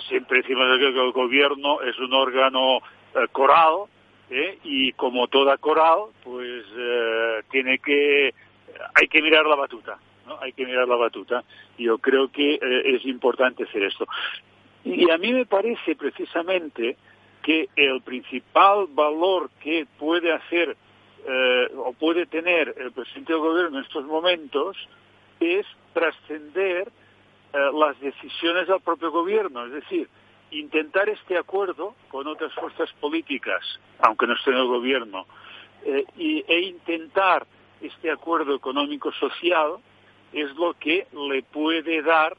siempre 0.10 0.42
decimos 0.42 0.66
que 0.78 0.88
el 0.88 1.12
gobierno 1.12 1.82
es 1.82 1.98
un 2.00 2.14
órgano 2.14 2.80
coral, 3.32 3.88
¿eh? 4.30 4.60
y 4.64 4.92
como 4.94 5.28
toda 5.28 5.58
coral, 5.58 6.00
pues 6.24 6.64
eh, 6.76 7.42
tiene 7.52 7.80
que, 7.80 8.34
hay 8.94 9.08
que 9.08 9.22
mirar 9.22 9.46
la 9.46 9.56
batuta. 9.56 9.98
Hay 10.42 10.52
que 10.52 10.66
mirar 10.66 10.88
la 10.88 10.98
batuta. 10.98 11.44
Yo 11.78 11.98
creo 12.00 12.30
que 12.30 12.56
eh, 12.56 12.96
es 12.96 13.06
importante 13.06 13.64
hacer 13.64 13.84
esto. 13.84 14.06
Y 14.84 15.10
a 15.10 15.18
mí 15.18 15.34
me 15.34 15.46
parece 15.46 15.96
precisamente 15.96 16.98
que 17.42 17.70
el 17.76 18.02
principal 18.02 18.88
valor 18.90 19.50
que 19.62 19.88
puede 19.98 20.34
hacer 20.34 20.76
o 21.78 21.94
puede 21.94 22.26
tener 22.26 22.74
el 22.78 22.92
presidente 22.94 23.34
del 23.34 23.42
gobierno 23.42 23.80
en 23.80 23.84
estos 23.84 24.06
momentos 24.06 24.78
es 25.40 25.66
trascender 25.94 26.90
las 27.52 28.00
decisiones 28.00 28.68
del 28.68 28.80
propio 28.80 29.12
gobierno, 29.12 29.66
es 29.66 29.74
decir, 29.74 30.08
intentar 30.52 31.10
este 31.10 31.38
acuerdo 31.38 31.96
con 32.10 32.28
otras 32.28 32.54
fuerzas 32.54 32.92
políticas, 33.00 33.62
aunque 34.00 34.28
no 34.28 34.34
esté 34.34 34.52
en 34.52 34.58
el 34.58 34.68
gobierno, 34.68 35.26
eh, 35.86 36.06
y, 36.18 36.44
e 36.48 36.62
intentar 36.62 37.46
este 37.82 38.10
acuerdo 38.12 38.56
económico-social 38.56 39.78
es 40.34 40.54
lo 40.56 40.74
que 40.74 41.08
le 41.14 41.44
puede 41.44 42.02
dar 42.02 42.36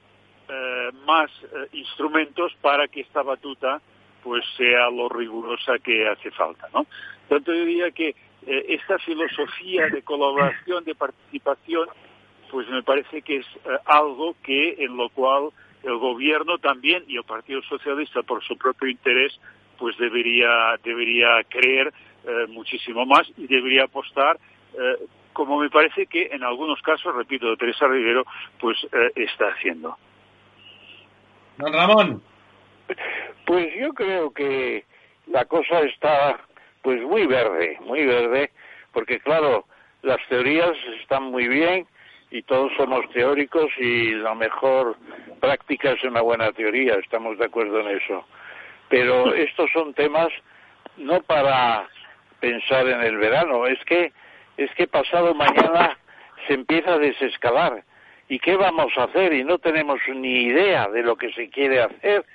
eh, 0.49 0.91
más 1.07 1.31
eh, 1.43 1.69
instrumentos 1.73 2.53
para 2.61 2.89
que 2.89 3.01
esta 3.01 3.23
batuta 3.23 3.81
pues 4.23 4.45
sea 4.57 4.91
lo 4.91 5.09
rigurosa 5.09 5.79
que 5.79 6.09
hace 6.09 6.31
falta, 6.33 6.69
¿no? 6.75 6.87
Tanto 7.29 7.55
yo 7.55 7.65
diría 7.65 7.91
que 7.93 8.17
esta 8.49 8.99
filosofía 8.99 9.89
de 9.89 10.03
colaboración, 10.03 10.85
de 10.85 10.95
participación, 10.95 11.89
pues 12.51 12.69
me 12.69 12.83
parece 12.83 13.23
que 13.23 13.37
es 13.37 13.47
eh, 13.47 13.79
algo 13.85 14.35
que 14.43 14.77
en 14.79 14.97
lo 14.97 15.09
cual 15.11 15.51
el 15.83 15.97
gobierno 15.99 16.59
también 16.59 17.05
y 17.07 17.17
el 17.17 17.25
Partido 17.25 17.63
Socialista 17.63 18.23
por 18.23 18.43
su 18.43 18.57
propio 18.57 18.89
interés 18.89 19.39
pues 19.79 19.97
debería 19.99 20.77
debería 20.83 21.45
creer 21.49 21.93
eh, 22.25 22.47
muchísimo 22.49 23.07
más 23.07 23.31
y 23.37 23.47
debería 23.47 23.85
apostar 23.85 24.39
eh, 24.75 25.07
como 25.33 25.61
me 25.61 25.71
parece 25.71 26.07
que 26.07 26.31
en 26.33 26.43
algunos 26.43 26.81
casos 26.83 27.15
repito 27.15 27.49
de 27.51 27.57
Teresa 27.57 27.87
Rivero 27.87 28.25
pues 28.59 28.77
está 29.15 29.51
haciendo. 29.51 29.97
Don 31.59 31.73
Ramón. 31.73 32.23
Pues 33.47 33.73
yo 33.79 33.91
creo 33.91 34.33
que 34.33 34.85
la 35.29 35.45
cosa 35.45 35.81
está 35.81 36.41
pues 36.83 37.03
muy 37.03 37.27
verde 37.27 37.79
muy 37.81 38.05
verde 38.05 38.51
porque 38.93 39.21
claro 39.21 39.65
las 40.03 40.19
teorías 40.29 40.77
están 41.01 41.25
muy 41.25 41.49
bien 41.49 41.87
y 42.31 42.43
todos 42.43 42.73
somos 42.77 43.09
teóricos 43.11 43.67
y 43.79 44.13
la 44.13 44.35
mejor 44.35 44.97
práctica 45.41 45.93
es 45.93 46.05
una 46.05 46.21
buena 46.21 46.53
teoría, 46.53 46.95
estamos 46.95 47.39
de 47.39 47.47
acuerdo 47.47 47.81
en 47.81 47.97
eso. 47.97 48.25
Pero 48.89 49.35
estos 49.35 49.71
son 49.73 49.95
temas 49.95 50.29
no 50.97 51.21
para 51.23 51.89
pensar 52.41 52.89
en 52.89 53.03
el 53.03 53.17
verano, 53.17 53.67
es 53.67 53.83
que 53.85 54.13
es 54.57 54.71
que 54.75 54.89
pasado 54.89 55.35
mañana 55.35 55.97
se 56.47 56.55
empieza 56.55 56.95
a 56.95 56.99
desescalar. 56.99 57.85
¿Y 58.29 58.41
qué 58.41 58.57
vamos 58.57 58.93
a 58.99 59.05
hacer? 59.05 59.33
Y 59.33 59.43
no 59.43 59.59
tenemos 59.59 60.01
ni 60.09 60.43
idea 60.43 60.89
de 60.89 61.03
lo 61.03 61.17
que 61.17 61.33
se 61.33 61.49
quiere 61.49 61.81
hacer. 61.81 62.27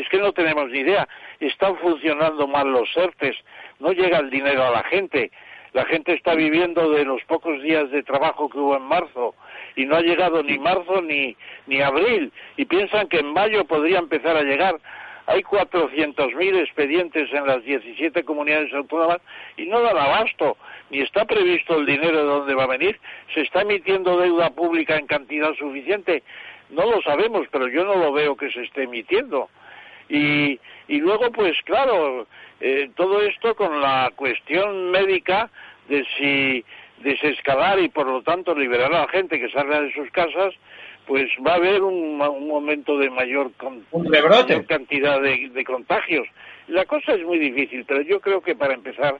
Es 0.00 0.08
que 0.08 0.16
no 0.16 0.32
tenemos 0.32 0.70
ni 0.70 0.78
idea. 0.78 1.06
Están 1.40 1.76
funcionando 1.76 2.46
mal 2.46 2.72
los 2.72 2.88
ERTES, 2.96 3.36
no 3.80 3.92
llega 3.92 4.18
el 4.18 4.30
dinero 4.30 4.64
a 4.64 4.70
la 4.70 4.82
gente. 4.84 5.30
La 5.74 5.84
gente 5.84 6.14
está 6.14 6.34
viviendo 6.34 6.90
de 6.90 7.04
los 7.04 7.22
pocos 7.24 7.62
días 7.62 7.90
de 7.90 8.02
trabajo 8.02 8.48
que 8.48 8.58
hubo 8.58 8.76
en 8.76 8.82
marzo 8.82 9.34
y 9.76 9.84
no 9.84 9.96
ha 9.96 10.00
llegado 10.00 10.42
ni 10.42 10.58
marzo 10.58 11.02
ni, 11.02 11.36
ni 11.66 11.82
abril 11.82 12.32
y 12.56 12.64
piensan 12.64 13.08
que 13.08 13.18
en 13.18 13.32
mayo 13.32 13.66
podría 13.66 13.98
empezar 13.98 14.36
a 14.36 14.42
llegar. 14.42 14.80
Hay 15.26 15.42
400.000 15.42 16.60
expedientes 16.60 17.30
en 17.32 17.46
las 17.46 17.62
17 17.62 18.24
comunidades 18.24 18.72
autónomas 18.72 19.20
y 19.58 19.66
no 19.66 19.82
dan 19.82 19.98
abasto, 19.98 20.56
ni 20.88 21.02
está 21.02 21.26
previsto 21.26 21.76
el 21.76 21.84
dinero 21.84 22.18
de 22.18 22.24
dónde 22.24 22.54
va 22.54 22.64
a 22.64 22.68
venir. 22.78 22.98
¿Se 23.34 23.42
está 23.42 23.60
emitiendo 23.60 24.18
deuda 24.18 24.48
pública 24.50 24.96
en 24.96 25.06
cantidad 25.06 25.52
suficiente? 25.54 26.22
No 26.70 26.90
lo 26.90 27.02
sabemos, 27.02 27.46
pero 27.52 27.68
yo 27.68 27.84
no 27.84 27.96
lo 27.96 28.12
veo 28.12 28.34
que 28.34 28.50
se 28.50 28.62
esté 28.62 28.84
emitiendo. 28.84 29.50
Y, 30.10 30.58
y 30.88 30.98
luego, 30.98 31.30
pues 31.30 31.56
claro, 31.64 32.26
eh, 32.60 32.90
todo 32.94 33.22
esto 33.22 33.54
con 33.54 33.80
la 33.80 34.12
cuestión 34.16 34.90
médica 34.90 35.48
de 35.88 36.04
si 36.16 36.64
desescalar 37.02 37.80
y 37.80 37.88
por 37.88 38.06
lo 38.06 38.20
tanto 38.22 38.54
liberar 38.54 38.92
a 38.92 39.00
la 39.02 39.08
gente 39.08 39.40
que 39.40 39.48
salga 39.48 39.80
de 39.80 39.92
sus 39.94 40.10
casas, 40.10 40.52
pues 41.06 41.30
va 41.44 41.52
a 41.52 41.56
haber 41.56 41.82
un, 41.82 42.18
momento 42.18 42.98
de 42.98 43.08
mayor, 43.08 43.52
cantidad 44.66 45.20
de, 45.22 45.64
contagios. 45.64 46.28
La 46.68 46.84
cosa 46.84 47.14
es 47.14 47.24
muy 47.24 47.38
difícil, 47.38 47.84
pero 47.86 48.02
yo 48.02 48.20
creo 48.20 48.42
que 48.42 48.54
para 48.54 48.74
empezar 48.74 49.18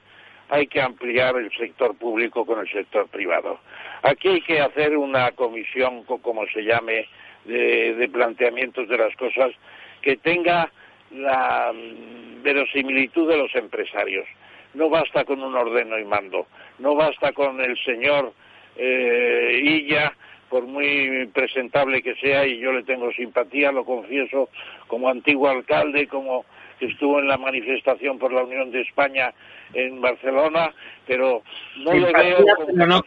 hay 0.50 0.66
que 0.66 0.82
ampliar 0.82 1.36
el 1.36 1.50
sector 1.52 1.96
público 1.96 2.44
con 2.44 2.58
el 2.58 2.70
sector 2.70 3.08
privado. 3.08 3.60
Aquí 4.02 4.28
hay 4.28 4.40
que 4.42 4.60
hacer 4.60 4.96
una 4.96 5.30
comisión, 5.32 6.04
como 6.04 6.46
se 6.48 6.62
llame, 6.62 7.08
de 7.44 8.08
planteamientos 8.12 8.86
de 8.88 8.98
las 8.98 9.16
cosas 9.16 9.52
que 10.02 10.16
tenga 10.16 10.70
la 11.10 11.72
mm, 11.72 12.42
verosimilitud 12.42 13.28
de 13.28 13.36
los 13.36 13.54
empresarios. 13.54 14.26
No 14.74 14.88
basta 14.88 15.24
con 15.24 15.42
un 15.42 15.54
ordeno 15.54 15.98
y 15.98 16.04
mando, 16.04 16.46
no 16.78 16.94
basta 16.94 17.32
con 17.32 17.60
el 17.60 17.76
señor 17.84 18.32
eh, 18.76 19.60
Illa, 19.62 20.12
por 20.48 20.64
muy 20.64 21.28
presentable 21.32 22.02
que 22.02 22.14
sea, 22.16 22.46
y 22.46 22.58
yo 22.58 22.72
le 22.72 22.82
tengo 22.84 23.10
simpatía, 23.12 23.72
lo 23.72 23.84
confieso, 23.84 24.48
como 24.86 25.08
antiguo 25.08 25.48
alcalde, 25.48 26.06
como 26.08 26.44
que 26.78 26.86
estuvo 26.86 27.20
en 27.20 27.28
la 27.28 27.36
manifestación 27.36 28.18
por 28.18 28.32
la 28.32 28.42
Unión 28.42 28.70
de 28.70 28.80
España 28.80 29.32
en 29.74 30.00
Barcelona, 30.00 30.72
pero 31.06 31.42
no 31.78 31.92
le 31.92 32.12
veo 32.12 32.44
como 32.56 32.72
no 32.72 33.02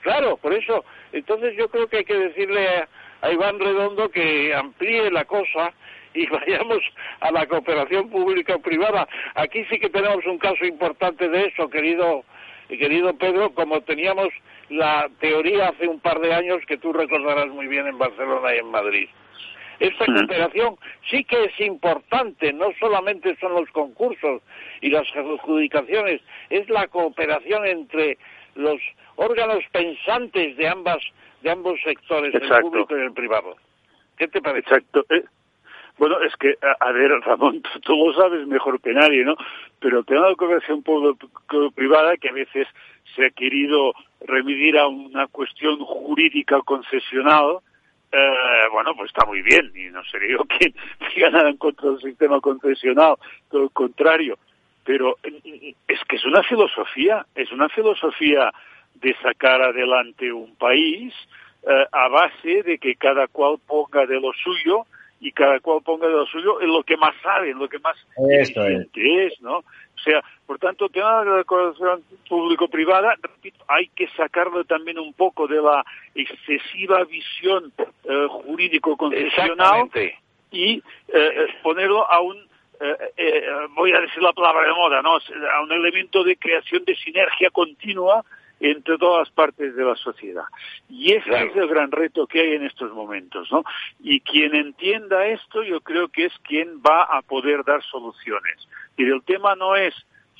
Claro, 0.00 0.36
por 0.36 0.52
eso, 0.52 0.84
entonces 1.12 1.56
yo 1.56 1.68
creo 1.68 1.88
que 1.88 1.98
hay 1.98 2.04
que 2.04 2.18
decirle 2.18 2.68
a 2.68 2.88
Iván 3.22 3.58
Redondo 3.58 4.10
que 4.10 4.54
amplíe 4.54 5.10
la 5.10 5.24
cosa 5.24 5.72
y 6.14 6.26
vayamos 6.30 6.80
a 7.20 7.30
la 7.30 7.46
cooperación 7.46 8.08
pública-privada. 8.10 9.08
Aquí 9.34 9.64
sí 9.70 9.78
que 9.78 9.90
tenemos 9.90 10.24
un 10.26 10.38
caso 10.38 10.64
importante 10.64 11.28
de 11.28 11.46
eso, 11.46 11.68
querido, 11.68 12.24
querido 12.68 13.14
Pedro, 13.16 13.50
como 13.54 13.80
teníamos 13.82 14.28
la 14.68 15.08
teoría 15.20 15.68
hace 15.68 15.88
un 15.88 16.00
par 16.00 16.20
de 16.20 16.34
años 16.34 16.58
que 16.66 16.76
tú 16.76 16.92
recordarás 16.92 17.48
muy 17.48 17.66
bien 17.66 17.86
en 17.86 17.98
Barcelona 17.98 18.54
y 18.54 18.58
en 18.58 18.70
Madrid. 18.70 19.08
Esta 19.80 20.06
cooperación 20.06 20.76
sí 21.08 21.22
que 21.22 21.44
es 21.44 21.60
importante, 21.60 22.52
no 22.52 22.66
solamente 22.80 23.36
son 23.36 23.54
los 23.54 23.70
concursos 23.70 24.42
y 24.80 24.90
las 24.90 25.06
adjudicaciones, 25.14 26.20
es 26.50 26.68
la 26.68 26.88
cooperación 26.88 27.64
entre 27.64 28.18
los 28.56 28.80
órganos 29.14 29.62
pensantes 29.70 30.56
de 30.56 30.68
ambas 30.68 30.98
de 31.42 31.50
ambos 31.50 31.80
sectores, 31.82 32.34
el 32.34 32.62
público 32.62 32.96
y 32.96 33.00
el 33.00 33.12
privado. 33.12 33.56
¿Qué 34.16 34.28
te 34.28 34.40
parece? 34.40 34.68
Exacto. 34.68 35.04
Eh, 35.10 35.24
bueno, 35.98 36.20
es 36.22 36.34
que, 36.36 36.56
a, 36.80 36.92
ver, 36.92 37.10
Ramón, 37.20 37.62
tú, 37.82 37.96
lo 37.96 38.14
sabes 38.14 38.46
mejor 38.46 38.80
que 38.80 38.92
nadie, 38.92 39.24
¿no? 39.24 39.36
Pero 39.80 40.00
el 40.00 40.06
tema 40.06 40.22
de 40.22 40.30
la 40.30 40.36
cooperación 40.36 40.82
público-privada, 40.82 42.16
que 42.16 42.28
a 42.28 42.32
veces 42.32 42.66
se 43.14 43.26
ha 43.26 43.30
querido 43.30 43.92
remitir 44.20 44.78
a 44.78 44.86
una 44.86 45.26
cuestión 45.26 45.78
jurídica 45.78 46.60
concesional, 46.62 47.58
eh, 48.12 48.68
bueno, 48.72 48.94
pues 48.94 49.10
está 49.10 49.26
muy 49.26 49.42
bien, 49.42 49.72
y 49.74 49.90
no 49.90 50.02
sería 50.04 50.28
yo 50.38 50.44
quien 50.44 50.74
diga 51.14 51.30
nada 51.30 51.50
en 51.50 51.56
contra 51.56 51.90
del 51.90 52.00
sistema 52.00 52.40
concesional, 52.40 53.16
todo 53.50 53.62
lo 53.62 53.70
contrario. 53.70 54.38
Pero 54.84 55.16
eh, 55.22 55.74
es 55.86 56.00
que 56.08 56.16
es 56.16 56.24
una 56.24 56.42
filosofía, 56.42 57.26
es 57.34 57.50
una 57.52 57.68
filosofía 57.68 58.52
de 59.00 59.14
sacar 59.22 59.62
adelante 59.62 60.32
un 60.32 60.54
país 60.56 61.14
eh, 61.62 61.86
a 61.92 62.08
base 62.08 62.62
de 62.62 62.78
que 62.78 62.94
cada 62.94 63.26
cual 63.26 63.58
ponga 63.66 64.06
de 64.06 64.20
lo 64.20 64.32
suyo 64.32 64.86
y 65.20 65.32
cada 65.32 65.58
cual 65.60 65.80
ponga 65.84 66.06
de 66.06 66.12
lo 66.12 66.26
suyo 66.26 66.60
en 66.60 66.68
lo 66.68 66.82
que 66.84 66.96
más 66.96 67.14
sabe, 67.22 67.50
en 67.50 67.58
lo 67.58 67.68
que 67.68 67.78
más 67.80 67.96
Esto 68.30 68.64
es. 68.64 69.40
¿no? 69.40 69.58
O 69.58 70.00
sea, 70.04 70.22
por 70.46 70.58
tanto, 70.58 70.86
el 70.86 70.92
tema 70.92 71.24
de 71.24 71.38
la 71.38 71.44
colaboración 71.44 72.04
público-privada, 72.28 73.16
repito, 73.20 73.64
hay 73.66 73.88
que 73.88 74.08
sacarlo 74.16 74.64
también 74.64 74.98
un 74.98 75.12
poco 75.12 75.46
de 75.46 75.60
la 75.60 75.84
excesiva 76.14 77.04
visión 77.04 77.72
eh, 78.04 78.26
jurídico-concesional 78.28 79.90
y 80.50 80.76
eh, 80.76 80.82
eh, 81.08 81.46
ponerlo 81.62 82.10
a 82.10 82.20
un 82.20 82.48
voy 83.74 83.92
a 83.92 84.00
decir 84.00 84.22
la 84.22 84.32
palabra 84.32 84.68
de 84.68 84.72
moda, 84.72 85.02
¿no? 85.02 85.16
A 85.16 85.62
un 85.62 85.72
elemento 85.72 86.22
de 86.22 86.36
creación 86.36 86.84
de 86.84 86.94
sinergia 86.94 87.50
continua 87.50 88.24
entre 88.60 88.98
todas 88.98 89.28
las 89.28 89.30
partes 89.34 89.74
de 89.76 89.84
la 89.84 89.96
sociedad. 89.96 90.44
Y 90.88 91.12
ese 91.12 91.30
es 91.30 91.56
el 91.56 91.68
gran 91.68 91.90
reto 91.90 92.26
que 92.26 92.40
hay 92.40 92.54
en 92.54 92.66
estos 92.66 92.92
momentos, 92.92 93.50
¿no? 93.52 93.64
Y 94.00 94.20
quien 94.20 94.54
entienda 94.54 95.26
esto, 95.26 95.62
yo 95.62 95.80
creo 95.80 96.08
que 96.08 96.26
es 96.26 96.32
quien 96.42 96.80
va 96.80 97.02
a 97.04 97.22
poder 97.22 97.64
dar 97.64 97.82
soluciones. 97.84 98.68
Y 98.96 99.04
el 99.04 99.22
tema 99.22 99.54
no 99.54 99.76
es 99.76 99.94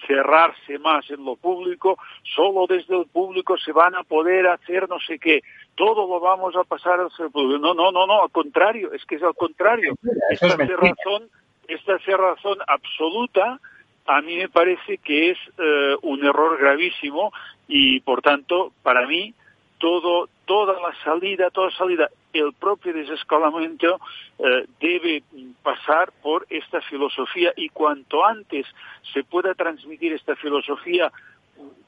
cerrarse 0.07 0.79
más 0.79 1.11
en 1.11 1.25
lo 1.25 1.37
público, 1.37 1.99
solo 2.23 2.67
desde 2.69 2.97
el 2.97 3.07
público 3.07 3.57
se 3.59 3.73
van 3.73 3.97
a 3.97 4.05
poder 4.05 4.47
hacer 4.47 4.89
no 4.89 5.01
sé 5.01 5.19
qué, 5.19 5.43
todo 5.75 6.07
lo 6.07 6.21
vamos 6.21 6.55
a 6.57 6.65
pasar 6.65 7.01
al 7.01 7.31
público. 7.31 7.59
No, 7.59 7.75
no, 7.75 7.91
no, 7.91 8.07
no, 8.07 8.23
al 8.23 8.31
contrario, 8.31 8.93
es 8.93 9.05
que 9.05 9.17
es 9.17 9.23
al 9.23 9.35
contrario. 9.35 9.95
Esta 10.31 10.57
cerrazón, 10.57 11.29
esta 11.67 11.99
cerrazón 12.01 12.59
absoluta 12.67 13.61
a 14.09 14.23
mí 14.23 14.37
me 14.37 14.49
parece 14.49 14.99
que 14.99 15.31
es 15.31 15.39
eh, 15.59 15.97
un 16.03 16.25
error 16.25 16.59
gravísimo 16.59 17.31
y 17.69 18.01
por 18.01 18.23
tanto 18.23 18.73
para 18.83 19.07
mí 19.07 19.35
todo 19.79 20.29
toda 20.47 20.75
la 20.81 20.95
salida 21.05 21.51
toda 21.51 21.71
salida 21.73 22.09
el 22.33 22.53
propio 22.55 22.93
desescalamiento 22.93 24.01
eh, 24.39 24.67
debe 24.81 25.23
pasar 25.63 26.13
por 26.23 26.47
esta 26.51 26.81
filosofía 26.83 27.53
y 27.57 27.69
cuanto 27.69 28.25
antes 28.25 28.67
se 29.13 29.23
pueda 29.25 29.55
transmitir 29.55 30.13
esta 30.13 30.35
filosofía 30.37 31.13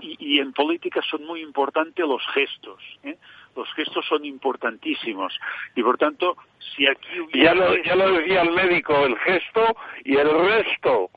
y, 0.00 0.40
en 0.40 0.52
política 0.52 1.00
son 1.08 1.24
muy 1.24 1.40
importantes 1.42 2.04
los 2.06 2.22
gestos 2.34 2.82
¿eh? 3.04 3.16
los 3.56 3.72
gestos 3.74 4.06
son 4.06 4.24
importantísimos. 4.24 5.36
Y 5.74 5.82
por 5.82 5.98
tanto 5.98 6.36
si 6.58 6.86
aquí 6.86 7.08
ya 7.34 7.54
lo, 7.54 7.76
ya 7.82 7.96
lo 7.96 8.12
decía 8.12 8.42
el 8.42 8.52
médico 8.52 8.94
el 9.04 9.18
gesto 9.18 9.76
y 10.04 10.16
el 10.16 10.30
resto 10.30 11.10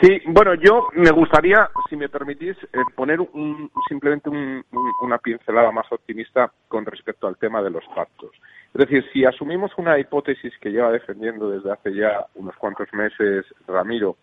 Sí, 0.00 0.22
bueno, 0.26 0.54
yo 0.54 0.88
me 0.94 1.10
gustaría, 1.10 1.68
si 1.88 1.96
me 1.96 2.08
permitís, 2.08 2.56
eh, 2.72 2.78
poner 2.94 3.20
un, 3.20 3.68
simplemente 3.88 4.30
una 4.30 5.18
pincelada 5.18 5.72
más 5.72 5.90
optimista 5.90 6.52
con 6.68 6.86
respecto 6.86 7.26
al 7.26 7.36
tema 7.36 7.60
de 7.62 7.70
los 7.70 7.84
pactos. 7.96 8.30
Es 8.74 8.78
decir, 8.78 9.04
si 9.12 9.24
asumimos 9.24 9.72
una 9.76 9.98
hipótesis 9.98 10.52
que 10.60 10.70
lleva 10.70 10.92
defendiendo 10.92 11.50
desde 11.50 11.72
hace 11.72 11.94
ya 11.94 12.26
unos 12.36 12.54
cuantos 12.56 12.92
meses 12.92 13.44
Ramiro, 13.66 14.16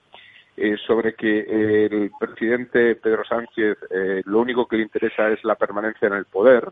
eh, 0.55 0.77
sobre 0.87 1.15
que 1.15 1.39
el 1.39 2.11
presidente 2.17 2.95
Pedro 2.95 3.25
Sánchez 3.25 3.77
eh, 3.89 4.21
lo 4.23 4.39
único 4.39 4.65
que 4.67 4.77
le 4.77 4.83
interesa 4.83 5.27
es 5.27 5.43
la 5.43 5.55
permanencia 5.55 6.07
en 6.07 6.13
el 6.13 6.23
poder, 6.23 6.71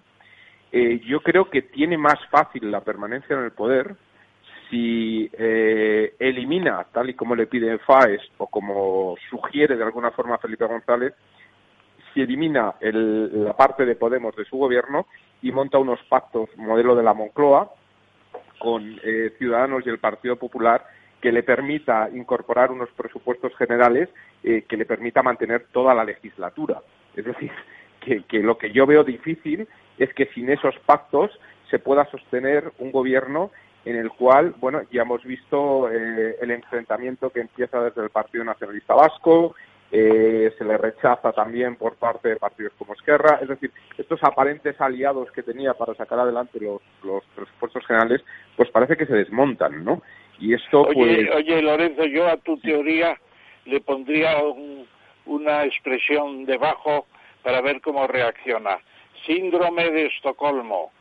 eh, 0.71 1.01
yo 1.05 1.19
creo 1.19 1.49
que 1.49 1.63
tiene 1.63 1.97
más 1.97 2.17
fácil 2.31 2.71
la 2.71 2.79
permanencia 2.79 3.35
en 3.35 3.43
el 3.43 3.51
poder 3.51 3.95
si 4.69 5.29
elimina, 5.37 6.85
tal 6.91 7.09
y 7.09 7.13
como 7.13 7.35
le 7.35 7.47
pide 7.47 7.77
FAES 7.79 8.21
o 8.37 8.47
como 8.47 9.15
sugiere 9.29 9.75
de 9.75 9.83
alguna 9.83 10.11
forma 10.11 10.37
Felipe 10.37 10.65
González, 10.65 11.13
si 12.13 12.21
elimina 12.21 12.75
la 12.81 13.53
parte 13.53 13.85
de 13.85 13.95
Podemos 13.95 14.35
de 14.35 14.45
su 14.45 14.57
gobierno 14.57 15.07
y 15.41 15.51
monta 15.51 15.77
unos 15.77 15.99
pactos 16.09 16.49
modelo 16.57 16.95
de 16.95 17.03
la 17.03 17.13
Moncloa 17.13 17.71
con 18.59 18.99
Ciudadanos 19.37 19.85
y 19.85 19.89
el 19.89 19.99
Partido 19.99 20.35
Popular 20.35 20.85
que 21.23 21.31
le 21.31 21.41
permita 21.41 22.09
incorporar 22.13 22.69
unos 22.69 22.89
presupuestos 22.89 23.55
generales 23.55 24.09
eh, 24.43 24.65
que 24.67 24.75
le 24.75 24.85
permita 24.85 25.23
mantener 25.23 25.67
toda 25.71 25.95
la 25.95 26.03
legislatura. 26.03 26.81
Es 27.15 27.23
decir, 27.23 27.49
que, 28.01 28.39
lo 28.39 28.57
que 28.57 28.73
yo 28.73 28.85
veo 28.85 29.05
difícil 29.05 29.65
es 29.97 30.13
que 30.15 30.25
sin 30.35 30.49
esos 30.49 30.77
pactos 30.85 31.31
se 31.71 31.79
pueda 31.79 32.03
sostener 32.11 32.73
un 32.77 32.91
gobierno 32.91 33.51
en 33.85 33.95
el 33.97 34.09
cual, 34.11 34.53
bueno, 34.59 34.81
ya 34.91 35.01
hemos 35.01 35.23
visto 35.23 35.89
eh, 35.91 36.37
el 36.41 36.51
enfrentamiento 36.51 37.29
que 37.29 37.41
empieza 37.41 37.81
desde 37.81 38.03
el 38.03 38.09
Partido 38.09 38.43
Nacionalista 38.43 38.93
Vasco, 38.93 39.55
eh, 39.91 40.51
se 40.57 40.65
le 40.65 40.75
rechaza 40.77 41.31
también 41.33 41.75
por 41.75 41.95
parte 41.97 42.29
de 42.29 42.35
partidos 42.37 42.73
como 42.79 42.93
Esquerra, 42.93 43.39
es 43.41 43.47
decir, 43.47 43.71
estos 43.97 44.23
aparentes 44.23 44.79
aliados 44.81 45.31
que 45.31 45.43
tenía 45.43 45.75
para 45.75 45.93
sacar 45.93 46.19
adelante 46.19 46.59
los, 46.59 46.81
los 47.03 47.23
presupuestos 47.35 47.85
generales, 47.85 48.23
pues 48.55 48.71
parece 48.71 48.97
que 48.97 49.05
se 49.05 49.13
desmontan, 49.13 49.83
¿no? 49.83 50.01
Y 50.39 50.55
esto, 50.55 50.81
oye, 50.81 50.95
pues... 51.25 51.35
oye, 51.35 51.61
Lorenzo, 51.61 52.05
yo 52.05 52.27
a 52.27 52.37
tu 52.37 52.57
teoría 52.57 53.15
le 53.65 53.81
pondría 53.81 54.37
una 55.25 55.63
expresión 55.63 56.45
debajo 56.45 57.05
para 57.43 57.61
ver 57.61 57.79
cómo 57.81 58.07
reacciona. 58.07 58.79
Síndrome 59.27 59.91
de 59.91 60.07
Estocolmo. 60.07 60.91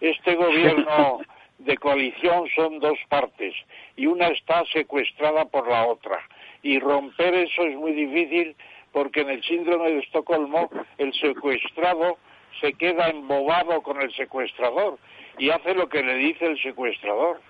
Este 0.00 0.34
gobierno 0.36 1.18
de 1.58 1.76
coalición 1.78 2.48
son 2.54 2.78
dos 2.80 2.98
partes 3.08 3.54
y 3.96 4.06
una 4.06 4.28
está 4.28 4.64
secuestrada 4.72 5.44
por 5.46 5.68
la 5.68 5.86
otra. 5.86 6.18
Y 6.62 6.78
romper 6.78 7.34
eso 7.34 7.62
es 7.62 7.76
muy 7.76 7.92
difícil 7.92 8.56
porque 8.92 9.20
en 9.20 9.30
el 9.30 9.42
síndrome 9.44 9.90
de 9.90 9.98
Estocolmo 9.98 10.70
el 10.98 11.12
secuestrado 11.14 12.18
se 12.60 12.72
queda 12.72 13.08
embobado 13.08 13.82
con 13.82 14.00
el 14.00 14.12
secuestrador 14.14 14.98
y 15.38 15.50
hace 15.50 15.74
lo 15.74 15.88
que 15.88 16.02
le 16.02 16.14
dice 16.14 16.46
el 16.46 16.62
secuestrador. 16.62 17.40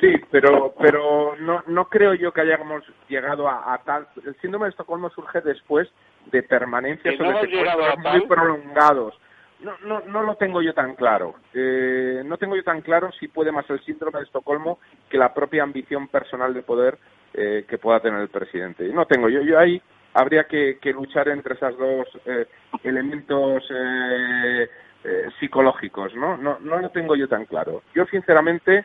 Sí, 0.00 0.12
pero, 0.30 0.74
pero 0.80 1.36
no, 1.38 1.62
no 1.66 1.88
creo 1.88 2.14
yo 2.14 2.32
que 2.32 2.40
hayamos 2.40 2.82
llegado 3.08 3.48
a, 3.48 3.80
tal. 3.84 4.08
El 4.24 4.34
síndrome 4.40 4.66
de 4.66 4.70
Estocolmo 4.70 5.10
surge 5.10 5.40
después 5.42 5.88
de 6.26 6.42
permanencias 6.42 7.18
no 7.18 7.32
muy 7.32 8.20
prolongados. 8.26 9.14
No, 9.62 9.76
no, 9.84 10.00
no 10.00 10.22
lo 10.22 10.36
tengo 10.36 10.60
yo 10.60 10.74
tan 10.74 10.94
claro. 10.94 11.34
Eh, 11.54 12.22
no 12.24 12.36
tengo 12.36 12.56
yo 12.56 12.64
tan 12.64 12.80
claro 12.80 13.10
si 13.12 13.28
puede 13.28 13.52
más 13.52 13.68
el 13.70 13.80
síndrome 13.84 14.18
de 14.18 14.24
Estocolmo 14.24 14.78
que 15.08 15.18
la 15.18 15.32
propia 15.32 15.62
ambición 15.62 16.08
personal 16.08 16.52
de 16.52 16.62
poder 16.62 16.98
eh, 17.34 17.64
que 17.68 17.78
pueda 17.78 18.00
tener 18.00 18.20
el 18.20 18.28
presidente. 18.28 18.88
No 18.92 19.06
tengo 19.06 19.28
yo. 19.28 19.40
Yo 19.42 19.58
ahí 19.58 19.80
habría 20.14 20.44
que, 20.44 20.78
que 20.80 20.92
luchar 20.92 21.28
entre 21.28 21.54
esos 21.54 21.78
dos 21.78 22.06
eh, 22.26 22.46
elementos 22.82 23.64
eh, 23.70 24.68
eh, 25.04 25.28
psicológicos, 25.40 26.14
¿no? 26.14 26.36
¿no? 26.36 26.58
No 26.60 26.78
lo 26.78 26.90
tengo 26.90 27.16
yo 27.16 27.28
tan 27.28 27.44
claro. 27.46 27.82
Yo, 27.92 28.04
sinceramente, 28.06 28.84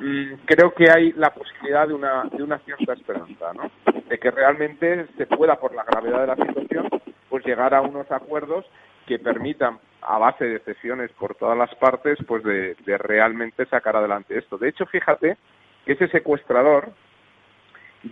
mm, 0.00 0.46
creo 0.46 0.72
que 0.72 0.90
hay 0.90 1.12
la 1.12 1.28
posibilidad 1.30 1.86
de 1.86 1.94
una, 1.94 2.24
de 2.24 2.42
una 2.42 2.58
cierta 2.60 2.94
esperanza, 2.94 3.52
¿no? 3.52 3.70
De 4.08 4.18
que 4.18 4.30
realmente 4.30 5.06
se 5.16 5.26
pueda, 5.26 5.56
por 5.56 5.74
la 5.74 5.84
gravedad 5.84 6.20
de 6.20 6.26
la 6.26 6.36
situación, 6.36 6.88
pues 7.28 7.44
llegar 7.44 7.74
a 7.74 7.82
unos 7.82 8.10
acuerdos 8.10 8.64
que 9.06 9.18
permitan, 9.18 9.78
a 10.02 10.18
base 10.18 10.44
de 10.44 10.60
cesiones 10.60 11.10
por 11.12 11.34
todas 11.34 11.56
las 11.56 11.74
partes, 11.76 12.18
pues 12.26 12.42
de, 12.44 12.76
de 12.86 12.98
realmente 12.98 13.66
sacar 13.66 13.96
adelante 13.96 14.38
esto. 14.38 14.58
De 14.58 14.68
hecho, 14.68 14.86
fíjate 14.86 15.36
que 15.84 15.92
ese 15.92 16.08
secuestrador 16.08 16.92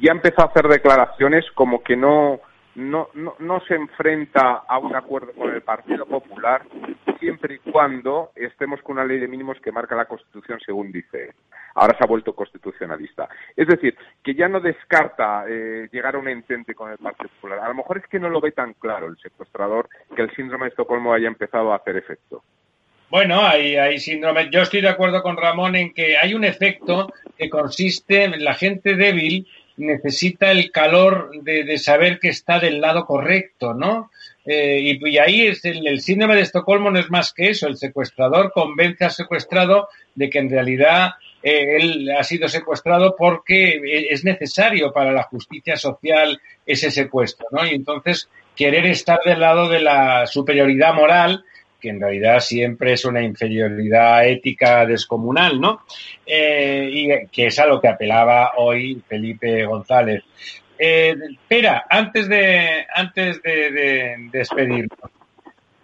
ya 0.00 0.12
empezó 0.12 0.42
a 0.42 0.46
hacer 0.46 0.66
declaraciones 0.68 1.44
como 1.54 1.82
que 1.82 1.96
no 1.96 2.40
no, 2.76 3.08
no, 3.14 3.34
no 3.38 3.60
se 3.60 3.74
enfrenta 3.74 4.64
a 4.68 4.78
un 4.78 4.94
acuerdo 4.94 5.32
con 5.32 5.52
el 5.52 5.62
Partido 5.62 6.04
Popular 6.06 6.62
siempre 7.18 7.54
y 7.54 7.70
cuando 7.70 8.32
estemos 8.36 8.82
con 8.82 8.98
una 8.98 9.06
ley 9.06 9.18
de 9.18 9.28
mínimos 9.28 9.58
que 9.60 9.72
marca 9.72 9.96
la 9.96 10.04
Constitución 10.04 10.60
según 10.64 10.92
dice. 10.92 11.32
Ahora 11.74 11.96
se 11.96 12.04
ha 12.04 12.06
vuelto 12.06 12.34
constitucionalista. 12.34 13.28
Es 13.54 13.66
decir, 13.66 13.96
que 14.22 14.34
ya 14.34 14.48
no 14.48 14.60
descarta 14.60 15.44
eh, 15.48 15.88
llegar 15.90 16.16
a 16.16 16.18
un 16.18 16.28
entente 16.28 16.74
con 16.74 16.90
el 16.90 16.98
Partido 16.98 17.30
Popular. 17.40 17.60
A 17.60 17.68
lo 17.68 17.74
mejor 17.74 17.98
es 17.98 18.06
que 18.08 18.18
no 18.18 18.28
lo 18.28 18.40
ve 18.40 18.52
tan 18.52 18.74
claro 18.74 19.06
el 19.06 19.16
secuestrador 19.18 19.88
que 20.14 20.22
el 20.22 20.34
síndrome 20.34 20.64
de 20.64 20.70
Estocolmo 20.70 21.12
haya 21.12 21.28
empezado 21.28 21.72
a 21.72 21.76
hacer 21.76 21.96
efecto. 21.96 22.42
Bueno, 23.08 23.40
hay, 23.40 23.76
hay 23.76 23.98
síndrome. 23.98 24.50
Yo 24.50 24.62
estoy 24.62 24.80
de 24.82 24.88
acuerdo 24.88 25.22
con 25.22 25.36
Ramón 25.36 25.76
en 25.76 25.94
que 25.94 26.16
hay 26.18 26.34
un 26.34 26.44
efecto 26.44 27.12
que 27.38 27.48
consiste 27.48 28.24
en 28.24 28.44
la 28.44 28.54
gente 28.54 28.96
débil 28.96 29.46
necesita 29.76 30.50
el 30.50 30.70
calor 30.70 31.30
de, 31.42 31.78
saber 31.78 32.18
que 32.18 32.28
está 32.28 32.58
del 32.58 32.80
lado 32.80 33.04
correcto, 33.04 33.74
¿no? 33.74 34.10
Eh, 34.44 34.98
y, 35.00 35.18
ahí 35.18 35.46
es 35.48 35.64
el, 35.64 36.00
síndrome 36.00 36.36
de 36.36 36.42
Estocolmo 36.42 36.90
no 36.90 36.98
es 36.98 37.10
más 37.10 37.32
que 37.32 37.50
eso. 37.50 37.66
El 37.66 37.76
secuestrador 37.76 38.52
convence 38.52 39.04
al 39.04 39.10
secuestrado 39.10 39.88
de 40.14 40.30
que 40.30 40.38
en 40.38 40.50
realidad 40.50 41.10
eh, 41.42 41.76
él 41.80 42.10
ha 42.16 42.22
sido 42.22 42.48
secuestrado 42.48 43.16
porque 43.16 43.80
es 44.10 44.24
necesario 44.24 44.92
para 44.92 45.12
la 45.12 45.24
justicia 45.24 45.76
social 45.76 46.40
ese 46.64 46.90
secuestro, 46.90 47.46
¿no? 47.50 47.66
Y 47.66 47.74
entonces 47.74 48.28
querer 48.54 48.86
estar 48.86 49.18
del 49.24 49.40
lado 49.40 49.68
de 49.68 49.80
la 49.80 50.26
superioridad 50.26 50.94
moral 50.94 51.44
que 51.80 51.90
en 51.90 52.00
realidad 52.00 52.40
siempre 52.40 52.92
es 52.92 53.04
una 53.04 53.22
inferioridad 53.22 54.26
ética 54.26 54.86
descomunal, 54.86 55.60
¿no? 55.60 55.82
Eh, 56.24 56.88
y 56.92 57.26
que 57.28 57.46
es 57.46 57.58
a 57.58 57.66
lo 57.66 57.80
que 57.80 57.88
apelaba 57.88 58.52
hoy 58.56 59.02
Felipe 59.06 59.64
González. 59.64 60.24
Eh, 60.78 61.14
espera, 61.30 61.86
antes 61.88 62.28
de, 62.28 62.86
antes 62.94 63.42
de, 63.42 64.28
despedirnos 64.30 65.10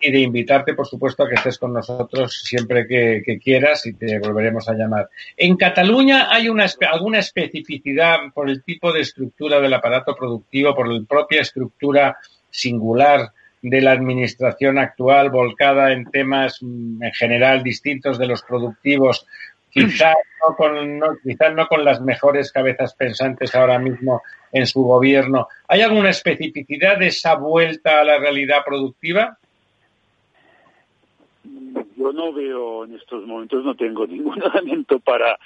y 0.01 0.10
de 0.10 0.19
invitarte, 0.19 0.74
por 0.74 0.86
supuesto, 0.86 1.23
a 1.23 1.28
que 1.28 1.36
estés 1.36 1.59
con 1.59 1.73
nosotros 1.73 2.43
siempre 2.44 2.86
que, 2.86 3.39
quieras 3.43 3.86
y 3.86 3.94
te 3.94 4.19
volveremos 4.19 4.69
a 4.69 4.74
llamar. 4.74 5.09
En 5.36 5.56
Cataluña 5.56 6.28
hay 6.31 6.48
una, 6.48 6.66
alguna 6.90 7.20
especificidad 7.20 8.19
por 8.35 8.51
el 8.51 8.62
tipo 8.64 8.93
de 8.93 9.01
estructura 9.01 9.60
del 9.60 9.73
aparato 9.73 10.14
productivo, 10.16 10.74
por 10.74 10.89
la 10.89 11.06
propia 11.06 11.43
estructura 11.43 12.19
singular 12.51 13.32
de 13.62 13.80
la 13.80 13.93
administración 13.93 14.76
actual 14.78 15.30
volcada 15.30 15.93
en 15.93 16.05
temas 16.10 16.59
mm, 16.60 17.02
en 17.02 17.12
general 17.12 17.62
distintos 17.62 18.18
de 18.18 18.26
los 18.26 18.43
productivos, 18.43 19.26
quizás 19.70 20.16
no 20.40 20.56
con, 20.56 20.98
no, 20.98 21.16
quizás 21.22 21.55
no 21.55 21.66
con 21.68 21.84
las 21.84 22.01
mejores 22.01 22.52
cabezas 22.52 22.94
pensantes 22.94 23.55
ahora 23.55 23.78
mismo 23.78 24.22
en 24.51 24.66
su 24.66 24.82
gobierno. 24.82 25.47
¿Hay 25.68 25.80
alguna 25.80 26.10
especificidad 26.10 26.98
de 26.98 27.06
esa 27.06 27.36
vuelta 27.36 28.01
a 28.01 28.05
la 28.05 28.18
realidad 28.18 28.59
productiva? 28.66 29.39
Yo 31.97 32.12
no 32.12 32.32
veo 32.32 32.84
en 32.84 32.97
estos 32.97 33.24
momentos, 33.24 33.64
no 33.64 33.76
tengo 33.76 34.06
ningún 34.06 34.43
elemento 34.55 34.98
para, 34.98 35.39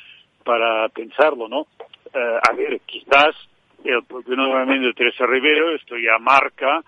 para 0.43 0.89
pensarlo, 0.89 1.49
¿no? 1.49 1.67
Eh, 2.15 2.39
a 2.43 2.53
ver, 2.55 2.81
quizás 2.87 3.37
el 3.85 4.03
propio 4.05 4.35
nombramiento 4.35 4.89
de 4.89 4.95
Teresa 4.95 5.27
Rivero 5.27 5.75
esto 5.77 5.97
ya 5.99 6.19
marca 6.19 6.83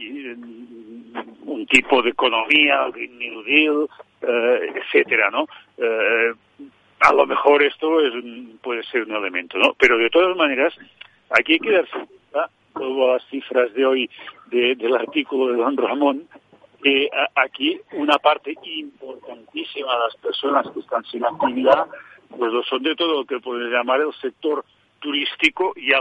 un 0.00 1.66
tipo 1.70 2.02
de 2.02 2.10
economía, 2.10 2.88
Green 2.92 3.18
New 3.18 3.42
Deal, 3.42 3.88
eh, 4.22 4.72
etcétera, 4.74 5.30
¿no? 5.30 5.46
Eh, 5.78 6.32
a 7.00 7.12
lo 7.12 7.26
mejor 7.26 7.62
esto 7.62 8.00
es 8.00 8.12
puede 8.62 8.82
ser 8.84 9.02
un 9.04 9.12
elemento, 9.12 9.58
¿no? 9.58 9.74
Pero 9.78 9.98
de 9.98 10.10
todas 10.10 10.36
maneras, 10.36 10.74
aquí 11.30 11.54
hay 11.54 11.58
que 11.58 11.72
darse 11.72 11.92
cuenta, 11.92 12.50
todas 12.72 13.22
las 13.22 13.30
cifras 13.30 13.74
de 13.74 13.86
hoy 13.86 14.10
del 14.50 14.94
artículo 14.94 15.52
de 15.52 15.58
don 15.58 15.76
Ramón, 15.76 16.28
que 16.82 17.08
aquí 17.34 17.80
una 17.92 18.18
parte 18.18 18.54
importantísima 18.62 19.92
de 19.92 19.98
las 20.00 20.16
personas 20.16 20.70
que 20.70 20.80
están 20.80 21.04
sin 21.04 21.24
actividad, 21.24 21.86
pues 22.28 22.52
lo 22.52 22.62
son 22.62 22.82
de 22.82 22.94
todo 22.94 23.20
lo 23.20 23.24
que 23.24 23.40
puede 23.40 23.70
llamar 23.70 24.00
el 24.00 24.12
sector 24.14 24.64
turístico 25.00 25.74
y, 25.76 25.92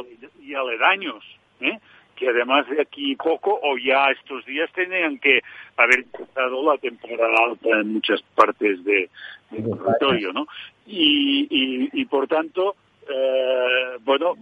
y 0.42 0.54
aledaños, 0.54 1.24
¿eh? 1.60 1.80
Que 2.16 2.30
además 2.30 2.68
de 2.70 2.82
aquí 2.82 3.16
poco 3.16 3.60
o 3.62 3.78
ya 3.78 4.12
estos 4.12 4.46
días 4.46 4.72
tenían 4.74 5.20
que 5.20 5.42
haber 5.78 6.00
empezado 6.00 6.64
la 6.72 6.78
temporada 6.78 7.36
alta 7.48 7.70
en 7.70 7.94
muchas 7.94 8.22
partes 8.36 8.84
de, 8.84 9.10
del 9.52 9.64
territorio, 9.64 10.34
¿no? 10.34 10.48
Y, 10.86 11.48
y, 11.92 12.06
por 12.06 12.28
tanto, 12.28 12.76
eh, 13.10 13.98
bueno, 14.02 14.34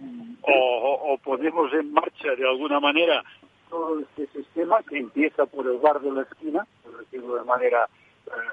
o, 0.42 1.18
ponemos 1.22 1.72
en 1.72 1.92
marcha 1.92 2.34
de 2.36 2.48
alguna 2.48 2.80
manera 2.80 3.22
todo 3.70 4.00
este 4.00 4.26
sistema 4.28 4.82
que 4.88 4.98
empieza 4.98 5.46
por 5.46 5.66
el 5.66 5.78
bar 5.78 6.00
de 6.00 6.12
la 6.12 6.22
esquina, 6.22 6.66
por 6.82 6.98
decirlo 6.98 7.36
de 7.36 7.44
manera 7.44 7.88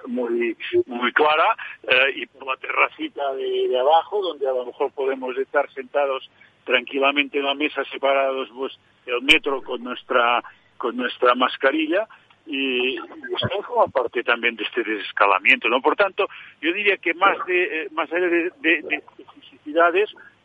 muy 0.07 0.55
muy 0.87 1.11
clara 1.13 1.55
eh, 1.83 2.13
y 2.15 2.25
por 2.27 2.47
la 2.47 2.57
terracita 2.57 3.33
de, 3.33 3.79
abajo 3.79 4.21
donde 4.21 4.47
a 4.47 4.51
lo 4.51 4.65
mejor 4.65 4.91
podemos 4.91 5.37
estar 5.37 5.69
sentados 5.71 6.29
tranquilamente 6.65 7.39
en 7.39 7.45
la 7.45 7.53
mesa 7.53 7.83
separados 7.85 8.49
pues 8.55 8.77
el 9.05 9.21
metro 9.21 9.61
con 9.61 9.83
nuestra 9.83 10.43
con 10.77 10.95
nuestra 10.95 11.35
mascarilla 11.35 12.07
y 12.45 12.95
esto 12.97 13.61
forma 13.63 13.87
parte 13.91 14.23
también 14.23 14.55
de 14.55 14.63
este 14.63 14.83
desescalamiento, 14.83 15.69
¿no? 15.69 15.81
Por 15.81 15.95
tanto, 15.95 16.27
yo 16.61 16.73
diría 16.73 16.97
que 16.97 17.13
más 17.13 17.37
de 17.45 17.83
eh, 17.83 17.87
más 17.91 18.11
allá 18.11 18.27
de, 18.27 18.51
de, 18.59 19.03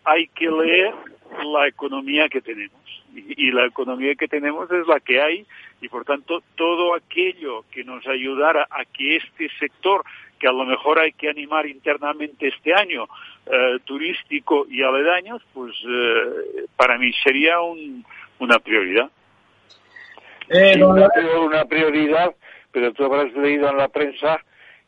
hay 0.05 0.29
que 0.29 0.51
leer 0.51 0.93
la 1.45 1.67
economía 1.67 2.29
que 2.29 2.43
tenemos 2.43 2.84
y, 3.15 3.51
la 3.51 3.67
economía 3.67 4.15
que 4.15 4.29
tenemos 4.29 4.71
es 4.71 4.87
la 4.87 5.01
que 5.01 5.21
hay 5.21 5.47
y 5.81 5.89
por 5.89 6.05
tanto 6.05 6.43
todo 6.57 6.95
aquello 6.95 7.65
que 7.71 7.85
nos 7.85 8.07
ayudara 8.07 8.67
a 8.71 8.85
que 8.85 9.17
este 9.17 9.49
sector 9.59 10.05
que 10.39 10.49
a 10.49 10.53
lo 10.53 10.65
mejor 10.65 10.99
hay 10.99 11.13
que 11.13 11.29
animar 11.29 11.67
internamente 11.67 12.49
este 12.49 12.75
año 12.75 13.07
eh, 13.47 13.79
turístico 13.85 14.67
y 14.69 14.83
aledaños 14.83 15.43
pues 15.53 15.73
eh, 15.87 16.67
para 16.77 16.99
mí 16.99 17.13
sería 17.23 17.61
un, 17.61 18.05
una 18.39 18.59
prioridad. 18.59 19.11
Eh, 20.51 20.83
una 20.85 21.65
prioridad, 21.65 22.35
pero 22.71 22.93
tú 22.93 23.05
habrás 23.05 23.33
leído 23.35 23.71
en 23.71 23.79
la 23.79 23.89
prensa 23.89 24.41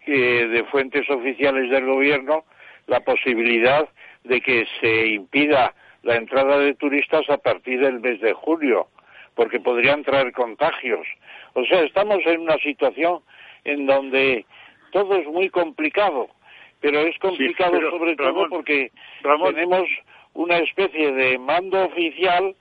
de 0.06 0.64
fuentes 0.70 1.08
oficiales 1.10 1.68
del 1.68 1.84
gobierno 1.84 2.44
la 2.86 3.00
posibilidad 3.00 3.88
de 4.22 4.40
que 4.40 4.66
se 4.80 5.06
impida 5.08 5.74
la 6.06 6.16
entrada 6.16 6.58
de 6.58 6.74
turistas 6.74 7.28
a 7.28 7.36
partir 7.36 7.80
del 7.80 7.98
mes 7.98 8.20
de 8.20 8.32
julio, 8.32 8.86
porque 9.34 9.58
podrían 9.58 10.04
traer 10.04 10.32
contagios. 10.32 11.04
O 11.54 11.64
sea, 11.64 11.82
estamos 11.82 12.20
en 12.26 12.42
una 12.42 12.56
situación 12.58 13.20
en 13.64 13.86
donde 13.86 14.46
todo 14.92 15.16
es 15.16 15.26
muy 15.26 15.50
complicado, 15.50 16.28
pero 16.80 17.00
es 17.00 17.18
complicado 17.18 17.80
sobre 17.90 18.14
todo 18.14 18.48
porque 18.48 18.92
tenemos 19.44 19.88
una 20.34 20.58
especie 20.58 21.10
de 21.12 21.38
mando 21.38 21.86
oficial 21.86 22.54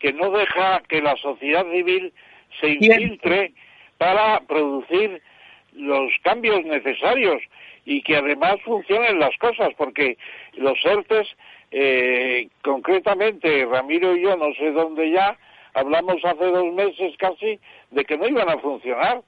que 0.00 0.12
no 0.12 0.30
deja 0.32 0.82
que 0.88 1.00
la 1.00 1.16
sociedad 1.16 1.64
civil 1.70 2.12
se 2.60 2.70
infiltre 2.70 3.52
para 3.96 4.40
producir 4.40 5.22
los 5.72 6.10
cambios 6.22 6.64
necesarios 6.64 7.40
y 7.84 8.02
que 8.02 8.16
además 8.16 8.56
funcionen 8.64 9.20
las 9.20 9.36
cosas, 9.38 9.70
porque 9.76 10.18
los 10.54 10.78
ERTES, 10.84 11.28
eh, 11.70 12.48
concretamente 12.62 13.66
Ramiro 13.66 14.16
y 14.16 14.22
yo, 14.22 14.36
no 14.36 14.52
sé 14.54 14.72
dónde 14.72 15.10
ya, 15.10 15.36
hablamos 15.74 16.24
hace 16.24 16.44
dos 16.46 16.72
meses 16.72 17.16
casi 17.18 17.58
de 17.90 18.04
que 18.04 18.16
no 18.16 18.28
iban 18.28 18.48
a 18.48 18.58
funcionar, 18.58 19.22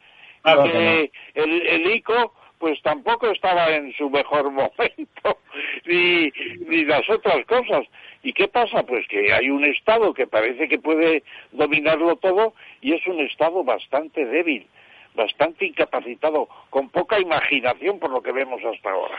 y 0.45 0.71
que 0.71 1.13
el, 1.35 1.67
el 1.67 1.95
ICO 1.95 2.33
pues 2.61 2.81
tampoco 2.83 3.31
estaba 3.31 3.71
en 3.71 3.93
su 3.95 4.11
mejor 4.11 4.51
momento, 4.51 5.39
ni, 5.87 6.31
ni 6.69 6.85
las 6.85 7.09
otras 7.09 7.45
cosas. 7.47 7.87
¿Y 8.23 8.35
qué 8.35 8.49
pasa? 8.49 8.83
Pues 8.83 9.07
que 9.09 9.33
hay 9.33 9.49
un 9.49 9.65
Estado 9.65 10.13
que 10.13 10.27
parece 10.27 10.69
que 10.69 10.79
puede 10.79 11.23
dominarlo 11.53 12.17
todo 12.17 12.53
y 12.83 12.93
es 12.93 13.07
un 13.07 13.21
Estado 13.21 13.65
bastante 13.65 14.27
débil, 14.27 14.67
bastante 15.15 15.67
incapacitado, 15.67 16.49
con 16.71 16.89
poca 16.89 17.19
imaginación 17.19 17.99
por 17.99 18.11
lo 18.11 18.23
que 18.23 18.33
vemos 18.33 18.61
hasta 18.65 18.91
ahora. 18.91 19.19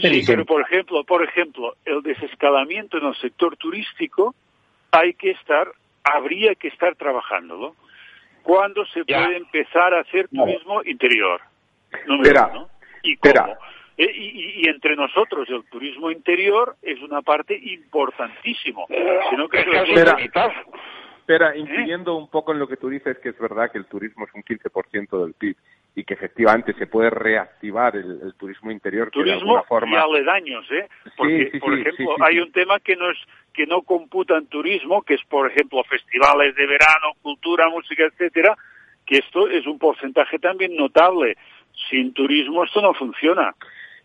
Sí, 0.00 0.22
pero 0.26 0.44
por 0.44 0.62
ejemplo, 0.62 1.04
por 1.04 1.22
ejemplo, 1.22 1.76
el 1.84 2.02
desescalamiento 2.02 2.98
en 2.98 3.06
el 3.06 3.16
sector 3.16 3.56
turístico 3.56 4.34
hay 4.90 5.14
que 5.14 5.30
estar, 5.32 5.68
habría 6.04 6.54
que 6.54 6.68
estar 6.68 6.94
trabajándolo. 6.96 7.74
¿Cuándo 8.42 8.86
se 8.86 9.04
puede 9.04 9.36
empezar 9.36 9.92
a 9.92 10.00
hacer 10.00 10.28
turismo 10.28 10.82
interior? 10.84 11.40
Número 12.06 12.68
¿Y 13.02 13.16
cómo? 13.16 13.56
Eh, 13.98 14.12
y, 14.14 14.68
entre 14.68 14.94
nosotros 14.94 15.48
el 15.48 15.64
turismo 15.70 16.10
interior 16.10 16.76
es 16.82 17.00
una 17.00 17.22
parte 17.22 17.58
importantísimo. 17.58 18.86
Sino 19.30 19.48
que 19.48 19.64
espera, 21.26 21.54
¿Eh? 21.54 21.58
incidiendo 21.58 22.14
un 22.14 22.28
poco 22.28 22.52
en 22.52 22.60
lo 22.60 22.68
que 22.68 22.76
tú 22.76 22.88
dices, 22.88 23.18
que 23.18 23.30
es 23.30 23.38
verdad 23.38 23.70
que 23.70 23.78
el 23.78 23.86
turismo 23.86 24.24
es 24.26 24.34
un 24.34 24.44
15% 24.44 25.24
del 25.24 25.34
PIB 25.34 25.56
y 25.96 26.04
que 26.04 26.14
efectivamente 26.14 26.72
se 26.74 26.86
puede 26.86 27.10
reactivar 27.10 27.96
el, 27.96 28.34
turismo 28.34 28.70
interior. 28.70 29.10
Turismo 29.10 29.60
que 29.60 29.66
forma... 29.66 29.92
y 29.92 29.96
aledaños, 29.96 30.70
¿eh? 30.70 30.88
Porque, 31.16 31.58
por 31.58 31.76
ejemplo, 31.76 32.16
hay 32.20 32.38
un 32.38 32.52
tema 32.52 32.78
que 32.80 32.96
no 32.96 33.10
es 33.10 33.18
que 33.52 33.66
no 33.66 33.80
computan 33.82 34.46
turismo, 34.46 35.02
que 35.02 35.14
es, 35.14 35.24
por 35.24 35.50
ejemplo, 35.50 35.82
festivales 35.84 36.54
de 36.54 36.66
verano, 36.66 37.14
cultura, 37.22 37.70
música, 37.70 38.04
etcétera, 38.04 38.54
que 39.06 39.16
esto 39.16 39.48
es 39.48 39.66
un 39.66 39.78
porcentaje 39.78 40.38
también 40.38 40.76
notable. 40.76 41.36
Sin 41.88 42.12
turismo 42.12 42.64
esto 42.64 42.82
no 42.82 42.92
funciona. 42.92 43.54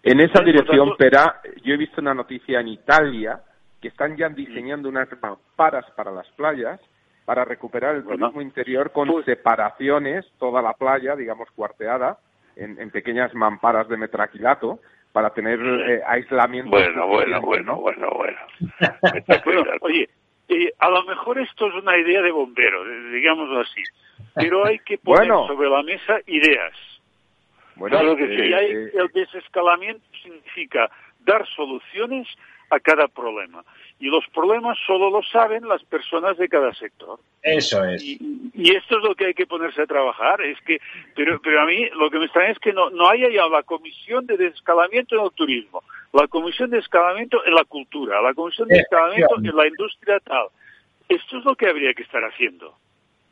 En 0.04 0.22
esa 0.22 0.42
dirección, 0.42 0.96
Pera, 0.98 1.42
yo 1.64 1.74
he 1.74 1.78
visto 1.78 2.00
una 2.00 2.14
noticia 2.14 2.62
en 2.62 2.70
Italia 2.70 3.42
que 3.82 3.90
están 3.90 4.16
ya 4.16 4.30
diseñando 4.30 4.88
unas 4.88 5.10
mamparas 5.22 5.86
para 5.96 6.12
las 6.12 6.28
playas 6.32 6.80
para 7.32 7.46
recuperar 7.46 7.96
el 7.96 8.04
turismo 8.04 8.42
interior 8.42 8.92
con 8.92 9.08
pues 9.08 9.24
separaciones, 9.24 10.30
toda 10.38 10.62
la 10.62 10.74
playa, 10.74 11.16
digamos, 11.16 11.50
cuarteada, 11.52 12.18
en, 12.58 12.90
pequeñas 12.92 13.34
mamparas 13.34 13.88
de 13.88 13.96
metraquilato, 13.96 14.82
para 15.14 15.30
tener 15.30 15.58
eh, 15.62 16.02
aislamiento. 16.06 16.72
Bueno, 16.72 17.08
bueno, 17.08 17.40
bueno, 17.40 17.76
bueno, 17.78 18.10
bueno, 18.14 18.40
oye, 19.80 20.10
eh, 20.50 20.74
a 20.78 20.90
lo 20.90 21.06
mejor 21.06 21.40
esto 21.40 21.68
es 21.68 21.76
una 21.76 21.98
idea 21.98 22.22
de 22.22 22.32
bombero, 22.32 22.84
digámoslo 23.14 23.62
así, 23.62 23.82
pero 24.36 24.66
hay 24.66 24.80
que 24.80 24.98
poner 24.98 25.30
sobre 25.30 25.70
la 25.70 25.84
mesa 25.84 26.20
ideas. 26.28 26.74
Bueno, 27.78 28.14
que 28.18 28.26
eh, 28.26 28.52
eh, 28.52 28.92
el 28.94 29.08
desescalamiento 29.14 30.04
significa 30.22 30.92
dar 31.22 31.48
soluciones 31.56 32.28
a 32.72 32.80
cada 32.82 33.08
problema. 33.08 33.64
Y 34.02 34.08
los 34.08 34.26
problemas 34.34 34.80
solo 34.88 35.12
lo 35.12 35.22
saben 35.22 35.68
las 35.68 35.84
personas 35.84 36.36
de 36.36 36.50
cada 36.50 36.74
sector. 36.74 37.20
Eso 37.44 37.86
es. 37.86 38.04
Y, 38.04 38.18
esto 38.76 38.98
es 38.98 39.04
lo 39.04 39.14
que 39.14 39.28
hay 39.28 39.34
que 39.36 39.46
ponerse 39.46 39.84
a 39.84 39.86
trabajar. 39.86 40.42
Es 40.42 40.60
que, 40.62 40.80
pero, 41.16 41.40
pero 41.40 41.62
a 41.62 41.66
mí 41.66 41.88
lo 41.92 42.10
que 42.10 42.18
me 42.18 42.26
extraña 42.26 42.50
es 42.50 42.58
que 42.58 42.74
no, 42.74 42.90
no 42.90 43.08
haya 43.08 43.30
ya 43.30 43.48
la 43.48 43.62
comisión 43.62 44.26
de 44.26 44.38
desescalamiento 44.38 45.16
en 45.16 45.26
el 45.26 45.32
turismo, 45.34 45.84
la 46.14 46.28
comisión 46.28 46.72
de 46.72 46.80
escalamiento 46.80 47.46
en 47.46 47.54
la 47.54 47.64
cultura, 47.64 48.22
la 48.24 48.34
comisión 48.34 48.68
de 48.70 48.80
escalamiento 48.80 49.36
en 49.38 49.56
la 49.56 49.68
industria 49.68 50.20
tal. 50.22 50.48
Esto 51.08 51.38
es 51.38 51.46
lo 51.46 51.56
que 51.56 51.68
habría 51.68 51.94
que 51.94 52.02
estar 52.02 52.24
haciendo. 52.24 52.74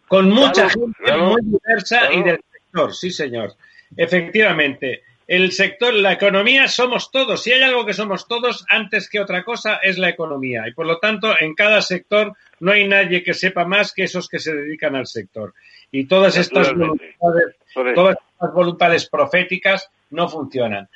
Con 0.07 0.29
mucha 0.29 0.69
gente 0.69 1.17
muy 1.17 1.41
diversa 1.41 2.13
y 2.13 2.21
del 2.21 2.39
sector, 2.51 2.93
sí 2.93 3.09
señor. 3.09 3.53
Efectivamente, 3.97 5.01
el 5.29 5.51
sector, 5.51 5.93
la 5.93 6.13
economía 6.13 6.67
somos 6.67 7.11
todos. 7.11 7.43
Si 7.43 7.51
hay 7.51 7.61
algo 7.61 7.85
que 7.85 7.93
somos 7.93 8.27
todos, 8.27 8.65
antes 8.67 9.07
que 9.07 9.19
otra 9.19 9.43
cosa, 9.43 9.75
es 9.75 9.99
la 9.99 10.09
economía. 10.09 10.67
Y 10.67 10.73
por 10.73 10.87
lo 10.87 10.97
tanto, 10.97 11.35
en 11.39 11.53
cada 11.53 11.83
sector 11.83 12.33
no 12.59 12.71
hay 12.71 12.87
nadie 12.87 13.21
que 13.21 13.35
sepa 13.35 13.63
más 13.63 13.93
que 13.93 14.05
esos 14.05 14.27
que 14.27 14.39
se 14.39 14.55
dedican 14.55 14.95
al 14.95 15.05
sector. 15.05 15.53
Y 15.91 16.05
todas 16.05 16.35
estas 16.35 16.73
voluntades, 16.73 17.55
todas 17.93 18.17
estas 18.17 18.53
voluntades 18.55 19.07
proféticas 19.07 19.91
no 20.09 20.27
funcionan. 20.27 20.89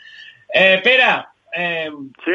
Eh, 0.51 0.81
Pera, 0.83 1.31
eh, 1.55 1.91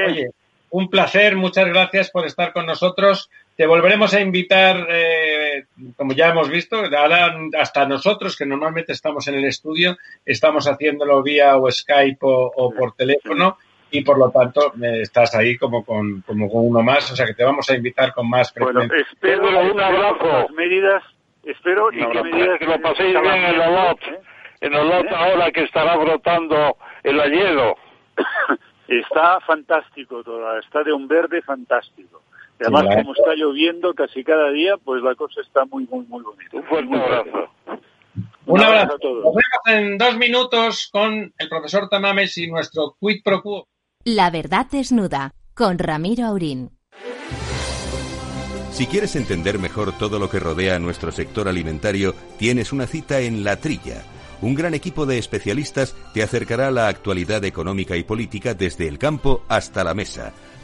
oye, 0.06 0.30
un 0.70 0.88
placer, 0.88 1.34
muchas 1.34 1.66
gracias 1.66 2.12
por 2.12 2.24
estar 2.26 2.52
con 2.52 2.64
nosotros. 2.64 3.28
Te 3.59 3.66
volveremos 3.66 4.14
a 4.14 4.20
invitar, 4.20 4.86
eh, 4.89 5.64
como 5.97 6.12
ya 6.12 6.28
hemos 6.28 6.48
visto, 6.48 6.76
ahora 6.76 7.35
hasta 7.59 7.89
nosotros, 7.89 8.36
que 8.36 8.47
normalmente 8.47 8.93
estamos 8.93 9.26
en 9.26 9.35
el 9.35 9.47
estudio, 9.47 9.97
estamos 10.24 10.68
haciéndolo 10.68 11.24
vía 11.24 11.56
o 11.56 11.68
Skype 11.68 12.18
o, 12.20 12.72
por 12.72 12.93
teléfono 12.93 13.59
y 13.90 14.05
por 14.05 14.16
lo 14.16 14.30
tanto 14.30 14.72
eh, 14.80 15.01
estás 15.01 15.35
ahí 15.35 15.56
como 15.59 15.85
con, 15.85 16.20
como 16.20 16.48
con 16.48 16.68
uno 16.68 16.82
más, 16.85 17.10
o 17.10 17.16
sea 17.16 17.26
que 17.26 17.35
te 17.35 17.43
vamos 17.43 17.68
a 17.68 17.74
invitar 17.74 18.14
con 18.14 18.30
más 18.30 18.52
frecuencia. 18.52 18.86
Bueno, 18.86 19.05
espero 19.12 19.72
un 19.72 19.80
abrazo. 19.80 20.55
medidas, 20.55 21.02
espero 21.43 21.90
y 21.90 21.97
que 21.97 22.22
medidas 22.22 22.60
que 22.60 22.66
lo 22.66 22.80
paséis 22.80 23.20
bien 23.20 23.35
en 23.35 23.60
el 23.60 23.74
lot, 23.74 24.01
¿eh? 24.05 24.20
en 24.60 24.72
el 24.72 24.89
lot 24.89 25.09
ahora 25.09 25.51
que 25.51 25.64
estará 25.64 25.97
brotando 25.97 26.76
el 27.02 27.20
hielo. 27.28 27.74
Está 28.86 29.40
fantástico 29.40 30.22
toda, 30.22 30.60
está 30.60 30.82
de 30.82 30.94
un 30.94 31.09
verde 31.09 31.43
fantástico. 31.43 32.22
Y 32.60 32.64
además, 32.64 32.97
como 32.97 33.14
está 33.14 33.35
lloviendo 33.35 33.94
casi 33.94 34.24
cada 34.24 34.51
día, 34.51 34.76
pues 34.82 35.02
la 35.02 35.14
cosa 35.14 35.40
está 35.40 35.64
muy, 35.66 35.86
muy, 35.86 36.05
muy 36.06 36.22
bonita. 36.22 36.56
Un 36.56 36.64
fuerte 36.64 36.94
abrazo. 36.97 37.51
Un 38.47 38.60
abrazo 38.60 38.94
a 38.94 38.98
todos. 38.98 39.24
Nos 39.24 39.35
vemos 39.35 39.66
en 39.66 39.98
dos 39.98 40.16
minutos 40.16 40.89
con 40.93 41.32
el 41.36 41.48
profesor 41.48 41.89
Tamames 41.89 42.36
y 42.39 42.51
nuestro 42.51 42.97
quid 43.01 43.22
pro 43.22 43.43
quo. 43.43 43.68
La 44.05 44.30
verdad 44.30 44.66
desnuda, 44.70 45.32
con 45.55 45.78
Ramiro 45.78 46.24
Aurín. 46.24 46.70
Si 48.70 48.86
quieres 48.86 49.16
entender 49.16 49.59
mejor 49.59 49.97
todo 49.98 50.18
lo 50.18 50.30
que 50.30 50.39
rodea 50.39 50.76
a 50.76 50.78
nuestro 50.78 51.10
sector 51.10 51.48
alimentario, 51.48 52.14
tienes 52.39 52.72
una 52.72 52.86
cita 52.86 53.20
en 53.20 53.43
La 53.43 53.56
Trilla 53.56 54.02
un 54.40 54.55
gran 54.55 54.74
equipo 54.74 55.05
de 55.05 55.18
especialistas 55.18 55.97
te 56.14 56.22
acercará 56.22 56.68
a 56.68 56.72
la 56.72 56.89
actualidad 56.89 57.44
económica 57.44 57.97
y 57.97 58.05
política 58.05 58.55
desde 58.55 58.86
el 58.86 58.98
campo 58.98 59.43
hasta 59.48 59.82
la 59.82 59.94
mesa. 59.94 60.32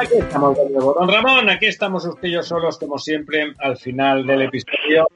Aquí 0.00 0.14
estamos 0.18 0.56
de 0.56 0.70
nuevo. 0.70 0.94
Don 0.94 1.08
Ramón, 1.08 1.48
aquí 1.50 1.66
estamos 1.66 2.04
usted 2.04 2.28
y 2.28 2.32
yo 2.32 2.42
solos, 2.42 2.78
como 2.78 2.98
siempre, 2.98 3.52
al 3.58 3.76
final 3.76 4.26
del 4.26 4.42
episodio. 4.42 5.06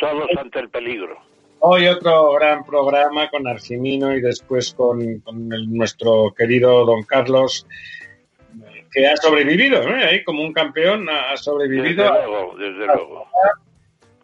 Solos 0.00 0.28
ante 0.38 0.60
el 0.60 0.68
peligro. 0.70 1.18
Hoy 1.60 1.86
otro 1.86 2.32
gran 2.32 2.64
programa 2.64 3.28
con 3.30 3.46
Argimino 3.46 4.14
y 4.14 4.20
después 4.20 4.74
con, 4.74 5.20
con 5.20 5.52
el- 5.52 5.72
nuestro 5.72 6.34
querido 6.36 6.84
don 6.84 7.02
Carlos, 7.04 7.66
que 8.92 9.06
ha 9.06 9.16
sobrevivido, 9.16 9.82
¿eh? 9.88 10.04
Ahí 10.04 10.24
como 10.24 10.42
un 10.42 10.52
campeón 10.52 11.08
ha 11.08 11.32
ha 11.32 11.36
sobrevivido. 11.36 12.04
Desde 12.04 12.26
luego, 12.26 12.56
desde 12.56 12.86
luego. 12.86 13.26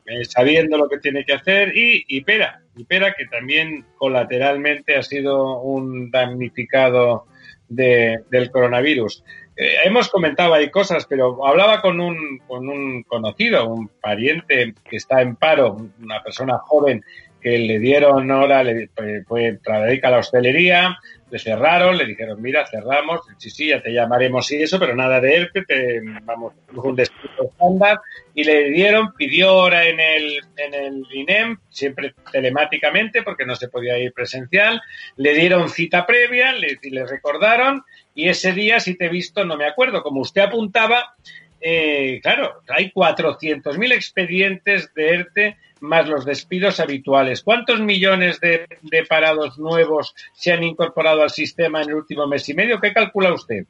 eh, 0.06 0.24
sabiendo 0.24 0.76
lo 0.76 0.88
que 0.88 0.98
tiene 0.98 1.24
que 1.24 1.32
hacer 1.34 1.76
y, 1.76 2.04
y 2.08 2.20
Pera, 2.22 2.60
y 2.76 2.84
Pera 2.84 3.14
que 3.16 3.26
también 3.26 3.84
colateralmente 3.96 4.96
ha 4.96 5.02
sido 5.02 5.60
un 5.60 6.10
damnificado 6.10 7.26
de- 7.68 8.20
del 8.30 8.50
coronavirus. 8.50 9.24
Eh, 9.62 9.74
hemos 9.84 10.08
comentado 10.08 10.54
ahí 10.54 10.70
cosas, 10.70 11.04
pero 11.04 11.46
hablaba 11.46 11.82
con 11.82 12.00
un, 12.00 12.38
con 12.46 12.66
un 12.66 13.02
conocido, 13.02 13.68
un 13.68 13.88
pariente 14.00 14.72
que 14.88 14.96
está 14.96 15.20
en 15.20 15.36
paro, 15.36 15.76
una 16.02 16.22
persona 16.22 16.56
joven 16.56 17.04
que 17.42 17.58
le 17.58 17.78
dieron 17.78 18.30
ahora, 18.30 18.64
le, 18.64 18.88
fue, 18.88 19.22
fue 19.26 19.58
dedica 19.62 20.08
a 20.08 20.12
la 20.12 20.18
hostelería, 20.20 20.98
le 21.30 21.38
cerraron, 21.38 21.96
le 21.96 22.06
dijeron, 22.06 22.40
mira, 22.40 22.66
cerramos, 22.66 23.20
sí, 23.38 23.50
sí, 23.50 23.68
ya 23.68 23.80
te 23.80 23.92
llamaremos 23.92 24.50
y 24.52 24.62
eso, 24.62 24.78
pero 24.78 24.94
nada 24.94 25.20
de 25.20 25.34
ERTE, 25.34 25.64
te, 25.64 26.00
vamos, 26.22 26.54
un 26.72 26.96
despido 26.96 27.50
estándar, 27.50 28.00
y 28.34 28.44
le 28.44 28.70
dieron, 28.70 29.12
pidió 29.14 29.54
hora 29.54 29.86
en 29.86 30.00
el, 30.00 30.40
en 30.56 30.74
el 30.74 31.06
INEM, 31.12 31.58
siempre 31.68 32.14
telemáticamente, 32.32 33.22
porque 33.22 33.46
no 33.46 33.54
se 33.54 33.68
podía 33.68 33.98
ir 33.98 34.12
presencial, 34.12 34.80
le 35.16 35.34
dieron 35.34 35.68
cita 35.68 36.06
previa, 36.06 36.52
le, 36.52 36.78
le 36.82 37.06
recordaron, 37.06 37.84
y 38.14 38.28
ese 38.28 38.52
día, 38.52 38.80
si 38.80 38.96
te 38.96 39.06
he 39.06 39.10
visto, 39.10 39.44
no 39.44 39.56
me 39.56 39.66
acuerdo, 39.66 40.02
como 40.02 40.20
usted 40.20 40.42
apuntaba, 40.42 41.14
eh, 41.60 42.20
claro, 42.22 42.62
hay 42.68 42.90
400.000 42.90 43.92
expedientes 43.92 44.92
de 44.94 45.08
ERTE 45.10 45.56
más 45.80 46.08
los 46.08 46.24
despidos 46.24 46.80
habituales. 46.80 47.42
¿Cuántos 47.42 47.80
millones 47.80 48.40
de, 48.40 48.66
de 48.82 49.04
parados 49.04 49.58
nuevos 49.58 50.14
se 50.32 50.52
han 50.52 50.62
incorporado 50.62 51.22
al 51.22 51.30
sistema 51.30 51.82
en 51.82 51.88
el 51.90 51.94
último 51.96 52.26
mes 52.26 52.48
y 52.48 52.54
medio? 52.54 52.80
¿Qué 52.80 52.92
calcula 52.92 53.32
usted? 53.32 53.64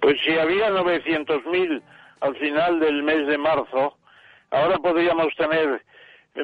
Pues 0.00 0.16
si 0.24 0.32
había 0.38 0.70
900.000 0.70 1.82
al 2.20 2.36
final 2.36 2.80
del 2.80 3.02
mes 3.02 3.26
de 3.26 3.38
marzo, 3.38 3.96
ahora 4.50 4.78
podríamos 4.78 5.28
tener 5.36 5.82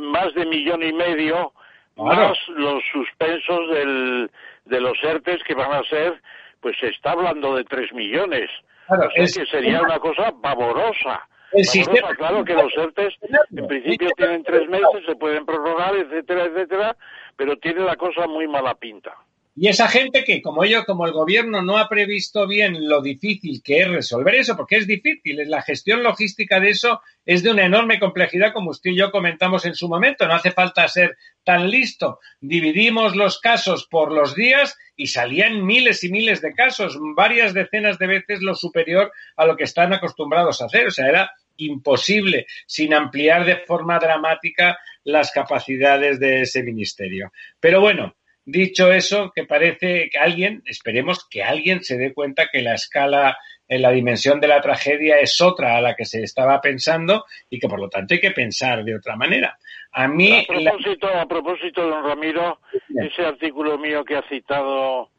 más 0.00 0.34
de 0.34 0.46
millón 0.46 0.82
y 0.82 0.92
medio, 0.92 1.52
Claro. 1.94 2.28
más 2.28 2.38
los 2.48 2.82
suspensos 2.92 3.60
del, 3.72 4.30
de 4.66 4.80
los 4.80 4.98
ERTES 5.02 5.42
que 5.46 5.54
van 5.54 5.72
a 5.72 5.82
ser, 5.84 6.20
pues 6.60 6.76
se 6.78 6.88
está 6.88 7.12
hablando 7.12 7.56
de 7.56 7.64
3 7.64 7.90
millones. 7.94 8.50
Claro, 8.86 9.08
o 9.08 9.10
sea 9.12 9.24
es- 9.24 9.38
que 9.38 9.46
sería 9.46 9.80
una 9.80 9.98
cosa 9.98 10.30
pavorosa. 10.42 11.26
El 11.52 11.64
sistema- 11.64 12.14
claro 12.16 12.44
que 12.44 12.54
los 12.54 12.72
ERTES 12.76 13.14
en 13.56 13.66
principio 13.66 14.10
tienen 14.16 14.42
tres 14.42 14.68
meses, 14.68 15.04
se 15.06 15.14
pueden 15.16 15.46
prorrogar, 15.46 15.94
etcétera, 15.96 16.44
etcétera, 16.44 16.96
pero 17.36 17.56
tiene 17.56 17.80
la 17.80 17.96
cosa 17.96 18.26
muy 18.26 18.48
mala 18.48 18.74
pinta. 18.74 19.14
Y 19.58 19.68
esa 19.68 19.88
gente 19.88 20.22
que, 20.22 20.42
como 20.42 20.64
ello, 20.64 20.84
como 20.84 21.06
el 21.06 21.12
gobierno 21.12 21.62
no 21.62 21.78
ha 21.78 21.88
previsto 21.88 22.46
bien 22.46 22.90
lo 22.90 23.00
difícil 23.00 23.62
que 23.62 23.80
es 23.80 23.88
resolver 23.88 24.34
eso, 24.34 24.54
porque 24.54 24.76
es 24.76 24.86
difícil, 24.86 25.48
la 25.48 25.62
gestión 25.62 26.02
logística 26.02 26.60
de 26.60 26.68
eso 26.68 27.00
es 27.24 27.42
de 27.42 27.52
una 27.52 27.64
enorme 27.64 27.98
complejidad, 27.98 28.52
como 28.52 28.68
usted 28.68 28.90
y 28.90 28.98
yo 28.98 29.10
comentamos 29.10 29.64
en 29.64 29.74
su 29.74 29.88
momento, 29.88 30.26
no 30.26 30.34
hace 30.34 30.50
falta 30.50 30.86
ser 30.88 31.16
tan 31.42 31.70
listo. 31.70 32.20
Dividimos 32.38 33.16
los 33.16 33.40
casos 33.40 33.86
por 33.90 34.12
los 34.12 34.34
días 34.34 34.76
y 34.94 35.06
salían 35.06 35.64
miles 35.64 36.04
y 36.04 36.10
miles 36.10 36.42
de 36.42 36.52
casos, 36.52 36.98
varias 37.16 37.54
decenas 37.54 37.98
de 37.98 38.08
veces 38.08 38.42
lo 38.42 38.54
superior 38.54 39.10
a 39.36 39.46
lo 39.46 39.56
que 39.56 39.64
están 39.64 39.94
acostumbrados 39.94 40.60
a 40.60 40.66
hacer. 40.66 40.88
O 40.88 40.90
sea, 40.90 41.08
era 41.08 41.30
imposible 41.56 42.46
sin 42.66 42.92
ampliar 42.92 43.46
de 43.46 43.56
forma 43.56 43.98
dramática 43.98 44.78
las 45.02 45.32
capacidades 45.32 46.20
de 46.20 46.42
ese 46.42 46.62
ministerio. 46.62 47.32
Pero 47.58 47.80
bueno, 47.80 48.14
Dicho 48.48 48.92
eso, 48.92 49.32
que 49.34 49.44
parece 49.44 50.08
que 50.08 50.18
alguien, 50.18 50.62
esperemos 50.66 51.28
que 51.28 51.42
alguien 51.42 51.82
se 51.82 51.96
dé 51.98 52.14
cuenta 52.14 52.46
que 52.50 52.62
la 52.62 52.74
escala, 52.74 53.36
en 53.68 53.82
la 53.82 53.90
dimensión 53.90 54.38
de 54.40 54.46
la 54.46 54.60
tragedia 54.60 55.18
es 55.18 55.40
otra 55.40 55.76
a 55.76 55.80
la 55.80 55.96
que 55.96 56.04
se 56.04 56.22
estaba 56.22 56.60
pensando 56.60 57.24
y 57.50 57.58
que 57.58 57.66
por 57.68 57.80
lo 57.80 57.88
tanto 57.88 58.14
hay 58.14 58.20
que 58.20 58.30
pensar 58.30 58.84
de 58.84 58.94
otra 58.94 59.16
manera. 59.16 59.58
A 59.90 60.06
mí, 60.06 60.46
A 60.48 60.52
la- 60.60 60.70
propósito, 60.70 61.08
a 61.08 61.26
propósito, 61.26 61.88
don 61.88 62.04
Ramiro, 62.04 62.60
ese 63.00 63.26
artículo 63.26 63.76
mío 63.78 64.04
que 64.04 64.16
ha 64.16 64.22
citado, 64.28 65.10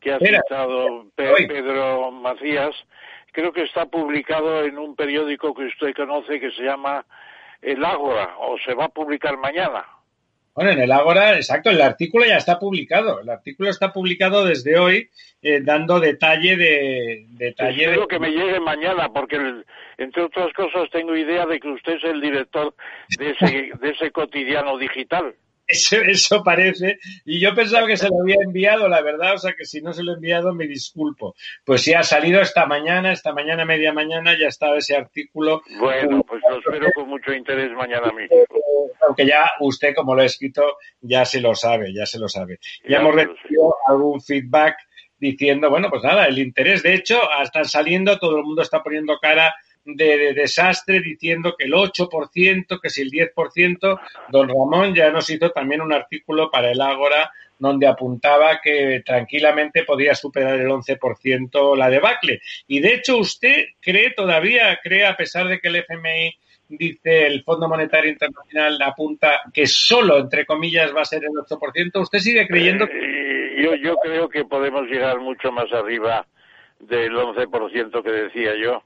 que 0.00 0.10
ha 0.10 0.16
Espera. 0.16 0.40
citado 0.48 1.06
Pe-. 1.14 1.46
Pedro 1.46 2.10
Macías, 2.10 2.74
creo 3.30 3.52
que 3.52 3.62
está 3.62 3.86
publicado 3.86 4.64
en 4.64 4.78
un 4.78 4.96
periódico 4.96 5.54
que 5.54 5.66
usted 5.66 5.94
conoce 5.94 6.40
que 6.40 6.50
se 6.50 6.64
llama 6.64 7.06
El 7.62 7.84
Ágora, 7.84 8.34
o 8.40 8.58
se 8.58 8.74
va 8.74 8.86
a 8.86 8.88
publicar 8.88 9.36
mañana. 9.36 9.84
Bueno, 10.54 10.70
en 10.70 10.80
el 10.80 10.92
Ágora, 10.92 11.34
exacto, 11.36 11.70
el 11.70 11.80
artículo 11.82 12.24
ya 12.26 12.36
está 12.36 12.58
publicado. 12.58 13.20
El 13.20 13.28
artículo 13.28 13.70
está 13.70 13.92
publicado 13.92 14.44
desde 14.44 14.78
hoy, 14.78 15.08
eh, 15.42 15.60
dando 15.62 15.98
detalle 16.00 16.56
de, 16.56 17.26
detalle 17.30 17.76
de, 17.78 17.84
Espero 17.84 18.06
que 18.08 18.18
me 18.18 18.30
llegue 18.30 18.60
mañana, 18.60 19.08
porque 19.12 19.36
el- 19.36 19.66
entre 19.98 20.22
otras 20.22 20.52
cosas 20.54 20.88
tengo 20.90 21.16
idea 21.16 21.44
de 21.46 21.60
que 21.60 21.68
usted 21.68 21.94
es 21.94 22.04
el 22.04 22.20
director 22.20 22.74
de 23.18 23.30
ese, 23.30 23.46
de 23.80 23.90
ese 23.90 24.10
cotidiano 24.10 24.78
digital. 24.78 25.34
Eso, 25.66 25.96
eso 25.96 26.42
parece. 26.42 26.98
Y 27.24 27.40
yo 27.40 27.54
pensaba 27.54 27.86
que 27.86 27.96
se 27.96 28.08
lo 28.08 28.20
había 28.20 28.36
enviado, 28.44 28.88
la 28.88 29.00
verdad. 29.00 29.34
O 29.34 29.38
sea 29.38 29.54
que 29.54 29.64
si 29.64 29.80
no 29.80 29.92
se 29.92 30.02
lo 30.02 30.12
he 30.12 30.14
enviado, 30.16 30.54
me 30.54 30.66
disculpo. 30.66 31.34
Pues 31.64 31.82
sí, 31.82 31.94
ha 31.94 32.02
salido 32.02 32.40
esta 32.40 32.66
mañana, 32.66 33.12
esta 33.12 33.32
mañana, 33.32 33.64
media 33.64 33.92
mañana, 33.92 34.38
ya 34.38 34.48
estaba 34.48 34.78
ese 34.78 34.96
artículo. 34.96 35.62
Bueno, 35.78 36.22
pues 36.24 36.42
lo 36.48 36.58
espero 36.58 36.88
con 36.94 37.08
mucho 37.08 37.32
interés 37.32 37.70
mañana 37.72 38.12
mismo. 38.12 38.36
Aunque 39.06 39.26
ya 39.26 39.50
usted, 39.60 39.94
como 39.94 40.14
lo 40.14 40.22
ha 40.22 40.26
escrito, 40.26 40.76
ya 41.00 41.24
se 41.24 41.40
lo 41.40 41.54
sabe, 41.54 41.94
ya 41.94 42.06
se 42.06 42.18
lo 42.18 42.28
sabe. 42.28 42.58
Ya 42.84 42.90
Ya 42.90 43.00
hemos 43.00 43.14
recibido 43.14 43.74
algún 43.88 44.20
feedback 44.20 44.76
diciendo, 45.18 45.70
bueno, 45.70 45.88
pues 45.88 46.02
nada, 46.02 46.26
el 46.26 46.38
interés. 46.38 46.82
De 46.82 46.94
hecho, 46.94 47.20
están 47.42 47.64
saliendo, 47.64 48.18
todo 48.18 48.36
el 48.38 48.44
mundo 48.44 48.62
está 48.62 48.82
poniendo 48.82 49.18
cara 49.18 49.54
de, 49.84 50.18
de 50.18 50.34
desastre 50.34 51.00
diciendo 51.00 51.54
que 51.58 51.66
el 51.66 51.72
8%, 51.72 52.80
que 52.80 52.90
si 52.90 53.02
el 53.02 53.10
10%, 53.10 54.00
don 54.30 54.48
Ramón 54.48 54.94
ya 54.94 55.10
nos 55.10 55.28
hizo 55.30 55.50
también 55.50 55.80
un 55.80 55.92
artículo 55.92 56.50
para 56.50 56.70
el 56.70 56.80
Ágora 56.80 57.30
donde 57.58 57.86
apuntaba 57.86 58.60
que 58.62 59.02
tranquilamente 59.04 59.84
podía 59.84 60.14
superar 60.14 60.58
el 60.60 60.68
11% 60.68 61.76
la 61.76 61.88
debacle. 61.88 62.40
Y 62.66 62.80
de 62.80 62.94
hecho 62.94 63.18
usted 63.18 63.66
cree 63.80 64.10
todavía, 64.10 64.78
cree 64.82 65.06
a 65.06 65.16
pesar 65.16 65.46
de 65.48 65.60
que 65.60 65.68
el 65.68 65.76
FMI 65.76 66.36
dice 66.68 67.26
el 67.26 67.42
Fondo 67.44 67.68
Monetario 67.68 68.10
Internacional 68.10 68.80
apunta 68.82 69.40
que 69.52 69.66
solo, 69.66 70.18
entre 70.18 70.46
comillas, 70.46 70.94
va 70.94 71.02
a 71.02 71.06
ser 71.06 71.24
el 71.24 71.30
8%, 71.30 72.00
¿usted 72.00 72.18
sigue 72.18 72.46
creyendo 72.46 72.86
Eh, 72.86 73.62
yo, 73.62 73.74
yo 73.76 73.96
creo 73.96 74.28
que 74.28 74.44
podemos 74.44 74.86
llegar 74.88 75.20
mucho 75.20 75.52
más 75.52 75.72
arriba 75.72 76.26
del 76.80 77.12
11% 77.12 78.02
que 78.02 78.10
decía 78.10 78.52
yo. 78.56 78.82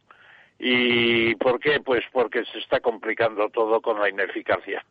¿Y 0.59 1.35
por 1.36 1.60
qué? 1.60 1.80
Pues 1.80 2.02
porque 2.12 2.44
se 2.47 2.59
está 2.59 2.80
complicando 2.80 3.48
todo 3.51 3.80
con 3.80 4.01
la 4.01 4.09
ineficacia. 4.09 4.85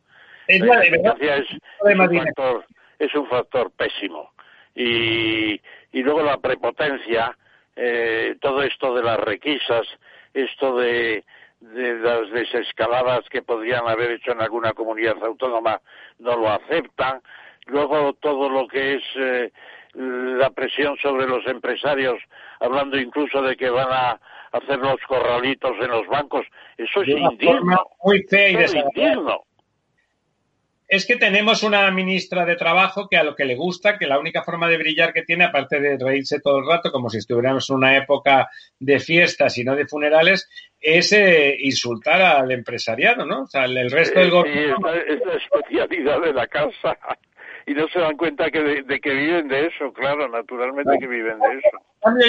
es 0.48 0.62
La 0.62 0.86
ineficacia 0.86 1.36
es, 1.38 1.48
un 1.82 2.18
factor, 2.18 2.66
es 3.00 3.16
un 3.16 3.28
factor 3.28 3.72
pésimo. 3.72 4.32
Y, 4.74 5.60
y 5.92 6.04
luego 6.04 6.22
la 6.22 6.38
prepotencia, 6.38 7.38
eh, 7.76 8.36
todo 8.40 8.64
esto 8.64 8.96
de 8.96 9.04
las 9.04 9.20
requisas, 9.20 9.88
esto 10.34 10.78
de, 10.78 11.26
de 11.60 11.96
las 11.96 12.30
desescaladas 12.32 13.28
que 13.30 13.42
podrían 13.42 13.88
haber 13.88 14.12
hecho 14.12 14.32
en 14.32 14.42
alguna 14.42 14.74
comunidad 14.74 15.22
autónoma, 15.24 15.82
no 16.20 16.38
lo 16.38 16.50
aceptan. 16.50 17.22
Luego 17.66 18.14
todo 18.14 18.50
lo 18.50 18.68
que 18.68 18.96
es 18.96 19.04
eh, 19.16 19.52
la 19.94 20.50
presión 20.52 20.96
sobre 20.98 21.28
los 21.28 21.46
empresarios, 21.48 22.22
hablando 22.60 22.98
incluso 22.98 23.42
de 23.42 23.58
que 23.58 23.70
van 23.70 23.90
a 23.92 24.20
hacer 24.52 24.80
los 24.80 24.98
corralitos 25.08 25.72
en 25.82 25.90
los 25.92 26.08
bancos, 26.08 26.46
eso 26.78 27.02
es 27.02 27.08
de 27.08 27.16
una 27.16 27.32
indigno. 27.32 27.54
forma 27.58 27.82
muy 28.04 28.24
fea 28.24 28.50
y 28.50 28.56
es 28.56 28.74
indigno. 28.74 29.44
Es 30.90 31.06
que 31.06 31.18
tenemos 31.18 31.64
una 31.64 31.92
ministra 31.92 32.46
de 32.46 32.56
Trabajo 32.56 33.10
que 33.10 33.18
a 33.18 33.24
lo 33.26 33.36
que 33.36 33.44
le 33.44 33.56
gusta, 33.56 33.98
que 33.98 34.08
la 34.08 34.20
única 34.20 34.44
forma 34.44 34.70
de 34.70 34.78
brillar 34.78 35.12
que 35.12 35.24
tiene, 35.24 35.44
aparte 35.44 35.82
de 35.82 35.98
reírse 35.98 36.40
todo 36.40 36.60
el 36.60 36.66
rato, 36.66 36.94
como 36.94 37.10
si 37.10 37.18
estuviéramos 37.18 37.70
en 37.70 37.76
una 37.76 37.98
época 37.98 38.48
de 38.80 38.98
fiestas 39.02 39.58
y 39.58 39.66
no 39.66 39.76
de 39.76 39.86
funerales, 39.86 40.50
es 40.80 41.12
eh, 41.12 41.58
insultar 41.60 42.22
al 42.22 42.52
empresariado, 42.52 43.26
¿no? 43.26 43.42
O 43.42 43.48
sea, 43.48 43.66
el, 43.66 43.92
resto 43.92 44.18
del 44.18 44.30
Eh, 44.30 44.32
sí, 44.32 44.36
gobierno... 44.38 44.94
es 44.94 45.26
la 45.26 45.34
especialidad 45.34 46.22
de 46.22 46.34
la 46.34 46.48
casa. 46.48 46.98
Y 47.68 47.74
no 47.74 47.86
se 47.90 48.00
dan 48.00 48.16
cuenta 48.16 48.50
que 48.50 48.62
de, 48.62 49.00
que 49.02 49.14
viven 49.14 49.50
de 49.50 49.68
eso, 49.68 49.92
claro, 49.92 50.30
naturalmente 50.30 50.98
que 51.00 51.06
viven 51.06 51.38
de 51.38 51.58
eso. 51.58 51.78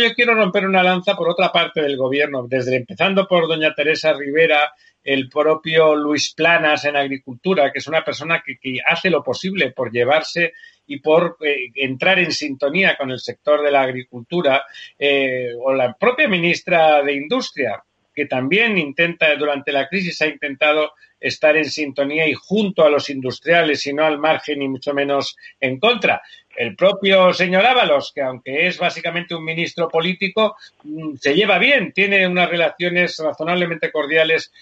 Yo 0.03 0.15
quiero 0.17 0.35
romper 0.35 0.67
una 0.67 0.83
lanza 0.83 1.15
por 1.15 1.29
otra 1.29 1.53
parte 1.53 1.81
del 1.81 1.97
gobierno, 1.97 2.49
desde 2.49 2.77
empezando 2.77 3.29
por 3.29 3.47
doña 3.47 3.73
Teresa 3.73 4.13
Rivera, 4.15 4.73
el 5.05 5.29
propio 5.29 5.95
Luis 5.95 6.35
Planas 6.35 6.85
en 6.87 6.97
agricultura, 6.97 7.71
que 7.71 7.79
es 7.79 7.87
una 7.87 8.05
persona 8.05 8.43
que, 8.45 8.81
hace 8.85 9.11
lo 9.11 9.23
posible 9.23 9.71
por 9.71 9.93
llevarse 9.93 10.55
y 10.89 10.99
por 10.99 11.37
eh, 11.41 11.71
entrar 11.77 12.19
en 12.19 12.33
sintonía 12.33 12.97
con 12.97 13.13
el 13.13 13.21
sector 13.21 13.63
de 13.63 13.71
la 13.71 13.83
agricultura, 13.83 14.65
eh, 14.99 15.53
o 15.63 15.73
la 15.73 15.93
propia 15.93 16.27
ministra 16.27 17.01
de 17.05 17.15
Industria, 17.15 17.81
que 18.13 18.27
también 18.27 18.77
intenta, 18.77 19.33
durante 19.37 19.71
la 19.71 19.87
crisis, 19.87 20.21
ha 20.21 20.27
intentado 20.27 20.95
estar 21.21 21.57
en 21.57 21.65
sintonía 21.65 22.27
y 22.27 22.35
junto 22.35 22.85
a 22.85 22.91
los 22.91 23.11
industriales 23.11 23.87
y 23.87 23.93
no 23.93 24.05
al 24.05 24.19
margen 24.19 24.63
y 24.63 24.69
mucho 24.69 24.95
menos 24.95 25.37
en 25.61 25.79
contra. 25.79 26.23
El 26.57 26.75
propio 26.75 27.33
señor 27.33 27.65
Ábalos, 27.65 28.13
que 28.13 28.21
aunque 28.21 28.67
es 28.67 28.79
básicamente 28.79 29.35
un 29.35 29.45
ministro 29.45 29.89
político, 29.89 30.57
mm, 30.83 31.15
se 31.15 31.35
lleva 31.35 31.59
bien, 31.59 31.93
tiene 31.93 32.27
unas 32.27 32.49
relaciones 32.49 33.17
razonablemente 33.19 33.93
cordiales 33.93 34.53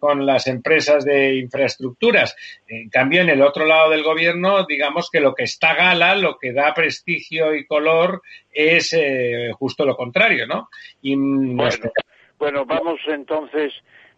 con, 0.00 0.26
las 0.26 0.46
empresas 0.48 1.04
de 1.04 1.36
infraestructuras. 1.36 2.36
En 2.66 2.88
cambio, 2.88 3.20
en 3.22 3.30
el 3.30 3.42
otro 3.42 3.64
lado 3.64 3.90
del 3.90 4.02
gobierno, 4.02 4.66
digamos 4.66 5.08
que 5.10 5.20
lo 5.20 5.34
que 5.34 5.44
está 5.44 5.74
gala, 5.74 6.16
lo 6.16 6.36
que 6.36 6.52
da 6.52 6.74
prestigio 6.74 7.54
y 7.54 7.64
color 7.64 8.22
es 8.50 8.92
eh, 8.92 9.52
justo 9.52 9.84
lo 9.84 9.96
contrario, 9.96 10.46
¿no? 10.46 10.68
Y 11.00 11.14
bueno, 11.16 12.64
vamos 12.66 12.98
entonces 13.06 13.72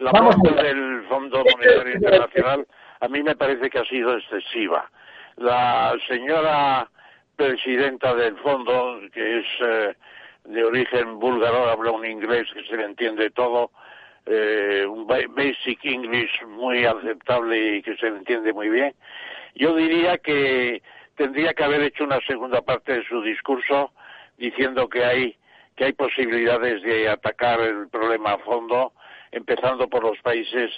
la 0.04 0.12
parte 0.12 0.62
del 0.62 1.02
Fondo 1.08 1.42
Monetario 1.44 1.94
Internacional 1.94 2.66
a 3.00 3.08
mí 3.08 3.22
me 3.22 3.34
parece 3.34 3.70
que 3.70 3.78
ha 3.78 3.84
sido 3.86 4.16
excesiva. 4.18 4.90
La 5.36 5.96
señora 6.06 6.88
presidenta 7.36 8.14
del 8.14 8.36
fondo, 8.36 9.00
que 9.12 9.38
es 9.38 9.46
eh, 9.60 9.94
de 10.44 10.62
origen 10.62 11.18
búlgaro, 11.18 11.70
habla 11.70 11.90
un 11.90 12.04
inglés 12.04 12.46
que 12.52 12.64
se 12.64 12.76
le 12.76 12.84
entiende 12.84 13.30
todo, 13.30 13.70
eh, 14.26 14.84
un 14.86 15.06
basic 15.06 15.82
English 15.84 16.44
muy 16.48 16.84
aceptable 16.84 17.76
y 17.76 17.82
que 17.82 17.96
se 17.96 18.10
le 18.10 18.18
entiende 18.18 18.52
muy 18.52 18.68
bien. 18.68 18.94
Yo 19.54 19.74
diría 19.74 20.18
que 20.18 20.82
tendría 21.16 21.54
que 21.54 21.64
haber 21.64 21.80
hecho 21.80 22.04
una 22.04 22.20
segunda 22.26 22.60
parte 22.60 22.92
de 22.92 23.04
su 23.04 23.22
discurso 23.22 23.90
diciendo 24.36 24.86
que 24.88 25.02
hay 25.02 25.36
que 25.76 25.86
hay 25.86 25.92
posibilidades 25.92 26.82
de 26.82 27.08
atacar 27.08 27.60
el 27.60 27.88
problema 27.88 28.34
a 28.34 28.38
fondo 28.38 28.92
empezando 29.34 29.88
por 29.88 30.04
los 30.04 30.18
países 30.20 30.70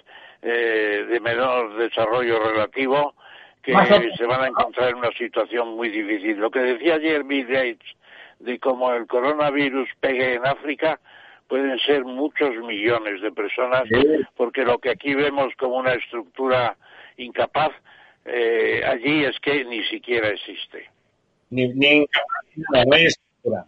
eh, 0.43 1.07
de 1.09 1.21
menor 1.21 1.77
desarrollo 1.77 2.43
relativo, 2.43 3.15
que 3.63 3.73
se 4.17 4.27
van 4.27 4.43
a 4.43 4.47
encontrar 4.47 4.91
en 4.91 4.97
una 4.97 5.11
situación 5.13 5.77
muy 5.77 5.89
difícil. 5.89 6.37
Lo 6.37 6.51
que 6.51 6.61
decía 6.61 6.95
ayer 6.95 7.25
Bill 7.25 7.47
Gates 7.47 7.97
de 8.39 8.59
cómo 8.59 8.93
el 8.93 9.07
coronavirus 9.07 9.89
pegue 10.01 10.35
en 10.35 10.47
África, 10.47 11.01
pueden 11.49 11.79
ser 11.81 12.05
muchos 12.05 12.55
millones 12.57 13.21
de 13.23 13.33
personas, 13.33 13.85
porque 14.37 14.65
lo 14.65 14.79
que 14.79 14.91
aquí 14.91 15.15
vemos 15.15 15.53
como 15.59 15.77
una 15.77 15.95
estructura 15.95 16.77
incapaz, 17.17 17.73
eh, 18.25 18.83
allí 18.85 19.25
es 19.25 19.39
que 19.41 19.65
ni 19.65 19.83
siquiera 19.85 20.29
existe. 20.29 20.91
Ni, 21.51 21.69
ni 21.69 22.07
no 22.85 22.95
hay 22.95 23.07
estructura. 23.07 23.67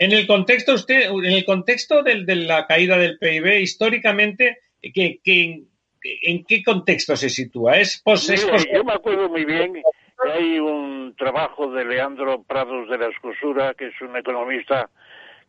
En 0.00 0.12
el 0.12 0.26
contexto, 0.26 0.72
usted, 0.72 1.10
en 1.10 1.32
el 1.32 1.44
contexto 1.44 2.02
de 2.02 2.34
la 2.34 2.66
caída 2.66 2.96
del 2.96 3.18
PIB, 3.18 3.60
históricamente, 3.60 4.60
¿qué, 4.80 5.20
en 5.22 6.44
qué 6.46 6.62
contexto 6.64 7.14
se 7.16 7.28
sitúa? 7.28 7.76
¿Es, 7.76 8.02
Yo 8.72 8.82
me 8.82 8.94
acuerdo 8.94 9.28
muy 9.28 9.44
bien 9.44 9.74
que 9.74 9.82
hay 10.32 10.58
un 10.58 11.14
trabajo 11.18 11.70
de 11.70 11.84
Leandro 11.84 12.42
Prados 12.44 12.88
de 12.88 12.96
la 12.96 13.08
Escosura, 13.08 13.74
que 13.74 13.88
es 13.88 14.00
un 14.00 14.16
economista 14.16 14.88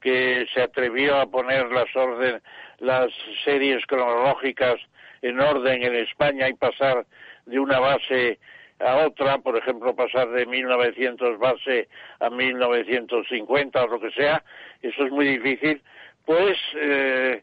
que 0.01 0.45
se 0.53 0.61
atrevió 0.61 1.15
a 1.15 1.27
poner 1.27 1.71
las 1.71 1.95
orden, 1.95 2.41
las 2.79 3.09
series 3.45 3.85
cronológicas 3.85 4.81
en 5.21 5.39
orden 5.39 5.81
en 5.81 5.95
España 5.95 6.49
y 6.49 6.53
pasar 6.55 7.05
de 7.45 7.57
una 7.57 7.79
base 7.79 8.37
a 8.83 9.05
otra, 9.05 9.37
por 9.39 9.57
ejemplo, 9.57 9.95
pasar 9.95 10.29
de 10.29 10.45
1900 10.45 11.39
base 11.39 11.87
a 12.19 12.29
1950 12.29 13.83
o 13.83 13.87
lo 13.87 13.99
que 13.99 14.11
sea, 14.11 14.43
eso 14.81 15.05
es 15.05 15.11
muy 15.11 15.25
difícil, 15.25 15.81
pues 16.25 16.57
eh, 16.75 17.41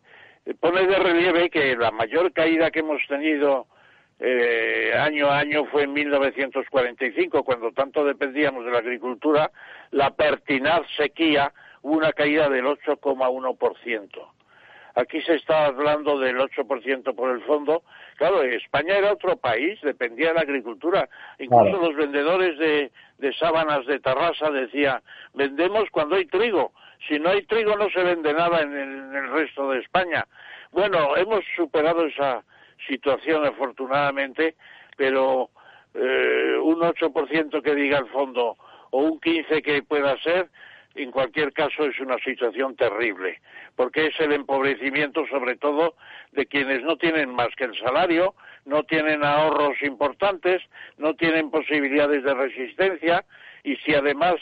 pone 0.61 0.87
de 0.87 0.99
relieve 0.99 1.51
que 1.51 1.77
la 1.77 1.91
mayor 1.91 2.33
caída 2.33 2.71
que 2.71 2.81
hemos 2.81 3.01
tenido 3.07 3.67
eh, 4.21 4.93
año 4.99 5.29
a 5.29 5.39
año 5.39 5.65
fue 5.67 5.85
en 5.85 5.93
1945, 5.93 7.45
cuando 7.45 7.71
tanto 7.73 8.05
dependíamos 8.05 8.65
de 8.65 8.73
la 8.73 8.79
agricultura, 8.79 9.51
la 9.91 10.11
pertinaz 10.11 10.83
sequía 10.97 11.53
una 11.83 12.13
caída 12.13 12.49
del 12.49 12.65
8,1%. 12.65 14.38
Aquí 14.99 15.23
se 15.23 15.37
está 15.37 15.67
hablando 15.67 16.19
del 16.19 16.39
8% 16.39 17.15
por 17.15 17.31
el 17.31 17.41
fondo. 17.43 17.85
Claro, 18.17 18.43
España 18.43 18.97
era 18.97 19.13
otro 19.13 19.37
país, 19.37 19.79
dependía 19.81 20.29
de 20.29 20.35
la 20.35 20.41
agricultura. 20.41 21.09
Incluso 21.39 21.79
los 21.79 21.95
vendedores 21.95 22.59
de, 22.59 22.91
sábanas 23.35 23.87
de 23.87 24.01
Tarrasa 24.01 24.51
decían, 24.51 25.01
vendemos 25.35 25.85
cuando 25.93 26.17
hay 26.17 26.27
trigo. 26.27 26.73
Si 27.07 27.21
no 27.21 27.31
hay 27.31 27.45
trigo 27.45 27.77
no 27.77 27.89
se 27.91 28.03
vende 28.03 28.35
nada 28.35 28.61
en 28.63 28.77
el, 28.77 29.31
resto 29.31 29.71
de 29.71 29.79
España. 29.79 30.27
Bueno, 30.73 31.17
hemos 31.17 31.45
superado 31.55 32.05
esa 32.05 32.43
situación 32.89 33.47
afortunadamente, 33.47 34.57
pero 34.97 35.51
eh, 35.95 36.57
un 36.61 36.81
8% 36.81 37.63
que 37.63 37.75
diga 37.77 37.99
el 37.99 38.07
fondo 38.09 38.57
o 38.91 38.99
un 38.99 39.21
15% 39.21 39.63
que 39.63 39.81
pueda 39.85 40.21
ser, 40.23 40.49
en 41.03 41.11
cualquier 41.11 41.53
caso 41.53 41.85
es 41.85 41.99
una 42.01 42.19
situación 42.19 42.75
terrible, 42.77 43.41
porque 43.77 44.07
es 44.07 44.21
el 44.21 44.33
empobrecimiento 44.33 45.27
sobre 45.27 45.57
todo 45.57 45.95
de 46.33 46.47
quienes 46.47 46.83
no 46.83 46.97
tienen 46.97 47.31
más 47.31 47.49
que 47.57 47.65
el 47.65 47.77
salario, 47.79 48.35
no 48.65 48.83
tienen 48.85 49.25
ahorros 49.25 49.81
importantes, 49.83 50.63
no 50.97 51.15
tienen 51.15 51.51
posibilidades 51.51 52.25
de 52.25 52.35
resistencia 52.35 53.25
y 53.63 53.77
si 53.77 53.95
además 53.95 54.37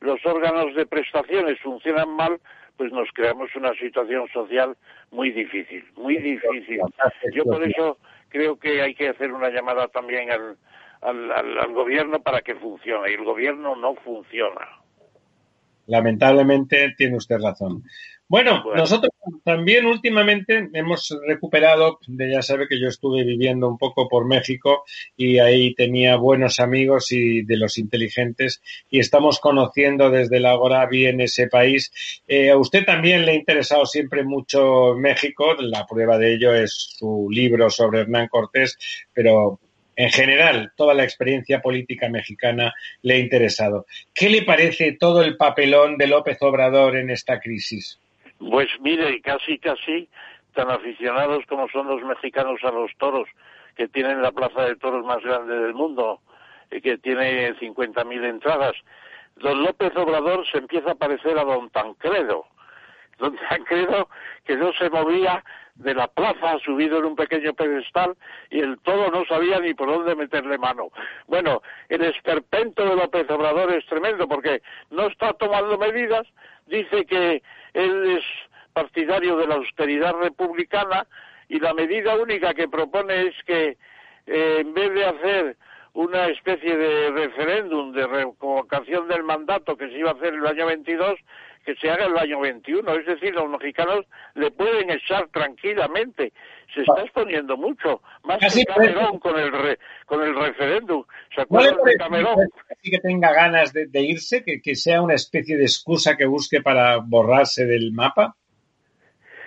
los 0.00 0.24
órganos 0.24 0.74
de 0.74 0.86
prestaciones 0.86 1.60
funcionan 1.60 2.10
mal, 2.10 2.40
pues 2.76 2.92
nos 2.92 3.10
creamos 3.12 3.54
una 3.54 3.74
situación 3.74 4.26
social 4.28 4.76
muy 5.10 5.30
difícil, 5.30 5.84
muy 5.96 6.16
difícil. 6.16 6.80
Yo 7.34 7.44
por 7.44 7.62
eso 7.62 7.98
creo 8.30 8.58
que 8.58 8.80
hay 8.80 8.94
que 8.94 9.10
hacer 9.10 9.32
una 9.32 9.50
llamada 9.50 9.88
también 9.88 10.30
al, 10.30 10.56
al, 11.02 11.30
al 11.30 11.72
gobierno 11.72 12.20
para 12.22 12.40
que 12.40 12.54
funcione 12.54 13.10
y 13.10 13.14
el 13.14 13.24
gobierno 13.24 13.76
no 13.76 13.94
funciona. 13.96 14.79
Lamentablemente 15.90 16.94
tiene 16.96 17.16
usted 17.16 17.38
razón. 17.38 17.82
Bueno, 18.28 18.62
nosotros 18.76 19.10
también 19.44 19.86
últimamente 19.86 20.70
hemos 20.72 21.12
recuperado, 21.26 21.98
ya 22.06 22.42
sabe 22.42 22.68
que 22.68 22.80
yo 22.80 22.86
estuve 22.86 23.24
viviendo 23.24 23.66
un 23.66 23.76
poco 23.76 24.08
por 24.08 24.24
México 24.24 24.84
y 25.16 25.40
ahí 25.40 25.74
tenía 25.74 26.14
buenos 26.14 26.60
amigos 26.60 27.10
y 27.10 27.42
de 27.42 27.56
los 27.56 27.76
inteligentes 27.76 28.62
y 28.88 29.00
estamos 29.00 29.40
conociendo 29.40 30.10
desde 30.10 30.38
la 30.38 30.52
Agora 30.52 30.86
bien 30.86 31.20
ese 31.20 31.48
país. 31.48 31.90
Eh, 32.28 32.50
a 32.50 32.56
usted 32.56 32.84
también 32.84 33.26
le 33.26 33.32
ha 33.32 33.34
interesado 33.34 33.84
siempre 33.84 34.22
mucho 34.22 34.94
México, 34.94 35.56
la 35.58 35.84
prueba 35.84 36.16
de 36.16 36.34
ello 36.34 36.54
es 36.54 36.72
su 36.98 37.26
libro 37.32 37.68
sobre 37.68 38.02
Hernán 38.02 38.28
Cortés, 38.28 38.78
pero 39.12 39.58
en 40.00 40.10
general, 40.10 40.72
toda 40.76 40.94
la 40.94 41.04
experiencia 41.04 41.60
política 41.60 42.08
mexicana 42.08 42.72
le 43.02 43.14
ha 43.14 43.18
interesado. 43.18 43.84
¿Qué 44.14 44.30
le 44.30 44.42
parece 44.42 44.96
todo 44.98 45.22
el 45.22 45.36
papelón 45.36 45.98
de 45.98 46.06
López 46.06 46.38
Obrador 46.40 46.96
en 46.96 47.10
esta 47.10 47.38
crisis? 47.38 48.00
Pues 48.38 48.68
mire, 48.80 49.20
casi, 49.20 49.58
casi 49.58 50.08
tan 50.54 50.70
aficionados 50.70 51.44
como 51.46 51.68
son 51.68 51.86
los 51.86 52.02
mexicanos 52.02 52.60
a 52.64 52.70
los 52.70 52.90
toros, 52.96 53.28
que 53.76 53.88
tienen 53.88 54.22
la 54.22 54.32
plaza 54.32 54.64
de 54.64 54.76
toros 54.76 55.04
más 55.04 55.22
grande 55.22 55.54
del 55.54 55.74
mundo, 55.74 56.20
y 56.70 56.80
que 56.80 56.96
tiene 56.96 57.54
50.000 57.56 58.24
entradas. 58.24 58.76
Don 59.36 59.62
López 59.62 59.94
Obrador 59.96 60.46
se 60.50 60.58
empieza 60.58 60.92
a 60.92 60.94
parecer 60.94 61.38
a 61.38 61.44
don 61.44 61.68
Tancredo. 61.68 62.46
Don 63.20 63.36
Tancredo, 63.48 64.08
que 64.44 64.56
no 64.56 64.72
se 64.72 64.90
movía 64.90 65.44
de 65.76 65.94
la 65.94 66.08
plaza 66.08 66.58
subido 66.64 66.98
en 66.98 67.06
un 67.06 67.16
pequeño 67.16 67.54
pedestal 67.54 68.16
y 68.50 68.60
el 68.60 68.78
todo 68.80 69.10
no 69.10 69.24
sabía 69.24 69.60
ni 69.60 69.72
por 69.72 69.88
dónde 69.88 70.14
meterle 70.14 70.58
mano. 70.58 70.88
Bueno, 71.26 71.62
el 71.88 72.02
esperpento 72.02 72.84
de 72.84 72.96
López 72.96 73.30
Obrador 73.30 73.72
es 73.72 73.86
tremendo 73.86 74.28
porque 74.28 74.62
no 74.90 75.06
está 75.06 75.32
tomando 75.34 75.78
medidas, 75.78 76.26
dice 76.66 77.06
que 77.06 77.42
él 77.72 78.18
es 78.18 78.24
partidario 78.72 79.36
de 79.36 79.46
la 79.46 79.54
austeridad 79.54 80.14
republicana 80.14 81.06
y 81.48 81.58
la 81.60 81.72
medida 81.74 82.14
única 82.16 82.54
que 82.54 82.68
propone 82.68 83.28
es 83.28 83.34
que 83.44 83.76
eh, 84.26 84.58
en 84.60 84.74
vez 84.74 84.92
de 84.92 85.04
hacer 85.04 85.56
una 85.94 86.26
especie 86.28 86.76
de 86.76 87.10
referéndum, 87.10 87.92
de 87.92 88.06
reconvocación 88.06 89.08
del 89.08 89.24
mandato 89.24 89.76
que 89.76 89.88
se 89.88 89.98
iba 89.98 90.10
a 90.10 90.14
hacer 90.14 90.34
el 90.34 90.46
año 90.46 90.66
22, 90.66 91.18
que 91.64 91.74
se 91.76 91.90
haga 91.90 92.06
el 92.06 92.16
año 92.16 92.40
21. 92.40 92.94
Es 92.94 93.06
decir, 93.06 93.34
los 93.34 93.48
mexicanos 93.48 94.06
le 94.34 94.50
pueden 94.50 94.90
echar 94.90 95.28
tranquilamente. 95.28 96.32
Se 96.74 96.82
está 96.82 97.02
exponiendo 97.02 97.56
mucho, 97.56 98.00
más 98.22 98.38
que 98.38 98.64
Camerón 98.64 99.18
con 99.18 99.38
el, 99.38 99.50
con 100.06 100.22
el 100.22 100.34
referéndum. 100.34 101.04
¿Se 101.34 101.42
acuerdan 101.42 101.82
de 101.84 101.96
Camerón? 101.96 102.36
que 102.82 102.98
tenga 103.00 103.32
ganas 103.32 103.72
de, 103.72 103.88
irse, 104.00 104.44
que, 104.44 104.60
que 104.62 104.76
sea 104.76 105.02
una 105.02 105.14
especie 105.14 105.56
de 105.56 105.64
excusa 105.64 106.16
que 106.16 106.26
busque 106.26 106.62
para 106.62 106.98
borrarse 106.98 107.66
del 107.66 107.92
mapa? 107.92 108.36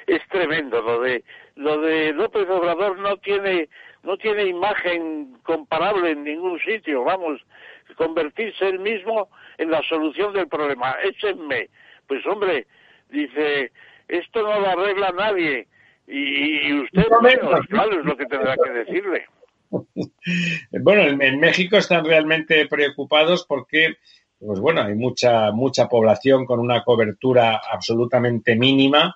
Es 0.06 0.22
tremendo 0.28 0.82
lo 0.82 1.00
de 1.00 1.24
lo 1.56 1.80
de 1.82 2.14
López 2.14 2.50
Obrador 2.50 2.98
no 3.00 3.18
tiene 3.18 3.70
no 4.04 4.18
tiene 4.18 4.46
imagen 4.46 5.38
comparable 5.44 6.12
en 6.12 6.24
ningún 6.24 6.60
sitio, 6.60 7.04
vamos, 7.04 7.42
convertirse 7.96 8.68
él 8.68 8.80
mismo 8.80 9.30
en 9.58 9.72
la 9.72 9.82
solución 9.84 10.34
del 10.34 10.48
problema. 10.48 10.96
Échenme. 11.04 11.70
Pues 12.08 12.26
hombre, 12.26 12.68
dice, 13.10 13.72
esto 14.08 14.44
no 14.44 14.60
lo 14.60 14.68
arregla 14.68 15.12
nadie. 15.12 15.68
Y, 16.06 16.82
usted 16.82 17.06
menos, 17.22 17.66
claro, 17.68 18.00
es 18.00 18.06
lo 18.06 18.18
que 18.18 18.26
tendrá 18.26 18.56
que 18.64 18.72
decirle. 18.72 19.26
Bueno, 20.84 21.02
en, 21.02 21.40
México 21.40 21.78
están 21.78 22.06
realmente 22.06 22.68
preocupados 22.68 23.44
porque, 23.48 23.96
pues 24.38 24.60
bueno, 24.60 24.84
hay 24.84 24.94
mucha, 24.94 25.52
mucha 25.52 25.88
población 25.88 26.46
con 26.46 26.60
una 26.60 26.84
cobertura 26.84 27.60
absolutamente 27.72 28.56
mínima 28.56 29.16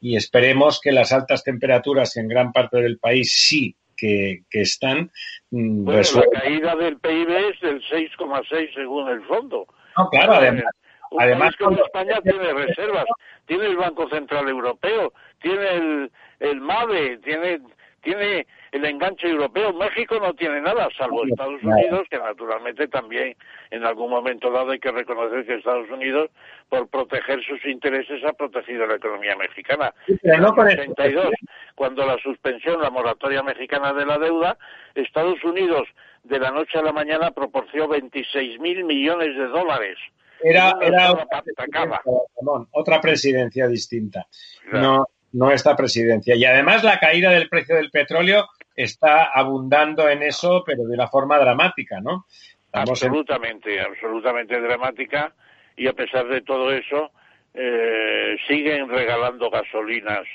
y 0.00 0.16
esperemos 0.16 0.80
que 0.80 0.92
las 0.92 1.12
altas 1.12 1.44
temperaturas 1.44 2.16
en 2.16 2.26
gran 2.28 2.52
parte 2.52 2.78
del 2.78 2.98
país 2.98 3.30
sí 3.32 3.76
que, 3.98 4.42
están 4.50 5.10
mm, 5.50 5.84
bueno, 5.84 6.00
la 6.14 6.40
caída 6.40 6.76
del 6.76 6.98
PIB 6.98 7.30
es 7.30 7.60
del 7.60 7.82
6,6 7.82 8.74
según 8.74 9.08
el 9.08 9.22
fondo. 9.24 9.66
No, 9.96 10.08
claro, 10.08 10.34
además, 10.34 10.64
un 11.10 11.22
además 11.22 11.56
como 11.56 11.84
España 11.84 12.20
tiene 12.22 12.52
reservas, 12.52 13.06
tiene 13.46 13.66
el 13.66 13.76
Banco 13.76 14.08
Central 14.08 14.48
Europeo, 14.48 15.12
tiene 15.42 15.74
el, 15.74 16.12
el 16.40 16.60
MAVE, 16.60 17.18
tiene 17.18 17.60
tiene 18.02 18.46
el 18.72 18.84
enganche 18.84 19.28
europeo. 19.28 19.72
México 19.72 20.18
no 20.20 20.34
tiene 20.34 20.60
nada, 20.60 20.88
salvo 20.96 21.24
Estados 21.24 21.62
Unidos, 21.62 22.06
que 22.10 22.18
naturalmente 22.18 22.88
también 22.88 23.36
en 23.70 23.84
algún 23.84 24.10
momento 24.10 24.50
dado 24.50 24.70
hay 24.70 24.78
que 24.78 24.90
reconocer 24.90 25.46
que 25.46 25.56
Estados 25.56 25.88
Unidos, 25.90 26.30
por 26.68 26.88
proteger 26.88 27.42
sus 27.44 27.64
intereses, 27.66 28.22
ha 28.24 28.32
protegido 28.32 28.86
la 28.86 28.96
economía 28.96 29.36
mexicana. 29.36 29.94
en 30.06 30.34
el 30.34 30.44
82, 30.44 31.30
cuando 31.74 32.04
la 32.06 32.18
suspensión, 32.18 32.80
la 32.80 32.90
moratoria 32.90 33.42
mexicana 33.42 33.92
de 33.92 34.06
la 34.06 34.18
deuda, 34.18 34.58
Estados 34.94 35.42
Unidos 35.44 35.88
de 36.24 36.38
la 36.38 36.50
noche 36.50 36.78
a 36.78 36.82
la 36.82 36.92
mañana 36.92 37.30
proporcionó 37.30 37.88
26 37.88 38.60
mil 38.60 38.84
millones 38.84 39.36
de 39.36 39.46
dólares. 39.48 39.96
Era, 40.40 40.76
era 40.80 41.12
otra, 42.70 43.00
presidencia, 43.00 43.66
distinta. 43.66 44.26
No, 44.70 45.06
no 45.32 45.50
esta 45.50 45.74
presidencia. 45.76 46.36
Y 46.36 46.44
además 46.44 46.84
la 46.84 46.98
caída 46.98 47.30
del 47.30 47.48
precio 47.48 47.76
del 47.76 47.90
petróleo 47.90 48.46
está 48.78 49.24
abundando 49.34 50.08
en 50.08 50.22
eso, 50.22 50.62
pero 50.64 50.84
de 50.84 50.94
una 50.94 51.08
forma 51.08 51.36
dramática, 51.38 52.00
¿no? 52.00 52.26
absolutamente, 52.72 53.80
absolutamente 53.80 54.60
dramática. 54.60 55.34
Y 55.76 55.88
a 55.88 55.92
pesar 55.94 56.28
de 56.28 56.42
todo 56.42 56.70
eso, 56.70 57.10
eh, 57.54 58.36
siguen 58.46 58.88
regalando 58.88 59.50
gasolinas 59.50 60.26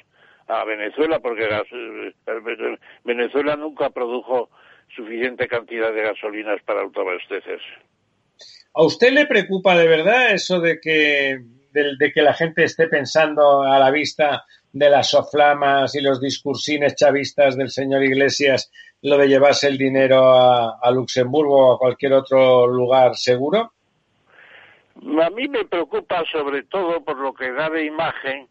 a 0.48 0.66
Venezuela, 0.66 1.20
porque 1.20 1.46
eh, 1.46 2.78
Venezuela 3.06 3.56
nunca 3.56 3.92
produjo 3.92 4.50
suficiente 4.94 5.48
cantidad 5.48 5.94
de 5.94 6.02
gasolinas 6.02 6.62
para 6.64 6.82
autoabastecerse. 6.82 7.66
¿A 8.74 8.84
usted 8.84 9.14
le 9.14 9.26
preocupa 9.26 9.78
de 9.78 9.88
verdad 9.88 10.32
eso 10.32 10.60
de 10.60 10.80
que, 10.82 11.40
de 11.72 12.12
que 12.12 12.22
la 12.22 12.34
gente 12.34 12.64
esté 12.66 12.88
pensando 12.88 13.64
a 13.64 13.80
la 13.80 13.90
vista 13.90 14.44
de 14.74 14.90
las 14.90 15.12
soflamas 15.12 15.96
y 15.96 16.02
los 16.02 16.20
discursines 16.20 16.96
chavistas 16.96 17.56
del 17.56 17.70
señor 17.70 18.04
Iglesias 18.04 18.72
lo 19.04 19.18
de 19.18 19.28
llevarse 19.28 19.68
el 19.68 19.78
dinero 19.78 20.32
a, 20.32 20.92
Luxemburgo 20.92 21.68
o 21.68 21.76
a 21.76 21.78
cualquier 21.78 22.14
otro 22.14 22.68
lugar 22.68 23.16
seguro? 23.16 23.72
A 24.96 25.30
mí 25.30 25.48
me 25.48 25.66
preocupa 25.66 26.24
sobre 26.32 26.64
todo 26.64 27.04
por 27.04 27.18
lo 27.18 27.34
que 27.34 27.52
da 27.52 27.70
de 27.70 27.86
imagen 27.86 28.48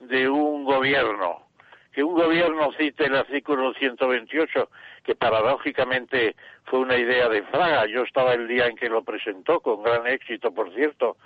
de 0.00 0.28
un 0.28 0.64
gobierno. 0.64 1.46
Que 1.92 2.02
un 2.02 2.14
gobierno 2.14 2.70
cite 2.78 3.04
el 3.04 3.16
artículo 3.16 3.74
128, 3.74 4.70
que 5.04 5.14
paradójicamente 5.14 6.34
fue 6.64 6.80
una 6.80 6.96
idea 6.96 7.28
de 7.28 7.42
Fraga. 7.42 7.86
Yo 7.86 8.02
estaba 8.02 8.32
el 8.32 8.48
día 8.48 8.66
en 8.66 8.76
que 8.76 8.88
lo 8.88 9.04
presentó, 9.04 9.60
con 9.60 9.82
gran 9.82 10.06
éxito, 10.06 10.52
por 10.52 10.74
cierto, 10.74 11.18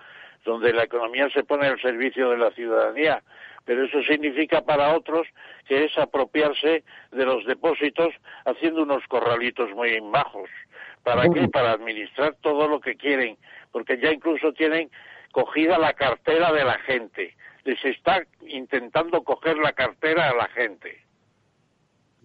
donde 0.44 0.72
la 0.72 0.82
economía 0.82 1.30
se 1.30 1.44
pone 1.44 1.68
al 1.68 1.80
servicio 1.80 2.30
de 2.30 2.38
la 2.38 2.50
ciudadanía 2.50 3.22
pero 3.66 3.84
eso 3.84 4.00
significa 4.04 4.62
para 4.62 4.96
otros 4.96 5.26
que 5.66 5.84
es 5.84 5.98
apropiarse 5.98 6.84
de 7.10 7.24
los 7.26 7.44
depósitos 7.44 8.14
haciendo 8.46 8.84
unos 8.84 9.06
corralitos 9.08 9.70
muy 9.74 9.98
bajos. 10.00 10.48
¿Para 11.02 11.28
qué? 11.28 11.48
Para 11.48 11.72
administrar 11.72 12.34
todo 12.40 12.68
lo 12.68 12.80
que 12.80 12.96
quieren, 12.96 13.36
porque 13.72 13.98
ya 13.98 14.10
incluso 14.12 14.52
tienen 14.52 14.90
cogida 15.32 15.78
la 15.78 15.92
cartera 15.92 16.52
de 16.52 16.64
la 16.64 16.78
gente. 16.78 17.36
Les 17.64 17.84
está 17.84 18.22
intentando 18.46 19.22
coger 19.22 19.58
la 19.58 19.72
cartera 19.72 20.30
a 20.30 20.34
la 20.34 20.48
gente. 20.48 21.05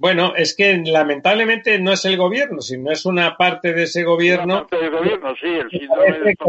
Bueno, 0.01 0.33
es 0.35 0.55
que 0.55 0.81
lamentablemente 0.83 1.77
no 1.77 1.91
es 1.91 2.03
el 2.05 2.17
gobierno, 2.17 2.59
sino 2.61 2.89
es 2.89 3.05
una 3.05 3.37
parte 3.37 3.71
de 3.71 3.83
ese 3.83 4.03
gobierno. 4.03 4.55
Una 4.55 4.67
parte 4.67 4.77
del 4.77 4.89
gobierno, 4.89 5.35
sí, 5.39 5.45
el 5.45 5.69
síndrome 5.69 6.19
de 6.21 6.35
que 6.35 6.45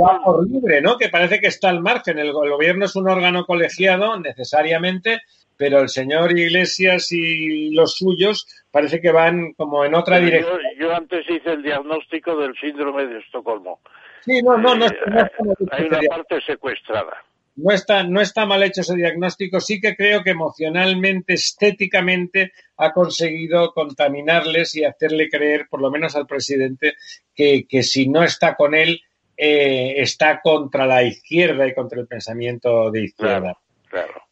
libre, 0.49 0.81
¿no? 0.81 0.97
Que 0.97 1.11
parece 1.11 1.39
que 1.39 1.49
está 1.49 1.69
al 1.69 1.83
margen. 1.83 2.19
El, 2.19 2.33
gobierno 2.33 2.87
es 2.87 2.97
un 2.97 3.11
órgano 3.11 3.45
colegiado 3.45 4.19
necesariamente, 4.19 5.21
pero 5.59 5.81
el 5.81 5.91
señor 5.91 6.33
Iglesias 6.33 7.13
y 7.13 7.75
los 7.75 7.99
suyos 7.99 8.47
parece 8.71 9.03
que 9.03 9.13
van 9.13 9.53
como 9.53 9.85
en 9.85 9.97
otra 9.97 10.19
dirección. 10.19 10.59
Yo, 10.79 10.97
antes 10.97 11.29
hice 11.29 11.53
el 11.53 11.63
diagnóstico 11.63 12.35
del 12.37 12.55
síndrome 12.59 13.07
de 13.07 13.19
Estocolmo. 13.19 13.81
Sí, 14.21 14.41
no, 14.43 14.57
no, 14.57 14.75
no, 14.77 14.87
eh, 14.87 15.31
hay 15.73 15.89
una 15.89 16.01
parte 16.09 16.41
secuestrada 16.47 17.23
no 17.57 17.73
está, 17.73 18.03
no 18.03 18.21
está 18.21 18.47
mal 18.47 18.63
hecho 18.63 18.81
ese 18.81 18.97
diagnóstico, 18.97 19.61
sí 19.61 19.81
que 19.81 19.95
creo 19.95 20.23
que 20.23 20.31
emocionalmente, 20.31 21.35
estéticamente, 21.35 22.53
ha 22.77 22.93
conseguido 22.93 23.73
contaminarles 23.73 24.75
y 24.75 24.85
hacerle 24.85 25.29
creer, 25.29 25.67
por 25.69 25.81
lo 25.81 25.91
menos 25.91 26.17
al 26.17 26.27
presidente, 26.27 26.95
que, 27.35 27.67
si 27.83 28.09
no 28.09 28.23
está 28.23 28.55
con 28.57 28.75
él, 28.75 29.01
eh, 29.37 29.95
está 29.99 30.41
contra 30.41 30.87
la 30.87 31.03
izquierda 31.03 31.67
y 31.67 31.75
contra 31.75 32.01
el 32.01 32.07
pensamiento 32.07 32.91
de 32.91 33.05
izquierda. 33.05 33.59
Claro, 33.89 34.23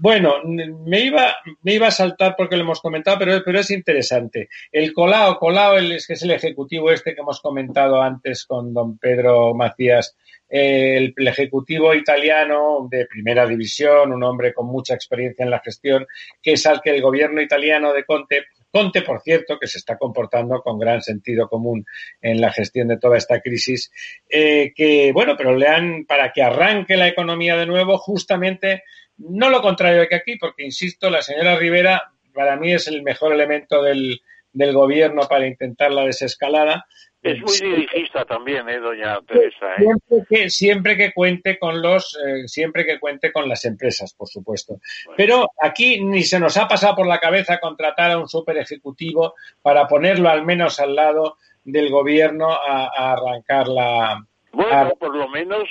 Bueno, 0.00 0.36
me 0.44 1.00
iba, 1.00 1.36
me 1.62 1.74
iba 1.74 1.88
a 1.88 1.90
saltar 1.90 2.34
porque 2.34 2.56
lo 2.56 2.62
hemos 2.62 2.80
comentado, 2.80 3.18
pero, 3.18 3.42
pero 3.44 3.60
es 3.60 3.70
interesante. 3.70 4.48
El 4.72 4.94
Colao, 4.94 5.38
Colao, 5.38 5.76
es 5.76 6.06
que 6.06 6.14
es 6.14 6.22
el 6.22 6.30
ejecutivo 6.30 6.90
este 6.90 7.14
que 7.14 7.20
hemos 7.20 7.40
comentado 7.42 8.00
antes 8.00 8.46
con 8.46 8.72
don 8.72 8.96
Pedro 8.96 9.54
Macías, 9.54 10.16
el, 10.48 11.14
Ejecutivo 11.16 11.94
italiano 11.94 12.88
de 12.90 13.04
primera 13.04 13.46
división, 13.46 14.12
un 14.12 14.22
hombre 14.24 14.54
con 14.54 14.66
mucha 14.66 14.94
experiencia 14.94 15.44
en 15.44 15.50
la 15.50 15.60
gestión, 15.60 16.06
que 16.42 16.52
es 16.52 16.64
al 16.64 16.80
que 16.80 16.90
el 16.90 17.02
gobierno 17.02 17.42
italiano 17.42 17.92
de 17.92 18.04
Conte 18.04 18.46
Conte, 18.70 19.02
por 19.02 19.20
cierto, 19.20 19.58
que 19.58 19.66
se 19.66 19.78
está 19.78 19.98
comportando 19.98 20.62
con 20.62 20.78
gran 20.78 21.02
sentido 21.02 21.48
común 21.48 21.84
en 22.20 22.40
la 22.40 22.52
gestión 22.52 22.88
de 22.88 22.98
toda 22.98 23.16
esta 23.18 23.40
crisis, 23.40 23.90
eh, 24.28 24.72
que, 24.74 25.10
bueno, 25.12 25.34
pero 25.36 25.56
le 25.56 25.66
han, 25.66 26.04
para 26.04 26.32
que 26.32 26.42
arranque 26.42 26.96
la 26.96 27.08
economía 27.08 27.56
de 27.56 27.66
nuevo, 27.66 27.98
justamente, 27.98 28.84
no 29.28 29.50
lo 29.50 29.60
contrario 29.62 30.08
que 30.08 30.16
aquí, 30.16 30.36
porque, 30.36 30.64
insisto, 30.64 31.10
la 31.10 31.22
señora 31.22 31.56
Rivera, 31.56 32.12
para 32.34 32.56
mí 32.56 32.72
es 32.72 32.88
el 32.88 33.02
mejor 33.02 33.32
elemento 33.32 33.82
del, 33.82 34.20
del 34.52 34.72
gobierno 34.72 35.22
para 35.28 35.46
intentar 35.46 35.92
la 35.92 36.04
desescalada, 36.04 36.86
es 37.22 37.38
muy 37.42 37.70
dirigista 37.70 38.24
también, 38.24 38.66
¿eh, 38.70 38.78
doña 38.78 39.20
Teresa? 39.26 39.74
¿eh? 39.74 39.82
Siempre, 39.82 40.26
que, 40.28 40.50
siempre 40.50 40.96
que 40.96 41.12
cuente 41.12 41.58
con 41.58 41.82
los, 41.82 42.16
eh, 42.16 42.48
siempre 42.48 42.86
que 42.86 42.98
cuente 42.98 43.30
con 43.30 43.46
las 43.46 43.66
empresas, 43.66 44.14
por 44.14 44.26
supuesto. 44.26 44.76
Pero 45.18 45.50
aquí 45.60 46.02
ni 46.02 46.22
se 46.22 46.40
nos 46.40 46.56
ha 46.56 46.66
pasado 46.66 46.96
por 46.96 47.06
la 47.06 47.18
cabeza 47.18 47.60
contratar 47.60 48.12
a 48.12 48.18
un 48.18 48.26
super 48.26 48.56
ejecutivo 48.56 49.34
para 49.60 49.86
ponerlo 49.86 50.30
al 50.30 50.46
menos 50.46 50.80
al 50.80 50.94
lado 50.94 51.36
del 51.62 51.90
gobierno 51.90 52.48
a, 52.52 53.12
arrancar 53.12 53.68
la. 53.68 54.24
Bueno, 54.52 54.92
por 54.98 55.14
lo 55.14 55.28
menos, 55.28 55.68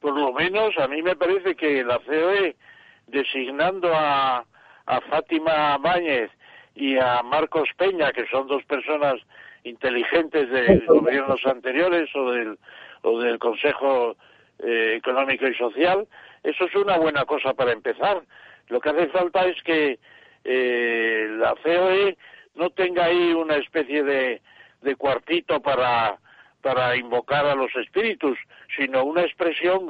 por 0.00 0.18
lo 0.18 0.32
menos 0.32 0.78
a 0.78 0.88
mí 0.88 1.02
me 1.02 1.14
parece 1.14 1.54
que 1.56 1.84
la 1.84 1.98
COE 1.98 2.56
designando 3.06 3.92
a, 3.94 4.44
a 4.86 5.00
Fátima 5.02 5.78
Báñez 5.78 6.30
y 6.74 6.98
a 6.98 7.22
Marcos 7.22 7.68
Peña, 7.76 8.12
que 8.12 8.26
son 8.26 8.46
dos 8.46 8.62
personas 8.64 9.14
inteligentes 9.64 10.48
de 10.50 10.78
gobiernos 10.86 11.44
anteriores 11.44 12.08
o 12.14 12.30
del, 12.30 12.58
o 13.02 13.18
del 13.20 13.38
Consejo 13.38 14.16
eh, 14.60 14.94
Económico 14.96 15.46
y 15.46 15.54
Social, 15.54 16.06
eso 16.42 16.64
es 16.64 16.74
una 16.74 16.96
buena 16.98 17.24
cosa 17.24 17.54
para 17.54 17.72
empezar. 17.72 18.22
Lo 18.68 18.80
que 18.80 18.90
hace 18.90 19.08
falta 19.08 19.46
es 19.46 19.60
que 19.62 19.98
eh, 20.44 21.26
la 21.38 21.54
COE 21.56 22.16
no 22.54 22.70
tenga 22.70 23.06
ahí 23.06 23.32
una 23.32 23.56
especie 23.56 24.02
de, 24.02 24.40
de 24.82 24.96
cuartito 24.96 25.60
para, 25.60 26.18
para 26.62 26.96
invocar 26.96 27.46
a 27.46 27.54
los 27.54 27.74
espíritus, 27.76 28.38
sino 28.76 29.04
una 29.04 29.22
expresión 29.22 29.88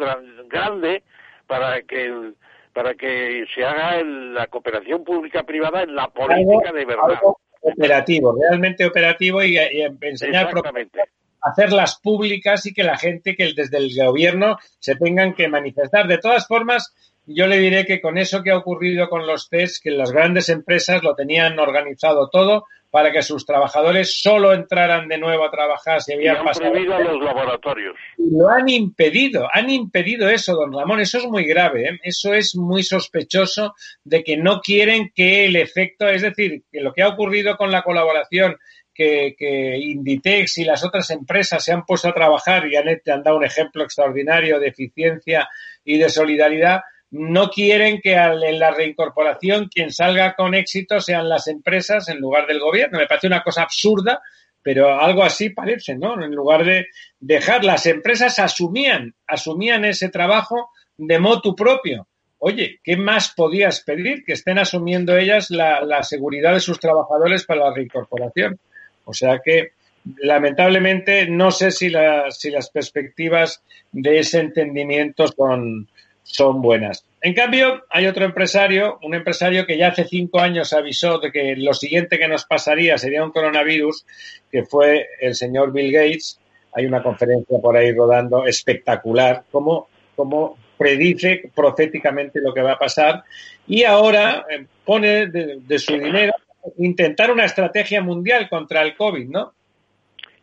grande 0.49 1.03
para 1.47 1.83
que 1.83 2.33
para 2.77 2.95
que 2.95 3.47
se 3.55 3.65
haga 3.65 4.05
la 4.05 4.49
cooperación 4.49 5.03
pública 5.03 5.45
privada 5.45 5.83
en 5.83 5.95
la 5.95 6.09
política 6.09 6.71
de 6.75 6.85
verdad. 6.85 7.19
operativo, 7.63 8.37
realmente 8.39 8.85
operativo 8.85 9.43
y, 9.43 9.57
enseñar 10.03 10.49
a 10.55 11.51
hacerlas 11.51 11.99
públicas 12.03 12.67
y 12.67 12.75
que 12.75 12.83
la 12.83 12.99
gente 12.99 13.35
que 13.35 13.55
desde 13.57 13.79
el 13.79 13.89
gobierno 13.97 14.59
se 14.79 14.95
tengan 14.95 15.33
que 15.33 15.49
manifestar. 15.49 16.07
De 16.07 16.19
todas 16.19 16.47
formas, 16.47 16.95
yo 17.25 17.47
le 17.47 17.61
diré 17.61 17.87
que 17.87 18.03
con 18.03 18.19
eso 18.19 18.43
que 18.43 18.51
ha 18.51 18.59
ocurrido 18.59 19.09
con 19.09 19.27
los 19.27 19.49
test, 19.49 19.83
que 19.83 19.91
las 19.91 20.13
grandes 20.13 20.51
empresas 20.51 21.03
lo 21.03 21.15
tenían 21.15 21.59
organizado 21.59 22.29
todo 22.29 22.67
para 22.97 23.13
que 23.13 23.21
sus 23.21 23.45
trabajadores 23.45 24.23
solo 24.23 24.55
entraran 24.55 25.07
de 25.07 25.19
nuevo 25.19 25.45
a 25.45 25.51
trabajar 25.51 26.01
si 26.01 26.15
habían 26.15 26.43
pasado. 26.43 26.73
los 26.73 27.23
laboratorios. 27.23 27.95
lo 28.17 28.49
han 28.49 28.71
impedido, 28.71 29.47
han 29.53 29.69
impedido 29.69 30.31
eso, 30.31 30.55
don 30.55 30.73
Ramón. 30.73 31.01
Eso 31.01 31.19
es 31.19 31.27
muy 31.27 31.45
grave, 31.45 31.91
¿eh? 31.91 32.01
eso 32.03 32.33
es 32.33 32.57
muy 32.57 32.83
sospechoso 32.83 33.75
de 34.03 34.25
que 34.25 34.39
no 34.39 34.63
quieren 34.63 35.13
que 35.15 35.45
el 35.45 35.57
efecto, 35.57 36.09
es 36.09 36.23
decir, 36.23 36.63
que 36.73 36.81
lo 36.81 36.95
que 36.95 37.03
ha 37.03 37.09
ocurrido 37.09 37.59
con 37.59 37.71
la 37.71 37.83
colaboración 37.83 38.57
que, 38.95 39.35
que, 39.39 39.77
Inditex 39.77 40.57
y 40.57 40.65
las 40.65 40.83
otras 40.83 41.11
empresas 41.11 41.63
se 41.63 41.73
han 41.73 41.85
puesto 41.85 42.09
a 42.09 42.15
trabajar 42.15 42.67
y 42.67 42.77
han, 42.77 42.89
han, 42.89 43.23
dado 43.23 43.37
un 43.37 43.45
ejemplo 43.45 43.85
extraordinario 43.85 44.59
de 44.59 44.69
eficiencia 44.69 45.51
y 45.85 45.99
de 45.99 46.09
solidaridad, 46.09 46.81
no 47.19 47.51
quieren 47.51 48.01
que 48.01 48.15
en 48.15 48.59
la 48.59 48.71
reincorporación 48.71 49.69
quien 49.69 49.93
salga 49.93 50.35
con 50.35 50.55
éxito 50.55 51.01
sean 51.01 51.29
las 51.29 51.49
empresas 51.49 52.09
en 52.09 52.19
lugar 52.21 52.47
del 52.47 52.61
gobierno. 52.61 52.99
Me 52.99 53.07
parece 53.07 53.27
una 53.27 53.43
cosa 53.43 53.63
absurda, 53.63 54.21
pero 54.63 55.01
algo 55.01 55.23
así 55.23 55.51
parece, 55.51 55.97
¿no? 55.97 56.23
En 56.23 56.35
lugar 56.35 56.65
de 56.65 56.87
dejar, 57.21 57.65
las 57.65 57.87
empresas 57.87 58.39
asumían, 58.39 59.15
asumían 59.27 59.85
ese 59.85 60.09
trabajo 60.09 60.71
de 60.97 61.19
motu 61.19 61.55
propio. 61.55 62.09
Oye, 62.39 62.81
¿qué 62.83 62.97
más 62.97 63.33
podías 63.35 63.83
pedir? 63.83 64.25
Que 64.25 64.35
estén 64.35 64.59
asumiendo 64.59 65.17
ellas 65.17 65.51
la, 65.51 65.81
la 65.83 66.03
seguridad 66.03 66.53
de 66.53 66.61
sus 66.61 66.79
trabajadores 66.79 67.45
para 67.45 67.65
la 67.65 67.75
reincorporación. 67.75 68.59
O 69.05 69.15
sea 69.15 69.41
que, 69.43 69.73
lamentablemente, 70.19 71.27
no 71.29 71.51
sé 71.51 71.71
si, 71.71 71.93
si 72.31 72.51
las 72.51 72.71
perspectivas 72.71 73.63
de 73.93 74.19
ese 74.19 74.41
entendimiento 74.41 75.27
son, 75.29 75.89
son 76.27 76.61
buenas. 76.61 77.05
En 77.23 77.35
cambio, 77.35 77.85
hay 77.89 78.07
otro 78.07 78.25
empresario, 78.25 78.99
un 79.03 79.15
empresario 79.15 79.65
que 79.65 79.79
ya 79.79 79.89
hace 79.89 80.05
cinco 80.05 80.41
años 80.41 80.73
avisó 80.73 81.19
de 81.19 81.33
que 81.33 81.57
lo 81.57 81.73
siguiente 81.73 82.19
que 82.19 82.29
nos 82.29 82.45
pasaría 82.45 82.99
sería 82.99 83.25
un 83.25 83.31
coronavirus, 83.31 84.05
que 84.51 84.65
fue 84.65 85.07
el 85.21 85.35
señor 85.35 85.73
Bill 85.73 85.93
Gates. 85.93 86.41
Hay 86.75 86.85
una 86.85 87.03
conferencia 87.03 87.59
por 87.61 87.77
ahí 87.77 87.93
rodando 87.93 88.45
espectacular, 88.45 89.45
como, 89.51 89.89
como 90.15 90.59
predice 90.77 91.51
proféticamente 91.55 92.41
lo 92.41 92.53
que 92.53 92.61
va 92.61 92.73
a 92.73 92.79
pasar 92.79 93.23
y 93.67 93.85
ahora 93.85 94.45
eh, 94.51 94.67
pone 94.85 95.27
de, 95.27 95.61
de 95.61 95.79
su 95.79 95.95
dinero 95.95 96.35
intentar 96.77 97.31
una 97.31 97.45
estrategia 97.45 98.03
mundial 98.03 98.49
contra 98.49 98.83
el 98.83 98.95
COVID, 98.95 99.29
¿no? 99.29 99.53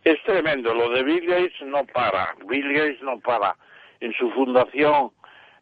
Es 0.04 0.22
tremendo, 0.24 0.74
lo 0.74 0.90
de 0.90 1.04
Bill 1.04 1.28
Gates 1.28 1.62
no 1.66 1.86
para, 1.86 2.36
Bill 2.48 2.74
Gates 2.74 3.02
no 3.04 3.20
para. 3.20 3.56
En 4.00 4.12
su 4.14 4.30
fundación 4.32 5.12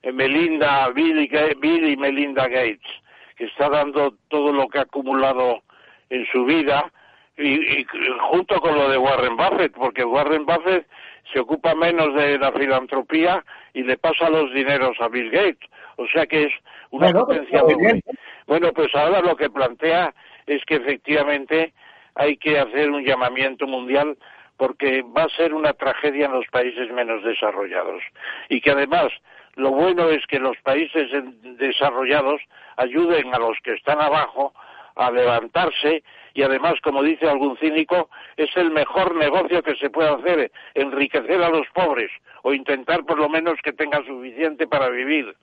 Melinda, 0.03 0.89
Bill 0.89 1.19
y, 1.19 1.97
Melinda 1.97 2.47
Gates, 2.47 2.91
que 3.35 3.45
está 3.45 3.69
dando 3.69 4.15
todo 4.27 4.51
lo 4.51 4.67
que 4.67 4.79
ha 4.79 4.83
acumulado 4.83 5.61
en 6.09 6.25
su 6.31 6.45
vida, 6.45 6.91
y, 7.37 7.85
junto 8.31 8.59
con 8.59 8.75
lo 8.75 8.89
de 8.89 8.97
Warren 8.97 9.37
Buffett, 9.37 9.73
porque 9.73 10.03
Warren 10.03 10.45
Buffett 10.45 10.87
se 11.31 11.39
ocupa 11.39 11.75
menos 11.75 12.13
de 12.15 12.37
la 12.37 12.51
filantropía 12.51 13.43
y 13.73 13.83
le 13.83 13.97
pasa 13.97 14.29
los 14.29 14.53
dineros 14.53 14.97
a 14.99 15.07
Bill 15.07 15.29
Gates. 15.31 15.69
O 15.97 16.07
sea 16.07 16.25
que 16.25 16.45
es 16.45 16.53
una 16.89 17.11
potencia 17.11 17.63
muy... 17.63 18.01
Bueno, 18.47 18.71
pues 18.73 18.93
ahora 18.95 19.21
lo 19.21 19.35
que 19.35 19.49
plantea 19.49 20.13
es 20.45 20.63
que 20.65 20.75
efectivamente 20.75 21.73
hay 22.15 22.37
que 22.37 22.59
hacer 22.59 22.89
un 22.89 23.03
llamamiento 23.03 23.67
mundial 23.67 24.17
porque 24.57 25.01
va 25.01 25.23
a 25.23 25.29
ser 25.29 25.53
una 25.53 25.73
tragedia 25.73 26.25
en 26.25 26.33
los 26.33 26.45
países 26.51 26.91
menos 26.91 27.23
desarrollados. 27.23 28.03
Y 28.49 28.61
que 28.61 28.71
además 28.71 29.11
lo 29.55 29.71
bueno 29.71 30.09
es 30.09 30.25
que 30.27 30.39
los 30.39 30.57
países 30.63 31.09
desarrollados 31.57 32.41
ayuden 32.77 33.33
a 33.33 33.39
los 33.39 33.57
que 33.63 33.73
están 33.73 34.01
abajo 34.01 34.53
a 34.95 35.11
levantarse 35.11 36.03
y 36.33 36.43
además, 36.43 36.75
como 36.81 37.03
dice 37.03 37.27
algún 37.27 37.57
cínico, 37.57 38.09
es 38.37 38.49
el 38.55 38.71
mejor 38.71 39.15
negocio 39.15 39.61
que 39.61 39.75
se 39.75 39.89
puede 39.89 40.09
hacer, 40.09 40.51
enriquecer 40.73 41.41
a 41.43 41.49
los 41.49 41.67
pobres 41.73 42.09
o 42.43 42.53
intentar 42.53 43.03
por 43.03 43.19
lo 43.19 43.27
menos 43.27 43.55
que 43.63 43.73
tengan 43.73 44.05
suficiente 44.05 44.67
para 44.67 44.89
vivir. 44.89 45.35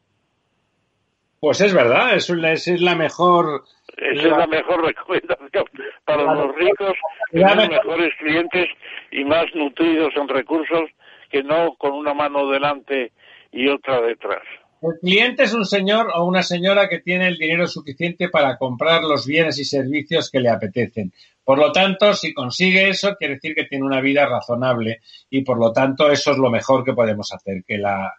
Pues 1.40 1.60
es 1.60 1.72
verdad, 1.72 2.14
es, 2.14 2.30
es 2.30 2.80
la 2.80 2.94
mejor... 2.94 3.64
Esa 3.96 4.22
es 4.22 4.36
la 4.36 4.46
mejor 4.46 4.84
recomendación 4.84 5.64
para 6.04 6.22
los 6.22 6.54
ricos, 6.54 6.94
los 7.32 7.68
mejores 7.68 8.14
clientes 8.18 8.68
y 9.10 9.24
más 9.24 9.46
nutridos 9.54 10.14
en 10.16 10.28
recursos 10.28 10.90
que 11.30 11.42
no 11.42 11.74
con 11.74 11.92
una 11.92 12.14
mano 12.14 12.48
delante 12.48 13.12
y 13.52 13.68
otra 13.68 14.00
detrás. 14.00 14.42
El 14.80 14.92
cliente 15.00 15.42
es 15.42 15.54
un 15.54 15.66
señor 15.66 16.08
o 16.14 16.24
una 16.24 16.42
señora 16.42 16.88
que 16.88 17.00
tiene 17.00 17.26
el 17.26 17.36
dinero 17.36 17.66
suficiente 17.66 18.28
para 18.28 18.56
comprar 18.56 19.02
los 19.02 19.26
bienes 19.26 19.58
y 19.58 19.64
servicios 19.64 20.30
que 20.30 20.38
le 20.38 20.50
apetecen. 20.50 21.12
Por 21.42 21.58
lo 21.58 21.72
tanto, 21.72 22.12
si 22.14 22.32
consigue 22.32 22.88
eso, 22.88 23.16
quiere 23.16 23.34
decir 23.34 23.54
que 23.54 23.64
tiene 23.64 23.84
una 23.84 24.00
vida 24.00 24.26
razonable 24.26 25.00
y 25.30 25.42
por 25.42 25.58
lo 25.58 25.72
tanto 25.72 26.10
eso 26.10 26.30
es 26.30 26.38
lo 26.38 26.50
mejor 26.50 26.84
que 26.84 26.92
podemos 26.92 27.32
hacer, 27.32 27.64
que 27.66 27.78
la, 27.78 28.12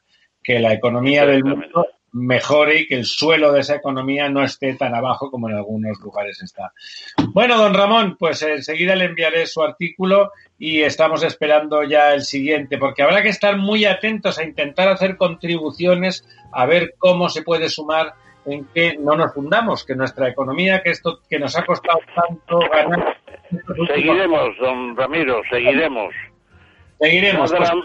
que 0.44 0.60
la 0.60 0.74
economía 0.74 1.26
del 1.26 1.46
mundo 1.46 1.88
mejore 2.12 2.82
y 2.82 2.88
que 2.88 2.96
el 2.96 3.06
suelo 3.06 3.52
de 3.52 3.62
esa 3.62 3.76
economía 3.76 4.30
no 4.30 4.44
esté 4.44 4.74
tan 4.74 4.96
abajo 4.96 5.30
como 5.30 5.50
en 5.50 5.56
algunos 5.56 6.00
lugares 6.00 6.42
está. 6.42 6.74
Bueno, 7.34 7.58
don 7.58 7.74
Ramón, 7.74 8.16
pues 8.18 8.42
enseguida 8.42 8.96
le 8.96 9.06
enviaré 9.06 9.46
su 9.46 9.62
artículo 9.62 10.32
y 10.58 10.82
estamos 10.82 11.24
esperando 11.24 11.84
ya 11.84 12.14
el 12.14 12.24
siguiente, 12.24 12.78
porque 12.78 13.04
habrá 13.04 13.22
que 13.22 13.30
estar 13.30 13.58
muy 13.58 13.86
atentos 13.86 14.40
a 14.40 14.44
intentar 14.44 14.90
hacer 14.90 15.18
contribuciones 15.18 16.28
a 16.52 16.66
ver 16.66 16.96
cómo 16.98 17.30
se 17.30 17.44
puede 17.44 17.70
sumar 17.70 18.14
en 18.46 18.66
que 18.74 18.98
no 18.98 19.16
nos 19.16 19.34
fundamos, 19.34 19.86
que 19.86 19.96
nuestra 19.96 20.30
economía, 20.30 20.82
que 20.82 20.92
esto 20.92 21.20
que 21.30 21.40
nos 21.40 21.56
ha 21.58 21.66
costado 21.66 22.00
tanto 22.16 22.60
ganar. 22.72 23.18
Seguiremos, 23.88 24.58
don 24.60 24.96
Ramiro, 24.96 25.42
seguiremos. 25.50 26.14
Seguiremos. 27.00 27.52
Ladran, 27.52 27.82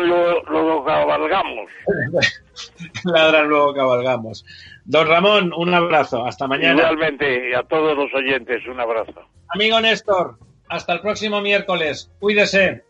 pues. 0.00 0.44
luego 0.48 0.84
cabalgamos. 0.84 1.70
ladran, 3.04 3.48
luego 3.48 3.74
cabalgamos. 3.74 4.44
Don 4.84 5.08
Ramón, 5.08 5.52
un 5.56 5.74
abrazo. 5.74 6.24
Hasta 6.24 6.46
mañana. 6.46 6.82
Igualmente, 6.82 7.50
y 7.50 7.54
a 7.54 7.62
todos 7.62 7.96
los 7.96 8.12
oyentes, 8.14 8.66
un 8.66 8.80
abrazo. 8.80 9.20
Amigo 9.48 9.80
Néstor, 9.80 10.38
hasta 10.68 10.92
el 10.92 11.00
próximo 11.00 11.40
miércoles. 11.40 12.10
Cuídese. 12.20 12.84